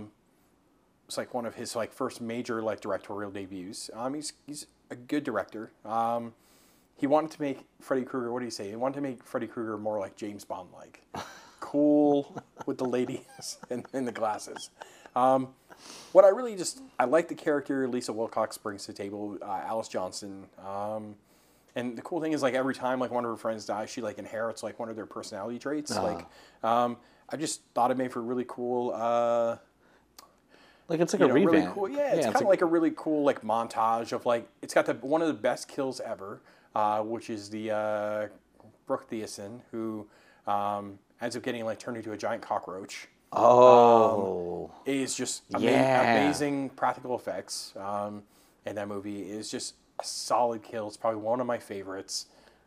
It's 1.07 1.17
like 1.17 1.33
one 1.33 1.45
of 1.45 1.55
his 1.55 1.75
like 1.75 1.91
first 1.91 2.21
major 2.21 2.61
like 2.61 2.79
directorial 2.79 3.31
debuts. 3.31 3.89
Um, 3.93 4.13
he's 4.13 4.31
he's 4.47 4.67
a 4.89 4.95
good 4.95 5.23
director. 5.25 5.71
Um, 5.83 6.33
he 6.95 7.05
wanted 7.07 7.31
to 7.31 7.41
make 7.41 7.65
Freddy 7.81 8.03
Krueger. 8.03 8.31
What 8.31 8.39
do 8.39 8.45
you 8.45 8.51
say? 8.51 8.69
He 8.69 8.75
wanted 8.77 8.95
to 8.95 9.01
make 9.01 9.23
Freddy 9.23 9.47
Krueger 9.47 9.77
more 9.77 9.99
like 9.99 10.15
James 10.15 10.45
Bond 10.45 10.69
like, 10.73 11.01
cool 11.59 12.41
with 12.65 12.77
the 12.77 12.85
ladies 12.85 13.57
and, 13.69 13.85
and 13.91 14.07
the 14.07 14.11
glasses. 14.13 14.69
Um, 15.15 15.49
what 16.13 16.23
I 16.23 16.29
really 16.29 16.55
just 16.55 16.79
I 16.97 17.03
like 17.05 17.27
the 17.27 17.35
character 17.35 17.87
Lisa 17.89 18.13
Wilcox 18.13 18.57
brings 18.57 18.85
to 18.85 18.93
the 18.93 18.97
table. 18.97 19.37
Uh, 19.41 19.61
Alice 19.65 19.89
Johnson. 19.89 20.45
Um, 20.65 21.15
and 21.75 21.97
the 21.97 22.01
cool 22.01 22.21
thing 22.21 22.33
is 22.33 22.41
like 22.41 22.53
every 22.53 22.75
time 22.75 22.99
like 22.99 23.11
one 23.11 23.23
of 23.23 23.31
her 23.31 23.37
friends 23.37 23.65
dies, 23.65 23.89
she 23.89 24.01
like 24.01 24.17
inherits 24.17 24.63
like 24.63 24.79
one 24.79 24.89
of 24.89 24.95
their 24.95 25.05
personality 25.05 25.59
traits. 25.59 25.95
Like 25.95 26.25
um, 26.63 26.97
I 27.29 27.37
just 27.37 27.61
thought 27.73 27.91
it 27.91 27.97
made 27.97 28.11
for 28.11 28.19
a 28.19 28.23
really 28.23 28.45
cool. 28.47 28.91
Uh, 28.93 29.57
like 30.87 30.99
it's 30.99 31.13
like 31.13 31.21
a 31.21 31.27
know, 31.27 31.33
revamp. 31.33 31.53
really 31.53 31.73
cool. 31.73 31.89
Yeah, 31.89 32.13
it's 32.13 32.25
kind 32.25 32.35
of 32.35 32.41
like, 32.41 32.49
like, 32.49 32.61
a 32.61 32.65
really 32.65 32.91
cool 32.95 33.23
like 33.23 33.41
montage 33.41 34.11
of 34.11 34.25
like 34.25 34.47
it's 34.61 34.73
got 34.73 34.85
the 34.85 34.93
one 34.95 35.21
of 35.21 35.27
the 35.27 35.33
best 35.33 35.69
kills 35.69 36.01
ever, 36.01 36.41
uh, 36.75 37.01
which 37.01 37.29
is 37.29 37.49
the 37.49 37.71
uh, 37.71 38.27
Brooke 38.85 39.09
Thiessen 39.09 39.61
who 39.71 40.05
um, 40.47 40.99
ends 41.21 41.37
up 41.37 41.43
getting 41.43 41.63
like 41.63 41.79
turned 41.79 41.97
into 41.97 42.11
a 42.11 42.17
giant 42.17 42.41
cockroach. 42.41 43.07
oh. 43.31 44.71
It 44.85 44.97
is 44.97 45.15
just 45.15 45.43
ama- 45.53 45.63
Yeah. 45.63 46.13
amazing 46.23 46.69
practical 46.71 47.15
effects. 47.15 47.73
Um, 47.77 48.23
and 48.65 48.77
that 48.77 48.87
movie 48.87 49.21
is 49.21 49.49
just 49.49 49.75
solid 50.01 50.63
kill. 50.63 50.87
It's 50.87 50.97
probably 50.97 51.19
one 51.21 51.39
of 51.39 51.47
my 51.47 51.57
favorites. 51.57 52.25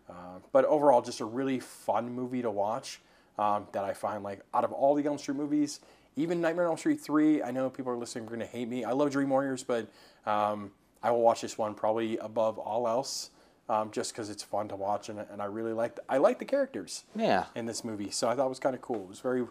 Uh, 0.08 0.38
but 0.52 0.64
overall, 0.66 1.00
just 1.02 1.20
a 1.20 1.24
really 1.24 1.60
fun 1.60 2.10
movie 2.12 2.42
to 2.42 2.50
watch. 2.50 3.00
Um, 3.36 3.66
that 3.72 3.82
I 3.84 3.94
find 3.94 4.22
like 4.22 4.42
out 4.54 4.62
of 4.62 4.70
all 4.72 4.94
the 4.94 5.04
Elm 5.06 5.18
Street 5.18 5.36
movies, 5.36 5.80
even 6.14 6.40
Nightmare 6.40 6.66
on 6.66 6.70
Elm 6.72 6.78
Street 6.78 7.00
three. 7.00 7.42
I 7.42 7.50
know 7.50 7.68
people 7.68 7.90
are 7.90 7.96
listening 7.96 8.26
are 8.26 8.28
going 8.28 8.38
to 8.38 8.46
hate 8.46 8.68
me. 8.68 8.84
I 8.84 8.92
love 8.92 9.10
Dream 9.10 9.30
Warriors, 9.30 9.64
but 9.64 9.88
um, 10.24 10.70
I 11.02 11.10
will 11.10 11.20
watch 11.22 11.40
this 11.40 11.58
one 11.58 11.74
probably 11.74 12.16
above 12.18 12.58
all 12.58 12.86
else, 12.86 13.30
um, 13.68 13.90
just 13.90 14.12
because 14.12 14.30
it's 14.30 14.44
fun 14.44 14.68
to 14.68 14.76
watch 14.76 15.08
and, 15.08 15.18
and 15.18 15.42
I 15.42 15.46
really 15.46 15.72
like 15.72 15.98
I 16.08 16.18
like 16.18 16.38
the 16.38 16.44
characters 16.44 17.02
yeah. 17.16 17.46
in 17.56 17.66
this 17.66 17.82
movie. 17.82 18.10
So 18.10 18.28
I 18.28 18.36
thought 18.36 18.46
it 18.46 18.50
was 18.50 18.60
kind 18.60 18.76
of 18.76 18.82
cool. 18.82 19.02
It 19.02 19.08
was 19.08 19.18
very 19.18 19.44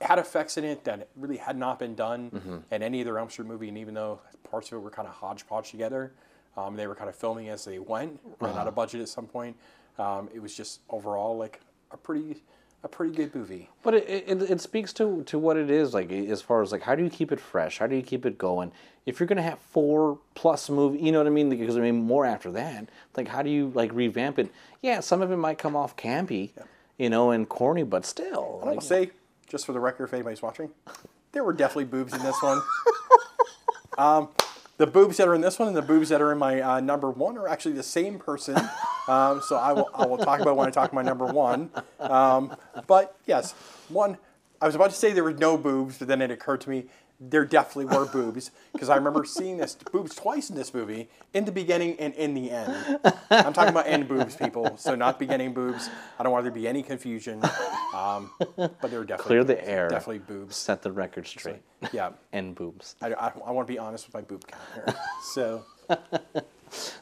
had 0.00 0.18
effects 0.18 0.56
in 0.56 0.64
it 0.64 0.84
that 0.84 1.08
really 1.14 1.36
had 1.36 1.58
not 1.58 1.78
been 1.78 1.94
done 1.94 2.30
Mm-hmm. 2.30 2.56
in 2.70 2.82
any 2.82 3.02
other 3.02 3.18
Elm 3.18 3.28
Street 3.28 3.48
movie, 3.48 3.68
and 3.68 3.76
even 3.76 3.92
though 3.92 4.20
parts 4.50 4.68
of 4.72 4.78
it 4.78 4.80
were 4.80 4.90
kind 4.90 5.06
of 5.08 5.12
hodgepodge 5.12 5.70
together, 5.70 6.12
um, 6.56 6.76
they 6.76 6.86
were 6.86 6.94
kind 6.94 7.08
of 7.08 7.16
filming 7.16 7.48
as 7.48 7.64
they 7.64 7.78
went, 7.78 8.18
ran 8.40 8.50
Uh-huh. 8.52 8.60
out 8.62 8.68
of 8.68 8.74
budget 8.74 9.00
at 9.00 9.08
some 9.08 9.26
point. 9.26 9.56
Um, 9.98 10.28
it 10.34 10.40
was 10.40 10.54
just 10.54 10.80
overall 10.90 11.36
like 11.36 11.60
a 11.90 11.96
pretty 11.96 12.42
a 12.84 12.88
pretty 12.88 13.12
good 13.16 13.34
movie. 13.34 13.68
But 13.82 13.94
it, 13.94 14.24
it, 14.28 14.42
it 14.50 14.60
speaks 14.60 14.92
to, 14.92 15.22
to 15.24 15.38
what 15.40 15.56
it 15.56 15.70
is 15.70 15.92
like 15.94 16.12
as 16.12 16.40
far 16.42 16.62
as 16.62 16.70
like 16.70 16.82
how 16.82 16.94
do 16.94 17.02
you 17.02 17.10
keep 17.10 17.32
it 17.32 17.40
fresh? 17.40 17.78
How 17.78 17.86
do 17.86 17.96
you 17.96 18.02
keep 18.02 18.24
it 18.26 18.38
going? 18.38 18.70
If 19.06 19.18
you're 19.18 19.26
gonna 19.26 19.42
have 19.42 19.58
four 19.58 20.18
plus 20.34 20.68
movie, 20.70 20.98
you 20.98 21.10
know 21.10 21.18
what 21.18 21.26
I 21.26 21.30
mean? 21.30 21.48
Because 21.50 21.76
I 21.76 21.80
mean 21.80 21.96
more 22.02 22.24
after 22.26 22.50
that. 22.52 22.88
Like 23.16 23.28
how 23.28 23.42
do 23.42 23.50
you 23.50 23.72
like 23.74 23.92
revamp 23.92 24.38
it? 24.38 24.50
Yeah, 24.82 25.00
some 25.00 25.22
of 25.22 25.32
it 25.32 25.36
might 25.36 25.58
come 25.58 25.74
off 25.74 25.96
campy, 25.96 26.50
you 26.98 27.08
know, 27.10 27.30
and 27.30 27.48
corny, 27.48 27.82
but 27.82 28.04
still. 28.04 28.60
I 28.62 28.66
will 28.66 28.74
like- 28.74 28.82
say, 28.82 29.10
just 29.48 29.64
for 29.66 29.72
the 29.72 29.80
record, 29.80 30.04
if 30.04 30.14
anybody's 30.14 30.42
watching, 30.42 30.70
there 31.32 31.42
were 31.44 31.52
definitely 31.54 31.84
boobs 31.86 32.12
in 32.12 32.22
this 32.22 32.40
one. 32.42 32.60
um, 33.98 34.28
the 34.78 34.86
boobs 34.86 35.16
that 35.16 35.28
are 35.28 35.34
in 35.34 35.40
this 35.40 35.58
one 35.58 35.68
and 35.68 35.76
the 35.76 35.82
boobs 35.82 36.08
that 36.10 36.20
are 36.20 36.32
in 36.32 36.38
my 36.38 36.60
uh, 36.60 36.80
number 36.80 37.10
one 37.10 37.38
are 37.38 37.48
actually 37.48 37.74
the 37.74 37.82
same 37.82 38.18
person. 38.18 38.56
Um, 39.08 39.40
so 39.40 39.54
I 39.54 39.72
will, 39.72 39.88
I 39.94 40.04
will 40.04 40.18
talk 40.18 40.40
about 40.40 40.56
when 40.56 40.66
I 40.66 40.72
talk 40.72 40.92
my 40.92 41.00
number 41.00 41.26
one. 41.26 41.70
Um, 42.00 42.56
but 42.88 43.16
yes, 43.24 43.52
one, 43.88 44.18
I 44.60 44.66
was 44.66 44.74
about 44.74 44.90
to 44.90 44.96
say 44.96 45.12
there 45.12 45.22
were 45.22 45.32
no 45.32 45.56
boobs, 45.56 45.98
but 45.98 46.08
then 46.08 46.20
it 46.20 46.32
occurred 46.32 46.60
to 46.62 46.70
me 46.70 46.86
there 47.18 47.44
definitely 47.44 47.86
were 47.96 48.06
boobs 48.06 48.50
because 48.72 48.88
I 48.88 48.96
remember 48.96 49.24
seeing 49.24 49.56
this 49.56 49.74
boobs 49.74 50.14
twice 50.14 50.50
in 50.50 50.56
this 50.56 50.74
movie, 50.74 51.08
in 51.32 51.44
the 51.44 51.52
beginning 51.52 51.98
and 51.98 52.14
in 52.14 52.34
the 52.34 52.50
end. 52.50 53.00
I'm 53.30 53.52
talking 53.52 53.70
about 53.70 53.86
end 53.86 54.08
boobs, 54.08 54.36
people. 54.36 54.76
So 54.76 54.94
not 54.94 55.18
beginning 55.18 55.54
boobs. 55.54 55.88
I 56.18 56.22
don't 56.22 56.32
want 56.32 56.44
there 56.44 56.52
to 56.52 56.58
be 56.58 56.68
any 56.68 56.82
confusion. 56.82 57.42
Um, 57.94 58.30
but 58.56 58.90
there 58.90 58.98
were 58.98 59.04
definitely 59.04 59.28
Clear 59.28 59.44
the 59.44 59.68
air. 59.68 59.88
Definitely 59.88 60.18
boobs. 60.18 60.56
set 60.56 60.82
the 60.82 60.92
record 60.92 61.26
straight. 61.26 61.62
Yeah. 61.92 62.10
end 62.32 62.54
boobs. 62.54 62.96
I, 63.00 63.14
I, 63.14 63.32
I 63.46 63.50
want 63.50 63.66
to 63.66 63.72
be 63.72 63.78
honest 63.78 64.06
with 64.06 64.14
my 64.14 64.20
boob 64.20 64.46
count 64.46 64.62
here. 64.74 64.94
So 65.32 65.64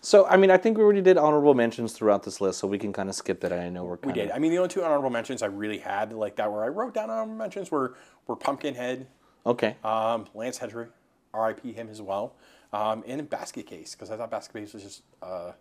So 0.01 0.27
I 0.27 0.37
mean, 0.37 0.51
I 0.51 0.57
think 0.57 0.77
we 0.77 0.85
already 0.85 1.01
did 1.01 1.17
honorable 1.17 1.55
mentions 1.55 1.93
throughout 1.93 2.23
this 2.23 2.41
list, 2.41 2.59
so 2.59 2.69
we 2.69 2.79
can 2.79 2.93
kind 2.93 3.09
of 3.09 3.15
skip 3.15 3.41
that. 3.41 3.53
I 3.53 3.69
know 3.71 3.85
we're 3.85 3.99
we 4.05 4.13
did. 4.13 4.31
I 4.31 4.39
mean, 4.39 4.51
the 4.51 4.59
only 4.59 4.69
two 4.69 4.85
honorable 4.85 5.11
mentions 5.11 5.43
I 5.43 5.47
really 5.47 5.79
had 5.79 6.13
like 6.13 6.37
that 6.37 6.53
where 6.53 6.63
I 6.63 6.69
wrote 6.69 6.95
down 6.95 7.11
honorable 7.11 7.35
mentions 7.35 7.71
were 7.71 7.97
were 8.27 8.37
Pumpkinhead, 8.37 9.07
Okay. 9.47 9.77
um, 9.85 10.27
Lance 10.35 10.59
Hedrick, 10.59 10.89
R.I.P. 11.33 11.73
him 11.73 11.89
as 11.91 12.01
well, 12.01 12.35
um, 12.73 13.05
and 13.07 13.29
Basket 13.29 13.67
Case 13.67 13.95
because 13.95 14.11
I 14.11 14.17
thought 14.17 14.31
Basket 14.31 14.55
Case 14.61 14.73
was 14.73 14.83
just 14.83 15.03
uh, 15.23 15.53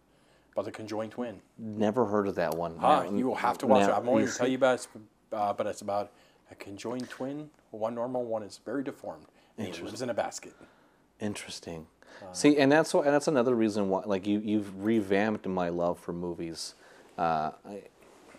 about 0.54 0.66
the 0.66 0.72
conjoined 0.72 1.12
twin. 1.12 1.42
Never 1.58 2.06
heard 2.06 2.28
of 2.28 2.36
that 2.36 2.56
one. 2.56 2.76
Ah, 2.80 3.04
you 3.04 3.28
will 3.28 3.36
have 3.36 3.58
to 3.60 3.68
watch 3.68 3.90
it. 3.90 3.92
I'm 3.92 4.08
only 4.08 4.24
going 4.24 4.32
to 4.32 4.38
tell 4.38 4.48
you 4.48 4.56
about 4.58 4.80
it, 4.80 4.88
uh, 5.32 5.54
but 5.54 5.68
it's 5.68 5.82
about 5.82 6.12
a 6.52 6.56
conjoined 6.56 7.10
twin. 7.10 7.50
One 7.72 7.96
normal, 7.96 8.24
one 8.24 8.44
is 8.44 8.60
very 8.64 8.84
deformed, 8.84 9.26
and 9.58 9.74
he 9.74 9.82
lives 9.82 10.02
in 10.02 10.10
a 10.10 10.14
basket. 10.14 10.54
Interesting. 11.20 11.88
See, 12.32 12.58
and 12.58 12.72
that's 12.72 12.94
what, 12.94 13.06
and 13.06 13.14
that's 13.14 13.28
another 13.28 13.56
reason 13.56 13.90
why, 13.90 14.04
like 14.06 14.26
you, 14.26 14.40
you've 14.40 14.84
revamped 14.84 15.46
my 15.48 15.70
love 15.70 16.00
for 16.00 16.14
movies. 16.14 16.76
Uh, 17.18 17.52
I 17.68 17.82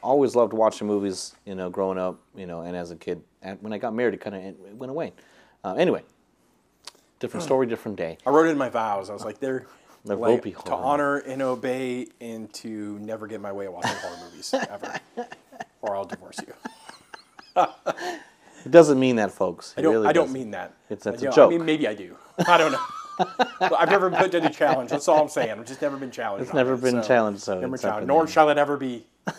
always 0.03 0.35
loved 0.35 0.53
watching 0.53 0.87
movies, 0.87 1.35
you 1.45 1.55
know, 1.55 1.71
growing 1.71 1.99
up, 1.99 2.21
you 2.37 2.47
know, 2.47 2.61
and 2.61 2.77
as 2.77 2.91
a 2.93 2.97
kid. 2.97 3.23
And 3.43 3.61
when 3.63 3.73
I 3.73 3.79
got 3.79 3.93
married, 3.95 4.15
it 4.15 4.21
kind 4.21 4.37
of 4.37 4.79
went 4.79 4.91
away. 4.91 5.13
Uh, 5.65 5.75
anyway, 5.75 6.03
different 7.21 7.43
story, 7.45 7.67
different 7.67 7.97
day. 7.97 8.19
I 8.27 8.31
wrote 8.31 8.47
it 8.47 8.51
in 8.51 8.59
my 8.59 8.69
vows. 8.69 9.09
I 9.11 9.15
was 9.15 9.25
like, 9.25 9.41
"There, 9.41 9.67
There 10.05 10.17
like, 10.17 10.43
be 10.43 10.53
to 10.53 10.59
horror. 10.59 10.75
honor 10.85 11.17
and 11.19 11.41
obey, 11.43 12.09
and 12.21 12.53
to 12.55 12.99
never 13.01 13.27
get 13.27 13.41
my 13.41 13.51
way 13.53 13.67
of 13.67 13.73
watching 13.73 13.97
horror 13.97 14.19
movies 14.25 14.53
ever, 14.55 15.01
or 15.83 15.97
I'll 15.97 16.05
divorce 16.05 16.39
you." 16.47 17.65
It 18.65 18.71
doesn't 18.71 18.99
mean 18.99 19.17
that, 19.17 19.31
folks. 19.31 19.75
It 19.77 19.81
I 19.81 19.83
don't. 19.83 19.93
really 19.93 20.07
I 20.09 20.13
don't 20.13 20.25
doesn't. 20.27 20.39
mean 20.41 20.51
that. 20.53 20.75
It's- 20.91 21.05
that's 21.05 21.23
a 21.23 21.31
joke. 21.31 21.49
I 21.53 21.57
mean, 21.57 21.65
maybe 21.65 21.87
I 21.89 21.95
do. 21.95 22.17
I 22.47 22.57
don't 22.59 22.73
know. 22.73 22.79
But 23.61 23.75
I've 23.79 23.91
never 23.91 24.11
put 24.11 24.33
to 24.33 24.41
the 24.41 24.49
challenge. 24.49 24.91
That's 24.91 25.07
all 25.07 25.23
I'm 25.23 25.29
saying. 25.29 25.53
I've 25.53 25.65
just 25.65 25.81
never 25.81 25.97
been 25.97 26.11
challenged. 26.11 26.47
It's 26.47 26.53
never 26.53 26.75
it, 26.75 26.81
been 26.81 27.01
challenged, 27.01 27.43
so 27.43 27.61
never 27.61 27.75
it's 27.77 27.83
been 27.83 27.91
up 27.91 27.95
challenged. 27.95 28.09
Nor 28.09 28.27
shall 28.27 28.51
it 28.51 28.59
ever 28.59 28.77
be. 28.77 29.07
All 29.29 29.33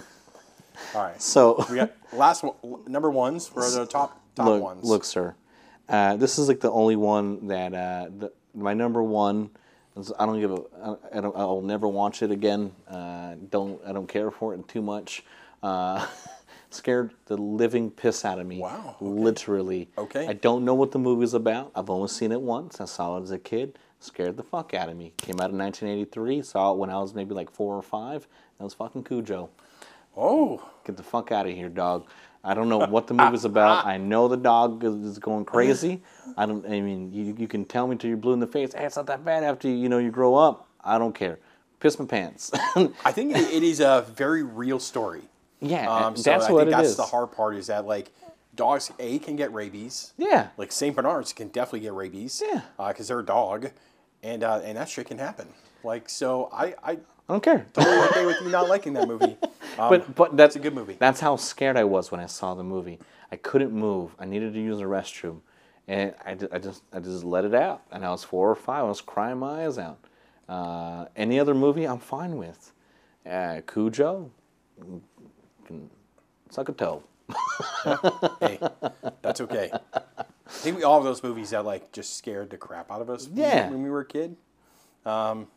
right. 1.03 1.21
So 1.21 1.65
We 1.69 1.75
got 1.75 1.91
last 2.13 2.41
one, 2.41 2.55
number 2.87 3.11
ones 3.11 3.49
for 3.49 3.69
the 3.69 3.85
top 3.85 4.21
top 4.35 4.45
look, 4.47 4.61
ones. 4.63 4.85
look, 4.85 5.03
sir. 5.03 5.35
Uh, 5.87 6.15
this 6.15 6.37
is 6.39 6.47
like 6.47 6.59
the 6.59 6.71
only 6.71 6.95
one 6.95 7.47
that 7.47 7.73
uh, 7.73 8.07
the, 8.17 8.31
my 8.53 8.73
number 8.73 9.03
one. 9.03 9.49
is- 9.95 10.11
I 10.19 10.25
don't 10.25 10.39
give 10.39 10.51
a. 10.51 10.97
I 11.13 11.21
don't. 11.21 11.35
I'll 11.35 11.61
never 11.61 11.87
watch 11.87 12.21
it 12.23 12.31
again. 12.31 12.71
Uh, 12.87 13.35
don't. 13.49 13.79
I 13.85 13.91
don't 13.91 14.07
care 14.07 14.31
for 14.31 14.53
it 14.53 14.67
too 14.67 14.81
much. 14.81 15.23
Uh, 15.61 16.05
scared 16.71 17.11
the 17.27 17.37
living 17.37 17.89
piss 17.91 18.25
out 18.25 18.39
of 18.39 18.47
me. 18.47 18.59
Wow, 18.59 18.95
okay. 19.01 19.05
Literally. 19.05 19.89
Okay. 19.97 20.27
I 20.27 20.33
don't 20.33 20.65
know 20.65 20.73
what 20.73 20.91
the 20.91 20.99
movie's 20.99 21.33
about. 21.33 21.71
I've 21.75 21.89
only 21.89 22.07
seen 22.09 22.31
it 22.31 22.41
once. 22.41 22.81
I 22.81 22.85
saw 22.85 23.17
it 23.17 23.23
as 23.23 23.31
a 23.31 23.39
kid. 23.39 23.77
Scared 23.99 24.37
the 24.37 24.43
fuck 24.43 24.73
out 24.73 24.89
of 24.89 24.97
me. 24.97 25.13
Came 25.17 25.35
out 25.39 25.49
in 25.51 25.57
1983. 25.57 26.41
Saw 26.41 26.71
it 26.73 26.77
when 26.77 26.89
I 26.89 26.99
was 26.99 27.13
maybe 27.15 27.33
like 27.33 27.49
four 27.49 27.75
or 27.75 27.81
five. 27.81 28.27
That 28.57 28.63
was 28.63 28.73
fucking 28.73 29.03
Cujo. 29.05 29.49
Oh, 30.17 30.61
Get 30.85 30.97
the 30.97 31.03
fuck 31.03 31.31
out 31.31 31.47
of 31.47 31.53
here, 31.53 31.69
dog. 31.69 32.05
I 32.45 32.53
don't 32.53 32.69
know 32.69 32.77
what 32.77 33.07
the 33.07 33.13
movie's 33.21 33.43
about. 33.45 33.85
I 33.85 33.97
know 33.97 34.27
the 34.27 34.37
dog 34.37 34.83
is 34.83 35.17
going 35.19 35.45
crazy. 35.45 36.01
I 36.37 36.45
don't. 36.45 36.65
I 36.65 36.79
mean, 36.81 37.11
you, 37.11 37.35
you 37.37 37.47
can 37.47 37.65
tell 37.65 37.87
me 37.87 37.95
till 37.97 38.07
you're 38.09 38.17
blue 38.17 38.33
in 38.33 38.39
the 38.39 38.47
face. 38.47 38.73
Hey, 38.73 38.85
it's 38.85 38.95
not 38.95 39.07
that 39.07 39.25
bad 39.25 39.43
after 39.43 39.67
you 39.67 39.89
know 39.89 39.97
you 39.97 40.11
grow 40.11 40.35
up. 40.35 40.67
I 40.83 40.97
don't 40.99 41.15
care. 41.15 41.39
Piss 41.79 41.97
my 41.99 42.05
pants. 42.05 42.51
I 43.03 43.11
think 43.11 43.35
it, 43.35 43.51
it 43.53 43.63
is 43.63 43.79
a 43.79 44.05
very 44.15 44.43
real 44.43 44.79
story. 44.79 45.23
yeah, 45.59 45.89
Um, 45.89 46.15
so 46.15 46.29
that's 46.31 46.45
I 46.45 46.51
what 46.51 46.59
think 46.65 46.69
it 46.69 46.77
that's 46.77 46.89
is. 46.89 46.95
the 46.97 47.03
hard 47.03 47.31
part 47.31 47.55
is 47.55 47.67
that 47.67 47.85
like 47.85 48.11
dogs 48.55 48.91
a 48.99 49.19
can 49.19 49.35
get 49.35 49.51
rabies. 49.53 50.13
Yeah. 50.17 50.49
Like 50.57 50.71
Saint 50.71 50.95
Bernards 50.95 51.33
can 51.33 51.47
definitely 51.49 51.81
get 51.81 51.93
rabies. 51.93 52.41
Yeah. 52.45 52.61
Because 52.87 53.07
they're 53.09 53.19
a 53.19 53.25
dog, 53.25 53.71
and 54.23 54.43
uh, 54.43 54.61
and 54.63 54.77
that 54.77 54.87
shit 54.89 55.07
can 55.07 55.17
happen. 55.17 55.47
Like 55.83 56.07
so, 56.09 56.49
I 56.53 56.75
I 56.83 56.97
I 57.27 57.33
don't 57.33 57.43
care. 57.43 57.65
totally 57.73 57.97
okay 58.09 58.25
with 58.25 58.41
you 58.41 58.49
not 58.49 58.69
liking 58.69 58.93
that 58.93 59.07
movie. 59.07 59.37
Um, 59.77 59.89
But 59.89 60.15
but 60.15 60.37
that's 60.37 60.55
a 60.55 60.59
good 60.59 60.73
movie. 60.73 60.95
That's 60.97 61.19
how 61.19 61.35
scared 61.35 61.75
I 61.75 61.83
was 61.83 62.09
when 62.09 62.21
I 62.21 62.27
saw 62.27 62.53
the 62.55 62.63
movie. 62.63 62.97
I 63.29 63.35
couldn't 63.35 63.73
move. 63.73 64.15
I 64.17 64.23
needed 64.23 64.53
to 64.53 64.59
use 64.61 64.77
the 64.77 64.85
restroom, 64.85 65.41
and 65.85 66.13
I, 66.25 66.37
I 66.53 66.59
just 66.59 66.81
I 66.93 66.99
just 66.99 67.25
let 67.25 67.43
it 67.43 67.53
out. 67.53 67.81
And 67.91 68.05
I 68.05 68.09
was 68.11 68.23
four 68.23 68.49
or 68.49 68.55
five. 68.55 68.85
I 68.85 68.87
was 68.87 69.01
crying 69.01 69.37
my 69.39 69.65
eyes 69.65 69.77
out. 69.77 69.97
Uh, 70.47 71.07
any 71.17 71.37
other 71.41 71.53
movie, 71.53 71.83
I'm 71.85 71.99
fine 71.99 72.37
with. 72.37 72.71
Uh, 73.29 73.59
Cujo, 73.67 74.31
can 75.65 75.89
suck 76.49 76.69
a 76.69 76.71
toe. 76.71 77.03
hey, 78.39 78.57
that's 79.21 79.41
okay. 79.41 79.71
I 79.93 80.23
think 80.47 80.77
we 80.77 80.83
all 80.83 80.95
have 80.99 81.03
those 81.03 81.21
movies 81.21 81.49
that 81.49 81.65
like 81.65 81.91
just 81.91 82.15
scared 82.17 82.49
the 82.49 82.57
crap 82.57 82.89
out 82.89 83.01
of 83.01 83.09
us. 83.09 83.27
when- 83.27 83.37
Yeah. 83.39 83.69
When 83.69 83.83
we 83.83 83.89
were 83.89 84.01
a 84.01 84.05
kid. 84.05 84.37
Um, 85.05 85.47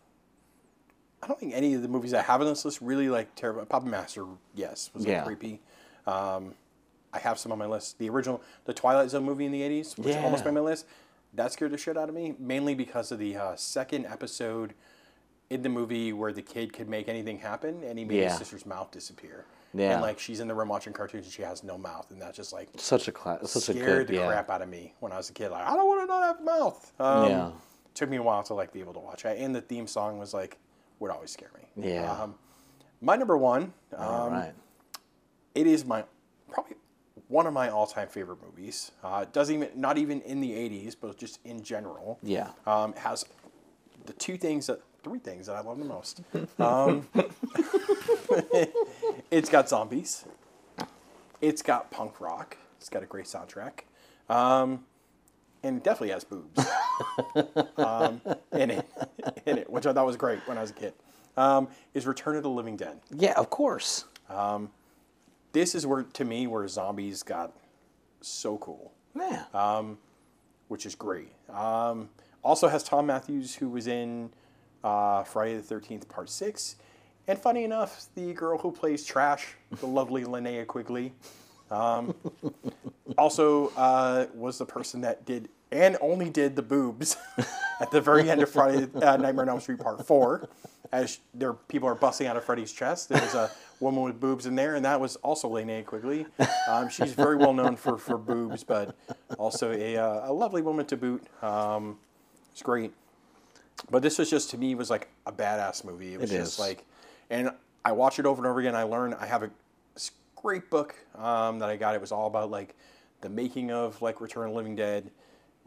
I 1.23 1.27
don't 1.27 1.39
think 1.39 1.53
any 1.55 1.75
of 1.75 1.83
the 1.83 1.89
movies 1.89 2.15
I 2.15 2.23
have 2.23 2.41
on 2.41 2.47
this 2.47 2.65
list 2.65 2.81
really 2.81 3.09
like 3.09 3.35
terrible. 3.35 3.65
Puppet 3.67 3.89
Master, 3.89 4.25
yes, 4.55 4.91
was 4.95 5.05
like, 5.05 5.11
Yeah. 5.13 5.25
creepy. 5.25 5.61
Um, 6.07 6.55
I 7.13 7.19
have 7.19 7.39
some 7.39 7.51
on 7.53 7.59
my 7.59 7.67
list. 7.67 7.99
The 7.99 8.09
original, 8.11 8.41
the 8.67 8.75
Twilight 8.75 9.11
Zone 9.11 9.25
movie 9.25 9.45
in 9.47 9.53
the 9.53 9.63
'80s, 9.63 9.97
which 9.99 10.15
Yeah. 10.15 10.25
almost 10.25 10.45
made 10.45 10.55
my 10.55 10.61
list. 10.61 10.87
That 11.35 11.53
scared 11.53 11.73
the 11.73 11.79
shit 11.79 11.97
out 11.97 12.09
of 12.09 12.15
me, 12.15 12.35
mainly 12.39 12.75
because 12.75 13.11
of 13.13 13.19
the 13.19 13.37
uh, 13.37 13.57
second 13.57 14.07
episode 14.07 14.75
in 15.51 15.63
the 15.63 15.69
movie 15.69 16.13
where 16.13 16.33
the 16.33 16.43
kid 16.43 16.73
could 16.73 16.89
make 16.89 17.09
anything 17.09 17.39
happen, 17.39 17.83
and 17.83 17.99
he 17.99 18.05
made 18.05 18.19
Yeah. 18.21 18.29
his 18.29 18.39
sister's 18.39 18.67
mouth 18.67 18.91
disappear. 18.91 19.45
Yeah. 19.75 19.93
And 19.95 20.03
like 20.03 20.19
she's 20.19 20.41
in 20.41 20.49
the 20.49 20.55
room 20.55 20.69
watching 20.69 20.93
cartoons 20.93 21.25
and 21.27 21.33
she 21.33 21.43
has 21.43 21.63
no 21.65 21.77
mouth, 21.77 22.11
and 22.11 22.21
that's 22.21 22.37
just 22.37 22.53
like 22.53 22.69
Such 22.77 23.09
a 23.09 23.13
class. 23.13 23.51
Such 23.51 23.69
a 23.71 23.73
scared 23.73 24.07
good. 24.07 24.09
the 24.09 24.21
Yeah. 24.21 24.27
crap 24.29 24.51
out 24.51 24.63
of 24.63 24.69
me 24.69 24.95
when 25.01 25.13
I 25.13 25.17
was 25.17 25.29
a 25.31 25.33
kid. 25.33 25.51
Like 25.51 25.67
I 25.67 25.75
don't 25.75 25.87
want 25.89 26.03
to 26.03 26.07
not 26.07 26.23
have 26.23 26.41
a 26.41 26.43
mouth. 26.43 26.93
Um, 27.01 27.29
Yeah. 27.31 27.51
Took 27.95 28.09
me 28.11 28.17
a 28.19 28.23
while 28.23 28.43
to 28.45 28.55
like 28.55 28.73
be 28.73 28.81
able 28.81 28.93
to 28.95 29.01
watch 29.01 29.25
it, 29.25 29.39
and 29.39 29.55
the 29.55 29.61
theme 29.61 29.87
song 29.87 30.19
was 30.19 30.33
like 30.33 30.59
would 31.01 31.11
always 31.11 31.31
scare 31.31 31.51
me. 31.57 31.91
Yeah. 31.91 32.11
Um, 32.11 32.35
my 33.01 33.17
number 33.17 33.37
one. 33.37 33.73
Um, 33.97 34.03
All 34.03 34.31
right. 34.31 34.53
It 35.55 35.67
is 35.67 35.85
my 35.85 36.05
probably 36.51 36.77
one 37.29 37.47
of 37.47 37.53
my 37.53 37.69
all-time 37.69 38.09
favorite 38.09 38.39
movies. 38.43 38.93
Uh, 39.03 39.25
doesn't 39.33 39.55
even 39.55 39.69
not 39.75 39.99
even 39.99 40.21
in 40.23 40.41
the 40.41 40.53
'80s, 40.53 40.97
but 41.01 41.17
just 41.17 41.41
in 41.45 41.63
general. 41.63 42.19
Yeah. 42.23 42.51
Um, 42.67 42.95
has 42.95 43.25
the 44.07 44.13
two 44.15 44.37
things 44.37 44.67
that 44.67 44.81
three 45.05 45.19
things 45.19 45.47
that 45.47 45.57
I 45.57 45.61
love 45.61 45.79
the 45.79 45.85
most. 45.85 46.23
Um, 46.59 47.09
it's 49.31 49.49
got 49.49 49.69
zombies. 49.69 50.25
It's 51.41 51.63
got 51.63 51.91
punk 51.91 52.21
rock. 52.21 52.57
It's 52.79 52.89
got 52.89 53.03
a 53.03 53.07
great 53.07 53.27
soundtrack. 53.27 53.81
Um, 54.29 54.85
and 55.63 55.79
it 55.79 55.85
definitely 55.85 56.11
has 56.11 56.25
boobs 56.25 56.67
um, 57.79 58.21
in 58.53 58.71
it, 58.71 58.87
in 59.47 59.59
it, 59.59 59.71
which 59.71 59.87
I 59.87 59.93
thought 59.93 60.07
was 60.07 60.17
great 60.17 60.41
when 60.47 60.59
I 60.59 60.63
was 60.63 60.71
a 60.71 60.75
kid. 60.75 60.95
Um, 61.37 61.69
is 61.95 62.07
Return 62.07 62.37
of 62.37 62.43
the 62.43 62.51
Living 62.51 62.77
Dead. 62.77 63.01
Yeah, 63.11 63.35
of 63.37 63.51
course. 63.51 64.05
This 65.53 65.75
is 65.75 65.87
where, 65.87 66.03
to 66.03 66.25
me, 66.25 66.47
where 66.47 66.67
zombies 66.69 67.23
got 67.23 67.53
so 68.21 68.59
cool. 68.59 68.93
Yeah. 69.17 69.45
Uh, 69.55 69.69
which 70.69 70.87
is 70.87 70.95
great. 70.95 71.33
Um, 71.51 72.11
also 72.43 72.69
has 72.69 72.83
Thom 72.85 73.07
Mathews, 73.07 73.55
who 73.55 73.69
was 73.69 73.87
in 73.87 74.31
uh, 74.85 75.25
Friday 75.25 75.57
the 75.57 75.63
Thirteenth 75.63 76.09
Part 76.09 76.31
Six, 76.31 76.77
and 77.27 77.39
funny 77.39 77.65
enough, 77.65 78.07
the 78.15 78.33
girl 78.33 78.59
who 78.59 78.73
plays 78.73 79.05
Trash, 79.05 79.55
the 79.81 79.87
lovely 79.99 80.25
Linnea 80.25 80.67
Quigley, 80.67 81.13
um, 81.71 82.15
also 83.19 83.69
uh, 83.77 84.27
was 84.35 84.59
the 84.59 84.67
person 84.67 85.01
that 85.03 85.25
did 85.25 85.49
and 85.71 85.97
only 86.01 86.31
did 86.31 86.57
the 86.57 86.63
boobs 86.63 87.17
at 87.81 87.91
the 87.91 88.01
very 88.01 88.29
end 88.31 88.43
of 88.43 88.51
Friday 88.51 88.89
uh, 88.95 89.17
Nightmare 89.17 89.43
on 89.45 89.49
Elm 89.51 89.61
Street 89.61 89.79
Part 89.81 90.07
Four, 90.07 90.49
as 90.93 91.19
there 91.35 91.53
people 91.53 91.89
are 91.89 91.95
busting 91.95 92.27
out 92.27 92.37
of 92.37 92.45
Freddy's 92.45 92.73
chest. 92.73 93.09
There 93.09 93.21
was 93.21 93.35
a 93.35 93.51
woman 93.81 94.03
with 94.03 94.19
boobs 94.21 94.47
in 94.47 94.55
there, 94.55 94.75
and 94.75 94.85
that 94.85 95.01
was 95.01 95.17
also 95.17 95.49
Linnea 95.51 95.85
Quigley. 95.85 96.27
Um, 96.69 96.89
she's 96.89 97.13
very 97.13 97.37
well 97.37 97.53
known 97.53 97.77
for, 97.77 97.97
for 97.99 98.19
boobs, 98.19 98.65
but 98.65 98.97
also 99.39 99.73
a, 99.73 99.97
uh, 99.97 100.31
a 100.31 100.33
lovely 100.33 100.63
woman 100.63 100.87
to 100.87 100.97
boot. 100.97 101.25
Um, 101.43 101.99
it's 102.53 102.63
great. 102.63 102.93
But 103.91 104.03
this 104.03 104.19
was 104.19 104.29
just 104.29 104.51
to 104.51 104.59
me 104.59 104.75
was 104.75 104.91
like 104.91 105.09
a 105.27 105.33
badass 105.33 105.85
movie. 105.85 106.15
It 106.15 106.21
was 106.21 106.33
It 106.33 106.39
just 106.39 106.55
is. 106.55 106.59
like, 106.59 106.85
and 107.31 107.51
I 107.85 107.93
watch 107.93 108.19
it 108.19 108.27
over 108.27 108.41
and 108.43 108.47
over 108.51 108.59
again. 108.59 108.75
I 108.75 108.83
learn. 108.83 109.15
I 109.15 109.27
have 109.27 109.45
a 109.45 109.51
great 110.35 110.69
book 110.71 110.95
um, 111.17 111.59
that 111.61 111.69
I 111.69 111.77
got. 111.77 111.95
It 111.95 112.01
was 112.01 112.11
all 112.13 112.27
about 112.27 112.51
like 112.51 112.75
the 113.21 113.29
making 113.29 113.71
of 113.71 114.01
like 114.03 114.21
Return 114.21 114.45
of 114.47 114.51
the 114.51 114.57
Living 114.57 114.75
Dead, 114.75 115.11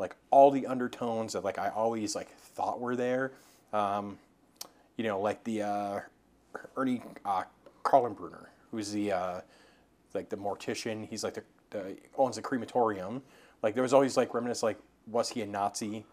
like 0.01 0.15
all 0.31 0.51
the 0.51 0.65
undertones 0.65 1.33
that 1.33 1.45
like 1.45 1.59
I 1.59 1.69
always 1.69 2.15
like 2.15 2.29
thought 2.29 2.81
were 2.81 2.95
there. 2.97 3.31
Um, 3.71 4.17
you 4.97 5.05
know, 5.05 5.21
like 5.21 5.43
the 5.45 5.61
uh, 5.61 5.99
Ernie 6.75 7.01
uh, 7.23 7.43
Kaltenbrunner, 7.83 8.47
who's 8.71 8.91
the 8.91 9.13
uh, 9.13 9.41
like 10.13 10.27
the 10.27 10.35
mortician. 10.35 11.07
He's 11.07 11.23
like 11.23 11.35
the, 11.35 11.43
the 11.69 11.97
owns 12.17 12.35
the 12.35 12.41
crematorium. 12.41 13.21
Like 13.63 13.75
there 13.75 13.83
was 13.83 13.93
always 13.93 14.17
like 14.17 14.33
remnants 14.33 14.63
like 14.63 14.77
was 15.07 15.29
he 15.29 15.41
a 15.41 15.47
Nazi? 15.47 16.05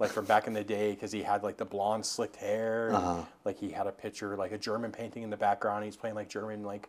Like 0.00 0.10
from 0.10 0.24
back 0.24 0.48
in 0.48 0.54
the 0.54 0.64
day, 0.64 0.90
because 0.90 1.12
he 1.12 1.22
had 1.22 1.44
like 1.44 1.56
the 1.56 1.64
blonde 1.64 2.04
slicked 2.04 2.34
hair, 2.34 2.88
and, 2.88 3.26
like 3.44 3.60
he 3.60 3.70
had 3.70 3.86
a 3.86 3.92
picture, 3.92 4.36
like 4.36 4.50
a 4.50 4.58
German 4.58 4.90
painting 4.90 5.22
in 5.22 5.30
the 5.30 5.36
background. 5.36 5.84
He's 5.84 5.96
playing 5.96 6.16
like 6.16 6.28
German, 6.28 6.64
like, 6.64 6.88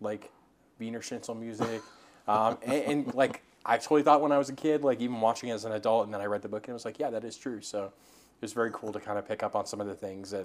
like 0.00 0.30
Wiener 0.78 1.02
Schnitzel 1.02 1.34
music, 1.34 1.82
um, 2.28 2.56
and, 2.64 3.06
and 3.06 3.14
like 3.14 3.42
I 3.66 3.78
totally 3.78 4.02
thought 4.02 4.20
when 4.20 4.32
I 4.32 4.38
was 4.38 4.48
a 4.48 4.54
kid, 4.54 4.84
like 4.84 5.00
even 5.00 5.20
watching 5.20 5.48
it 5.48 5.52
as 5.52 5.64
an 5.64 5.72
adult, 5.72 6.04
and 6.04 6.12
then 6.12 6.20
I 6.20 6.26
read 6.26 6.42
the 6.42 6.48
book 6.48 6.64
and 6.64 6.70
it 6.70 6.74
was 6.74 6.84
like, 6.84 6.98
yeah, 6.98 7.10
that 7.10 7.24
is 7.24 7.36
true. 7.36 7.60
So 7.60 7.84
it 7.84 8.42
was 8.42 8.52
very 8.52 8.70
cool 8.72 8.92
to 8.92 9.00
kind 9.00 9.18
of 9.18 9.26
pick 9.26 9.42
up 9.42 9.56
on 9.56 9.66
some 9.66 9.80
of 9.80 9.86
the 9.86 9.94
things 9.94 10.30
that 10.32 10.44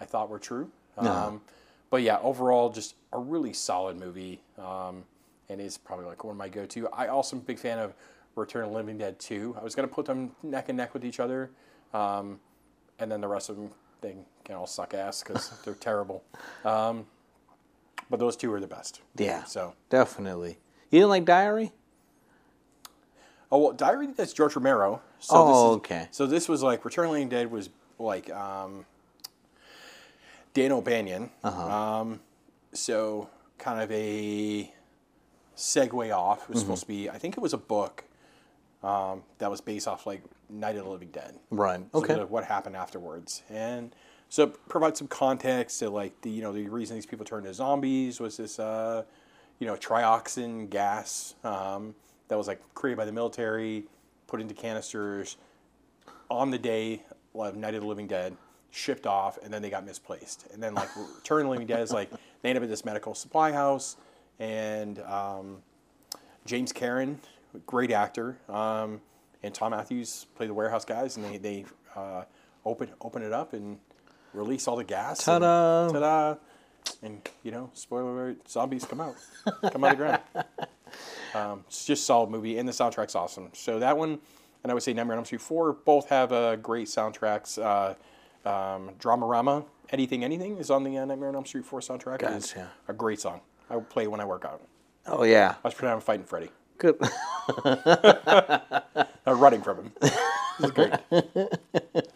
I 0.00 0.04
thought 0.04 0.28
were 0.28 0.38
true. 0.38 0.70
Um, 0.98 1.42
but 1.90 2.02
yeah, 2.02 2.18
overall, 2.22 2.70
just 2.70 2.94
a 3.12 3.18
really 3.18 3.52
solid 3.52 3.98
movie, 3.98 4.40
um, 4.58 5.04
and 5.48 5.60
is 5.60 5.78
probably 5.78 6.06
like 6.06 6.24
one 6.24 6.32
of 6.32 6.38
my 6.38 6.48
go-to. 6.48 6.88
I 6.88 7.08
also 7.08 7.36
am 7.36 7.42
a 7.42 7.44
big 7.44 7.58
fan 7.58 7.78
of 7.78 7.94
Return 8.34 8.64
of 8.64 8.70
the 8.70 8.76
Living 8.76 8.98
Dead 8.98 9.18
2. 9.18 9.56
I 9.60 9.62
was 9.62 9.74
gonna 9.74 9.88
put 9.88 10.06
them 10.06 10.32
neck 10.42 10.68
and 10.68 10.76
neck 10.76 10.94
with 10.94 11.04
each 11.04 11.20
other, 11.20 11.50
um, 11.94 12.40
and 12.98 13.12
then 13.12 13.20
the 13.20 13.28
rest 13.28 13.50
of 13.50 13.56
them 13.56 13.70
they 14.00 14.16
can 14.44 14.54
all 14.56 14.66
suck 14.66 14.94
ass 14.94 15.22
because 15.22 15.50
they're 15.64 15.74
terrible. 15.74 16.22
Um, 16.64 17.06
but 18.10 18.20
those 18.20 18.36
two 18.36 18.52
are 18.52 18.60
the 18.60 18.66
best. 18.66 19.00
Yeah. 19.16 19.44
So 19.44 19.74
Definitely. 19.90 20.58
You 20.90 21.00
didn't 21.00 21.10
like 21.10 21.24
Diary? 21.24 21.72
Oh 23.52 23.58
well, 23.58 23.72
Diary 23.72 24.08
that's 24.08 24.32
George 24.32 24.56
Romero. 24.56 25.00
So 25.20 25.36
Oh, 25.36 25.48
this 25.48 25.56
is, 25.56 25.76
okay. 25.76 26.08
So 26.10 26.26
this 26.26 26.48
was 26.48 26.62
like 26.62 26.84
Return 26.84 27.04
of 27.06 27.10
the 27.10 27.12
Living 27.14 27.28
Dead 27.28 27.50
was 27.50 27.70
like 27.98 28.30
um, 28.30 28.84
Dan 30.54 30.72
O'Bannon. 30.72 31.30
Uh-huh. 31.44 31.62
Um, 31.66 32.20
so 32.72 33.28
kind 33.58 33.80
of 33.80 33.90
a 33.92 34.72
segue 35.56 36.14
off. 36.16 36.42
It 36.44 36.48
was 36.48 36.58
Mm-hmm. 36.58 36.64
supposed 36.66 36.80
to 36.82 36.88
be. 36.88 37.10
I 37.10 37.18
think 37.18 37.36
it 37.36 37.40
was 37.40 37.52
a 37.52 37.58
book 37.58 38.04
um, 38.82 39.22
that 39.38 39.50
was 39.50 39.60
based 39.60 39.88
off 39.88 40.06
like 40.06 40.22
Night 40.50 40.76
of 40.76 40.84
the 40.84 40.90
Living 40.90 41.10
Dead. 41.10 41.34
Right. 41.50 41.80
So 41.92 41.98
Okay. 41.98 42.14
what 42.24 42.44
happened 42.44 42.76
afterwards, 42.76 43.42
and 43.50 43.94
so 44.28 44.44
it 44.44 44.68
provides 44.68 44.98
some 44.98 45.08
context 45.08 45.78
to 45.78 45.90
like 45.90 46.20
the 46.22 46.30
you 46.30 46.42
know 46.42 46.52
the 46.52 46.68
reason 46.68 46.96
these 46.96 47.06
people 47.06 47.24
turned 47.24 47.44
to 47.46 47.54
zombies 47.54 48.20
was 48.20 48.36
this 48.36 48.58
uh, 48.58 49.04
you 49.60 49.66
know 49.66 49.74
trioxin 49.76 50.68
gas 50.68 51.34
um, 51.44 51.94
that 52.28 52.36
was 52.36 52.46
like 52.46 52.60
created 52.74 52.96
by 52.96 53.04
the 53.04 53.12
military, 53.12 53.84
put 54.26 54.40
into 54.40 54.54
canisters 54.54 55.36
on 56.30 56.50
the 56.50 56.58
day 56.58 57.02
of 57.34 57.56
Night 57.56 57.74
of 57.74 57.82
the 57.82 57.86
Living 57.86 58.06
Dead, 58.06 58.36
shipped 58.70 59.06
off, 59.06 59.38
and 59.42 59.52
then 59.52 59.62
they 59.62 59.70
got 59.70 59.84
misplaced. 59.84 60.46
And 60.52 60.62
then 60.62 60.74
like 60.74 60.88
Return 61.16 61.40
of 61.40 61.44
the 61.44 61.50
Living 61.50 61.66
Dead 61.66 61.80
is 61.80 61.92
like 61.92 62.10
they 62.42 62.50
end 62.50 62.58
up 62.58 62.62
at 62.62 62.68
this 62.68 62.84
medical 62.84 63.14
supply 63.14 63.52
house, 63.52 63.96
and 64.38 64.98
um, 65.00 65.58
James 66.44 66.72
Karen, 66.72 67.20
great 67.66 67.90
actor, 67.90 68.38
um, 68.48 69.00
and 69.42 69.54
Thom 69.54 69.72
Mathews 69.72 70.26
play 70.34 70.46
the 70.46 70.54
warehouse 70.54 70.84
guys, 70.84 71.16
and 71.16 71.24
they 71.26 71.38
they 71.38 71.64
uh, 71.94 72.24
open 72.64 72.90
open 73.00 73.22
it 73.22 73.32
up 73.32 73.52
and 73.52 73.78
release 74.32 74.68
all 74.68 74.76
the 74.76 74.84
gas. 74.84 75.24
Ta-da. 75.24 75.88
ta-da! 75.90 76.36
And 77.02 77.20
you 77.42 77.50
know, 77.50 77.70
spoiler 77.74 78.10
alert: 78.12 78.48
zombies 78.48 78.84
come 78.84 79.00
out, 79.00 79.16
come 79.72 79.84
out 79.84 79.92
of 79.92 79.98
the 79.98 80.04
ground. 80.04 80.22
Um, 81.34 81.64
it's 81.66 81.84
just 81.84 82.02
a 82.02 82.04
solid 82.06 82.30
movie, 82.30 82.58
and 82.58 82.68
the 82.68 82.72
soundtrack's 82.72 83.14
awesome. 83.14 83.50
So 83.52 83.78
that 83.78 83.96
one, 83.96 84.18
and 84.62 84.70
I 84.70 84.74
would 84.74 84.82
say 84.82 84.92
Nightmare 84.92 85.14
on 85.14 85.18
Elm 85.18 85.24
Street 85.24 85.40
Four, 85.40 85.72
both 85.72 86.08
have 86.08 86.32
uh, 86.32 86.56
great 86.56 86.88
soundtracks. 86.88 87.58
Uh, 87.62 87.94
um, 88.48 88.90
Dramarama, 89.00 89.64
Anything 89.90 90.24
Anything 90.24 90.58
is 90.58 90.70
on 90.70 90.84
the 90.84 90.96
uh, 90.98 91.04
Nightmare 91.04 91.28
on 91.28 91.34
Elm 91.36 91.46
Street 91.46 91.64
Four 91.64 91.80
soundtrack. 91.80 92.22
It 92.22 92.30
is 92.36 92.52
Gotcha. 92.52 92.70
a 92.88 92.92
great 92.92 93.20
song. 93.20 93.40
I 93.68 93.76
play 93.78 94.06
when 94.06 94.20
I 94.20 94.24
work 94.24 94.44
out. 94.44 94.62
Oh 95.06 95.24
yeah. 95.24 95.54
I 95.62 95.68
was 95.68 95.74
pretending 95.74 95.94
I'm 95.96 96.00
fighting 96.00 96.24
Freddy. 96.26 96.50
Good. 96.78 96.96
I'm 97.64 99.06
running 99.40 99.62
from 99.62 99.78
him. 99.78 99.92
this 100.00 100.14
is 100.60 100.70
great. 100.72 100.92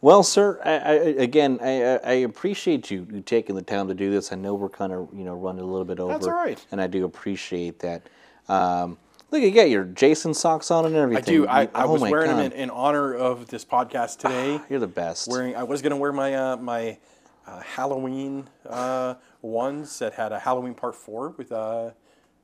Well, 0.00 0.22
sir, 0.22 0.60
I, 0.64 0.70
I, 0.70 0.92
again, 1.22 1.58
I, 1.62 1.82
I 1.82 1.98
I 2.04 2.12
appreciate 2.12 2.90
you, 2.90 3.06
you 3.10 3.22
taking 3.22 3.56
the 3.56 3.62
time 3.62 3.88
to 3.88 3.94
do 3.94 4.10
this. 4.10 4.30
I 4.30 4.36
know 4.36 4.54
we're 4.54 4.68
kind 4.68 4.92
of, 4.92 5.08
you 5.12 5.24
know, 5.24 5.34
running 5.34 5.62
a 5.62 5.66
little 5.66 5.86
bit 5.86 5.98
over. 5.98 6.12
That's 6.12 6.26
all 6.26 6.34
right. 6.34 6.64
And 6.70 6.80
I 6.80 6.86
do 6.86 7.04
appreciate 7.04 7.78
that. 7.80 8.02
Um, 8.48 8.98
look, 9.30 9.42
you 9.42 9.50
got 9.50 9.68
your 9.70 9.84
Jason 9.84 10.34
socks 10.34 10.70
on 10.70 10.86
and 10.86 10.96
I 10.96 11.00
everything. 11.00 11.24
do. 11.24 11.46
I, 11.46 11.62
You- 11.62 11.70
I 11.74 11.84
oh 11.84 11.92
was 11.92 12.02
wearing 12.02 12.30
God. 12.30 12.36
them 12.38 12.52
in, 12.52 12.58
in 12.58 12.70
honor 12.70 13.14
of 13.14 13.48
this 13.48 13.64
podcast 13.64 14.18
today. 14.18 14.60
You're 14.70 14.80
the 14.80 14.86
best. 14.86 15.28
wearing. 15.28 15.56
I 15.56 15.62
was 15.64 15.82
gonna 15.82 15.96
wear 15.96 16.12
my 16.12 16.34
uh, 16.34 16.56
my 16.56 16.98
uh, 17.46 17.60
Halloween 17.60 18.48
uh, 18.68 19.14
ones 19.42 19.98
that 20.00 20.14
had 20.14 20.32
a 20.32 20.38
Halloween 20.38 20.74
Part 20.74 20.94
Four 20.94 21.30
with 21.30 21.52
uh, 21.52 21.90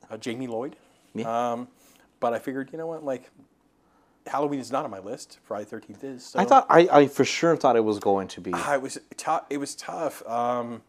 uh, 0.09 0.17
Jamie 0.17 0.47
Lloyd. 0.47 0.75
Yeah. 1.13 1.51
Um, 1.53 1.67
but 2.19 2.33
I 2.33 2.39
figured, 2.39 2.69
you 2.71 2.77
know 2.77 2.87
what, 2.87 3.03
like 3.03 3.29
Halloween 4.27 4.59
is 4.61 4.71
not 4.71 4.85
on 4.85 4.91
my 4.91 4.99
list. 4.99 5.39
Friday 5.43 5.65
Thirteenth 5.65 6.03
is. 6.03 6.25
So. 6.25 6.39
I 6.39 6.45
thought, 6.45 6.65
I, 6.69 6.87
I 6.91 7.07
for 7.07 7.25
sure 7.25 7.55
thought 7.57 7.75
it 7.75 7.83
was 7.83 7.99
going 7.99 8.27
to 8.29 8.41
be. 8.41 8.51
Ah, 8.53 8.73
it 8.75 8.81
was 8.81 8.97
tough. 9.17 9.43
It 9.49 9.57
was 9.57 9.75
tough. 9.75 10.25
Um, 10.27 10.81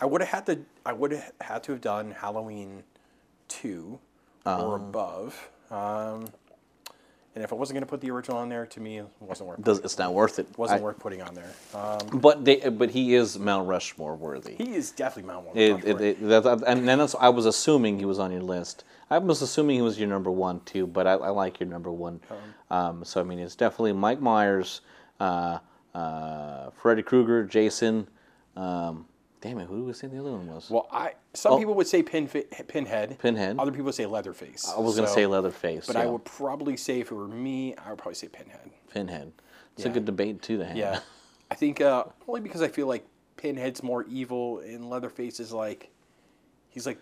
I 0.00 0.06
would 0.06 0.20
have 0.20 0.30
had 0.30 0.46
to. 0.46 0.60
I 0.84 0.92
would 0.92 1.12
have 1.12 1.32
had 1.40 1.62
to 1.64 1.72
have 1.72 1.80
done 1.80 2.10
Halloween 2.12 2.82
two 3.48 3.98
Uh-huh. 4.46 4.66
or 4.66 4.76
above. 4.76 5.50
Um, 5.70 6.26
and 7.34 7.42
if 7.42 7.52
I 7.52 7.56
wasn't 7.56 7.74
going 7.76 7.84
to 7.84 7.90
put 7.90 8.00
the 8.00 8.10
original 8.10 8.36
on 8.38 8.48
there, 8.48 8.64
to 8.66 8.80
me, 8.80 8.98
it 8.98 9.06
wasn't 9.18 9.48
worth. 9.48 9.62
Does, 9.64 9.80
it's 9.80 9.98
not 9.98 10.14
worth 10.14 10.38
it. 10.38 10.46
wasn't 10.56 10.80
I- 10.80 10.84
worth 10.84 10.98
putting 11.00 11.20
on 11.20 11.34
there. 11.34 11.50
Um, 11.74 12.20
But 12.20 12.44
they, 12.44 12.56
but 12.68 12.90
he 12.90 13.14
is 13.14 13.38
Mount 13.38 13.66
Rushmore 13.66 14.14
worthy. 14.14 14.54
he 14.54 14.74
is 14.74 14.92
definitely 14.92 15.32
Mount 15.32 15.46
One. 15.46 15.56
It, 15.56 15.84
it, 15.84 16.00
it, 16.00 16.28
that, 16.28 16.62
and 16.66 16.86
then 16.86 17.00
I 17.18 17.28
was 17.30 17.46
assuming 17.46 17.98
he 17.98 18.04
was 18.04 18.18
on 18.20 18.30
your 18.30 18.42
list. 18.42 18.84
I 19.10 19.18
was 19.18 19.42
assuming 19.42 19.76
he 19.76 19.82
was 19.82 19.98
your 19.98 20.08
number 20.08 20.30
one 20.30 20.60
too, 20.60 20.86
but 20.86 21.06
I, 21.06 21.12
I 21.14 21.30
like 21.30 21.58
your 21.58 21.68
number 21.68 21.90
one. 21.90 22.20
Um, 22.70 23.04
so 23.04 23.20
I 23.20 23.24
mean, 23.24 23.38
it's 23.40 23.56
definitely 23.56 23.92
Mike 23.94 24.20
Myers, 24.20 24.80
uh, 25.20 25.58
uh, 25.94 26.70
Freddy 26.70 27.02
Krueger, 27.02 27.44
Jason. 27.44 28.06
Um, 28.56 29.06
damn 29.44 29.58
it, 29.58 29.66
who 29.66 29.84
we 29.84 29.92
say 29.92 30.06
the 30.08 30.18
other 30.18 30.32
one 30.32 30.46
was? 30.46 30.70
well, 30.70 30.88
I 30.90 31.12
some 31.34 31.58
people 31.58 31.74
would 31.74 31.86
say 31.86 32.02
pin, 32.02 32.26
Pinhead. 32.26 33.10
Oh. 33.12 33.16
Pinhead. 33.22 33.58
Other 33.58 33.70
people 33.70 33.84
would 33.86 33.94
say 33.94 34.06
Leatherface. 34.06 34.72
I 34.74 34.80
was 34.80 34.96
gonna 34.96 35.06
say 35.06 35.26
Leatherface, 35.26 35.86
but 35.86 35.96
I 35.96 36.06
would 36.06 36.24
probably 36.24 36.76
say 36.76 37.00
if 37.00 37.12
it 37.12 37.14
were 37.14 37.28
me, 37.28 37.76
I 37.76 37.90
would 37.90 37.98
probably 37.98 38.14
say 38.14 38.28
Pinhead. 38.28 38.70
Pinhead. 38.92 39.32
It's 39.76 39.84
a 39.84 39.90
good 39.90 40.04
debate 40.06 40.40
too 40.40 40.58
to 40.58 40.64
have. 40.64 40.76
Yeah, 40.76 41.00
I 41.50 41.54
think 41.54 41.80
uh, 41.80 42.04
only 42.26 42.40
because 42.40 42.62
I 42.62 42.68
feel 42.68 42.86
like 42.86 43.06
Pinhead's 43.36 43.82
more 43.82 44.04
evil 44.04 44.60
and 44.60 44.88
Leatherface 44.88 45.40
is 45.40 45.52
like 45.52 45.90
he's 46.70 46.86
like 46.86 46.98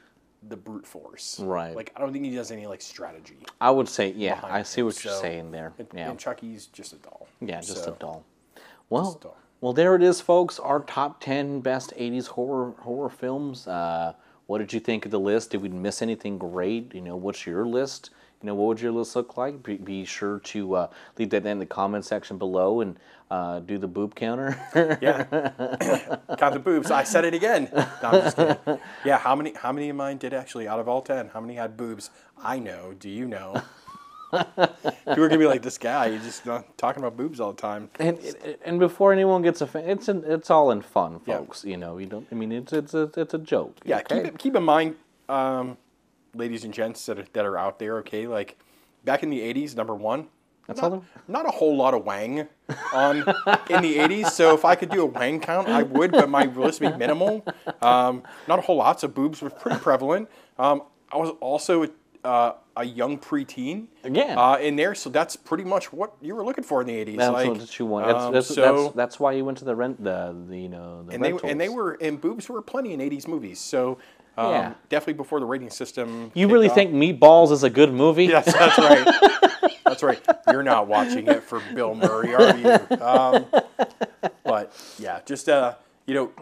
the 0.48 0.56
brute 0.56 0.86
force. 0.86 1.38
Right. 1.38 1.76
Like 1.76 1.92
I 1.94 2.00
don't 2.00 2.12
think 2.12 2.24
he 2.24 2.34
does 2.34 2.50
any 2.50 2.66
like 2.66 2.82
strategy. 2.82 3.38
I 3.60 3.70
would 3.70 3.88
say, 3.88 4.12
yeah, 4.16 4.40
I 4.42 4.64
see 4.64 4.80
him, 4.80 4.86
what 4.86 5.04
you're 5.04 5.14
so- 5.14 5.20
saying 5.20 5.52
there. 5.52 5.72
Yeah, 5.94 6.10
and 6.10 6.18
Chucky's 6.18 6.66
just 6.66 6.92
a 6.92 6.96
doll. 6.96 7.28
yeah, 7.40 7.60
just 7.60 7.84
So, 7.84 7.92
a 7.92 7.96
doll. 7.96 8.24
Well, 8.90 9.16
a 9.20 9.22
doll. 9.22 9.36
Well, 9.62 9.72
there 9.72 9.94
it 9.94 10.02
is, 10.02 10.20
folks. 10.20 10.58
Our 10.58 10.80
top 10.80 11.20
ten 11.20 11.60
best 11.60 11.94
'80s 11.96 12.26
horror 12.26 12.74
horror 12.80 13.08
films. 13.08 13.68
Uh, 13.68 14.12
what 14.46 14.58
did 14.58 14.72
you 14.72 14.80
think 14.80 15.04
of 15.04 15.12
the 15.12 15.20
list? 15.20 15.50
Did 15.52 15.62
we 15.62 15.68
miss 15.68 16.02
anything 16.02 16.36
great? 16.36 16.92
You 16.92 17.00
know, 17.00 17.14
what's 17.14 17.46
your 17.46 17.64
list? 17.64 18.10
You 18.42 18.48
know, 18.48 18.56
what 18.56 18.66
would 18.66 18.80
your 18.80 18.90
list 18.90 19.14
look 19.14 19.36
like? 19.36 19.62
Be, 19.62 19.76
be 19.76 20.04
sure 20.04 20.40
to 20.40 20.74
uh, 20.74 20.90
leave 21.16 21.30
that 21.30 21.46
in 21.46 21.60
the 21.60 21.66
comment 21.66 22.04
section 22.04 22.38
below 22.38 22.80
and 22.80 22.98
uh, 23.30 23.60
do 23.60 23.78
the 23.78 23.86
boob 23.86 24.16
counter. 24.16 24.60
Yeah. 25.00 25.22
Count 26.38 26.54
the 26.54 26.60
boobs. 26.62 26.90
I 26.90 27.04
said 27.04 27.24
it 27.24 27.32
again. 27.32 27.70
No. 28.02 28.58
Yeah. 29.04 29.18
How 29.18 29.36
many? 29.36 29.54
How 29.54 29.70
many 29.70 29.90
of 29.90 29.94
mine 29.96 30.18
did 30.18 30.34
actually 30.34 30.66
out 30.66 30.80
of 30.80 30.88
all 30.88 31.02
ten? 31.02 31.28
How 31.28 31.40
many 31.40 31.54
had 31.54 31.76
boobs? 31.76 32.10
I 32.36 32.58
know. 32.58 32.94
Do 32.98 33.08
you 33.08 33.26
know? 33.26 33.62
People 34.32 35.24
are 35.24 35.28
gonna 35.28 35.38
be 35.38 35.46
like 35.46 35.62
this 35.62 35.78
guy. 35.78 36.10
He's 36.10 36.22
just 36.24 36.44
talking 36.76 37.02
about 37.02 37.16
boobs 37.16 37.38
all 37.40 37.52
the 37.52 37.60
time. 37.60 37.90
and 37.98 38.18
and 38.64 38.78
before 38.78 39.12
anyone 39.12 39.42
gets 39.42 39.60
offended, 39.60 39.98
it's 39.98 40.08
an, 40.08 40.24
it's 40.26 40.50
all 40.50 40.70
in 40.70 40.80
fun, 40.82 41.20
Yeah. 41.26 41.38
folks. 41.38 41.64
You 41.64 41.76
know, 41.76 41.98
you 41.98 42.06
don't. 42.06 42.26
I 42.32 42.34
mean, 42.34 42.52
it's 42.52 42.72
it's 42.72 42.94
a 42.94 43.10
it's 43.16 43.34
a 43.34 43.38
joke. 43.38 43.76
Yeah, 43.84 43.98
okay? 43.98 44.24
keep 44.24 44.38
keep 44.38 44.56
in 44.56 44.62
mind, 44.62 44.96
um, 45.28 45.76
ladies 46.34 46.64
and 46.64 46.72
gents 46.72 47.04
that 47.06 47.18
are, 47.18 47.26
that 47.34 47.44
are 47.44 47.58
out 47.58 47.78
there. 47.78 47.98
Okay, 47.98 48.26
like 48.26 48.58
back 49.04 49.22
in 49.22 49.30
the 49.30 49.40
'80s, 49.40 49.76
number 49.76 49.94
one. 49.94 50.28
That's 50.68 50.80
not, 50.80 50.92
all 50.92 51.04
not 51.26 51.44
a 51.44 51.50
whole 51.50 51.76
lot 51.76 51.92
of 51.92 52.04
Wang 52.04 52.46
on 52.94 53.16
in 53.18 53.82
the 53.82 53.96
'80s. 53.98 54.30
So 54.30 54.54
if 54.54 54.64
I 54.64 54.76
could 54.76 54.90
do 54.90 55.02
a 55.02 55.06
Wang 55.06 55.40
count, 55.40 55.68
I 55.68 55.82
would, 55.82 56.12
but 56.12 56.28
my 56.30 56.44
list 56.44 56.80
would 56.80 56.92
be 56.92 56.98
minimal. 56.98 57.44
Um, 57.82 58.22
not 58.46 58.60
a 58.60 58.62
whole 58.62 58.76
lot. 58.76 59.00
So 59.00 59.08
boobs 59.08 59.42
were 59.42 59.50
pretty 59.50 59.80
prevalent. 59.80 60.28
Um, 60.58 60.82
I 61.10 61.16
was 61.16 61.30
also 61.40 61.88
uh, 62.24 62.52
a 62.76 62.84
young 62.84 63.18
preteen. 63.18 63.88
Yeah. 64.08 64.38
Uh, 64.38 64.58
in 64.58 64.76
there, 64.76 64.94
so 64.94 65.10
that's 65.10 65.36
pretty 65.36 65.64
much 65.64 65.92
what 65.92 66.14
you 66.20 66.34
were 66.34 66.44
looking 66.44 66.64
for 66.64 66.80
in 66.80 66.86
the 66.86 66.94
'80s. 66.94 67.16
That's 67.16 67.32
like, 67.32 67.48
what 67.48 67.78
you 67.78 67.86
want. 67.86 68.06
That's, 68.06 68.24
um, 68.24 68.32
that's, 68.32 68.46
so, 68.54 68.82
that's, 68.84 68.96
that's 68.96 69.20
why 69.20 69.32
you 69.32 69.44
went 69.44 69.58
to 69.58 69.64
the 69.64 69.74
rent 69.74 70.02
the, 70.02 70.34
the 70.48 70.58
you 70.58 70.68
know 70.68 71.02
the 71.02 71.14
and 71.14 71.24
they 71.24 71.32
and 71.44 71.60
they 71.60 71.68
were 71.68 71.92
and 72.00 72.20
boobs 72.20 72.48
were 72.48 72.62
plenty 72.62 72.92
in 72.92 73.00
'80s 73.00 73.26
movies. 73.26 73.58
So 73.58 73.98
um, 74.36 74.50
Yeah. 74.50 74.74
definitely 74.88 75.14
before 75.14 75.40
the 75.40 75.46
rating 75.46 75.70
system. 75.70 76.30
You 76.34 76.48
really 76.48 76.68
off. 76.68 76.74
think 76.74 76.92
Meatballs 76.92 77.50
is 77.52 77.64
a 77.64 77.70
good 77.70 77.92
movie? 77.92 78.26
Yes, 78.26 78.52
that's 78.52 78.78
right. 78.78 79.80
that's 79.84 80.02
right. 80.02 80.20
You're 80.48 80.62
not 80.62 80.86
watching 80.86 81.26
it 81.26 81.42
for 81.42 81.60
Bill 81.74 81.94
Murray, 81.94 82.34
are 82.34 82.56
you? 82.56 82.96
Um, 83.02 83.46
but 84.44 84.72
yeah, 84.98 85.20
just 85.26 85.48
uh, 85.48 85.74
you 86.06 86.14
know, 86.14 86.32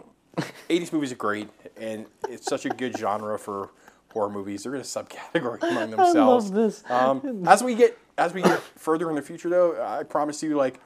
'80s 0.69 0.93
movies 0.93 1.11
are 1.11 1.15
great, 1.15 1.49
and 1.75 2.05
it's 2.29 2.47
such 2.47 2.65
a 2.65 2.69
good 2.69 2.97
genre 2.97 3.37
for 3.37 3.71
horror 4.11 4.29
movies. 4.29 4.63
They're 4.63 4.75
in 4.75 4.81
a 4.81 4.83
subcategory 4.83 5.61
among 5.69 5.91
themselves. 5.91 6.15
I 6.15 6.23
love 6.23 6.51
this. 6.53 6.83
Um, 6.89 7.43
as 7.47 7.63
we 7.63 7.75
get 7.75 7.97
as 8.17 8.33
we 8.33 8.41
get 8.41 8.59
further 8.59 9.09
in 9.09 9.15
the 9.15 9.21
future, 9.21 9.49
though, 9.49 9.81
I 9.83 10.03
promise 10.03 10.41
you, 10.43 10.55
like. 10.55 10.79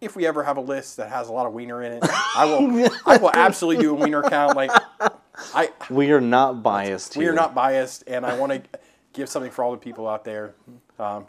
If 0.00 0.16
we 0.16 0.26
ever 0.26 0.42
have 0.42 0.58
a 0.58 0.60
list 0.60 0.98
that 0.98 1.08
has 1.08 1.28
a 1.28 1.32
lot 1.32 1.46
of 1.46 1.54
wiener 1.54 1.82
in 1.82 1.92
it, 1.92 2.04
I 2.36 2.44
will. 2.44 2.90
I 3.06 3.16
will 3.16 3.30
absolutely 3.32 3.82
do 3.82 3.92
a 3.92 3.94
wiener 3.94 4.22
count. 4.22 4.54
Like, 4.54 4.70
I 5.54 5.70
We 5.88 6.10
are 6.10 6.20
not 6.20 6.62
biased 6.62 7.16
we 7.16 7.24
here. 7.24 7.32
are 7.32 7.34
not 7.34 7.54
biased, 7.54 8.04
and 8.06 8.26
I 8.26 8.36
want 8.36 8.52
to 8.52 8.80
give 9.14 9.30
something 9.30 9.50
for 9.50 9.64
all 9.64 9.70
the 9.70 9.78
people 9.78 10.06
out 10.06 10.24
there. 10.24 10.56
Um, 10.98 11.26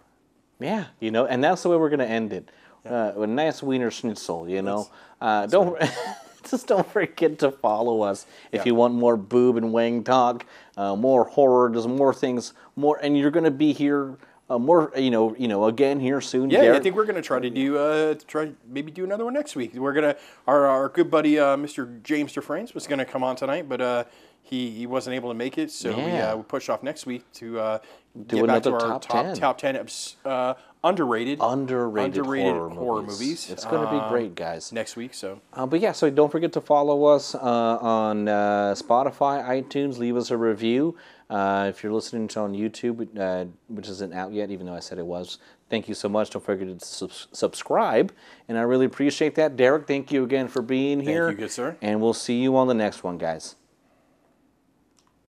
Yeah, 0.59 0.85
you 0.99 1.09
know, 1.11 1.25
and 1.25 1.41
that's 1.41 1.63
the 1.63 1.69
way 1.69 1.77
we're 1.77 1.91
gonna 1.91 2.03
end 2.05 2.33
it. 2.33 2.51
Uh, 2.85 3.13
a 3.15 3.27
nice 3.27 3.63
wiener 3.63 3.91
schnitzel, 3.91 4.49
you 4.49 4.61
know. 4.61 4.89
Uh, 5.21 5.45
don't 5.45 5.81
just 6.49 6.67
don't 6.67 6.87
forget 6.91 7.39
to 7.39 7.51
follow 7.51 8.01
us 8.01 8.25
if 8.51 8.59
Yeah. 8.61 8.65
you 8.67 8.75
want 8.75 8.93
more 8.93 9.17
boob 9.17 9.57
and 9.57 9.73
wang 9.73 10.03
talk, 10.03 10.45
uh, 10.77 10.95
more 10.95 11.25
horror, 11.25 11.69
there's 11.71 11.87
more 11.87 12.13
things, 12.13 12.53
more, 12.75 12.97
and 13.01 13.17
you're 13.17 13.31
gonna 13.31 13.51
be 13.51 13.73
here. 13.73 14.17
Uh, 14.47 14.59
more, 14.59 14.91
you 14.95 15.09
know, 15.09 15.35
you 15.39 15.47
know, 15.47 15.65
again 15.65 15.99
here 15.99 16.21
soon. 16.21 16.51
Yeah, 16.51 16.73
I 16.75 16.79
think 16.79 16.95
we're 16.95 17.05
gonna 17.05 17.19
try 17.23 17.39
to 17.39 17.49
do 17.49 17.79
uh, 17.79 18.13
try 18.27 18.51
maybe 18.69 18.91
do 18.91 19.03
another 19.03 19.25
one 19.25 19.33
next 19.33 19.55
week. 19.55 19.73
We're 19.73 19.93
gonna 19.93 20.15
our, 20.45 20.67
our 20.67 20.87
good 20.89 21.09
buddy 21.09 21.39
uh, 21.39 21.57
Mr. 21.57 21.99
James 22.03 22.31
DeFrains 22.31 22.75
was 22.75 22.85
gonna 22.85 23.05
come 23.05 23.23
on 23.23 23.35
tonight, 23.35 23.67
but 23.67 23.81
uh, 23.81 24.03
he 24.45 24.69
he 24.71 24.85
wasn't 24.87 25.15
able 25.15 25.29
to 25.29 25.35
make 25.35 25.57
it, 25.57 25.71
so 25.71 25.95
we, 25.95 26.03
Yeah. 26.11 26.31
uh, 26.33 26.37
we 26.37 26.43
pushed 26.43 26.69
off 26.69 26.83
next 26.83 27.05
week 27.05 27.23
to 27.33 27.59
uh, 27.59 27.77
Do 28.27 28.37
get 28.37 28.47
back 28.47 28.63
to 28.63 28.69
another 28.69 28.85
our 28.85 28.99
top 28.99 29.01
top 29.01 29.25
10. 29.25 29.35
top 29.35 29.57
ten 29.57 29.87
uh, 30.25 30.53
underrated 30.83 31.39
underrated, 31.41 32.17
underrated 32.17 32.53
horror, 32.53 32.69
horror 32.69 33.01
movies. 33.01 33.19
movies. 33.19 33.49
It's 33.49 33.65
gonna 33.65 33.89
be 33.89 33.97
Um, 33.97 34.09
great, 34.09 34.35
guys. 34.35 34.71
next 34.71 34.95
week. 34.95 35.13
So 35.13 35.41
Uh, 35.53 35.65
but 35.65 35.79
yeah, 35.79 35.91
so 35.93 36.09
don't 36.09 36.31
forget 36.31 36.53
to 36.53 36.61
follow 36.61 37.05
us 37.05 37.33
uh, 37.35 37.39
on 37.41 38.27
uh, 38.27 38.75
Spotify, 38.77 39.43
iTunes. 39.43 39.97
Leave 39.97 40.15
us 40.15 40.29
a 40.31 40.37
review. 40.37 40.95
Uh, 41.27 41.65
if 41.69 41.81
you're 41.83 41.91
listening 41.91 42.27
to 42.27 42.39
on 42.39 42.53
YouTube, 42.53 43.07
uh, 43.19 43.45
which 43.67 43.89
isn't 43.89 44.13
out 44.13 44.31
yet, 44.31 44.51
even 44.51 44.67
though 44.67 44.75
I 44.75 44.79
said 44.79 44.99
it 44.99 45.05
was, 45.07 45.39
thank 45.71 45.89
you 45.89 45.95
so 45.95 46.07
much. 46.07 46.29
Don't 46.29 46.45
forget 46.45 46.67
to 46.79 46.85
subs- 46.85 47.27
subscribe, 47.31 48.13
and 48.47 48.59
I 48.59 48.61
really 48.61 48.85
appreciate 48.85 49.33
that. 49.35 49.57
Derek, 49.57 49.87
thank 49.87 50.11
you 50.11 50.23
again 50.23 50.47
for 50.47 50.61
being 50.61 50.99
here. 50.99 51.25
Thank 51.29 51.39
you, 51.39 51.45
good 51.45 51.51
sir. 51.51 51.77
And 51.81 51.99
we'll 51.99 52.13
see 52.13 52.39
you 52.41 52.55
on 52.55 52.67
the 52.67 52.75
next 52.75 53.03
one, 53.03 53.17
guys. 53.17 53.55